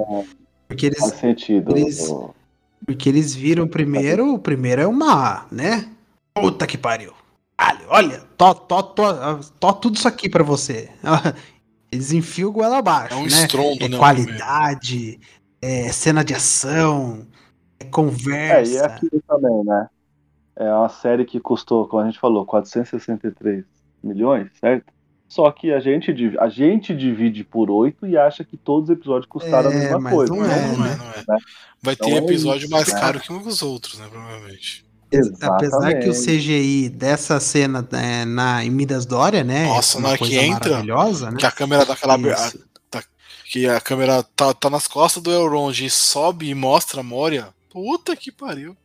Porque 0.67 0.85
eles, 0.85 0.99
Faz 0.99 1.13
sentido. 1.19 1.75
eles- 1.77 2.07
o- 2.07 2.33
porque 2.85 3.09
eles 3.09 3.33
viram 3.35 3.65
o 3.65 3.69
primeiro, 3.69 4.33
o 4.33 4.39
primeiro 4.39 4.81
é 4.81 4.87
uma, 4.87 5.45
né? 5.51 5.87
Puta 6.33 6.65
que 6.65 6.77
pariu. 6.77 7.11
Olha, 7.61 7.79
olha, 7.89 8.23
tó, 8.37 8.53
tó, 8.53 8.81
tó, 8.81 9.39
tó 9.59 9.73
tudo 9.73 9.97
isso 9.97 10.07
aqui 10.07 10.29
pra 10.29 10.43
você. 10.43 10.89
Eles 11.91 12.11
enfiam 12.11 12.51
goela 12.51 12.77
abaixo, 12.79 13.13
É 13.13 13.17
um 13.17 13.27
né? 13.27 13.27
estrondo, 13.27 13.85
É 13.85 13.87
né? 13.89 13.97
qualidade, 13.97 15.19
é 15.61 15.91
cena 15.91 16.23
de 16.23 16.33
ação, 16.33 17.27
é 17.79 17.85
É, 17.85 17.87
e 17.87 17.89
conversa. 17.91 18.77
é 18.77 18.85
aquilo 18.85 19.21
também, 19.27 19.63
né? 19.65 19.89
É 20.55 20.73
uma 20.73 20.89
série 20.89 21.25
que 21.25 21.39
custou, 21.39 21.87
como 21.87 22.03
a 22.03 22.05
gente 22.05 22.19
falou, 22.19 22.45
463 22.45 23.65
milhões, 24.03 24.49
certo? 24.59 24.91
Só 25.27 25.51
que 25.51 25.71
a 25.71 25.79
gente, 25.79 26.11
a 26.39 26.49
gente 26.49 26.95
divide 26.95 27.43
por 27.43 27.69
8 27.71 28.05
e 28.07 28.17
acha 28.17 28.43
que 28.43 28.57
todos 28.57 28.89
os 28.89 28.95
episódios 28.95 29.27
custaram 29.27 29.71
É, 29.71 29.73
a 29.73 29.77
mesma 29.77 29.99
mas 29.99 30.13
coisa. 30.13 30.33
não 30.35 30.43
primeiro. 30.43 30.51
é, 30.51 30.67
Não, 30.67 30.77
não 30.77 30.85
é, 30.85 30.89
né? 30.89 30.97
não 30.97 31.35
é. 31.35 31.39
Vai 31.81 31.95
ter 31.95 32.09
Então 32.09 32.09
é 32.11 32.17
episódio 32.17 32.65
isso, 32.65 32.69
mais 32.69 32.91
né? 32.93 32.99
caro 32.99 33.19
que 33.19 33.31
um 33.31 33.41
dos 33.43 33.61
outros, 33.61 33.99
né? 33.99 34.07
Provavelmente. 34.09 34.88
Apesar 35.41 35.93
que 35.95 36.07
o 36.07 36.11
Exatamente. 36.11 36.25
CGI 36.25 36.89
dessa 36.89 37.39
cena 37.39 37.87
né, 37.91 38.25
na, 38.25 38.63
em 38.63 38.69
Midas 38.69 39.05
Dória, 39.05 39.43
né? 39.43 39.65
Nossa, 39.67 39.97
é 39.97 40.01
na 40.01 40.07
uma 40.07 40.09
hora 40.09 40.17
que 40.19 40.23
coisa 40.29 40.41
entra, 40.45 40.69
maravilhosa, 40.71 41.31
né? 41.31 41.37
Que 41.37 41.45
a 41.45 41.51
câmera 41.51 41.85
dá 41.85 41.93
aquela. 41.93 42.17
Isso. 42.17 42.59
Que 43.51 43.67
a 43.67 43.81
câmera 43.81 44.21
tá, 44.21 44.53
tá 44.53 44.69
nas 44.69 44.87
costas 44.87 45.23
do 45.23 45.31
Elrond 45.31 45.83
e 45.83 45.89
sobe 45.89 46.49
e 46.49 46.53
mostra 46.53 46.99
a 46.99 47.03
Moria. 47.03 47.47
Puta 47.71 48.15
que 48.15 48.31
pariu. 48.31 48.77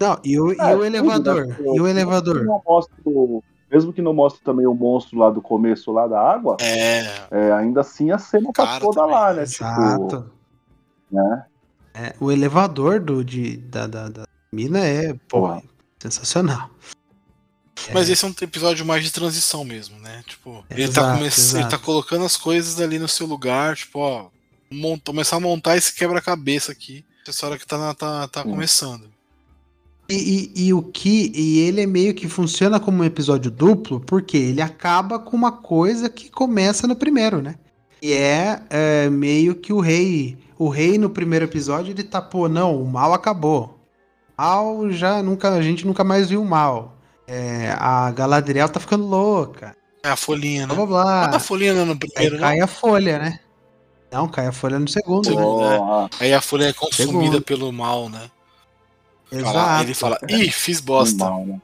Não, 0.00 0.18
e 0.24 0.40
o, 0.40 0.52
e 0.52 0.56
É, 0.58 0.64
o 0.66 0.70
tudo, 0.72 0.84
elevador? 0.84 1.46
né? 1.46 1.56
E 1.60 1.62
o 1.62 1.64
Mesmo 1.66 1.84
que 1.84 1.90
elevador? 1.90 2.44
não 2.44 2.60
mostre 2.66 2.94
o- 3.04 3.42
mesmo 3.70 3.92
que 3.92 4.02
não 4.02 4.12
mostre 4.12 4.42
também 4.44 4.66
o 4.66 4.74
monstro 4.74 5.16
lá 5.18 5.30
do 5.30 5.40
começo 5.40 5.92
lá 5.92 6.08
da 6.08 6.20
água, 6.20 6.56
É. 6.60 7.06
é, 7.30 7.52
ainda 7.52 7.82
assim 7.82 8.10
a 8.10 8.18
cena 8.18 8.50
tá 8.52 8.64
Cara 8.66 8.80
toda 8.80 9.00
também. 9.00 9.14
lá, 9.14 9.32
né? 9.32 9.42
Exato. 9.44 10.16
Tipo, 10.16 10.30
né? 11.12 11.44
É, 11.94 12.14
o 12.20 12.32
elevador 12.32 12.98
do, 12.98 13.24
de, 13.24 13.56
da, 13.58 13.86
da, 13.86 14.08
da 14.08 14.26
mina 14.54 14.78
é, 14.78 15.12
pô, 15.28 15.40
Porra. 15.40 15.62
sensacional. 16.00 16.70
Mas 17.92 18.08
esse 18.08 18.24
é 18.24 18.28
um 18.28 18.34
episódio 18.40 18.86
mais 18.86 19.04
de 19.04 19.10
transição 19.12 19.64
mesmo, 19.64 19.98
né? 19.98 20.22
Tipo, 20.26 20.64
É, 20.70 20.74
ele, 20.80 20.90
tá 20.92 21.20
exato, 21.20 21.58
ele 21.58 21.68
tá 21.68 21.76
colocando 21.78 22.24
as 22.24 22.36
coisas 22.36 22.80
ali 22.80 22.98
no 22.98 23.08
seu 23.08 23.26
lugar, 23.26 23.76
tipo, 23.76 23.98
ó, 23.98 24.28
monta- 24.70 25.02
começar 25.06 25.36
a 25.36 25.40
montar 25.40 25.76
esse 25.76 25.92
quebra-cabeça 25.92 26.72
aqui. 26.72 27.04
Essa 27.26 27.46
hora 27.46 27.58
que 27.58 27.66
tá, 27.66 27.76
na- 27.76 27.94
tá, 27.94 28.28
tá 28.28 28.42
Sim. 28.42 28.50
começando. 28.50 29.10
E, 30.08 30.14
e- 30.54 30.66
e 30.66 30.74
o 30.74 30.82
que. 30.82 31.32
E 31.34 31.60
ele 31.60 31.80
é 31.82 31.86
meio 31.86 32.14
que 32.14 32.28
funciona 32.28 32.78
como 32.78 33.02
um 33.02 33.04
episódio 33.04 33.50
duplo, 33.50 34.00
porque 34.00 34.36
ele 34.36 34.60
acaba 34.60 35.18
com 35.18 35.36
uma 35.36 35.50
coisa 35.52 36.08
que 36.08 36.30
começa 36.30 36.86
no 36.86 36.94
primeiro, 36.94 37.40
né? 37.42 37.56
E 38.02 38.12
é, 38.12 38.62
é, 38.70 39.08
meio 39.10 39.54
que 39.54 39.72
o 39.72 39.80
rei. 39.80 40.36
O 40.58 40.68
rei 40.68 40.98
no 40.98 41.08
primeiro 41.10 41.46
episódio 41.46 41.90
ele 41.90 42.04
tá, 42.04 42.20
pô, 42.22 42.48
não, 42.48 42.80
o 42.80 42.86
mal 42.86 43.12
acabou. 43.14 43.73
O 44.36 44.42
mal 44.42 44.90
já 44.90 45.22
nunca. 45.22 45.50
A 45.50 45.62
gente 45.62 45.86
nunca 45.86 46.02
mais 46.04 46.28
viu 46.28 46.44
mal. 46.44 46.94
É, 47.26 47.74
a 47.78 48.10
Galadriel 48.10 48.68
tá 48.68 48.78
ficando 48.80 49.06
louca. 49.06 49.74
É 50.02 50.10
a 50.10 50.16
folhinha, 50.16 50.66
né? 50.66 50.74
Blá 50.74 50.84
blá 50.86 51.02
blá. 51.04 51.24
Bota 51.26 51.36
a 51.36 51.40
folhinha 51.40 51.72
no 51.84 51.92
Aí 51.92 51.98
primeiro, 51.98 52.38
cai 52.38 52.56
não. 52.58 52.64
a 52.64 52.66
folha, 52.68 53.18
né? 53.18 53.40
Não, 54.12 54.28
cai 54.28 54.46
a 54.46 54.52
folha 54.52 54.78
no 54.78 54.86
segundo. 54.88 55.30
né? 55.30 55.36
Segundo. 55.36 55.60
né? 56.02 56.08
Aí 56.20 56.32
a 56.34 56.40
folha 56.40 56.66
é 56.66 56.72
consumida 56.72 57.12
Segundo. 57.24 57.40
pelo 57.42 57.72
mal, 57.72 58.08
né? 58.10 58.30
Fala- 59.30 59.40
Exato. 59.50 59.82
Ele 59.82 59.94
fala, 59.94 60.18
ih, 60.28 60.50
fiz 60.50 60.80
bosta. 60.80 61.24
mal, 61.24 61.44
né? 61.46 61.60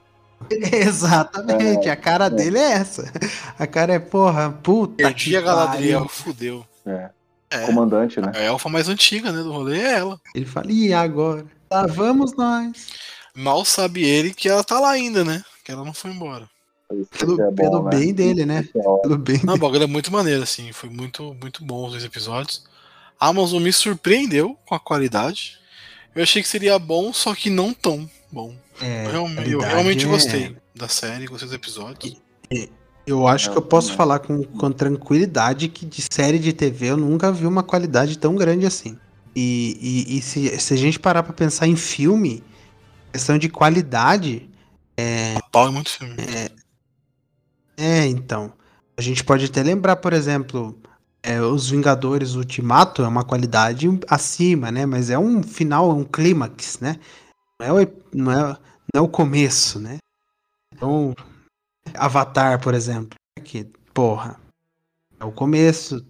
Exatamente, 0.73 1.87
a 1.87 1.95
cara 1.95 2.27
dele 2.29 2.57
é 2.57 2.71
essa. 2.73 3.11
A 3.59 3.67
cara 3.67 3.93
é, 3.93 3.99
porra, 3.99 4.49
puta. 4.63 4.95
Perdi 4.95 5.37
a 5.37 5.41
Galadriel, 5.41 5.99
pariu. 5.99 6.09
fudeu. 6.09 6.65
É. 6.85 7.09
É, 7.51 7.65
Comandante, 7.65 8.19
né? 8.21 8.31
a 8.33 8.39
elfa 8.41 8.69
mais 8.69 8.87
antiga, 8.89 9.31
né, 9.31 9.43
do 9.43 9.51
rolê 9.51 9.77
é 9.81 9.97
ela. 9.99 10.19
Ele 10.33 10.45
fala, 10.45 10.71
e 10.71 10.93
agora? 10.93 11.45
Lá 11.71 11.85
vamos 11.87 12.35
nós. 12.35 12.87
Mal 13.33 13.63
sabe 13.63 14.03
ele 14.03 14.33
que 14.33 14.49
ela 14.49 14.63
tá 14.63 14.79
lá 14.79 14.91
ainda, 14.91 15.23
né? 15.23 15.41
Que 15.63 15.71
ela 15.71 15.85
não 15.85 15.93
foi 15.93 16.11
embora. 16.11 16.49
Pelo, 17.17 17.41
é 17.41 17.45
bom, 17.45 17.55
pelo 17.55 17.83
né? 17.83 17.89
bem 17.89 18.13
dele, 18.13 18.45
né? 18.45 18.67
É. 18.75 18.81
Pelo 19.01 19.17
bem 19.17 19.39
Não, 19.43 19.53
o 19.53 19.57
dele. 19.57 19.59
bagulho 19.59 19.83
é 19.83 19.87
muito 19.87 20.11
maneiro, 20.11 20.43
assim. 20.43 20.73
Foi 20.73 20.89
muito, 20.89 21.33
muito 21.41 21.63
bom 21.63 21.85
os 21.85 21.91
dois 21.91 22.03
episódios. 22.03 22.65
A 23.17 23.27
Amazon 23.27 23.61
me 23.63 23.71
surpreendeu 23.71 24.57
com 24.65 24.75
a 24.75 24.79
qualidade. 24.79 25.57
Eu 26.13 26.21
achei 26.23 26.41
que 26.41 26.49
seria 26.49 26.77
bom, 26.77 27.13
só 27.13 27.33
que 27.33 27.49
não 27.49 27.73
tão 27.73 28.09
bom. 28.29 28.53
É, 28.81 29.05
Eu, 29.05 29.11
realmente- 29.11 29.37
eu 29.51 29.59
qualidade 29.59 29.73
realmente 29.73 30.05
é- 30.05 30.09
gostei 30.09 30.57
da 30.75 30.89
série, 30.89 31.27
gostei 31.27 31.47
dos 31.47 31.55
episódios. 31.55 32.17
Eu 33.07 33.25
acho 33.27 33.49
que 33.51 33.57
eu 33.57 33.61
posso 33.61 33.87
também. 33.87 33.97
falar 33.97 34.19
com, 34.19 34.43
com 34.43 34.71
tranquilidade 34.71 35.69
que 35.69 35.85
de 35.85 36.01
série 36.11 36.37
de 36.37 36.51
TV 36.51 36.87
eu 36.87 36.97
nunca 36.97 37.31
vi 37.31 37.45
uma 37.47 37.63
qualidade 37.63 38.17
tão 38.17 38.35
grande 38.35 38.65
assim. 38.65 38.97
E, 39.35 39.77
e, 40.09 40.17
e 40.17 40.21
se, 40.21 40.59
se 40.59 40.73
a 40.73 40.77
gente 40.77 40.99
parar 40.99 41.23
pra 41.23 41.33
pensar 41.33 41.67
em 41.67 41.75
filme, 41.75 42.43
questão 43.11 43.37
de 43.37 43.49
qualidade, 43.49 44.49
A 45.37 45.41
pau 45.51 45.67
é 45.67 45.71
muito 45.71 45.89
filme. 45.89 46.15
é, 47.77 48.05
então. 48.07 48.53
A 48.97 49.01
gente 49.01 49.23
pode 49.23 49.45
até 49.45 49.63
lembrar, 49.63 49.95
por 49.95 50.13
exemplo, 50.13 50.77
é, 51.23 51.41
Os 51.41 51.69
Vingadores 51.69 52.35
Ultimato 52.35 53.01
é 53.03 53.07
uma 53.07 53.23
qualidade 53.23 53.87
acima, 54.07 54.71
né? 54.71 54.85
Mas 54.85 55.09
é 55.09 55.17
um 55.17 55.41
final, 55.41 55.89
um 55.89 56.03
clímax, 56.03 56.79
né? 56.79 56.99
Não 57.59 57.67
é, 57.67 57.83
o, 57.83 57.93
não, 58.13 58.31
é, 58.31 58.57
não 58.93 58.97
é 58.97 59.01
o 59.01 59.07
começo, 59.07 59.79
né? 59.79 59.97
Então, 60.73 61.15
Avatar, 61.95 62.59
por 62.59 62.73
exemplo, 62.73 63.17
que, 63.43 63.65
porra, 63.93 64.39
é 65.19 65.25
o 65.25 65.31
começo. 65.31 66.05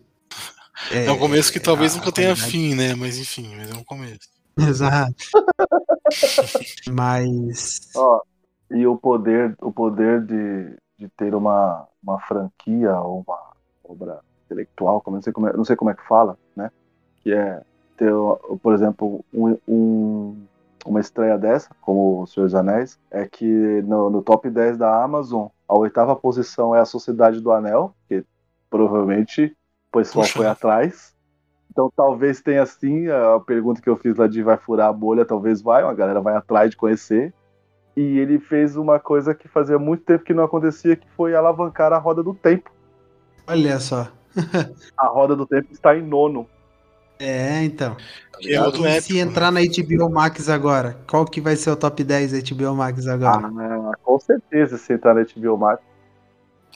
É, 0.92 1.12
um 1.12 1.18
começo 1.18 1.52
que 1.52 1.60
talvez 1.60 1.94
a 1.94 1.98
nunca 1.98 2.12
tenha 2.12 2.30
qualidade- 2.30 2.52
fim, 2.52 2.76
né? 2.76 2.96
Mas 2.96 3.18
enfim, 3.18 3.54
mas 3.56 3.70
é 3.70 3.74
um 3.74 3.84
começo. 3.84 4.30
Exato. 4.58 5.14
Mas. 6.92 7.90
Ó, 7.96 8.22
e 8.70 8.86
o 8.86 8.98
poder, 8.98 9.56
o 9.62 9.72
poder 9.72 10.22
de, 10.26 10.76
de 10.98 11.08
ter 11.10 11.34
uma, 11.36 11.88
uma 12.04 12.20
franquia 12.20 12.98
ou 13.00 13.24
uma 13.28 13.40
obra 13.84 14.20
intelectual, 14.46 15.02
como 15.02 15.18
não 15.18 15.22
sei 15.22 15.34
como 15.34 15.48
é, 15.48 15.54
não 15.54 15.64
sei 15.66 15.76
como 15.76 15.92
é 15.92 15.94
que 15.94 16.06
fala, 16.08 16.38
né? 16.56 16.72
Que 17.24 17.34
é 17.34 17.62
ter, 17.98 18.12
por 18.62 18.74
exemplo, 18.74 19.24
um, 19.34 19.58
um- 19.68 20.44
uma 20.86 21.00
estreia 21.00 21.38
dessa, 21.38 21.70
como 21.82 22.24
O 22.24 22.28
Senhor 22.28 22.48
dos 22.48 22.56
Anéis, 22.56 22.98
é 23.12 23.28
que 23.28 23.46
no, 23.84 24.10
no 24.10 24.22
top 24.24 24.50
10 24.50 24.78
da 24.78 25.04
Amazon, 25.04 25.48
a 25.68 25.78
oitava 25.78 26.16
posição 26.16 26.76
é 26.76 26.80
a 26.80 26.86
Sociedade 26.86 27.40
do 27.40 27.52
Anel, 27.52 27.94
que 28.10 28.24
provavelmente 28.70 29.56
o 29.92 29.98
pessoal 29.98 30.26
Puxa. 30.26 30.38
foi 30.38 30.48
atrás. 30.48 31.14
Então 31.70 31.92
talvez 31.96 32.42
tenha 32.42 32.64
assim, 32.64 33.08
a 33.10 33.40
pergunta 33.40 33.82
que 33.82 33.90
eu 33.90 33.98
fiz 33.98 34.16
lá 34.18 34.28
de 34.28 34.42
vai 34.42 34.58
furar 34.58 34.90
a 34.90 34.94
bolha, 34.94 35.26
talvez 35.26 35.62
vai, 35.62 35.84
a 35.84 35.94
galera 35.94 36.22
vai 36.22 36.36
atrás 36.36 36.70
de 36.70 36.78
conhecer. 36.78 37.34
E 37.96 38.20
ele 38.20 38.40
fez 38.40 38.78
uma 38.78 39.00
coisa 39.00 39.36
que 39.36 39.48
fazia 39.48 39.78
muito 39.78 40.04
tempo 40.04 40.24
que 40.24 40.34
não 40.34 40.44
acontecia, 40.44 40.96
que 40.96 41.08
foi 41.12 41.36
alavancar 41.36 41.92
a 41.92 41.98
roda 41.98 42.24
do 42.24 42.34
tempo. 42.34 42.72
Olha 43.48 43.80
só. 43.80 44.08
A 44.98 45.08
roda 45.08 45.36
do 45.36 45.46
tempo 45.46 45.68
está 45.72 45.96
em 45.96 46.02
nono. 46.02 46.48
É, 47.20 47.64
então. 47.64 47.96
Que 48.40 48.56
é 48.56 48.62
outro 48.62 48.86
E 48.88 49.02
se 49.02 49.20
entrar 49.20 49.52
na 49.52 49.60
HBO 49.60 50.10
Max 50.10 50.50
agora, 50.50 50.98
qual 51.08 51.26
que 51.26 51.40
vai 51.40 51.56
ser 51.56 51.70
o 51.70 51.76
top 51.76 52.04
10 52.04 52.32
da 52.32 52.56
HBO 52.56 52.76
Max 52.76 53.08
agora? 53.08 53.48
Ah, 53.48 53.92
com 54.02 54.20
certeza, 54.20 54.78
se 54.78 54.94
entrar 54.94 55.14
na 55.14 55.24
HBO 55.24 55.58
Max. 55.58 55.84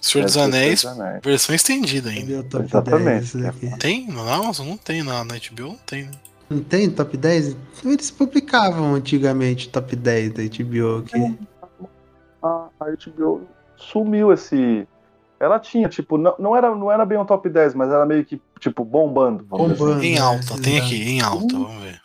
Senhor 0.02 0.26
dos 0.26 0.38
Anéis, 0.38 0.82
Senhor 0.82 0.94
dos 0.94 1.02
Anéis. 1.02 1.22
versão 1.24 1.56
estendida 1.56 2.10
ainda. 2.10 2.40
O 2.40 2.44
top 2.44 2.66
Exatamente. 2.66 3.04
10 3.04 3.24
esse 3.24 3.38
daqui? 3.40 3.78
Tem? 3.80 4.08
Na 4.08 4.34
Amazon 4.36 4.68
não 4.68 4.78
tem, 4.78 5.04
na, 5.04 5.24
na 5.24 5.36
HBO 5.36 5.68
não 5.70 5.78
tem, 5.86 6.04
né? 6.06 6.12
Não 6.50 6.62
tem 6.62 6.90
top 6.92 7.18
10? 7.18 7.56
Eles 7.84 8.12
publicavam 8.12 8.94
antigamente 8.94 9.70
top 9.70 9.96
10 9.96 10.32
da 10.34 10.44
HBO 10.44 11.00
aqui. 11.00 11.38
A, 12.44 12.68
a 12.80 12.86
HBO 12.92 13.42
sumiu 13.76 14.32
esse. 14.32 14.88
Ela 15.40 15.60
tinha, 15.60 15.90
tipo, 15.90 16.18
não, 16.18 16.36
não, 16.38 16.56
era, 16.56 16.74
não 16.76 16.92
era 16.92 17.04
bem 17.06 17.18
um 17.18 17.26
top 17.26 17.50
10, 17.50 17.74
mas 17.74 17.90
era 17.90 18.06
meio 18.06 18.24
que, 18.24 18.40
tipo, 18.60 18.86
bombando. 18.86 19.44
Bombando. 19.44 20.04
Em 20.04 20.16
né? 20.16 20.22
alta, 20.22 20.56
tem 20.62 20.76
Exato. 20.78 20.86
aqui, 20.86 21.04
em 21.10 21.22
alta, 21.22 21.58
vamos 21.58 21.84
ver. 21.84 22.02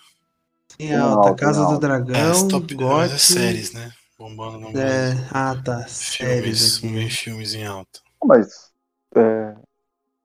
Em 0.79 0.89
Em 0.89 0.97
alta, 0.97 1.29
alta, 1.29 1.35
Casa 1.35 1.61
em 1.61 1.65
do 1.65 1.69
alta. 1.73 1.87
Dragão, 1.87 2.17
É, 2.17 2.31
esse 2.31 2.49
top 2.49 2.75
10 2.75 2.81
é 2.81 3.09
GOT, 3.09 3.19
séries, 3.21 3.73
né? 3.73 3.93
Bombando 4.21 4.59
no 4.59 4.69
é, 4.69 4.73
Brasil. 5.15 5.25
ah, 5.33 5.57
tá. 5.65 5.85
Filmes, 5.89 6.77
aqui. 6.77 7.11
filmes 7.11 7.55
em 7.55 7.65
alta. 7.65 8.01
assim. 8.01 8.05
Mas 8.23 8.71
é, 9.17 9.55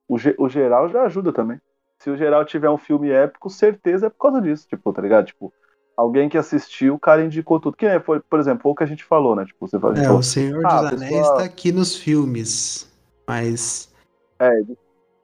o, 0.05 0.17
o 0.37 0.49
geral 0.49 0.89
já 0.89 1.03
ajuda 1.03 1.31
também. 1.31 1.61
Se 1.99 2.09
o 2.09 2.17
geral 2.17 2.43
tiver 2.43 2.69
um 2.69 2.77
filme 2.77 3.09
épico, 3.09 3.49
certeza 3.49 4.07
é 4.07 4.09
por 4.09 4.17
causa 4.19 4.41
disso, 4.41 4.67
tipo, 4.67 4.91
tá 4.91 5.01
ligado? 5.01 5.27
Tipo, 5.27 5.53
alguém 5.95 6.27
que 6.27 6.37
assistiu, 6.37 6.95
o 6.95 6.99
cara 6.99 7.23
indicou 7.23 7.57
tudo. 7.57 7.77
Que 7.77 7.87
nem 7.87 8.01
foi, 8.01 8.19
por 8.19 8.37
exemplo, 8.37 8.63
foi 8.63 8.71
o 8.73 8.75
que 8.75 8.83
a 8.83 8.87
gente 8.87 9.05
falou, 9.05 9.33
né? 9.33 9.45
Tipo, 9.45 9.65
você 9.65 9.79
falou, 9.79 9.95
É, 9.95 10.01
tipo, 10.01 10.13
o 10.15 10.21
Senhor 10.23 10.65
Ah, 10.65 10.81
dos 10.81 10.93
Anéis 11.01 11.15
pessoa- 11.15 11.37
tá 11.37 11.43
aqui 11.45 11.71
nos 11.71 11.95
filmes. 11.95 12.91
Mas. 13.25 13.89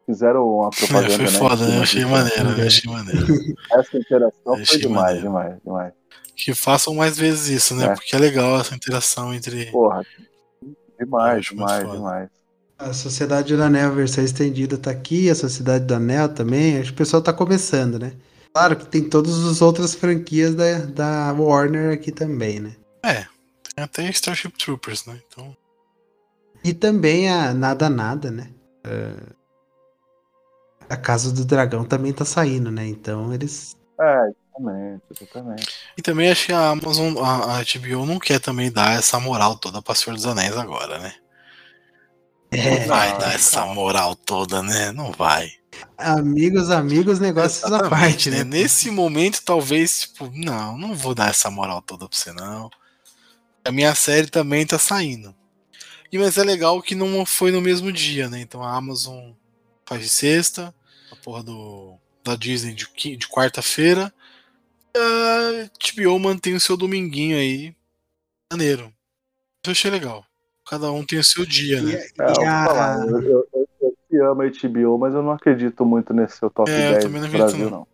fizeram 0.05 0.47
uma 0.47 0.69
É, 0.74 0.78
propaganda, 0.78 1.13
foi 1.13 1.26
né? 1.26 1.32
foda, 1.32 1.65
em 1.65 1.69
né? 1.72 1.78
Eu 1.78 1.82
achei 1.84 2.05
maneiro, 2.05 2.49
eu 2.61 2.67
achei 2.67 2.91
maneiro. 2.91 3.28
Essa 3.74 3.97
interação 3.97 4.53
Achei 4.53 4.65
foi 4.65 4.78
demais, 4.80 5.05
maneiro. 5.24 5.28
demais, 5.28 5.61
demais. 5.63 5.93
Que 6.41 6.55
façam 6.55 6.95
mais 6.95 7.17
vezes 7.17 7.49
isso, 7.49 7.75
né? 7.75 7.85
É. 7.85 7.93
Porque 7.93 8.15
é 8.15 8.19
legal 8.19 8.59
essa 8.59 8.73
interação 8.73 9.31
entre. 9.31 9.67
Porra, 9.67 10.03
demais, 10.99 11.51
muito 11.51 11.59
demais, 11.59 11.83
foda. 11.83 11.97
demais. 11.97 12.29
A 12.79 12.93
Sociedade 12.93 13.55
do 13.55 13.61
Anel, 13.61 13.89
a 13.91 13.93
versão 13.93 14.23
estendida, 14.23 14.75
tá 14.75 14.89
aqui, 14.89 15.29
a 15.29 15.35
Sociedade 15.35 15.85
do 15.85 15.93
Anel 15.93 16.29
também. 16.29 16.79
Acho 16.79 16.89
que 16.89 16.95
o 16.95 16.97
pessoal 16.97 17.21
tá 17.21 17.31
começando, 17.31 17.99
né? 17.99 18.13
Claro 18.51 18.75
que 18.75 18.87
tem 18.87 19.07
todas 19.07 19.45
as 19.45 19.61
outras 19.61 19.93
franquias 19.93 20.55
da, 20.55 20.79
da 20.79 21.33
Warner 21.33 21.93
aqui 21.93 22.11
também, 22.11 22.59
né? 22.59 22.75
Tem 23.75 23.83
até 23.83 24.09
Starship 24.09 24.51
Troopers, 24.57 25.05
né? 25.05 25.21
Então. 25.27 25.55
E 26.63 26.73
também 26.73 27.29
a 27.29 27.53
Nada 27.53 27.89
Nada, 27.89 28.31
né? 28.31 28.49
É, 28.83 29.13
A 30.89 30.97
Casa 30.97 31.31
do 31.31 31.45
Dragão 31.45 31.85
também 31.85 32.11
tá 32.11 32.25
saindo, 32.25 32.71
né? 32.71 32.85
Então 32.87 33.31
eles. 33.31 33.75
É, 33.99 34.31
exatamente, 34.62 35.03
exatamente. 35.12 35.74
E 35.97 36.01
também 36.01 36.30
acho 36.32 36.47
que 36.47 36.53
a 36.53 36.70
Amazon, 36.70 37.18
a, 37.18 37.59
a 37.59 37.64
HBO 37.64 38.05
não 38.05 38.20
quer 38.20 38.39
também 38.39 38.72
dar 38.72 38.97
essa 38.97 39.20
moral 39.20 39.57
toda 39.57 39.82
pra 39.82 39.95
Senhor 39.95 40.16
dos 40.16 40.26
Anéis 40.26 40.55
agora, 40.57 40.99
né? 40.99 41.16
É, 42.51 42.80
Não 42.80 42.88
vai 42.88 43.18
dar 43.18 43.34
essa 43.34 43.66
moral 43.66 44.16
toda, 44.16 44.62
né? 44.62 44.91
Não 44.91 45.12
vai. 45.12 45.51
amigos, 45.97 46.70
amigos, 46.70 47.20
negócios 47.20 47.72
à 47.72 47.89
parte, 47.89 48.30
né? 48.30 48.43
Nesse 48.43 48.91
momento, 48.91 49.41
talvez, 49.43 50.01
tipo, 50.01 50.30
não, 50.34 50.78
não 50.78 50.93
vou 50.95 51.16
dar 51.16 51.30
essa 51.30 51.49
moral 51.49 51.82
toda 51.82 52.07
pra 52.07 52.18
você, 52.18 52.32
não. 52.34 52.70
A 53.64 53.72
minha 53.72 53.93
série 53.95 54.28
também 54.28 54.66
tá 54.66 54.78
saindo. 54.80 55.36
E 56.12 56.18
mas 56.18 56.38
é 56.38 56.43
legal 56.43 56.82
que 56.82 56.93
não 56.93 57.26
foi 57.26 57.51
no 57.51 57.62
mesmo 57.62 57.91
dia, 57.91 58.30
né? 58.30 58.41
Então 58.41 58.62
a 58.64 58.76
Amazon 58.76 59.32
faz 59.86 60.01
de 60.01 60.09
sexta, 60.09 60.76
a 61.12 61.16
porra 61.16 61.43
do 61.43 61.97
da 62.24 62.36
Disney 62.36 62.74
de, 62.74 62.88
de 63.18 63.28
quarta-feira. 63.28 64.14
E 64.95 64.99
A 64.99 65.63
HBO 65.65 66.19
mantém 66.19 66.55
o 66.55 66.59
seu 66.59 66.75
dominguinho 66.77 67.37
aí. 67.37 67.75
Maneiro. 68.51 68.93
Eu 69.65 69.71
achei 69.71 69.91
legal. 69.91 70.25
Cada 70.67 70.91
um 70.91 71.05
tem 71.05 71.19
o 71.19 71.23
seu 71.23 71.45
dia, 71.45 71.81
né? 71.81 71.93
É, 71.93 72.05
E 72.19 72.21
eu, 72.21 72.47
a- 72.47 73.05
eu, 73.09 73.21
eu, 73.21 73.47
eu, 73.53 73.67
eu 73.81 73.97
te 74.09 74.17
amo 74.17 74.41
a 74.41 74.45
HBO, 74.45 74.97
mas 74.97 75.13
eu 75.13 75.23
não 75.23 75.31
acredito 75.31 75.85
muito 75.85 76.13
nesse 76.13 76.37
seu 76.37 76.49
top 76.49 76.69
É, 76.71 76.87
eu 76.87 76.93
10 76.93 77.03
também 77.03 77.21
não 77.21 77.29
Brasil, 77.29 77.69
não. 77.69 77.69
não. 77.71 77.87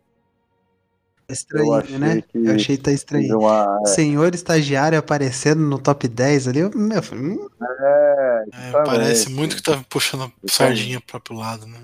É 1.29 1.33
estranho, 1.33 1.65
eu 1.65 1.99
né? 1.99 2.21
que- 2.21 2.37
Eu 2.37 2.55
achei 2.55 2.77
que 2.77 2.83
tá 2.83 2.91
estranho. 2.91 3.39
uma, 3.39 3.81
Senhor 3.87 4.33
estagiário 4.33 4.97
aparecendo 4.97 5.61
no 5.61 5.77
top 5.77 6.07
10 6.07 6.47
ali, 6.47 6.59
eu, 6.59 6.71
meu, 6.73 7.01
hum, 7.13 7.47
é, 7.61 8.43
É, 8.53 8.71
parece 8.85 9.29
muito 9.29 9.55
que 9.57 9.61
tá 9.61 9.83
puxando 9.89 10.23
a 10.23 10.31
sardinha 10.47 10.99
pro 11.01 11.19
próprio 11.19 11.37
lado, 11.37 11.65
né? 11.67 11.79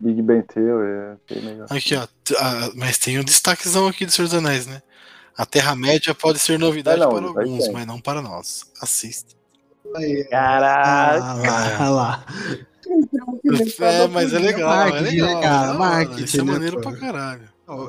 Big 0.00 0.22
Ben 0.22 0.42
Theory, 0.42 1.16
é 1.28 1.34
bem 1.34 1.44
legal. 1.44 1.66
Aqui, 1.70 1.94
ó. 1.94 2.06
ah, 2.38 2.70
mas 2.74 2.96
tem 2.98 3.18
um 3.18 3.24
destaquezão 3.24 3.86
aqui 3.86 4.06
do 4.06 4.12
Senhor 4.12 4.28
dos 4.28 4.34
Anéis, 4.34 4.66
né? 4.66 4.82
A 5.36 5.44
Terra-média 5.44 6.14
pode 6.14 6.38
ser 6.38 6.58
novidade 6.58 7.02
Ah, 7.02 7.06
não, 7.06 7.32
para 7.32 7.42
alguns, 7.42 7.68
mas 7.68 7.86
não 7.86 8.00
para 8.00 8.22
nós. 8.22 8.64
Assista. 8.80 9.34
Lá, 9.84 11.10
ah 11.78 11.90
lá. 11.90 12.26
É, 13.80 14.08
mas 14.08 14.32
é 14.32 14.38
legal, 14.38 14.72
é 14.72 14.90
marketing, 14.90 15.20
legal. 15.20 15.34
né, 15.34 15.40
cara? 15.42 15.74
Marketing, 15.74 16.24
Isso 16.24 16.40
é 16.40 16.44
né, 16.44 16.52
maneiro 16.52 16.80
pô? 16.80 16.90
pra 16.90 16.98
caralho. 16.98 17.42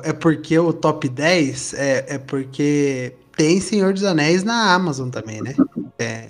É 0.04 0.12
porque 0.12 0.58
o 0.58 0.72
top 0.72 1.08
10 1.08 1.74
é, 1.74 2.14
é 2.14 2.18
porque 2.18 3.14
tem 3.36 3.60
Senhor 3.60 3.92
dos 3.92 4.04
Anéis 4.04 4.44
na 4.44 4.72
Amazon 4.72 5.10
também, 5.10 5.42
né? 5.42 5.54
É, 5.98 6.28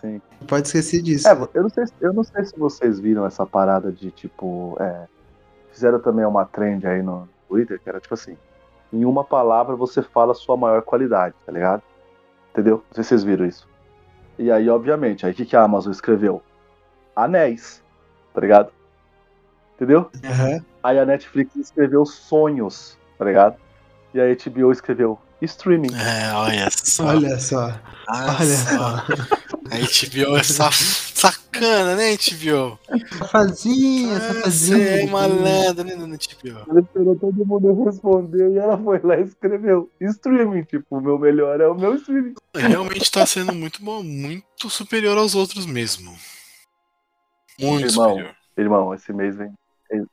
Sim. 0.00 0.20
pode 0.46 0.66
esquecer 0.66 1.02
disso. 1.02 1.26
É, 1.28 1.32
eu 1.54 1.62
não, 1.62 1.68
sei, 1.70 1.86
se- 1.86 1.94
eu 2.00 2.12
não 2.12 2.22
sei 2.24 2.44
se 2.44 2.58
vocês 2.58 3.00
viram 3.00 3.26
essa 3.26 3.44
parada 3.44 3.90
de 3.90 4.10
tipo. 4.10 4.76
é, 4.80 5.06
fizeram 5.72 5.98
também 6.00 6.24
uma 6.24 6.44
trend 6.44 6.86
aí 6.86 7.02
no 7.02 7.28
Twitter, 7.48 7.80
que 7.80 7.88
era 7.88 7.98
tipo 8.00 8.14
assim: 8.14 8.36
em 8.92 9.04
uma 9.04 9.24
palavra 9.24 9.74
você 9.76 10.02
fala 10.02 10.32
a 10.32 10.34
sua 10.34 10.56
maior 10.56 10.82
qualidade, 10.82 11.34
tá 11.44 11.50
ligado? 11.52 11.82
Entendeu? 12.52 12.76
Não 12.88 12.94
sei 12.94 13.02
se 13.04 13.08
vocês 13.10 13.24
viram 13.24 13.44
isso. 13.46 13.68
E 14.38 14.50
aí, 14.52 14.68
obviamente, 14.70 15.26
aí 15.26 15.32
o 15.32 15.34
que, 15.34 15.44
que 15.44 15.56
a 15.56 15.62
Amazon 15.62 15.90
escreveu? 15.92 16.40
Anéis, 17.16 17.82
tá 18.32 18.40
ligado? 18.40 18.70
Entendeu? 19.76 20.10
Aham. 20.24 20.64
Aí 20.82 20.98
a 20.98 21.04
Netflix 21.04 21.54
escreveu 21.56 22.04
sonhos, 22.06 22.96
tá 23.18 23.24
ligado? 23.24 23.56
E 24.14 24.20
a 24.20 24.24
HBO 24.24 24.70
escreveu 24.72 25.18
streaming. 25.42 25.94
É, 25.94 26.32
olha 26.34 26.68
só. 26.70 27.04
Olha 27.06 27.38
só, 27.38 27.80
olha 28.08 28.56
só. 28.56 29.04
A 29.70 29.76
HBO 29.76 30.36
é 30.38 30.42
saf- 30.42 31.12
sacana, 31.14 31.94
né, 31.94 32.16
HBO? 32.16 32.78
Safazinha, 33.18 34.16
Ah, 34.16 34.20
safazinha. 34.20 34.78
Você 34.78 35.02
é 35.02 35.06
malandro, 35.06 35.84
né, 35.84 35.94
dona 35.96 36.16
HBO? 36.16 36.70
Ela 36.70 36.80
esperou 36.80 37.16
todo 37.16 37.44
mundo 37.46 37.84
responder 37.84 38.50
e 38.52 38.58
ela 38.58 38.78
foi 38.78 38.98
lá 39.02 39.16
e 39.18 39.24
escreveu 39.24 39.90
streaming. 40.00 40.62
Tipo, 40.64 40.96
o 40.96 41.00
meu 41.00 41.18
melhor 41.18 41.60
é 41.60 41.68
o 41.68 41.74
meu 41.74 41.94
streaming. 41.96 42.34
Realmente 42.54 43.10
tá 43.10 43.26
sendo 43.26 43.54
muito 43.54 43.82
bom, 43.84 44.02
muito 44.02 44.70
superior 44.70 45.18
aos 45.18 45.34
outros 45.34 45.66
mesmo. 45.66 46.16
Muito 47.60 47.86
Irmão, 47.88 48.08
superior. 48.10 48.34
Irmão, 48.56 48.94
esse 48.94 49.12
mês 49.12 49.36
vem. 49.36 49.52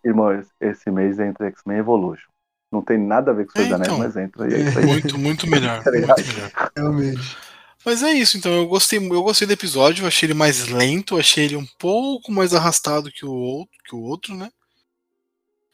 Irmão, 0.03 0.37
esse- 0.37 0.51
esse 0.61 0.91
mês 0.91 1.19
entra 1.19 1.47
X-Men 1.47 1.77
Evolution. 1.79 2.27
Não 2.75 2.81
tem 2.83 2.97
nada 2.97 3.31
a 3.31 3.33
ver 3.33 3.45
com 3.45 3.53
Senhor 3.53 3.65
É, 3.65 3.69
dos 3.69 3.75
Anéis, 3.75 3.87
então. 3.93 3.97
mas 3.99 4.17
entra. 4.17 4.51
E 4.51 4.53
é 4.53 4.69
isso 4.69 4.79
aí. 4.79 4.85
Muito, 4.85 5.17
muito 5.17 5.47
melhor. 5.47 5.81
Tá? 5.83 5.91
Muito 5.91 6.05
melhor. 6.05 6.71
Realmente. 6.75 7.37
Mas 7.85 8.03
é 8.03 8.11
isso, 8.13 8.37
então. 8.37 8.51
Eu 8.51 8.67
gostei, 8.67 8.99
eu 8.99 9.23
gostei 9.23 9.47
do 9.47 9.53
episódio, 9.53 10.05
achei 10.07 10.27
ele 10.27 10.33
mais 10.33 10.67
lento, 10.67 11.17
achei 11.17 11.45
ele 11.45 11.55
um 11.55 11.65
pouco 11.79 12.31
mais 12.31 12.53
arrastado 12.53 13.11
que 13.11 13.25
o 13.25 13.31
outro, 13.31 13.77
que 13.87 13.95
o 13.95 14.01
outro, 14.01 14.35
né? 14.35 14.49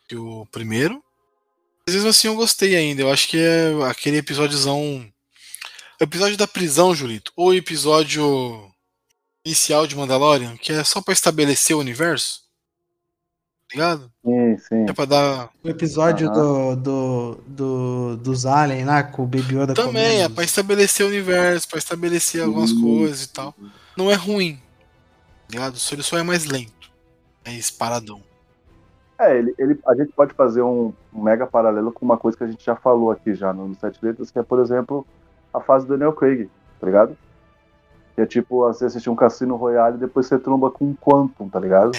Que 0.07 0.15
o 0.15 0.45
primeiro. 0.51 1.01
Mas 1.87 1.95
mesmo 1.95 2.09
assim 2.09 2.27
eu 2.27 2.35
gostei 2.35 2.75
ainda. 2.75 3.01
Eu 3.01 3.11
acho 3.11 3.27
que 3.27 3.37
é 3.37 3.71
aquele 3.89 4.17
episódiozão. 4.17 5.07
O 5.99 6.03
episódio 6.03 6.37
da 6.37 6.47
prisão, 6.47 6.93
Julito. 6.93 7.31
Ou 7.35 7.49
o 7.49 7.53
episódio 7.55 8.69
inicial 9.45 9.87
de 9.87 9.95
Mandalorian, 9.95 10.55
que 10.57 10.71
é 10.71 10.83
só 10.83 11.01
pra 11.01 11.13
estabelecer 11.13 11.75
o 11.75 11.79
universo. 11.79 12.41
Tá 13.71 13.75
ligado? 13.75 14.11
Sim, 14.25 14.57
sim. 14.57 14.85
É 14.89 14.93
pra 14.93 15.05
dar. 15.05 15.49
O 15.63 15.69
episódio 15.69 16.27
Aham. 16.29 16.75
do, 16.75 16.75
do, 16.75 17.37
do, 17.47 18.17
dos 18.17 18.45
Alien 18.45 18.83
lá 18.85 19.01
com 19.01 19.23
o 19.23 19.25
Baby 19.25 19.55
Yoda 19.55 19.73
Também, 19.73 20.03
é 20.03 20.15
comendo. 20.23 20.35
pra 20.35 20.43
estabelecer 20.43 21.05
o 21.05 21.09
universo, 21.09 21.69
pra 21.69 21.77
estabelecer 21.77 22.43
algumas 22.43 22.73
coisas 22.73 23.23
e 23.23 23.29
tal. 23.29 23.55
Não 23.95 24.11
é 24.11 24.15
ruim. 24.15 24.55
Tá 24.55 25.53
ligado? 25.57 25.77
Só 25.77 25.95
ele 25.95 26.03
só 26.03 26.17
é 26.17 26.23
mais 26.23 26.45
lento. 26.45 26.91
É 27.45 27.55
esse 27.55 27.71
paradão. 27.71 28.21
É, 29.17 29.37
ele, 29.37 29.53
ele, 29.57 29.79
a 29.87 29.95
gente 29.95 30.11
pode 30.13 30.33
fazer 30.33 30.61
um, 30.63 30.91
um 31.13 31.21
mega 31.21 31.45
paralelo 31.47 31.91
com 31.91 32.03
uma 32.03 32.17
coisa 32.17 32.37
que 32.37 32.43
a 32.43 32.47
gente 32.47 32.65
já 32.65 32.75
falou 32.75 33.11
aqui 33.11 33.33
já 33.35 33.53
no 33.53 33.73
Sete 33.75 33.99
Letras, 34.01 34.31
que 34.31 34.39
é, 34.39 34.43
por 34.43 34.59
exemplo, 34.59 35.05
a 35.53 35.61
fase 35.61 35.85
do 35.85 35.93
Daniel 35.93 36.11
Craig, 36.13 36.49
tá 36.79 36.87
ligado? 36.87 37.15
Que 38.15 38.21
é 38.21 38.25
tipo, 38.25 38.61
você 38.67 38.85
assistir 38.85 39.09
um 39.09 39.15
Cassino 39.15 39.55
Royale 39.55 39.95
e 39.95 39.99
depois 39.99 40.25
você 40.25 40.37
tromba 40.39 40.69
com 40.71 40.85
um 40.85 40.95
Quantum, 40.95 41.47
tá 41.47 41.59
ligado? 41.59 41.91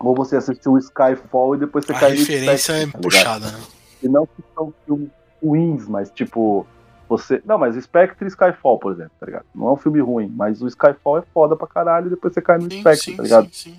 Ou 0.00 0.14
você 0.14 0.36
assistir 0.36 0.68
um 0.68 0.78
Skyfall 0.78 1.54
e 1.56 1.58
depois 1.58 1.84
você 1.84 1.92
A 1.92 2.00
cai 2.00 2.10
no 2.12 2.16
referência 2.18 2.72
é 2.72 2.80
Spectre, 2.80 2.92
tá 2.92 2.98
ligado? 2.98 3.02
puxada, 3.02 3.46
né? 3.52 3.64
E 4.02 4.08
não 4.08 4.26
que 4.26 4.42
são 4.54 4.72
filmes 4.86 5.10
ruins, 5.42 5.86
mas 5.86 6.10
tipo, 6.10 6.66
você. 7.08 7.42
Não, 7.44 7.58
mas 7.58 7.76
Spectre 7.76 8.24
e 8.26 8.28
Skyfall, 8.28 8.78
por 8.78 8.92
exemplo, 8.92 9.12
tá 9.20 9.26
ligado? 9.26 9.44
Não 9.54 9.68
é 9.68 9.72
um 9.72 9.76
filme 9.76 10.00
ruim, 10.00 10.32
mas 10.34 10.62
o 10.62 10.66
Skyfall 10.66 11.18
é 11.18 11.22
foda 11.34 11.54
pra 11.56 11.66
caralho 11.66 12.06
e 12.06 12.10
depois 12.10 12.32
você 12.32 12.40
cai 12.40 12.56
no 12.58 12.70
Sim, 12.70 12.80
Spectre, 12.80 13.04
sim, 13.12 13.16
tá 13.16 13.22
ligado? 13.22 13.44
sim, 13.52 13.72
sim. 13.72 13.76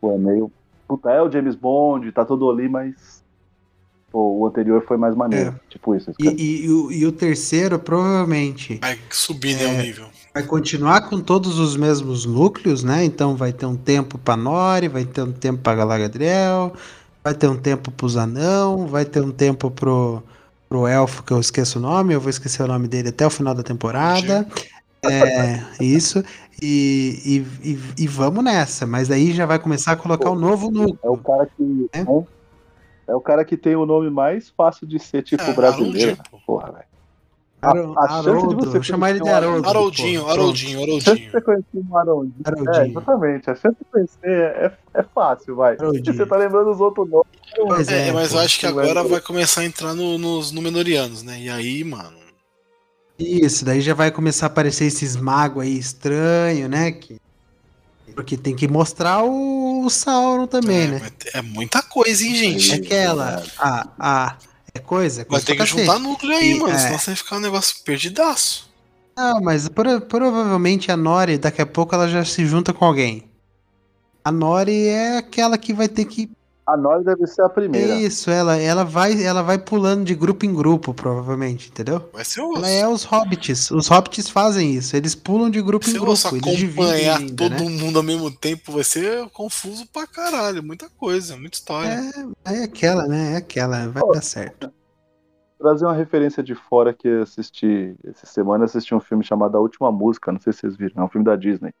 Pô, 0.00 0.12
é 0.12 0.18
meio. 0.18 0.50
Puta, 0.86 1.10
é 1.10 1.20
o 1.22 1.30
James 1.30 1.54
Bond, 1.54 2.10
tá 2.12 2.24
todo 2.24 2.50
ali, 2.50 2.68
mas. 2.68 3.23
Pô, 4.14 4.38
o 4.38 4.46
anterior 4.46 4.80
foi 4.86 4.96
mais 4.96 5.12
maneiro. 5.12 5.58
Tipo 5.68 5.96
isso. 5.96 6.12
E, 6.20 6.28
e, 6.28 6.66
e 6.66 6.70
o, 6.70 6.92
e 6.92 7.04
o 7.04 7.10
terceiro, 7.10 7.80
provavelmente, 7.80 8.78
Vai 8.80 8.96
subir, 9.10 9.56
né, 9.56 9.66
o 9.66 9.82
nível. 9.82 10.06
vai 10.32 10.44
continuar 10.44 11.08
com 11.08 11.18
todos 11.20 11.58
os 11.58 11.76
mesmos 11.76 12.24
núcleos, 12.24 12.84
né? 12.84 13.04
Então 13.04 13.34
vai 13.34 13.52
ter 13.52 13.66
um 13.66 13.74
tempo 13.74 14.16
pra 14.16 14.36
Nori, 14.36 14.86
vai 14.86 15.04
ter 15.04 15.22
um 15.22 15.32
tempo 15.32 15.62
pra 15.62 15.74
Galadriel, 15.74 16.72
vai 17.24 17.34
ter 17.34 17.48
um 17.48 17.56
tempo 17.56 17.90
pros 17.90 18.16
anão, 18.16 18.86
vai 18.86 19.04
ter 19.04 19.20
um 19.20 19.32
tempo 19.32 19.68
pro, 19.68 20.22
pro 20.68 20.86
elfo, 20.86 21.24
que 21.24 21.32
eu 21.32 21.40
esqueço 21.40 21.80
o 21.80 21.82
nome, 21.82 22.14
eu 22.14 22.20
vou 22.20 22.30
esquecer 22.30 22.62
o 22.62 22.68
nome 22.68 22.86
dele 22.86 23.08
até 23.08 23.26
o 23.26 23.30
final 23.30 23.52
da 23.52 23.64
temporada. 23.64 24.46
É, 25.04 25.60
isso. 25.82 26.22
E, 26.62 27.20
e, 27.64 27.68
e, 27.70 28.04
e 28.04 28.06
vamos 28.06 28.44
nessa. 28.44 28.86
Mas 28.86 29.10
aí 29.10 29.32
já 29.32 29.44
vai 29.44 29.58
começar 29.58 29.90
a 29.90 29.96
colocar 29.96 30.30
o 30.30 30.36
novo 30.36 30.70
núcleo. 30.70 31.00
É 31.02 31.10
o 31.10 31.16
cara 31.16 31.48
que. 31.56 31.88
É? 31.92 32.04
né? 32.04 32.24
É 33.06 33.14
o 33.14 33.20
cara 33.20 33.44
que 33.44 33.56
tem 33.56 33.76
o 33.76 33.84
nome 33.86 34.08
mais 34.10 34.48
fácil 34.50 34.86
de 34.86 34.98
ser, 34.98 35.22
tipo, 35.22 35.42
É, 35.42 35.52
brasileiro. 35.52 36.12
Haroldinho, 36.12 36.16
pô. 36.30 36.38
Porra, 36.46 36.72
velho. 36.72 36.84
A- 37.62 38.04
a 38.18 38.22
chance 38.22 38.46
de 38.48 38.54
você 38.56 38.70
vou 38.72 38.82
chamar 38.82 39.10
ele 39.10 39.20
de 39.20 39.28
Haroldo. 39.28 39.66
Haroldinho, 39.66 40.22
pô. 40.24 40.30
Haroldinho, 40.30 40.78
A 40.78 40.82
chance 40.82 41.00
de 41.00 41.08
Haroldinho. 41.08 41.30
você 41.32 41.40
conhecer 41.40 41.66
um 41.90 41.96
Haroldinho. 41.96 42.34
É, 42.44 42.48
Haroldinho. 42.50 42.98
exatamente. 42.98 43.50
A 43.50 43.54
chance 43.54 43.76
de 43.78 43.84
conhecer 43.90 44.18
é, 44.30 44.72
é 44.94 45.02
fácil, 45.02 45.56
vai. 45.56 45.74
Haroldinho. 45.78 46.14
Você 46.14 46.26
tá 46.26 46.36
lembrando 46.36 46.70
os 46.70 46.80
outros 46.80 47.08
nomes. 47.08 47.26
Pois 47.56 47.88
É, 47.88 48.08
é, 48.08 48.12
mas 48.12 48.32
eu 48.34 48.40
acho 48.40 48.60
que 48.60 48.66
agora 48.66 49.02
vai 49.04 49.20
começar 49.20 49.62
a 49.62 49.64
entrar 49.64 49.94
no- 49.94 50.18
nos 50.18 50.52
Númenóreanos, 50.52 51.22
né? 51.22 51.40
E 51.40 51.48
aí, 51.48 51.82
mano. 51.84 52.18
Isso, 53.18 53.64
daí 53.64 53.80
já 53.80 53.94
vai 53.94 54.10
começar 54.10 54.46
a 54.46 54.48
aparecer 54.48 54.84
esses 54.86 55.14
magos 55.16 55.62
aí 55.62 55.78
estranhos, 55.78 56.68
né? 56.68 56.90
Que... 56.92 57.16
Porque 58.14 58.36
tem 58.36 58.54
que 58.54 58.68
mostrar 58.68 59.24
o, 59.24 59.84
o 59.84 59.90
Sauron 59.90 60.46
também, 60.46 60.82
é, 60.82 60.86
né? 60.86 60.98
vai 60.98 61.12
é 61.34 61.42
muita 61.42 61.82
coisa, 61.82 62.24
hein, 62.24 62.32
É 62.34 62.58
gente? 62.58 62.74
aquela. 62.74 63.42
A, 63.58 63.88
a, 63.98 64.36
é 64.74 64.78
coisa? 64.78 65.22
é 65.22 65.24
Vai 65.24 65.30
coisa 65.40 65.46
ter 65.46 65.56
que 65.56 65.66
juntar 65.66 65.98
núcleo 65.98 66.36
aí, 66.36 66.52
E, 66.52 66.60
mano. 66.60 66.72
é. 66.74 66.78
Senão 66.78 66.98
você 66.98 67.06
vai 67.06 67.16
ficar 67.16 67.36
um 67.36 67.40
negócio 67.40 67.76
perdidaço. 67.84 68.72
Não, 69.16 69.40
mas 69.40 69.68
pro- 69.68 70.00
provavelmente 70.00 70.90
a 70.90 70.96
Nori, 70.96 71.38
daqui 71.38 71.62
a 71.62 71.66
pouco, 71.66 71.94
ela 71.94 72.08
já 72.08 72.24
se 72.24 72.44
junta 72.46 72.72
com 72.72 72.84
alguém. 72.84 73.24
A 74.24 74.32
Nori 74.32 74.86
é 74.86 75.18
aquela 75.18 75.58
que 75.58 75.72
vai 75.72 75.88
ter 75.88 76.04
que. 76.04 76.30
A 76.66 76.78
Nori 76.78 77.04
deve 77.04 77.26
ser 77.26 77.42
a 77.42 77.48
primeira. 77.48 77.94
Isso, 77.96 78.30
ela, 78.30 78.56
ela, 78.56 78.84
vai, 78.84 79.22
ela 79.22 79.42
vai 79.42 79.58
pulando 79.58 80.04
de 80.04 80.14
grupo 80.14 80.46
em 80.46 80.54
grupo, 80.54 80.94
provavelmente, 80.94 81.68
entendeu? 81.68 82.08
Vai 82.10 82.24
ser 82.24 82.40
osso. 82.40 82.58
Ela 82.58 82.68
é 82.68 82.88
os 82.88 83.04
hobbits. 83.04 83.70
Os 83.70 83.88
hobbits 83.88 84.30
fazem 84.30 84.72
isso. 84.72 84.96
Eles 84.96 85.14
pulam 85.14 85.50
de 85.50 85.60
grupo 85.60 85.84
Se 85.84 85.94
em 85.94 86.00
grupo. 86.00 86.16
dividem 86.40 87.10
acompanhar 87.10 87.18
ainda, 87.18 87.50
todo 87.50 87.64
né? 87.64 87.82
mundo 87.82 87.98
ao 87.98 88.02
mesmo 88.02 88.30
tempo, 88.30 88.72
vai 88.72 88.82
ser 88.82 89.28
confuso 89.30 89.86
pra 89.92 90.06
caralho. 90.06 90.62
Muita 90.62 90.88
coisa, 90.88 91.36
muita 91.36 91.58
história. 91.58 92.10
É, 92.46 92.60
é 92.60 92.64
aquela, 92.64 93.06
né? 93.06 93.34
É 93.34 93.36
aquela. 93.36 93.88
Vai 93.88 94.02
Pô. 94.02 94.12
dar 94.12 94.22
certo. 94.22 94.72
Trazer 95.58 95.84
uma 95.84 95.94
referência 95.94 96.42
de 96.42 96.54
fora 96.54 96.94
que 96.94 97.06
eu 97.06 97.22
assisti 97.22 97.94
essa 98.04 98.26
semana, 98.26 98.64
assisti 98.64 98.94
um 98.94 99.00
filme 99.00 99.22
chamado 99.22 99.56
A 99.56 99.60
Última 99.60 99.92
Música, 99.92 100.32
não 100.32 100.40
sei 100.40 100.52
se 100.52 100.60
vocês 100.60 100.76
viram, 100.76 101.02
é 101.02 101.04
um 101.04 101.08
filme 101.08 101.24
da 101.26 101.36
Disney. 101.36 101.72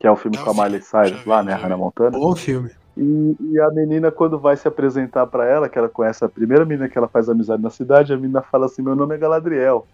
Que 0.00 0.06
é 0.06 0.10
o 0.10 0.16
filme 0.16 0.36
Já 0.36 0.44
com 0.44 0.50
a 0.50 0.64
Miley 0.64 0.80
Cyrus 0.82 1.20
vi, 1.20 1.28
lá, 1.28 1.42
né, 1.42 1.52
Hannah. 1.54 1.76
Montana. 1.76 2.18
Bom 2.18 2.34
filme. 2.34 2.70
E, 2.98 3.36
e 3.52 3.60
a 3.60 3.70
menina, 3.70 4.10
quando 4.10 4.38
vai 4.40 4.56
se 4.56 4.66
apresentar 4.66 5.24
pra 5.28 5.46
ela, 5.46 5.68
que 5.68 5.78
ela 5.78 5.88
conhece 5.88 6.24
a 6.24 6.28
primeira 6.28 6.64
menina 6.64 6.88
que 6.88 6.98
ela 6.98 7.06
faz 7.06 7.28
amizade 7.28 7.62
na 7.62 7.70
cidade, 7.70 8.12
a 8.12 8.16
menina 8.16 8.42
fala 8.42 8.66
assim: 8.66 8.82
Meu 8.82 8.96
nome 8.96 9.14
é 9.14 9.18
Galadriel. 9.18 9.86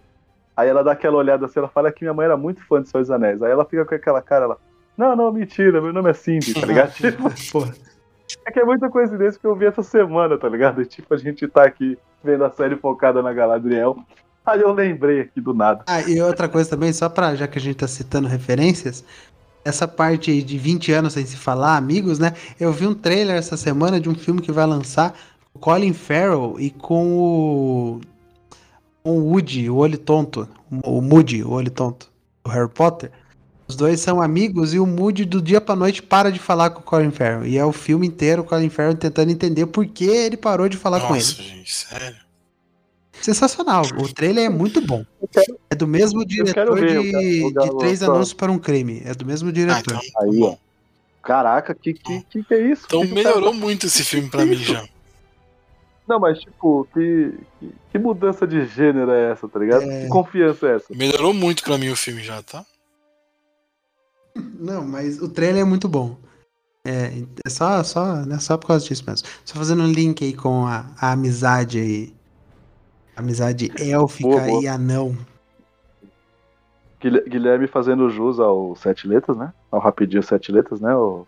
Aí 0.57 0.69
ela 0.69 0.83
dá 0.83 0.93
aquela 0.93 1.19
olhada 1.19 1.45
assim, 1.45 1.59
ela 1.59 1.69
fala 1.69 1.93
que 1.93 2.03
minha 2.03 2.15
mãe 2.15 2.25
era 2.25 2.37
muito 2.37 2.65
fã 2.67 2.81
de 2.81 2.89
Senhor 2.89 3.03
dos 3.03 3.11
Anéis. 3.11 3.43
Aí 3.43 3.51
ela 3.51 3.65
fica 3.65 3.85
com 3.85 3.95
aquela 3.95 4.23
cara, 4.23 4.45
ela, 4.45 4.59
não, 4.97 5.15
não, 5.15 5.33
mentira, 5.33 5.83
meu 5.83 5.93
nome 5.93 6.11
é 6.11 6.15
Cindy, 6.15 6.55
tá 6.55 6.67
ligado? 6.67 6.95
tipo, 6.95 7.29
é 8.47 8.51
que 8.51 8.61
é 8.61 8.65
muita 8.65 8.89
coincidência 8.89 9.39
que 9.39 9.47
eu 9.47 9.55
vi 9.55 9.67
essa 9.67 9.83
semana, 9.83 10.39
tá 10.39 10.49
ligado? 10.49 10.85
Tipo, 10.87 11.13
a 11.13 11.17
gente 11.17 11.47
tá 11.47 11.65
aqui 11.65 11.99
vendo 12.23 12.45
a 12.45 12.51
série 12.51 12.77
focada 12.77 13.21
na 13.21 13.33
Galadriel. 13.33 13.97
Aí 14.47 14.61
eu 14.61 14.73
lembrei 14.73 15.21
aqui 15.21 15.41
do 15.41 15.55
nada. 15.55 15.85
Ah, 15.87 16.03
e 16.03 16.21
outra 16.21 16.49
coisa 16.49 16.69
também, 16.69 16.93
só 16.93 17.09
pra, 17.09 17.35
já 17.35 17.49
que 17.49 17.59
a 17.59 17.61
gente 17.61 17.77
tá 17.77 17.89
citando 17.89 18.29
referências, 18.29 19.05
essa 19.65 19.89
parte 19.89 20.31
aí 20.31 20.43
de 20.43 20.59
20 20.59 20.93
anos 20.93 21.13
sem 21.15 21.25
se 21.25 21.37
falar, 21.37 21.77
amigos, 21.77 22.19
né? 22.19 22.35
Eu 22.61 22.73
vi 22.73 22.87
um 22.87 22.95
trailer 22.95 23.37
essa 23.37 23.57
semana 23.57 23.99
de 24.01 24.09
um 24.09 24.15
filme 24.15 24.43
que 24.43 24.53
vai 24.53 24.67
lançar 24.67 25.15
com 25.53 25.59
Colin 25.59 25.93
Farrell 25.93 26.57
e 26.59 26.71
com 26.71 27.17
o. 27.17 28.01
com 29.03 29.19
o 29.19 29.31
Woody, 29.31 29.71
o 29.71 29.77
olho 29.77 29.99
tonto. 29.99 30.49
O 30.85 31.01
Moody, 31.01 31.43
o 31.43 31.51
olho 31.51 31.71
tonto. 31.71 32.11
O 32.45 32.51
Harry 32.51 32.69
Potter. 32.69 33.11
Os 33.67 33.77
dois 33.77 33.99
são 33.99 34.21
amigos 34.21 34.75
e 34.75 34.79
o 34.79 34.87
Moody 34.87 35.25
do 35.25 35.41
dia 35.41 35.59
pra 35.59 35.75
noite 35.75 36.03
para 36.03 36.31
de 36.31 36.39
falar 36.39 36.69
com 36.71 36.81
o 36.81 36.83
Colin 36.83 37.11
Farrell. 37.11 37.47
E 37.47 37.57
é 37.57 37.65
o 37.65 37.73
filme 37.73 38.07
inteiro 38.07 38.43
o 38.43 38.45
Colin 38.45 38.69
Farrell 38.69 38.95
tentando 38.95 39.33
entender 39.33 39.67
por 39.67 39.87
que 39.87 40.05
ele 40.05 40.37
parou 40.37 40.69
de 40.69 40.77
falar 40.77 41.01
com 41.01 41.17
ele. 41.17 41.25
Nossa, 41.25 41.43
gente, 41.43 41.73
sério. 41.73 42.24
Sensacional. 43.23 43.83
O 43.99 44.13
trailer 44.13 44.45
é 44.47 44.49
muito 44.49 44.81
bom. 44.81 45.05
É 45.71 45.75
do 45.75 45.87
mesmo 45.87 46.25
diretor 46.25 46.79
ver, 46.79 46.97
eu 46.97 47.03
de, 47.03 47.11
quero 47.55 47.71
de 47.73 47.79
Três 47.79 48.03
Anúncios 48.03 48.35
para 48.35 48.53
um 48.53 48.59
Crime. 48.59 49.03
É 49.05 49.15
do 49.15 49.25
mesmo 49.25 49.49
Ah, 49.49 49.53
diretor. 49.53 50.01
então, 50.05 50.23
Aí, 50.23 50.39
bom. 50.39 50.59
ó. 50.61 50.65
Caraca, 51.23 51.75
que, 51.75 51.95
que, 51.95 52.21
que, 52.29 52.43
que 52.45 52.55
é 52.55 52.71
isso? 52.71 52.83
Então 52.87 53.01
Que 53.07 53.15
melhorou 53.15 53.53
tá- 53.53 53.57
muito 53.57 53.87
esse 53.87 54.05
filme 54.05 54.29
pra 54.29 54.45
mim 54.45 54.57
já. 54.57 54.85
Não, 56.07 56.21
mas 56.21 56.39
tipo, 56.39 56.87
que, 56.93 57.33
que, 57.59 57.73
que 57.93 57.99
mudança 57.99 58.47
de 58.47 58.67
gênero 58.67 59.11
é 59.11 59.33
essa, 59.33 59.49
tá 59.49 59.59
ligado? 59.59 59.85
É. 59.85 60.03
Que 60.03 60.09
confiança 60.09 60.67
é 60.69 60.77
essa? 60.77 60.87
Melhorou 60.95 61.33
muito 61.33 61.63
pra 61.63 61.79
mim 61.79 61.89
o 61.89 61.97
filme 61.97 62.23
já, 62.23 62.43
tá? 62.43 62.63
Não, 64.37 64.85
mas 64.85 65.21
o 65.23 65.29
trailer 65.29 65.63
é 65.63 65.65
muito 65.65 65.89
bom. 65.89 66.19
É, 66.85 67.11
é 67.47 67.49
só, 67.49 67.83
só, 67.83 68.17
né, 68.27 68.39
só 68.39 68.59
por 68.59 68.67
causa 68.67 68.87
disso 68.87 69.03
mesmo. 69.07 69.27
Só 69.47 69.55
fazendo 69.55 69.83
um 69.83 69.91
link 69.91 70.23
aí 70.23 70.35
com 70.35 70.67
a, 70.67 70.85
a 71.01 71.13
amizade 71.13 71.79
aí. 71.79 72.15
Amizade 73.17 73.71
élfica 73.79 74.29
Boa, 74.29 74.41
boa. 74.43 74.63
e 74.63 74.69
anão. 74.69 75.17
Guilhe- 77.01 77.23
Guilherme 77.29 77.67
fazendo 77.67 78.09
jus 78.11 78.41
ao 78.41 78.75
sete 78.77 79.07
letras, 79.07 79.37
né? 79.37 79.53
Ao 79.71 79.79
rapidinho 79.79 80.23
sete 80.23 80.51
letras, 80.51 80.81
né? 80.81 80.95
O... 80.95 81.27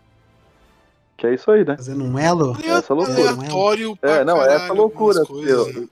Que 1.15 1.27
é 1.27 1.33
isso 1.33 1.49
aí, 1.51 1.63
né? 1.65 1.75
Fazendo 1.77 2.03
um 2.03 2.17
elo. 2.19 2.55
Essa 2.63 2.93
loucura. 2.93 3.29
Aleatório 3.31 3.95
pra 3.95 4.09
É, 4.11 4.23
não, 4.25 4.41
é 4.43 4.55
essa 4.55 4.73
loucura. 4.73 5.23
coisas, 5.25 5.67
assim, 5.67 5.81
né? 5.81 5.87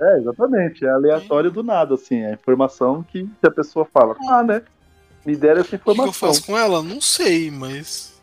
É, 0.00 0.18
exatamente. 0.18 0.84
É 0.84 0.90
aleatório 0.90 1.50
do 1.50 1.62
nada, 1.62 1.94
assim. 1.94 2.20
É 2.20 2.30
a 2.30 2.34
informação 2.34 3.02
que, 3.04 3.28
a 3.42 3.50
pessoa 3.50 3.84
fala. 3.84 4.16
Ah, 4.28 4.42
né? 4.42 4.62
Me 5.24 5.36
deram 5.36 5.60
essa 5.60 5.76
O 5.76 5.78
que, 5.78 5.88
eu 5.88 5.92
informação. 5.94 6.28
faço 6.28 6.44
com 6.46 6.58
ela? 6.58 6.82
Não 6.82 7.00
sei, 7.00 7.50
mas. 7.50 8.20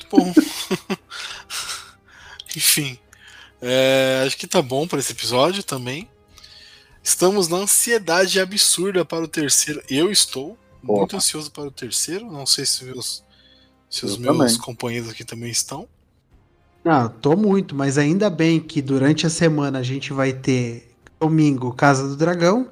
Muito 0.00 0.08
bom. 0.10 0.32
Enfim. 2.56 2.98
É, 3.64 4.24
acho 4.26 4.36
que 4.36 4.46
tá 4.46 4.60
bom 4.62 4.86
para 4.86 4.98
esse 4.98 5.12
episódio 5.12 5.62
também. 5.62 6.08
Estamos 7.02 7.48
na 7.48 7.58
ansiedade 7.58 8.40
absurda 8.40 9.04
para 9.04 9.24
o 9.24 9.28
terceiro. 9.28 9.82
Eu 9.90 10.10
estou 10.10 10.56
muito 10.82 11.10
Porra. 11.10 11.16
ansioso 11.18 11.50
para 11.50 11.64
o 11.64 11.70
terceiro. 11.70 12.30
Não 12.30 12.46
sei 12.46 12.64
se 12.64 12.84
os, 12.90 13.24
se 13.90 14.04
os 14.06 14.12
Eu 14.14 14.20
meus 14.20 14.36
também. 14.52 14.58
companheiros 14.58 15.10
aqui 15.10 15.24
também 15.24 15.50
estão. 15.50 15.88
Não, 16.84 17.08
tô 17.08 17.36
muito, 17.36 17.74
mas 17.74 17.96
ainda 17.96 18.28
bem 18.28 18.60
que 18.60 18.82
durante 18.82 19.26
a 19.26 19.30
semana 19.30 19.78
a 19.78 19.82
gente 19.82 20.12
vai 20.12 20.32
ter 20.34 20.94
domingo 21.18 21.72
Casa 21.72 22.06
do 22.06 22.16
Dragão. 22.16 22.70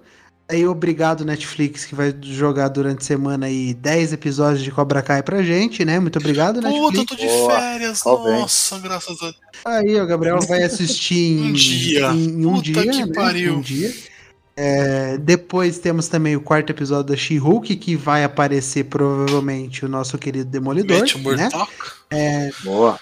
Aí 0.49 0.67
obrigado 0.67 1.25
Netflix 1.25 1.85
que 1.85 1.95
vai 1.95 2.15
jogar 2.21 2.69
durante 2.69 2.99
a 2.99 3.05
semana 3.05 3.47
aí 3.47 3.73
10 3.73 4.13
episódios 4.13 4.63
de 4.63 4.71
Cobra 4.71 5.01
Kai 5.01 5.23
pra 5.23 5.43
gente, 5.43 5.85
né? 5.85 5.99
Muito 5.99 6.19
obrigado 6.19 6.57
Puta, 6.61 6.69
Netflix. 6.69 7.07
tô 7.07 7.15
de 7.17 7.29
férias. 7.55 8.03
bem. 8.05 8.41
Nossa, 8.41 8.79
graças 8.79 9.17
a 9.23 9.25
Deus. 9.25 9.37
Aí 9.65 9.99
o 10.01 10.07
Gabriel 10.07 10.41
vai 10.41 10.63
assistir 10.63 11.15
em 11.39 11.49
Um 11.51 11.53
dia. 11.53 12.09
em 12.13 12.45
um 12.47 12.55
Puta 12.57 12.63
dia, 12.83 12.93
que 12.93 13.05
né? 13.07 13.13
pariu. 13.15 13.55
Um 13.57 13.61
dia. 13.61 13.95
É, 14.55 15.17
depois 15.17 15.79
temos 15.79 16.09
também 16.09 16.37
o 16.37 16.41
quarto 16.41 16.69
episódio 16.71 17.05
da 17.13 17.17
She-Hulk, 17.17 17.75
que 17.77 17.97
vai 17.97 18.23
aparecer 18.23 18.85
provavelmente 18.85 19.87
o 19.87 19.89
nosso 19.89 20.19
querido 20.19 20.45
Demolidor, 20.51 21.01
né? 21.01 21.49
Murdoch. 21.49 21.73
Boa. 22.63 23.01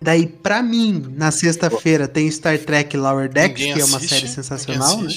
Daí, 0.00 0.26
pra 0.26 0.62
mim, 0.62 1.04
na 1.16 1.30
sexta-feira 1.30 2.06
tem 2.06 2.30
Star 2.30 2.58
Trek 2.58 2.96
Lower 2.96 3.28
Decks, 3.28 3.58
Ninguém 3.60 3.74
que 3.74 3.80
é 3.80 3.84
uma 3.84 3.96
assiste, 3.96 4.14
série 4.14 4.28
sensacional, 4.28 5.00
né? 5.02 5.08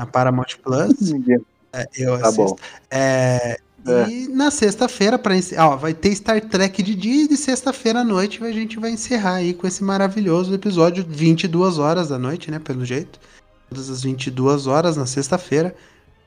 Na 0.00 0.06
Paramount 0.06 0.56
Plus. 0.62 0.94
É, 1.72 1.86
eu 1.96 2.18
Tá 2.18 2.26
assisto. 2.30 2.42
bom. 2.46 2.56
É, 2.90 3.60
É. 3.86 4.10
E 4.10 4.26
na 4.28 4.50
sexta-feira, 4.50 5.16
para 5.16 5.34
ó, 5.58 5.76
vai 5.76 5.94
ter 5.94 6.12
Star 6.16 6.40
Trek 6.40 6.82
de 6.82 6.96
dia 6.96 7.24
e 7.24 7.28
de 7.28 7.36
sexta-feira 7.36 8.00
à 8.00 8.04
noite 8.04 8.42
a 8.44 8.50
gente 8.50 8.76
vai 8.78 8.90
encerrar 8.90 9.34
aí 9.36 9.54
com 9.54 9.66
esse 9.68 9.84
maravilhoso 9.84 10.52
episódio, 10.52 11.06
22 11.08 11.78
horas 11.78 12.08
da 12.08 12.18
noite, 12.18 12.50
né? 12.50 12.58
Pelo 12.58 12.84
jeito. 12.84 13.20
Todas 13.68 13.88
as 13.88 14.02
22 14.02 14.66
horas 14.66 14.96
na 14.96 15.06
sexta-feira 15.06 15.72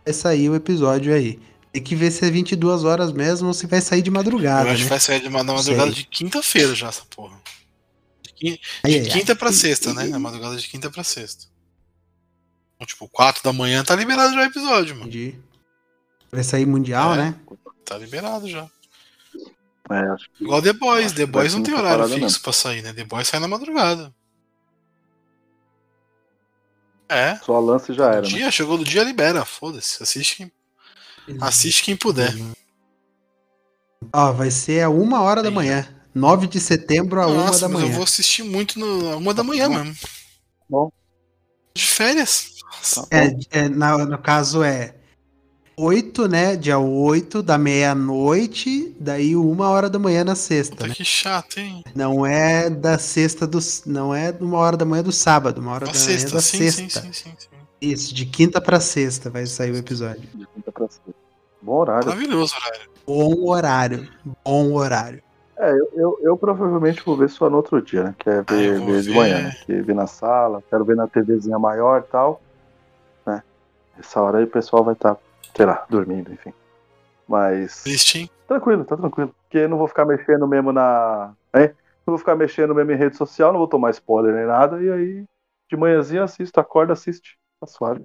vai 0.06 0.14
sair 0.14 0.50
o 0.50 0.56
episódio 0.56 1.14
aí. 1.14 1.38
Tem 1.74 1.84
que 1.84 1.94
ver 1.94 2.10
se 2.12 2.24
é 2.26 2.32
22 2.32 2.86
horas 2.86 3.12
mesmo 3.12 3.50
ou 3.50 3.54
se 3.54 3.68
vai 3.68 3.82
sair 3.82 4.02
de 4.02 4.10
Eu 4.10 4.14
madrugada, 4.14 4.70
acho 4.70 4.78
que 4.78 4.84
né? 4.84 4.90
vai 4.90 5.00
sair 5.02 5.22
de 5.22 5.30
madrugada 5.30 5.62
Sei. 5.64 5.92
de 5.92 6.04
quinta-feira 6.06 6.74
já, 6.74 6.88
essa 6.88 7.04
porra. 7.14 7.36
De 8.24 8.34
quin- 8.34 8.60
Ai, 8.84 8.92
de 8.92 8.98
ai, 9.00 9.04
ai. 9.06 9.12
quinta 9.12 9.36
pra 9.36 9.52
sexta, 9.52 9.94
né? 9.94 10.06
Na 10.06 10.20
madrugada 10.20 10.56
de 10.56 10.68
quinta 10.70 10.90
pra 10.90 11.04
sexta. 11.04 11.52
Então, 12.84 12.86
tipo, 12.86 13.08
4 13.08 13.42
da 13.44 13.54
manhã 13.54 13.84
tá 13.84 13.96
liberado 13.96 14.34
já 14.34 14.42
o 14.42 14.44
episódio, 14.44 14.96
mano. 14.96 15.08
Entendi. 15.08 15.40
Vai 16.32 16.44
sair 16.44 16.66
mundial, 16.66 17.14
É. 17.14 17.18
né? 17.18 17.36
Tá 17.86 17.98
liberado 17.98 18.48
já. 18.50 18.70
É, 19.90 20.00
acho 20.12 20.30
que. 20.32 20.44
Igual 20.44 20.62
The 20.62 20.74
Boys. 20.74 21.06
Acho 21.08 21.16
The 21.16 21.26
Boys 21.26 21.54
não 21.54 21.64
tem 21.64 21.74
uma 21.74 21.84
horário 21.84 22.08
fixo 22.10 22.42
pra 22.42 22.52
sair, 22.54 22.82
né? 22.82 22.94
The 22.94 23.06
Boys 23.06 23.28
sai 23.28 23.40
na 23.40 23.48
madrugada. 23.48 24.14
É. 27.10 27.36
Só 27.38 27.60
lance 27.60 27.92
e 27.92 27.96
já 27.96 28.06
era, 28.10 28.22
né? 28.22 28.28
dia, 28.28 28.52
chegou 28.52 28.78
do 28.78 28.84
dia, 28.84 29.04
libera. 29.04 29.46
Foda-se. 29.46 30.02
Assiste 30.02 30.38
quem, 30.38 30.52
assiste 31.40 31.84
quem 31.84 31.96
puder. 31.96 32.34
Ó, 34.12 34.32
vai 34.34 34.50
ser 34.52 34.82
a 34.82 34.90
uma 34.90 35.22
hora 35.22 35.44
da 35.44 35.52
manhã. 35.52 35.88
9 36.16 36.48
de 36.48 36.60
setembro 36.60 37.22
a 37.22 37.28
uma 37.28 37.46
Nossa, 37.48 37.62
da 37.62 37.68
mas 37.70 37.82
eu 37.82 37.88
manhã. 37.88 37.96
vou 37.96 38.04
assistir 38.04 38.44
muito 38.44 38.80
no, 38.80 39.18
uma 39.18 39.34
da 39.34 39.44
manhã 39.44 39.68
mesmo. 39.70 39.96
Bom. 40.70 40.92
De 41.76 41.86
férias. 41.86 42.53
Tá 42.84 43.06
É, 43.12 43.60
é, 43.60 43.70
na- 43.70 43.98
no 44.06 44.18
caso 44.18 44.62
é 44.64 44.96
8, 45.78 46.28
né? 46.28 46.56
Dia 46.56 46.78
8 46.78 47.42
da 47.42 47.58
meia-noite, 47.58 48.96
daí 49.00 49.36
uma 49.36 49.70
hora 49.70 49.90
da 49.90 49.98
manhã 49.98 50.24
na 50.24 50.36
sexta, 50.36 50.76
Puta 50.76 50.88
né? 50.88 50.94
que 50.94 51.04
chato, 51.06 51.58
hein? 51.60 51.84
Não 51.96 52.26
é 52.26 52.70
da 52.70 52.98
sexta 53.00 53.48
do. 53.48 53.60
Não 53.86 54.14
é 54.14 54.36
uma 54.40 54.58
hora 54.60 54.78
da 54.78 54.86
manhã 54.86 55.02
do 55.04 55.12
sábado, 55.12 55.60
uma 55.62 55.72
hora 55.74 55.86
Na 55.88 55.92
da 55.92 55.98
manhã 56.00 56.06
sexta, 56.18 56.32
da 56.36 56.42
sim, 56.42 56.58
sexta. 56.70 57.02
sim, 57.02 57.14
sim, 57.14 57.14
sim, 57.14 57.36
sim. 57.38 57.48
Isso, 57.82 58.14
de 58.14 58.26
quinta 58.26 58.62
pra 58.62 58.80
sexta 58.80 59.30
vai 59.30 59.46
sair 59.46 59.72
o 59.72 59.76
episódio. 59.78 60.22
De 60.34 60.46
quinta 60.54 60.72
pra 60.72 60.88
sexta. 60.88 61.12
Bom 61.62 61.74
horário. 61.78 62.06
Maravilhoso, 62.08 62.54
horário. 62.56 62.90
Bom 63.06 63.50
horário. 63.50 64.08
Bom 64.46 64.74
horário. 64.74 65.24
É, 65.58 65.72
eu, 65.72 65.90
eu, 65.96 66.20
eu 66.24 66.38
provavelmente 66.38 67.02
vou 67.06 67.16
ver 67.18 67.30
só 67.30 67.50
no 67.50 67.58
outro 67.58 67.82
dia, 67.82 68.04
né? 68.04 68.16
Que 68.20 68.30
é 68.30 68.40
Ah, 68.40 68.46
ver, 68.48 68.80
vou 68.80 68.88
ver 68.94 69.02
de 69.04 69.10
manhã, 69.12 69.42
né? 69.44 69.58
Que 69.66 69.82
ver 69.82 69.96
na 69.96 70.08
sala, 70.08 70.64
quero 70.70 70.84
ver 70.86 70.96
na 70.96 71.08
TVzinha 71.08 71.58
maior 71.60 72.04
e 72.08 72.12
tal. 72.12 72.42
Essa 73.98 74.22
hora 74.22 74.40
aí 74.40 74.44
o 74.44 74.50
pessoal 74.50 74.84
vai 74.84 74.94
estar, 74.94 75.18
sei 75.56 75.66
lá, 75.66 75.86
dormindo, 75.90 76.32
enfim. 76.32 76.54
Mas. 77.28 77.84
Triste? 77.84 78.32
Tranquilo, 78.48 78.84
tá 78.86 78.98
tranquilo. 78.98 79.34
Porque 79.44 79.60
eu 79.60 79.70
não 79.70 79.78
vou 79.78 79.88
ficar 79.88 80.06
mexendo 80.06 80.48
mesmo 80.48 80.72
na. 80.72 81.34
Hein? 81.56 81.70
Não 82.06 82.12
vou 82.12 82.18
ficar 82.18 82.36
mexendo 82.36 82.76
mesmo 82.76 82.92
em 82.92 82.98
rede 82.98 83.16
social, 83.16 83.52
não 83.52 83.60
vou 83.60 83.68
tomar 83.68 83.92
spoiler 83.92 84.36
nem 84.36 84.46
nada. 84.46 84.82
E 84.82 84.92
aí, 84.92 85.26
de 85.70 85.78
manhãzinha 85.78 86.24
assisto, 86.24 86.60
acorda, 86.60 86.94
assiste. 86.94 87.38
Tá 87.60 87.68
suave. 87.68 88.04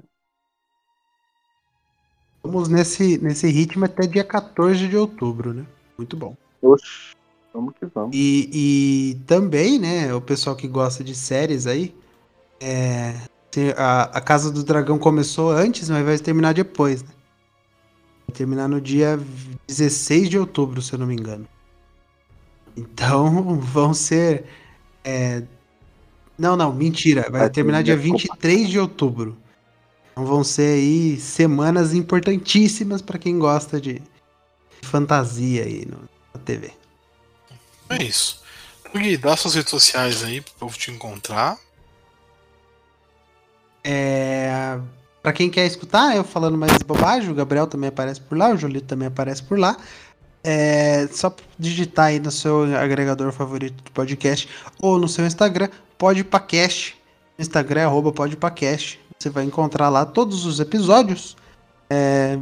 Vamos 2.43 2.69
nesse, 2.69 3.19
nesse 3.19 3.49
ritmo 3.49 3.85
até 3.85 4.07
dia 4.07 4.25
14 4.25 4.87
de 4.87 4.97
outubro, 4.97 5.53
né? 5.53 5.67
Muito 5.97 6.17
bom. 6.17 6.37
Oxi, 6.63 7.15
vamos 7.53 7.75
que 7.75 7.87
vamos. 7.87 8.17
E, 8.17 8.51
e 8.53 9.15
também, 9.27 9.79
né, 9.79 10.15
o 10.15 10.21
pessoal 10.21 10.55
que 10.55 10.69
gosta 10.69 11.03
de 11.03 11.15
séries 11.15 11.67
aí, 11.67 11.95
é, 12.61 13.15
a, 13.77 14.03
a 14.05 14.21
Casa 14.21 14.51
do 14.51 14.63
Dragão 14.63 14.99
começou 14.99 15.51
antes, 15.51 15.89
mas 15.89 16.05
vai 16.05 16.19
terminar 16.19 16.55
depois, 16.55 17.03
né? 17.03 17.09
Vai 18.27 18.37
terminar 18.37 18.69
no 18.69 18.81
dia 18.81 19.19
16 19.67 20.29
de 20.29 20.39
outubro, 20.39 20.83
se 20.83 20.93
eu 20.93 20.99
não 20.99 21.07
me 21.07 21.15
engano. 21.15 21.47
Então, 22.77 23.59
vão 23.61 23.93
ser... 23.95 24.45
é, 25.05 25.43
não, 26.39 26.57
não, 26.57 26.73
mentira. 26.73 27.23
Vai 27.31 27.41
Vai 27.41 27.51
terminar 27.51 27.83
dia 27.83 27.97
com- 27.97 28.03
23 28.03 28.69
de 28.69 28.79
outubro. 28.79 29.37
Então 30.13 30.25
vão 30.27 30.45
ser 30.45 30.75
aí 30.75 31.19
semanas 31.19 31.95
importantíssimas 31.95 33.01
para 33.01 33.19
quem 33.19 33.39
gosta 33.39 33.81
de 33.81 34.03
fantasia 34.83 35.65
aí 35.65 35.85
no, 35.87 35.99
na 36.35 36.41
TV. 36.45 36.73
É 37.89 38.03
isso. 38.03 38.43
Gui, 38.95 39.17
dá 39.17 39.37
suas 39.37 39.55
redes 39.55 39.71
sociais 39.71 40.23
aí 40.25 40.41
pro 40.41 40.53
povo 40.55 40.79
te 40.79 40.91
encontrar. 40.91 41.59
É, 43.91 44.79
para 45.23 45.33
quem 45.33 45.49
quer 45.49 45.65
escutar, 45.65 46.15
eu 46.15 46.23
falando 46.23 46.59
mais 46.59 46.77
bobagem, 46.83 47.31
o 47.31 47.35
Gabriel 47.35 47.67
também 47.67 47.89
aparece 47.89 48.21
por 48.21 48.37
lá, 48.37 48.51
o 48.51 48.57
Julito 48.57 48.87
também 48.87 49.09
aparece 49.09 49.43
por 49.43 49.59
lá. 49.59 49.79
É 50.45 51.09
só 51.11 51.35
digitar 51.59 52.07
aí 52.07 52.21
no 52.21 52.31
seu 52.31 52.65
agregador 52.77 53.33
favorito 53.33 53.83
do 53.83 53.91
podcast 53.93 54.47
ou 54.79 54.99
no 54.99 55.09
seu 55.09 55.27
Instagram, 55.27 55.71
podpacast. 55.97 56.99
Instagram 57.39 57.81
é 57.81 58.13
podpacast. 58.13 59.01
Você 59.19 59.31
vai 59.31 59.45
encontrar 59.45 59.89
lá 59.89 60.05
todos 60.05 60.45
os 60.45 60.61
episódios. 60.61 61.35
É, 61.89 62.39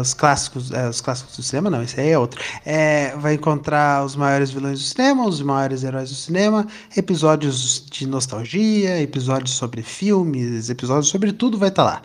os 0.00 0.14
clássicos, 0.14 0.70
é, 0.72 0.88
os 0.88 1.00
clássicos 1.00 1.36
do 1.36 1.42
cinema, 1.42 1.70
não, 1.70 1.82
esse 1.82 2.00
aí 2.00 2.10
é 2.10 2.18
outro. 2.18 2.40
É, 2.64 3.16
vai 3.16 3.34
encontrar 3.34 4.04
os 4.04 4.16
maiores 4.16 4.50
vilões 4.50 4.78
do 4.78 4.84
cinema, 4.84 5.26
os 5.26 5.42
maiores 5.42 5.84
heróis 5.84 6.10
do 6.10 6.14
cinema, 6.14 6.66
episódios 6.96 7.84
de 7.86 8.06
nostalgia, 8.06 9.00
episódios 9.00 9.52
sobre 9.52 9.82
filmes, 9.82 10.70
episódios 10.70 11.08
sobre 11.08 11.32
tudo 11.32 11.58
vai 11.58 11.68
estar 11.68 11.84
lá. 11.84 12.02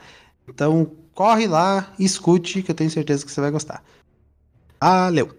Então 0.47 0.89
corre 1.13 1.47
lá, 1.47 1.91
escute, 1.97 2.61
que 2.61 2.71
eu 2.71 2.75
tenho 2.75 2.89
certeza 2.91 3.25
que 3.25 3.31
você 3.31 3.41
vai 3.41 3.51
gostar. 3.51 3.83
Valeu! 4.79 5.29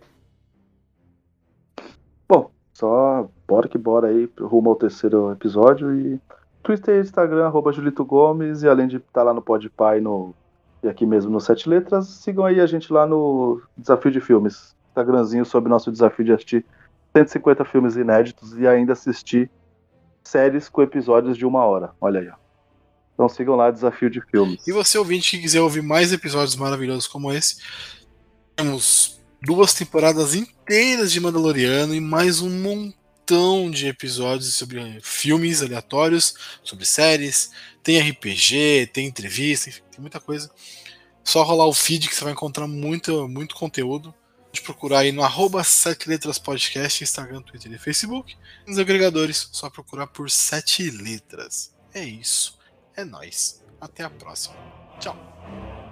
Bom, 2.29 2.51
só 2.75 3.29
bora 3.47 3.69
que 3.69 3.79
bora 3.79 4.09
aí 4.09 4.29
rumo 4.41 4.71
ao 4.71 4.77
terceiro 4.77 5.31
episódio 5.31 5.95
e 5.95 6.21
Twitter 6.63 6.97
e 6.97 7.01
Instagram, 7.01 7.47
arroba 7.47 7.73
Julito 7.73 8.05
Gomes, 8.05 8.63
e 8.63 8.69
além 8.69 8.89
de 8.89 8.97
estar 8.97 9.23
lá 9.23 9.33
no 9.33 9.41
Podpah 9.41 9.97
e, 9.97 10.01
no, 10.01 10.35
e 10.83 10.89
aqui 10.89 11.05
mesmo 11.05 11.31
no 11.31 11.41
Sete 11.41 11.69
Letras, 11.69 12.07
sigam 12.07 12.45
aí 12.45 12.61
a 12.61 12.67
gente 12.67 12.93
lá 12.93 13.07
no 13.07 13.61
Desafio 13.77 14.11
de 14.11 14.21
Filmes, 14.21 14.75
Instagramzinho 14.89 15.45
sobre 15.45 15.69
nosso 15.69 15.91
desafio 15.91 16.25
de 16.25 16.33
assistir 16.33 16.65
150 17.17 17.65
filmes 17.65 17.97
inéditos 17.97 18.57
e 18.59 18.67
ainda 18.67 18.93
assistir 18.93 19.51
séries 20.23 20.69
com 20.69 20.83
episódios 20.83 21.37
de 21.37 21.47
uma 21.47 21.65
hora. 21.65 21.91
Olha 22.01 22.21
aí, 22.21 22.29
ó. 22.29 22.35
Então 23.15 23.29
sigam 23.29 23.57
lá 23.57 23.71
Desafio 23.71 24.09
de 24.09 24.21
Filmes. 24.21 24.65
E 24.67 24.73
você 24.73 24.97
ouvinte 24.97 25.37
que 25.37 25.43
quiser 25.43 25.61
ouvir 25.61 25.83
mais 25.83 26.13
episódios 26.13 26.55
maravilhosos 26.55 27.09
como 27.09 27.33
esse, 27.33 27.57
temos 28.55 29.21
duas 29.43 29.75
temporadas 29.75 30.35
inteiras 30.35 31.11
de 31.11 31.21
Mandaloriano 31.21 31.95
e 31.95 32.01
mais 32.01 32.41
um 32.41 32.51
montão 32.63 33.71
de 33.71 33.89
episódios 33.89 34.55
sobre 34.55 35.01
filmes 35.03 35.63
aleatórios, 35.63 36.35
sobre 36.63 36.85
séries, 36.85 37.51
tem 37.83 37.99
RPG, 38.01 38.91
tem 38.93 39.09
entrevista, 39.09 39.69
enfim, 39.69 39.83
tem 39.99 40.01
muita 40.01 40.21
coisa. 40.21 40.51
Só 41.23 41.43
rolar 41.43 41.67
o 41.67 41.75
feed 41.75 42.09
que 42.09 42.15
você 42.15 42.25
vai 42.25 42.33
encontrar 42.33 42.67
muito, 42.67 43.29
muito 43.29 43.55
conteúdo. 43.55 44.15
Pode 44.47 44.63
procurar 44.63 45.01
aí 45.01 45.13
no 45.13 45.23
arroba 45.23 45.63
Sete 45.63 46.09
Letras 46.09 46.39
Podcast, 46.39 47.05
Instagram, 47.05 47.43
Twitter 47.43 47.71
e 47.73 47.79
Facebook. 47.79 48.35
Nos 48.67 48.79
agregadores, 48.79 49.51
só 49.53 49.69
procurar 49.69 50.07
por 50.07 50.31
Sete 50.31 50.91
Letras. 50.91 51.75
É 51.93 52.03
isso. 52.03 52.59
É 52.97 53.05
nóis. 53.05 53.63
Até 53.81 54.05
a 54.05 54.11
próxima. 54.11 54.57
Tchau. 54.99 55.88